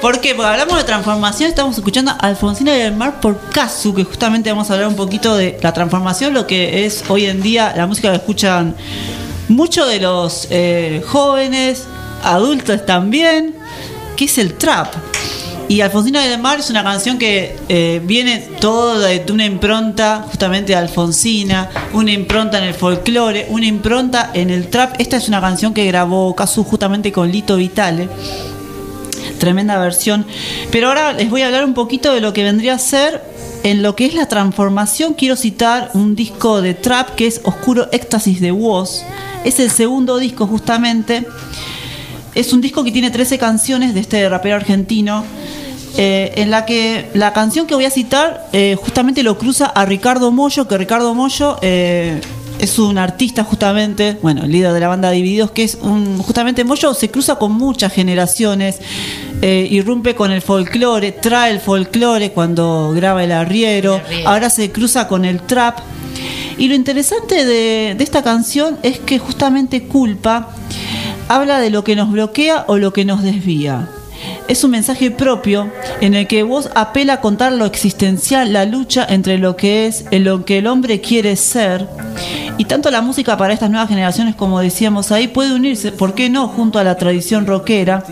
¿Por 0.00 0.20
qué? 0.20 0.34
Porque 0.34 0.48
hablamos 0.48 0.76
de 0.76 0.84
transformación, 0.84 1.48
estamos 1.48 1.76
escuchando 1.76 2.10
a 2.10 2.14
Alfonsina 2.14 2.72
del 2.72 2.94
Mar 2.94 3.20
por 3.20 3.40
Kazu, 3.50 3.94
que 3.94 4.04
justamente 4.04 4.50
vamos 4.50 4.70
a 4.70 4.74
hablar 4.74 4.88
un 4.88 4.96
poquito 4.96 5.36
de 5.36 5.58
la 5.62 5.72
transformación, 5.72 6.34
lo 6.34 6.46
que 6.46 6.84
es 6.84 7.04
hoy 7.08 7.26
en 7.26 7.40
día 7.40 7.72
la 7.74 7.86
música 7.86 8.10
que 8.10 8.16
escuchan 8.16 8.74
muchos 9.48 9.88
de 9.88 10.00
los 10.00 10.46
eh, 10.50 11.02
jóvenes, 11.06 11.86
adultos 12.22 12.84
también, 12.84 13.54
que 14.16 14.26
es 14.26 14.36
el 14.38 14.54
trap. 14.54 15.09
Y 15.70 15.82
Alfonsina 15.82 16.26
del 16.26 16.40
Mar 16.40 16.58
es 16.58 16.68
una 16.68 16.82
canción 16.82 17.16
que 17.16 17.56
eh, 17.68 18.00
viene 18.02 18.38
todo 18.60 18.98
de 18.98 19.24
una 19.30 19.44
impronta 19.44 20.26
justamente 20.28 20.72
de 20.72 20.76
Alfonsina, 20.76 21.70
una 21.92 22.10
impronta 22.10 22.58
en 22.58 22.64
el 22.64 22.74
folclore, 22.74 23.46
una 23.50 23.66
impronta 23.66 24.32
en 24.34 24.50
el 24.50 24.66
trap. 24.66 24.96
Esta 24.98 25.16
es 25.16 25.28
una 25.28 25.40
canción 25.40 25.72
que 25.72 25.86
grabó 25.86 26.34
Casu 26.34 26.64
justamente 26.64 27.12
con 27.12 27.30
Lito 27.30 27.54
Vitale. 27.54 28.08
Tremenda 29.38 29.78
versión. 29.78 30.26
Pero 30.72 30.88
ahora 30.88 31.12
les 31.12 31.30
voy 31.30 31.42
a 31.42 31.46
hablar 31.46 31.64
un 31.64 31.74
poquito 31.74 32.12
de 32.12 32.20
lo 32.20 32.32
que 32.32 32.42
vendría 32.42 32.74
a 32.74 32.78
ser 32.80 33.22
en 33.62 33.84
lo 33.84 33.94
que 33.94 34.06
es 34.06 34.14
la 34.14 34.26
transformación. 34.26 35.14
Quiero 35.14 35.36
citar 35.36 35.92
un 35.94 36.16
disco 36.16 36.62
de 36.62 36.74
trap 36.74 37.14
que 37.14 37.28
es 37.28 37.42
Oscuro 37.44 37.86
Éxtasis 37.92 38.40
de 38.40 38.50
Woz. 38.50 39.04
Es 39.44 39.60
el 39.60 39.70
segundo 39.70 40.18
disco 40.18 40.48
justamente. 40.48 41.28
Es 42.34 42.52
un 42.52 42.60
disco 42.60 42.84
que 42.84 42.92
tiene 42.92 43.10
13 43.10 43.38
canciones 43.38 43.94
de 43.94 44.00
este 44.00 44.28
rapero 44.28 44.56
argentino. 44.56 45.24
eh, 45.96 46.32
en 46.36 46.50
la 46.50 46.66
que 46.66 47.10
la 47.14 47.32
canción 47.32 47.66
que 47.66 47.74
voy 47.74 47.84
a 47.84 47.90
citar 47.90 48.48
eh, 48.52 48.76
justamente 48.80 49.22
lo 49.22 49.36
cruza 49.36 49.66
a 49.66 49.84
Ricardo 49.84 50.30
Mollo, 50.30 50.68
que 50.68 50.78
Ricardo 50.78 51.14
Mollo 51.14 51.58
eh, 51.62 52.20
es 52.60 52.78
un 52.78 52.96
artista 52.96 53.42
justamente, 53.42 54.16
bueno, 54.22 54.44
el 54.44 54.52
líder 54.52 54.72
de 54.72 54.80
la 54.80 54.88
banda 54.88 55.10
Divididos, 55.10 55.50
que 55.50 55.64
es 55.64 55.78
un, 55.82 56.18
justamente 56.18 56.62
Mollo 56.62 56.94
se 56.94 57.10
cruza 57.10 57.36
con 57.36 57.52
muchas 57.52 57.92
generaciones, 57.92 58.78
irrumpe 59.42 60.14
con 60.14 60.30
el 60.30 60.42
folclore, 60.42 61.12
trae 61.12 61.50
el 61.50 61.60
folclore 61.60 62.30
cuando 62.30 62.92
graba 62.94 63.24
el 63.24 63.32
arriero, 63.32 64.00
ahora 64.26 64.48
se 64.50 64.70
cruza 64.70 65.08
con 65.08 65.24
el 65.24 65.40
trap. 65.40 65.78
Y 66.58 66.68
lo 66.68 66.74
interesante 66.74 67.46
de, 67.46 67.94
de 67.96 68.04
esta 68.04 68.22
canción 68.22 68.78
es 68.82 68.98
que 68.98 69.18
justamente 69.18 69.84
Culpa 69.84 70.50
habla 71.30 71.60
de 71.60 71.70
lo 71.70 71.84
que 71.84 71.94
nos 71.94 72.10
bloquea 72.10 72.64
o 72.66 72.76
lo 72.76 72.92
que 72.92 73.04
nos 73.04 73.22
desvía. 73.22 73.88
Es 74.48 74.64
un 74.64 74.72
mensaje 74.72 75.12
propio 75.12 75.70
en 76.00 76.14
el 76.14 76.26
que 76.26 76.42
vos 76.42 76.68
apela 76.74 77.14
a 77.14 77.20
contar 77.20 77.52
lo 77.52 77.66
existencial, 77.66 78.52
la 78.52 78.64
lucha 78.64 79.06
entre 79.08 79.38
lo 79.38 79.56
que 79.56 79.86
es, 79.86 80.04
lo 80.10 80.44
que 80.44 80.58
el 80.58 80.66
hombre 80.66 81.00
quiere 81.00 81.36
ser. 81.36 81.86
Y 82.60 82.66
tanto 82.66 82.90
la 82.90 83.00
música 83.00 83.38
para 83.38 83.54
estas 83.54 83.70
nuevas 83.70 83.88
generaciones, 83.88 84.34
como 84.34 84.60
decíamos 84.60 85.10
ahí, 85.12 85.28
puede 85.28 85.54
unirse, 85.54 85.92
¿por 85.92 86.12
qué 86.12 86.28
no?, 86.28 86.46
junto 86.46 86.78
a 86.78 86.84
la 86.84 86.94
tradición 86.94 87.46
rockera. 87.46 88.04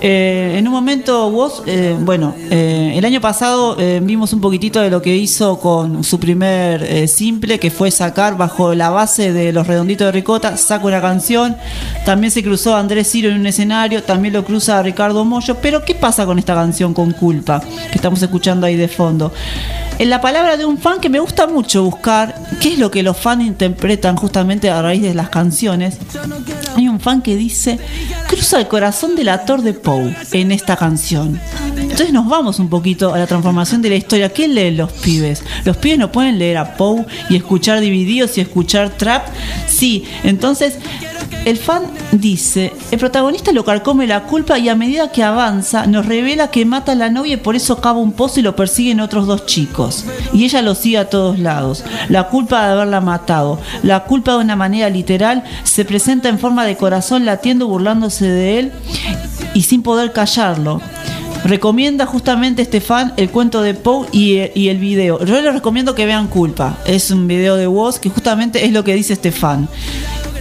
Eh, 0.00 0.56
en 0.58 0.66
un 0.66 0.74
momento 0.74 1.30
vos, 1.30 1.62
eh, 1.66 1.96
bueno, 2.00 2.34
eh, 2.50 2.94
el 2.96 3.04
año 3.04 3.20
pasado 3.20 3.76
vimos 4.02 4.32
un 4.32 4.40
poquitito 4.40 4.80
de 4.80 4.90
lo 4.90 5.00
que 5.00 5.14
hizo 5.14 5.60
con 5.60 6.02
su 6.02 6.18
primer 6.18 7.06
simple, 7.06 7.60
que 7.60 7.70
fue 7.70 7.92
sacar 7.92 8.36
bajo 8.36 8.74
la 8.74 8.90
base 8.90 9.32
de 9.32 9.52
Los 9.52 9.68
Redonditos 9.68 10.06
de 10.06 10.10
Ricota, 10.10 10.56
saca 10.56 10.84
una 10.84 11.00
canción. 11.00 11.56
También 12.04 12.32
se 12.32 12.42
cruzó 12.42 12.74
Andrés 12.74 13.08
Ciro 13.08 13.28
en 13.28 13.38
un 13.38 13.46
escenario, 13.46 14.02
también 14.02 14.34
lo 14.34 14.44
cruza 14.44 14.82
Ricardo 14.82 15.24
Mollo. 15.24 15.58
Pero 15.62 15.84
¿qué 15.84 15.94
pasa 15.94 16.26
con 16.26 16.40
esta 16.40 16.56
canción 16.56 16.92
con 16.92 17.12
culpa 17.12 17.60
que 17.60 17.94
estamos 17.94 18.20
escuchando 18.20 18.66
ahí 18.66 18.74
de 18.74 18.88
fondo? 18.88 19.32
En 19.98 20.10
la 20.10 20.20
palabra 20.20 20.56
de 20.56 20.64
un 20.64 20.78
fan 20.78 21.00
que 21.00 21.08
me 21.08 21.20
gusta 21.20 21.46
mucho 21.46 21.84
buscar 21.84 22.34
qué 22.60 22.72
es 22.72 22.78
lo 22.78 22.90
que 22.90 23.02
los 23.02 23.16
fans 23.16 23.44
interpretan 23.44 24.16
justamente 24.16 24.68
a 24.68 24.82
raíz 24.82 25.02
de 25.02 25.14
las 25.14 25.28
canciones. 25.28 25.98
Hay 26.76 26.88
un 26.88 26.98
fan 26.98 27.22
que 27.22 27.36
dice, 27.36 27.78
cruza 28.28 28.58
el 28.58 28.66
corazón 28.66 29.14
del 29.14 29.28
actor 29.28 29.62
de 29.62 29.74
Poe 29.74 30.16
en 30.32 30.50
esta 30.50 30.76
canción. 30.76 31.40
Entonces 31.76 32.12
nos 32.12 32.26
vamos 32.28 32.58
un 32.58 32.68
poquito 32.68 33.14
a 33.14 33.18
la 33.18 33.26
transformación 33.26 33.82
de 33.82 33.90
la 33.90 33.96
historia. 33.96 34.32
¿Qué 34.32 34.48
leen 34.48 34.78
los 34.78 34.90
pibes? 34.92 35.44
Los 35.64 35.76
pibes 35.76 35.98
no 35.98 36.10
pueden 36.10 36.38
leer 36.38 36.56
a 36.56 36.76
Poe 36.76 37.06
y 37.28 37.36
escuchar 37.36 37.80
divididos 37.80 38.36
y 38.38 38.40
escuchar 38.40 38.90
trap. 38.90 39.26
Sí, 39.66 40.04
entonces 40.24 40.78
el 41.44 41.56
fan 41.56 41.82
dice, 42.12 42.72
el 42.92 42.98
protagonista 42.98 43.52
lo 43.52 43.64
carcome 43.64 44.06
la 44.06 44.24
culpa 44.24 44.58
y 44.58 44.68
a 44.68 44.76
medida 44.76 45.10
que 45.10 45.24
avanza 45.24 45.86
nos 45.86 46.06
revela 46.06 46.50
que 46.50 46.64
mata 46.64 46.92
a 46.92 46.94
la 46.94 47.10
novia 47.10 47.34
y 47.34 47.38
por 47.38 47.56
eso 47.56 47.80
cava 47.80 47.98
un 47.98 48.12
pozo 48.12 48.38
y 48.38 48.44
lo 48.44 48.54
persiguen 48.54 49.00
otros 49.00 49.26
dos 49.26 49.44
chicos. 49.44 49.91
Y 50.32 50.44
ella 50.44 50.62
lo 50.62 50.74
sigue 50.74 50.98
a 50.98 51.10
todos 51.10 51.38
lados. 51.38 51.84
La 52.08 52.28
culpa 52.28 52.66
de 52.66 52.72
haberla 52.72 53.00
matado, 53.00 53.58
la 53.82 54.04
culpa 54.04 54.32
de 54.32 54.38
una 54.38 54.56
manera 54.56 54.88
literal, 54.88 55.44
se 55.64 55.84
presenta 55.84 56.28
en 56.28 56.38
forma 56.38 56.64
de 56.64 56.76
corazón 56.76 57.24
latiendo 57.24 57.66
burlándose 57.66 58.26
de 58.26 58.58
él 58.58 58.72
y 59.54 59.62
sin 59.62 59.82
poder 59.82 60.12
callarlo. 60.12 60.80
Recomienda 61.44 62.06
justamente 62.06 62.62
este 62.62 62.80
fan 62.80 63.14
el 63.16 63.30
cuento 63.30 63.62
de 63.62 63.74
Poe 63.74 64.06
y, 64.12 64.68
el 64.68 64.78
video. 64.78 65.24
Yo 65.24 65.40
les 65.40 65.52
recomiendo 65.52 65.94
que 65.94 66.06
vean 66.06 66.28
Culpa. 66.28 66.78
Es 66.86 67.10
un 67.10 67.26
video 67.26 67.56
de 67.56 67.66
voz 67.66 67.98
que 67.98 68.10
justamente 68.10 68.64
es 68.64 68.72
lo 68.72 68.84
que 68.84 68.94
dice 68.94 69.14
este 69.14 69.32
fan. 69.32 69.68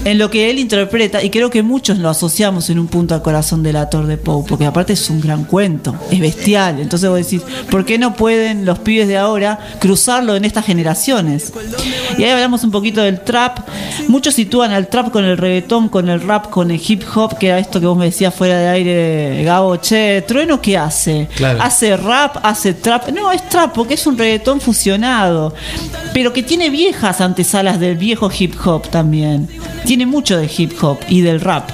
En 0.04 0.18
lo 0.18 0.30
que 0.30 0.50
él 0.50 0.60
interpreta 0.60 1.24
y 1.24 1.30
creo 1.30 1.50
que 1.50 1.64
muchos 1.64 1.98
lo 2.00 2.10
asociamos 2.10 2.70
en 2.70 2.80
un 2.80 2.88
punto 2.88 3.14
al 3.14 3.22
corazón 3.22 3.64
del 3.64 3.76
actor 3.76 4.08
de 4.08 4.18
Poe, 4.18 4.44
porque 4.48 4.66
aparte 4.66 4.94
es 4.94 5.10
un 5.10 5.22
gran 5.22 5.44
cuento, 5.44 5.96
es 6.10 6.20
bestial. 6.20 6.80
Entonces 6.80 7.10
vos 7.10 7.20
decís, 7.20 7.42
¿por 7.70 7.86
qué 7.86 7.98
no 7.98 8.16
pueden 8.16 8.66
los 8.66 8.80
pibes 8.80 9.08
de 9.08 9.18
ahora 9.18 9.60
cruzarlo 9.80 10.36
en 10.36 10.46
estas 10.46 10.66
generaciones? 10.66 11.54
Y 12.18 12.24
ahí 12.24 12.32
hablamos 12.32 12.64
un 12.64 12.72
poquito 12.72 13.02
del 13.02 13.22
trap. 13.22 13.60
Muchos 14.08 14.34
sitúan 14.34 14.72
al 14.72 14.88
trap 14.88 15.12
con 15.12 15.26
el 15.26 15.38
reggaetón, 15.38 15.90
con 15.90 16.10
el 16.10 16.22
rap, 16.22 16.50
con 16.50 16.72
el 16.72 16.82
hip 16.86 17.04
hop, 17.16 17.38
que 17.38 17.48
era 17.48 17.60
esto 17.60 17.80
que 17.80 17.86
vos 17.86 17.98
me 17.98 18.06
decías 18.06 18.34
fuera 18.34 18.60
de 18.60 18.68
aire, 18.68 19.44
Gabo, 19.44 19.78
che, 19.78 20.24
Trueno, 20.24 20.62
¿qué 20.62 20.78
hace? 20.78 21.28
Claro. 21.36 21.62
Hace 21.62 21.96
rap, 21.98 22.38
hace 22.44 22.74
trap. 22.74 23.10
No, 23.10 23.32
es 23.32 23.48
trap 23.50 23.74
porque 23.74 23.94
es 23.94 24.08
un 24.08 24.18
reggaetón 24.18 24.60
fusionado, 24.62 25.54
pero 26.14 26.34
que 26.34 26.44
tiene 26.44 26.70
viejas 26.70 27.22
antesalas 27.22 27.80
del 27.80 27.98
viejo 27.98 28.30
hip 28.38 28.56
hop 28.66 28.90
también. 28.90 29.48
Tiene 29.92 30.06
mucho 30.06 30.38
de 30.38 30.50
hip 30.58 30.72
hop 30.82 31.00
y 31.10 31.20
del 31.20 31.42
rap. 31.42 31.70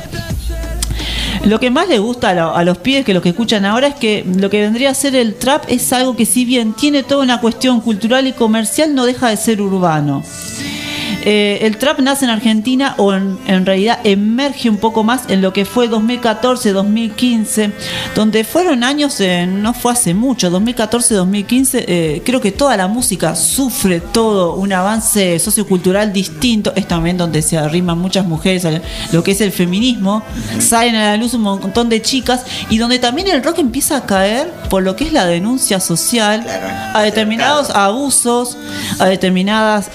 Lo 1.46 1.60
que 1.60 1.70
más 1.70 1.88
le 1.88 2.00
gusta 2.00 2.30
a, 2.30 2.34
lo- 2.34 2.56
a 2.56 2.64
los 2.64 2.80
pibes 2.80 3.06
que 3.06 3.14
lo 3.14 3.22
que 3.22 3.30
escuchan 3.30 3.64
ahora 3.64 3.86
es 3.90 3.94
que 3.94 4.26
lo 4.40 4.50
que 4.50 4.60
vendría 4.60 4.90
a 4.90 4.96
ser 4.96 5.16
el 5.16 5.36
trap 5.36 5.66
es 5.68 5.94
algo 5.94 6.16
que 6.16 6.26
si 6.26 6.44
bien 6.44 6.74
tiene 6.74 7.04
toda 7.04 7.22
una 7.24 7.40
cuestión 7.40 7.80
cultural 7.80 8.26
y 8.26 8.34
comercial, 8.34 8.96
no 8.96 9.06
deja 9.06 9.30
de 9.30 9.38
ser 9.38 9.62
urbano. 9.62 10.24
Eh, 11.30 11.66
el 11.66 11.76
trap 11.78 12.00
nace 12.00 12.24
en 12.24 12.32
Argentina 12.32 12.96
o 12.98 13.14
en, 13.14 13.38
en 13.48 13.66
realidad 13.66 14.00
emerge 14.06 14.70
un 14.70 14.78
poco 14.78 15.04
más 15.04 15.24
en 15.28 15.42
lo 15.42 15.52
que 15.52 15.66
fue 15.66 15.90
2014-2015, 15.90 17.74
donde 18.16 18.46
fueron 18.46 18.86
años, 18.86 19.20
eh, 19.20 19.46
no 19.46 19.74
fue 19.74 19.92
hace 19.92 20.14
mucho, 20.14 20.50
2014-2015, 20.50 21.84
eh, 21.86 22.22
creo 22.24 22.40
que 22.40 22.54
toda 22.54 22.78
la 22.78 22.88
música 22.88 23.36
sufre 23.36 24.00
todo 24.00 24.56
un 24.56 24.72
avance 24.72 25.38
sociocultural 25.40 26.14
distinto, 26.14 26.72
es 26.78 26.88
también 26.88 27.18
donde 27.18 27.42
se 27.42 27.58
arriman 27.58 27.98
muchas 27.98 28.26
mujeres 28.26 28.64
a 28.64 28.80
lo 29.12 29.22
que 29.22 29.32
es 29.32 29.42
el 29.42 29.52
feminismo, 29.52 30.24
salen 30.60 30.96
a 30.96 31.12
la 31.12 31.18
luz 31.18 31.34
un 31.34 31.42
montón 31.42 31.90
de 31.90 32.02
chicas 32.02 32.46
y 32.70 32.78
donde 32.78 33.00
también 33.00 33.28
el 33.28 33.44
rock 33.44 33.60
empieza 33.60 33.98
a 33.98 34.06
caer 34.06 34.50
por 34.70 34.82
lo 34.82 34.96
que 34.96 35.04
es 35.04 35.12
la 35.12 35.26
denuncia 35.26 35.82
social 35.82 36.46
a 36.94 37.02
determinados 37.02 37.70
abusos, 37.72 38.58
a 38.98 39.08
determinadas... 39.08 39.92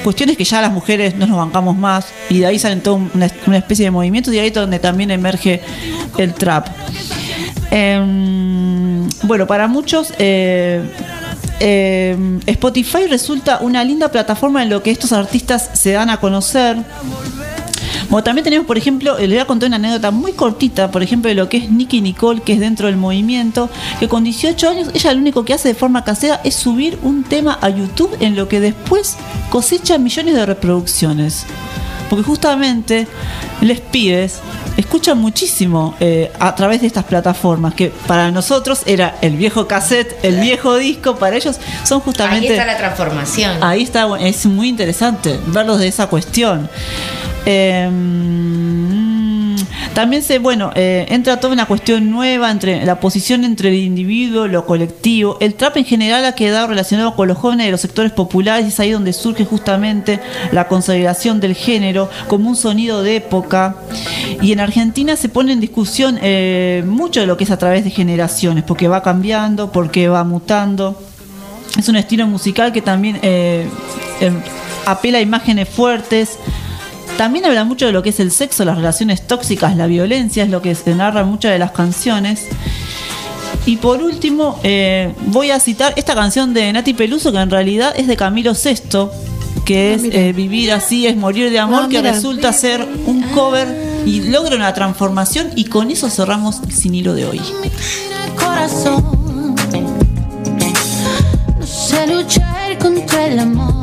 eh, 0.00 0.02
cuestiones 0.02 0.36
que 0.36 0.44
ya 0.44 0.60
las 0.60 0.72
mujeres 0.72 1.14
no 1.16 1.26
nos 1.26 1.36
bancamos 1.36 1.76
más 1.76 2.06
y 2.28 2.40
de 2.40 2.46
ahí 2.46 2.58
salen 2.58 2.80
toda 2.80 2.96
una, 3.14 3.30
una 3.46 3.58
especie 3.58 3.84
de 3.84 3.90
movimientos 3.90 4.32
y 4.34 4.38
ahí 4.38 4.48
es 4.48 4.54
donde 4.54 4.78
también 4.78 5.10
emerge 5.10 5.60
el 6.18 6.34
trap. 6.34 6.68
Em, 7.70 9.08
bueno, 9.22 9.46
para 9.46 9.68
muchos 9.68 10.12
eh, 10.18 10.82
em, 11.60 12.40
Spotify 12.46 13.06
resulta 13.08 13.58
una 13.60 13.84
linda 13.84 14.10
plataforma 14.10 14.62
en 14.62 14.70
lo 14.70 14.82
que 14.82 14.90
estos 14.90 15.12
artistas 15.12 15.70
se 15.74 15.92
dan 15.92 16.10
a 16.10 16.18
conocer. 16.18 16.76
Bueno, 18.10 18.24
también 18.24 18.42
tenemos, 18.42 18.66
por 18.66 18.76
ejemplo, 18.76 19.18
eh, 19.18 19.28
le 19.28 19.36
voy 19.36 19.42
a 19.42 19.46
contar 19.46 19.68
una 19.68 19.76
anécdota 19.76 20.10
muy 20.10 20.32
cortita, 20.32 20.90
por 20.90 21.00
ejemplo, 21.00 21.28
de 21.28 21.36
lo 21.36 21.48
que 21.48 21.58
es 21.58 21.70
Nicky 21.70 22.00
Nicole, 22.00 22.42
que 22.42 22.54
es 22.54 22.60
dentro 22.60 22.88
del 22.88 22.96
movimiento, 22.96 23.70
que 24.00 24.08
con 24.08 24.24
18 24.24 24.68
años 24.68 24.88
ella 24.92 25.12
lo 25.12 25.20
único 25.20 25.44
que 25.44 25.54
hace 25.54 25.68
de 25.68 25.74
forma 25.74 26.02
casera 26.02 26.40
es 26.42 26.56
subir 26.56 26.98
un 27.02 27.22
tema 27.22 27.56
a 27.62 27.68
YouTube 27.68 28.16
en 28.18 28.34
lo 28.34 28.48
que 28.48 28.58
después 28.58 29.16
cosecha 29.48 29.96
millones 29.98 30.34
de 30.34 30.44
reproducciones. 30.44 31.46
Porque 32.08 32.24
justamente 32.24 33.06
les 33.60 33.80
pibes 33.80 34.40
escuchan 34.76 35.18
muchísimo 35.18 35.94
eh, 36.00 36.32
a 36.40 36.54
través 36.56 36.80
de 36.80 36.88
estas 36.88 37.04
plataformas, 37.04 37.74
que 37.74 37.92
para 38.08 38.32
nosotros 38.32 38.82
era 38.86 39.18
el 39.20 39.36
viejo 39.36 39.68
cassette, 39.68 40.16
el 40.24 40.40
viejo 40.40 40.76
disco, 40.76 41.14
para 41.14 41.36
ellos 41.36 41.60
son 41.84 42.00
justamente... 42.00 42.48
Ahí 42.48 42.52
está 42.52 42.66
la 42.66 42.76
transformación. 42.76 43.62
Ahí 43.62 43.82
está, 43.82 44.08
es 44.18 44.46
muy 44.46 44.68
interesante 44.68 45.38
verlos 45.46 45.78
de 45.78 45.86
esa 45.86 46.08
cuestión. 46.08 46.68
Mm, 47.46 49.20
también 49.94 50.22
se, 50.22 50.38
bueno, 50.38 50.70
eh, 50.74 51.06
entra 51.08 51.40
toda 51.40 51.52
una 51.52 51.66
cuestión 51.66 52.10
nueva 52.10 52.50
entre 52.50 52.84
la 52.84 53.00
posición 53.00 53.44
entre 53.44 53.70
el 53.70 53.74
individuo, 53.74 54.46
lo 54.46 54.64
colectivo. 54.64 55.36
El 55.40 55.54
trap 55.54 55.78
en 55.78 55.84
general 55.84 56.24
ha 56.24 56.34
quedado 56.34 56.68
relacionado 56.68 57.14
con 57.16 57.28
los 57.28 57.36
jóvenes 57.36 57.66
de 57.66 57.72
los 57.72 57.80
sectores 57.80 58.12
populares 58.12 58.64
y 58.66 58.68
es 58.68 58.80
ahí 58.80 58.92
donde 58.92 59.12
surge 59.12 59.44
justamente 59.44 60.20
la 60.52 60.68
consolidación 60.68 61.40
del 61.40 61.54
género 61.54 62.08
como 62.28 62.48
un 62.48 62.56
sonido 62.56 63.02
de 63.02 63.16
época. 63.16 63.76
Y 64.40 64.52
en 64.52 64.60
Argentina 64.60 65.16
se 65.16 65.28
pone 65.28 65.52
en 65.52 65.60
discusión 65.60 66.18
eh, 66.22 66.82
mucho 66.86 67.20
de 67.20 67.26
lo 67.26 67.36
que 67.36 67.44
es 67.44 67.50
a 67.50 67.58
través 67.58 67.84
de 67.84 67.90
generaciones, 67.90 68.64
porque 68.64 68.88
va 68.88 69.02
cambiando, 69.02 69.72
porque 69.72 70.08
va 70.08 70.24
mutando. 70.24 70.98
Es 71.78 71.88
un 71.88 71.96
estilo 71.96 72.26
musical 72.26 72.72
que 72.72 72.82
también 72.82 73.18
eh, 73.22 73.68
eh, 74.20 74.32
apela 74.86 75.18
a 75.18 75.20
imágenes 75.20 75.68
fuertes. 75.68 76.38
También 77.20 77.44
habla 77.44 77.64
mucho 77.64 77.84
de 77.84 77.92
lo 77.92 78.02
que 78.02 78.08
es 78.08 78.18
el 78.18 78.30
sexo, 78.32 78.64
las 78.64 78.76
relaciones 78.76 79.26
tóxicas, 79.26 79.76
la 79.76 79.86
violencia, 79.86 80.42
es 80.42 80.48
lo 80.48 80.62
que 80.62 80.74
se 80.74 80.94
narra 80.94 81.20
en 81.20 81.26
muchas 81.26 81.52
de 81.52 81.58
las 81.58 81.72
canciones. 81.72 82.46
Y 83.66 83.76
por 83.76 84.02
último, 84.02 84.58
eh, 84.62 85.12
voy 85.26 85.50
a 85.50 85.60
citar 85.60 85.92
esta 85.96 86.14
canción 86.14 86.54
de 86.54 86.72
Nati 86.72 86.94
Peluso, 86.94 87.30
que 87.30 87.36
en 87.36 87.50
realidad 87.50 87.92
es 87.94 88.06
de 88.06 88.16
Camilo 88.16 88.54
Sesto, 88.54 89.12
que 89.66 89.92
es 89.92 90.04
eh, 90.04 90.32
Vivir 90.32 90.72
así 90.72 91.06
es 91.06 91.14
morir 91.14 91.50
de 91.50 91.58
amor, 91.58 91.82
Ah, 91.84 91.88
que 91.90 92.00
resulta 92.00 92.54
ser 92.54 92.88
un 93.04 93.20
cover 93.34 93.68
y 94.06 94.22
logra 94.22 94.56
una 94.56 94.72
transformación. 94.72 95.50
Y 95.56 95.64
con 95.66 95.90
eso 95.90 96.08
cerramos 96.08 96.62
el 96.62 96.72
sin 96.72 96.94
hilo 96.94 97.12
de 97.12 97.26
hoy. 97.26 97.42
corazón. 98.34 99.54
No 101.58 101.66
sé 101.66 102.06
luchar 102.06 102.78
contra 102.78 103.26
el 103.26 103.40
amor. 103.40 103.79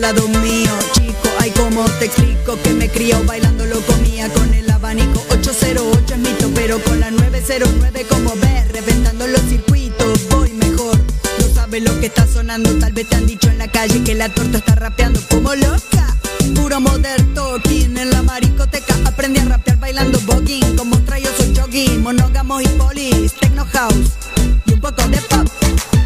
Lado 0.00 0.28
mío, 0.28 0.70
chico. 0.92 1.28
Ay, 1.40 1.50
cómo 1.52 1.84
te 1.98 2.06
explico 2.06 2.58
que 2.62 2.70
me 2.70 2.88
crió 2.88 3.22
bailando 3.24 3.64
lo 3.66 3.80
comía 3.80 4.28
con 4.30 4.52
el 4.54 4.68
abanico 4.70 5.24
808 5.30 6.14
es 6.14 6.18
mito, 6.18 6.50
pero 6.54 6.80
con 6.82 7.00
la 7.00 7.10
909 7.10 8.06
como 8.08 8.34
ves, 8.36 8.68
reventando 8.72 9.26
los 9.26 9.40
circuitos 9.42 10.28
voy 10.30 10.52
mejor. 10.52 10.96
No 11.40 11.54
sabes 11.54 11.82
lo 11.82 11.98
que 12.00 12.06
está 12.06 12.26
sonando. 12.26 12.70
Tal 12.78 12.92
vez 12.92 13.08
te 13.08 13.16
han 13.16 13.26
dicho 13.26 13.48
en 13.48 13.58
la 13.58 13.68
calle 13.68 14.02
que 14.04 14.14
la 14.14 14.28
torta 14.28 14.58
está 14.58 14.74
rapeando 14.74 15.20
como 15.30 15.54
loca. 15.54 16.16
Puro 16.54 16.80
modern 16.80 17.34
talking 17.34 17.96
en 17.96 18.10
la 18.10 18.22
maricoteca. 18.22 18.94
Aprendí 19.04 19.40
a 19.40 19.44
rapear 19.44 19.78
bailando 19.78 20.20
bogging. 20.20 20.76
Como 20.76 20.98
trayo 21.00 21.30
soy 21.36 21.54
jogging. 21.56 22.02
Monógamos 22.02 22.62
y 22.62 22.68
polis. 22.68 23.32
Techno 23.34 23.64
house 23.72 24.16
poco 24.90 25.08
de 25.08 25.16
pop. 25.16 25.48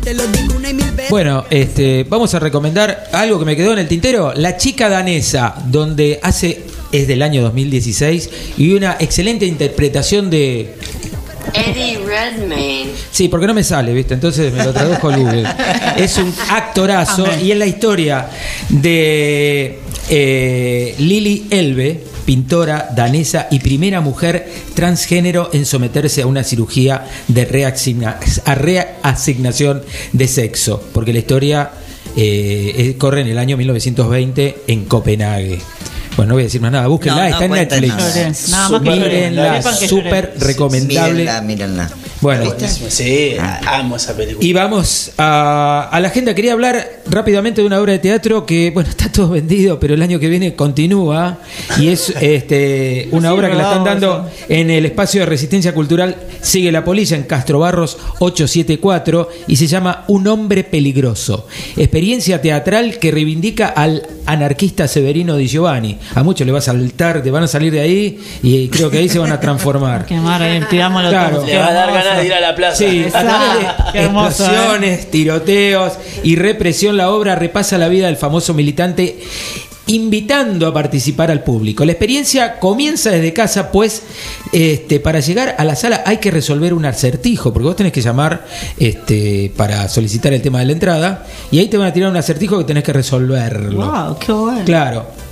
Te 0.03 0.15
lo 0.15 0.27
digo 0.29 0.55
una 0.57 0.71
y 0.71 0.75
mil 0.75 0.91
veces. 0.93 1.11
Bueno, 1.11 1.45
este, 1.51 2.05
vamos 2.05 2.33
a 2.35 2.39
recomendar 2.39 3.09
algo 3.13 3.39
que 3.39 3.45
me 3.45 3.57
quedó 3.57 3.73
en 3.75 3.81
el 3.81 3.89
tintero, 3.89 4.33
La 4.35 4.57
chica 4.57 4.89
danesa, 4.89 5.55
donde 5.67 6.19
hace 6.23 6.63
es 6.91 7.07
del 7.07 7.23
año 7.23 7.43
2016 7.43 8.31
y 8.57 8.73
una 8.73 8.97
excelente 8.99 9.45
interpretación 9.45 10.31
de 10.31 10.75
Eddie 11.53 11.99
Redmayne. 11.99 12.91
Sí, 13.11 13.29
porque 13.29 13.47
no 13.47 13.55
me 13.55 13.63
sale, 13.65 13.93
¿viste? 13.93 14.15
Entonces 14.15 14.53
me 14.53 14.65
lo 14.65 14.73
tradujo 14.73 15.11
Google. 15.11 15.45
Es 15.97 16.17
un 16.17 16.33
actorazo 16.49 17.27
Amén. 17.27 17.41
y 17.45 17.53
es 17.53 17.59
la 17.59 17.67
historia 17.67 18.31
de 18.71 19.79
eh, 20.09 20.95
Lily 20.99 21.49
Elbe, 21.51 22.05
pintora 22.25 22.89
danesa 22.95 23.49
y 23.51 23.59
primera 23.61 24.01
mujer 24.01 24.49
transgénero 24.75 25.51
en 25.53 25.67
someterse 25.67 26.23
a 26.23 26.27
una 26.27 26.45
cirugía 26.45 27.05
de 27.29 27.49
reasigna- 27.49 28.17
a 28.45 28.55
reasignación 28.55 29.83
de 30.13 30.29
sexo, 30.29 30.83
porque 30.93 31.13
la 31.13 31.19
historia 31.21 31.71
eh, 32.17 32.95
corre 32.99 33.21
en 33.23 33.29
el 33.29 33.39
año 33.39 33.57
1920 33.57 34.63
en 34.67 34.85
Copenhague. 34.85 35.61
Bueno, 36.17 36.31
no 36.31 36.35
voy 36.35 36.43
a 36.43 36.47
decir 36.47 36.61
más 36.61 36.73
nada, 36.73 36.87
búsquenla, 36.89 37.31
No, 37.31 37.49
no 37.49 37.55
está 37.57 37.77
en 37.77 37.83
Netflix. 37.83 37.97
nada. 37.97 38.33
Nada 38.51 38.69
más 38.69 38.83
que 38.83 38.91
Mírenla, 38.91 39.45
lloren. 39.45 39.63
Sepan 39.63 39.79
que 39.79 39.89
súper 39.89 40.35
recomendable. 40.39 41.13
Mírenla, 41.13 41.41
mírenla. 41.43 41.91
Bueno, 42.21 42.53
Sí, 42.89 43.35
amo 43.67 43.97
esa 43.97 44.15
película. 44.17 44.47
y 44.47 44.53
vamos 44.53 45.13
a, 45.17 45.89
a 45.91 46.01
la 46.01 46.09
agenda. 46.09 46.35
Quería 46.35 46.53
hablar 46.53 46.87
rápidamente 47.09 47.61
de 47.63 47.67
una 47.67 47.81
obra 47.81 47.93
de 47.93 47.99
teatro 47.99 48.45
que, 48.45 48.71
bueno, 48.73 48.91
está 48.91 49.11
todo 49.11 49.31
vendido, 49.31 49.81
pero 49.81 49.95
el 49.95 50.03
año 50.03 50.19
que 50.19 50.29
viene 50.29 50.55
continúa. 50.55 51.39
Y 51.79 51.89
es 51.89 52.11
este, 52.21 53.09
una 53.13 53.29
Sí, 53.31 53.35
obra 53.35 53.49
que 53.51 53.55
la 53.57 53.63
están 53.63 53.85
dando 53.85 54.31
en 54.49 54.71
el 54.71 54.85
espacio 54.87 55.21
de 55.21 55.27
resistencia 55.27 55.73
cultural 55.75 56.17
Sigue 56.43 56.73
la 56.73 56.85
Polilla 56.85 57.17
en 57.17 57.25
Castro 57.25 57.59
Barros 57.59 57.99
874 58.19 59.29
y 59.47 59.57
se 59.57 59.67
llama 59.67 60.05
Un 60.09 60.27
hombre 60.27 60.65
peligroso. 60.65 61.47
Experiencia 61.77 62.41
teatral 62.41 62.99
que 62.99 63.11
reivindica 63.11 63.69
al 63.69 64.03
anarquista 64.27 64.89
Severino 64.89 65.37
Di 65.37 65.47
Giovanni. 65.49 65.99
A 66.15 66.23
muchos 66.23 66.47
le 66.47 66.53
va 66.53 66.59
a 66.59 66.63
saltar, 66.63 67.23
te 67.23 67.31
van 67.31 67.43
a 67.45 67.49
salir 67.49 67.73
de 67.73 67.81
ahí 67.81 68.19
y 68.43 68.69
creo 68.69 68.91
que 68.91 68.99
ahí 68.99 69.09
se 69.09 69.19
van 69.19 69.33
a 69.33 69.41
transformar. 69.41 70.07
Quemar 70.07 70.43
ahí, 70.43 70.61
Claro. 70.71 71.37
todo. 71.39 71.47
Le 71.47 71.57
va 71.59 71.67
a 71.69 71.73
dar 71.73 71.93
ganas 71.93 72.10
de 72.19 72.27
ir 72.27 72.35
a 72.35 72.41
la 72.41 72.55
plaza. 72.55 72.77
Sí, 72.77 73.05
a 73.13 73.23
través 73.23 73.59
de 73.59 73.93
Qué 73.93 73.99
hermoso, 74.01 74.45
¿eh? 74.45 74.47
explosiones, 74.47 75.11
tiroteos 75.11 75.93
y 76.23 76.37
represión, 76.37 76.97
la 76.97 77.11
obra 77.11 77.35
repasa 77.35 77.79
la 77.79 77.89
vida 77.89 78.07
del 78.07 78.17
famoso 78.17 78.55
militante 78.55 79.19
invitando 79.87 80.69
a 80.69 80.73
participar 80.73 81.31
al 81.31 81.43
público. 81.43 81.85
La 81.85 81.93
experiencia 81.93 82.59
comienza 82.61 83.11
desde 83.11 83.33
casa, 83.33 83.73
pues 83.73 84.03
este, 84.53 85.01
para 85.01 85.21
llegar 85.21 85.57
a 85.59 85.65
la 85.65 85.75
sala 85.75 86.05
hay 86.07 86.19
que 86.19 86.31
resolver 86.31 86.75
un 86.75 86.85
acertijo, 86.85 87.53
porque 87.53 87.67
vos 87.67 87.77
tenés 87.77 87.93
que 87.93 88.01
llamar 88.01 88.47
este, 88.79 89.53
para 89.57 89.89
solicitar 89.89 90.33
el 90.33 90.43
tema 90.43 90.61
de 90.61 90.67
la 90.67 90.73
entrada, 90.73 91.27
y 91.51 91.59
ahí 91.59 91.67
te 91.67 91.77
van 91.77 91.89
a 91.89 91.93
tirar 91.93 92.11
un 92.11 92.17
acertijo 92.17 92.59
que 92.59 92.65
tenés 92.65 92.85
que 92.85 92.93
resolverlo. 92.93 93.85
Wow, 93.85 94.19
qué 94.19 94.33
bueno. 94.33 94.65
Claro. 94.65 95.30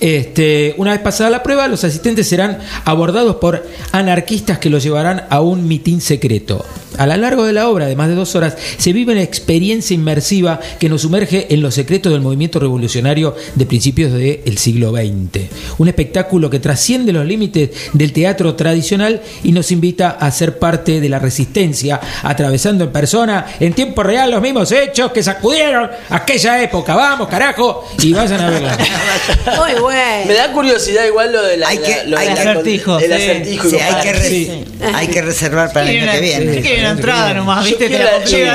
Este, 0.00 0.74
una 0.78 0.92
vez 0.92 1.00
pasada 1.00 1.30
la 1.30 1.42
prueba, 1.42 1.68
los 1.68 1.84
asistentes 1.84 2.28
serán 2.28 2.58
abordados 2.84 3.36
por 3.36 3.66
anarquistas 3.92 4.58
que 4.58 4.70
los 4.70 4.82
llevarán 4.82 5.24
a 5.30 5.40
un 5.40 5.68
mitin 5.68 6.00
secreto. 6.00 6.64
A 6.98 7.06
lo 7.06 7.16
largo 7.16 7.44
de 7.44 7.52
la 7.52 7.68
obra, 7.68 7.86
de 7.86 7.96
más 7.96 8.08
de 8.08 8.14
dos 8.14 8.34
horas, 8.34 8.56
se 8.76 8.92
vive 8.92 9.12
una 9.12 9.22
experiencia 9.22 9.94
inmersiva 9.94 10.60
que 10.78 10.88
nos 10.88 11.02
sumerge 11.02 11.52
en 11.52 11.62
los 11.62 11.74
secretos 11.74 12.12
del 12.12 12.20
movimiento 12.20 12.58
revolucionario 12.58 13.34
de 13.54 13.66
principios 13.66 14.12
del 14.12 14.58
siglo 14.58 14.92
XX. 14.92 15.48
Un 15.78 15.88
espectáculo 15.88 16.50
que 16.50 16.60
trasciende 16.60 17.12
los 17.12 17.26
límites 17.26 17.70
del 17.92 18.12
teatro 18.12 18.54
tradicional 18.54 19.22
y 19.42 19.52
nos 19.52 19.72
invita 19.72 20.10
a 20.10 20.30
ser 20.30 20.58
parte 20.58 21.00
de 21.00 21.08
la 21.08 21.18
resistencia, 21.18 22.00
atravesando 22.22 22.84
en 22.84 22.92
persona, 22.92 23.46
en 23.58 23.72
tiempo 23.72 24.02
real, 24.02 24.30
los 24.30 24.42
mismos 24.42 24.70
hechos 24.72 25.12
que 25.12 25.22
sacudieron 25.22 25.90
aquella 26.10 26.62
época. 26.62 26.94
Vamos, 26.94 27.28
carajo, 27.28 27.86
y 28.02 28.12
vayan 28.12 28.40
a 28.40 28.50
verla. 28.50 28.76
Muy 29.62 29.80
bueno. 29.80 30.26
Me 30.26 30.34
da 30.34 30.52
curiosidad 30.52 31.04
igual 31.06 31.32
lo 31.32 31.42
de 31.42 31.56
la, 31.56 31.68
Hay 31.68 31.78
que- 31.78 31.94
de 32.04 32.06
la- 32.08 32.20
acertijo, 32.20 32.98
el 32.98 33.06
sí. 33.06 33.12
acertijo. 33.12 33.68
Sí, 33.70 33.76
y 33.76 33.78
hay 33.80 34.02
que, 34.02 35.18
hay 35.18 35.22
reservar 35.22 35.72
para 35.72 35.90
el 35.90 36.02
año 36.02 36.12
que 36.12 36.20
viene. 36.20 36.60
Que 36.62 36.68
hay 36.68 36.80
una 36.80 36.90
entrada 36.90 37.34
nomás, 37.34 37.64
Yo 37.64 37.70
¿viste? 37.70 37.84
Te 37.84 37.88
quiero 37.96 38.04
la 38.04 38.24
yo 38.24 38.24
quiero. 38.36 38.52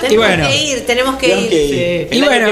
Tenemos 0.00 0.12
Y 0.12 0.16
bueno. 0.16 0.48
que 0.48 0.56
ir, 0.56 0.86
tenemos 0.86 1.16
que 1.16 1.26
ir. 1.38 1.48
que 1.48 1.64
ir. 1.64 2.08
Y 2.14 2.20
bueno, 2.22 2.48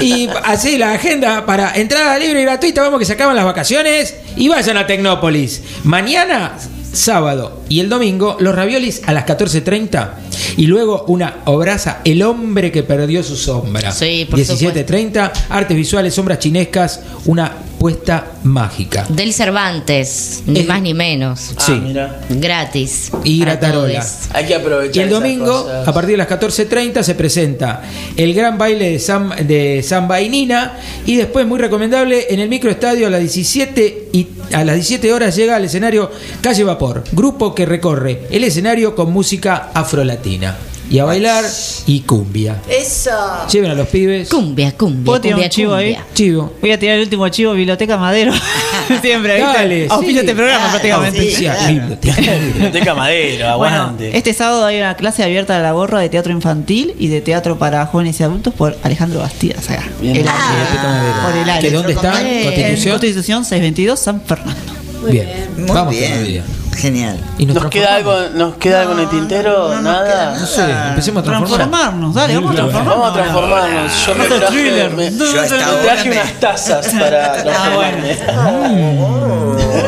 y 0.00 0.28
así 0.44 0.78
la 0.78 0.92
agenda 0.92 1.44
para 1.46 1.72
entrada 1.74 2.18
libre 2.18 2.40
y 2.40 2.44
gratuita, 2.44 2.82
vamos 2.82 2.98
que 2.98 3.04
se 3.06 3.12
acaban 3.14 3.34
las 3.36 3.44
vacaciones 3.44 4.14
y 4.36 4.48
vayan 4.48 4.76
a 4.76 4.86
Tecnópolis. 4.86 5.62
Mañana, 5.84 6.52
sábado 6.92 7.62
y 7.68 7.80
el 7.80 7.88
domingo, 7.88 8.36
los 8.40 8.54
raviolis 8.54 9.02
a 9.06 9.12
las 9.12 9.26
14.30 9.26 10.10
y 10.56 10.66
luego 10.66 11.04
una 11.08 11.38
obraza, 11.44 12.00
El 12.04 12.22
hombre 12.22 12.72
que 12.72 12.82
perdió 12.82 13.22
su 13.22 13.36
sombra. 13.36 13.92
Sí, 13.92 14.26
por 14.28 14.38
17.30, 14.38 15.32
artes 15.50 15.76
visuales, 15.76 16.14
sombras 16.14 16.38
chinescas, 16.38 17.00
una 17.26 17.52
puesta 17.78 18.32
mágica. 18.44 19.06
Del 19.08 19.32
Cervantes, 19.32 20.42
ni 20.46 20.62
más 20.64 20.82
ni 20.82 20.94
menos. 20.94 21.52
Ah, 21.56 21.62
Sí. 21.66 21.72
mira. 21.72 22.20
Gratis. 22.28 23.10
Y 23.24 23.40
gratarola. 23.40 24.04
Hay 24.32 24.46
que 24.46 24.54
aprovechar. 24.54 24.96
Y 24.96 25.00
el 25.00 25.08
esas 25.08 25.20
domingo, 25.20 25.62
cosas. 25.64 25.88
a 25.88 25.92
partir 25.92 26.12
de 26.12 26.16
las 26.18 26.28
14.30, 26.28 27.02
se 27.02 27.14
presenta 27.14 27.82
el 28.16 28.34
gran 28.34 28.58
baile 28.58 28.90
de, 28.90 28.98
Sam, 28.98 29.30
de 29.46 29.82
Samba 29.82 30.20
y 30.20 30.28
Nina. 30.28 30.78
Y 31.06 31.16
después, 31.16 31.46
muy 31.46 31.58
recomendable, 31.58 32.26
en 32.30 32.40
el 32.40 32.48
microestadio 32.48 33.06
a 33.06 33.10
las 33.10 33.20
17 33.20 34.08
y 34.12 34.26
a 34.52 34.64
las 34.64 34.74
17 34.74 35.12
horas 35.12 35.36
llega 35.36 35.56
al 35.56 35.64
escenario 35.64 36.10
Calle 36.40 36.64
Vapor, 36.64 37.04
grupo 37.12 37.54
que 37.54 37.66
recorre 37.66 38.22
el 38.30 38.44
escenario 38.44 38.94
con 38.94 39.12
música 39.12 39.70
afrolatina. 39.74 40.56
Y 40.90 40.98
a 41.00 41.04
bailar 41.04 41.44
y 41.86 42.00
cumbia. 42.00 42.56
Eso. 42.68 43.10
Lleven 43.52 43.70
a 43.70 43.74
los 43.74 43.88
pibes. 43.88 44.28
Cumbia, 44.30 44.72
cumbia, 44.72 45.04
¿Puedo 45.04 45.20
tirar 45.20 45.34
cumbia, 45.34 45.46
un 45.46 45.50
chivo 45.50 45.74
ahí? 45.74 45.96
Chivo. 46.14 46.52
Voy 46.62 46.70
a 46.70 46.78
tirar 46.78 46.96
el 46.96 47.02
último 47.02 47.28
chivo, 47.28 47.52
Biblioteca 47.52 47.98
Madero. 47.98 48.32
Siempre, 49.02 49.34
¿viste? 49.36 49.52
Dale, 49.52 49.86
Auspicio 49.90 50.14
sí. 50.14 50.20
este 50.20 50.34
programa 50.34 50.70
prácticamente. 50.70 51.18
Auspicia, 51.20 51.56
biblioteca. 51.68 52.16
Biblioteca 52.54 52.94
Madero, 52.94 53.58
Bueno, 53.58 53.76
aguante. 53.76 54.16
este 54.16 54.32
sábado 54.32 54.64
hay 54.64 54.78
una 54.78 54.94
clase 54.96 55.22
abierta 55.22 55.56
de 55.58 55.62
la 55.62 55.72
gorra 55.72 56.00
de 56.00 56.08
teatro 56.08 56.32
infantil 56.32 56.94
y 56.98 57.08
de 57.08 57.20
teatro 57.20 57.58
para 57.58 57.84
jóvenes 57.86 58.18
y 58.20 58.22
adultos 58.22 58.54
por 58.54 58.76
Alejandro 58.82 59.20
Bastidas 59.20 59.68
acá. 59.68 59.84
Bien. 60.00 60.16
El 60.16 60.28
Ah, 60.28 60.32
área. 60.32 60.64
Biblioteca 60.64 60.88
Madero. 60.88 61.22
Por 61.26 61.36
el 61.36 61.50
área. 61.50 61.60
¿Que 61.60 61.70
dónde 61.70 61.92
está? 61.92 62.12
Constitución. 62.12 62.88
en 62.88 62.90
Constitución 62.92 63.44
622 63.44 64.00
San 64.00 64.20
Fernando. 64.22 64.72
Bien. 65.10 65.28
Muy 65.58 65.66
Vamos 65.70 65.92
bien. 65.94 66.42
Genial. 66.78 67.18
¿Y 67.38 67.46
nos, 67.46 67.56
¿Nos 67.56 67.66
queda, 67.70 67.96
algo, 67.96 68.14
¿Nos 68.34 68.54
queda 68.54 68.82
algo 68.82 68.92
en 68.92 69.00
el 69.00 69.08
tintero? 69.08 69.80
¿Nada? 69.80 70.36
No 70.38 70.46
sé, 70.46 70.62
empecemos 70.90 71.22
a 71.22 71.24
transformar. 71.24 71.58
Transformarnos, 71.68 72.14
dale, 72.14 72.34
vamos 72.36 72.52
a 72.52 72.54
transformarnos. 72.54 72.98
Vamos 72.98 73.10
a 73.10 73.12
transformarnos. 73.22 74.06
Yo 74.06 74.14
me 74.14 74.24
traje, 74.26 74.46
thriller. 74.46 74.90
me- 74.92 75.10
Yo 75.10 75.42
me 75.42 75.48
traje 75.82 76.10
unas 76.12 76.32
tazas 76.40 76.86
para 76.94 77.32
transformarme. 77.42 78.16
Busquemos, 78.16 79.87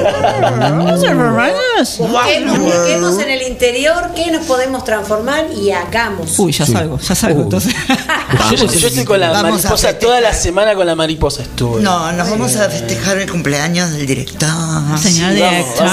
busquemos 2.61 3.19
en 3.21 3.31
el 3.31 3.43
interior 3.43 4.11
qué 4.15 4.31
nos 4.31 4.45
podemos 4.47 4.85
transformar 4.85 5.47
y 5.53 5.71
hagamos. 5.71 6.39
Uy, 6.39 6.53
ya 6.53 6.67
salgo, 6.67 6.99
ya 6.99 7.15
salgo. 7.15 7.43
Entonces. 7.43 7.75
Yo, 8.57 8.67
yo 8.67 8.89
estoy 8.89 9.05
con 9.05 9.19
la 9.21 9.31
Vamos 9.31 9.65
a 9.65 9.69
mariposa, 9.69 9.99
toda 9.99 10.21
la 10.21 10.33
semana 10.33 10.75
con 10.75 10.87
la 10.87 10.95
mariposa 10.95 11.43
estuve. 11.43 11.83
No, 11.83 12.11
nos 12.13 12.31
vamos 12.31 12.57
a 12.57 12.69
festejar 12.71 13.19
el 13.19 13.31
cumpleaños 13.31 13.91
del 13.93 14.07
director. 14.07 14.49
Señor 15.01 15.33
director, 15.35 15.87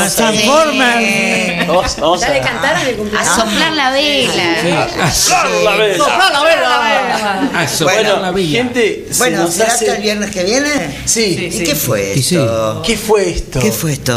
vamos 1.99 2.21
¿Ya 2.21 2.29
le 2.29 2.39
a... 2.39 2.43
cantaron 2.43 2.81
el 2.81 2.93
A 2.93 2.97
cumpleaños? 2.97 3.35
soplar 3.35 3.73
la 3.73 3.91
vela. 3.91 5.11
¡Soplar 5.13 5.47
la 5.63 5.75
vela! 5.75 5.97
¡Soplar 5.97 6.31
la 6.31 6.43
vela! 6.43 7.49
A 7.61 7.67
soplar 7.67 7.95
Bueno, 8.03 8.19
la 8.21 8.31
villa. 8.31 8.63
gente, 8.63 9.07
se 9.11 9.17
Bueno, 9.17 9.47
¿será 9.51 9.65
hace- 9.73 9.85
hasta 9.85 9.95
el 9.97 10.01
viernes 10.03 10.31
que 10.31 10.43
viene? 10.43 11.01
Sí. 11.05 11.49
¿Y 11.51 11.63
qué 11.63 11.75
fue 11.75 12.13
esto? 12.13 12.81
¿Qué 12.85 12.97
fue 12.97 13.29
esto? 13.29 13.59
¿Qué 13.59 13.71
fue 13.71 13.93
esto? 13.93 14.16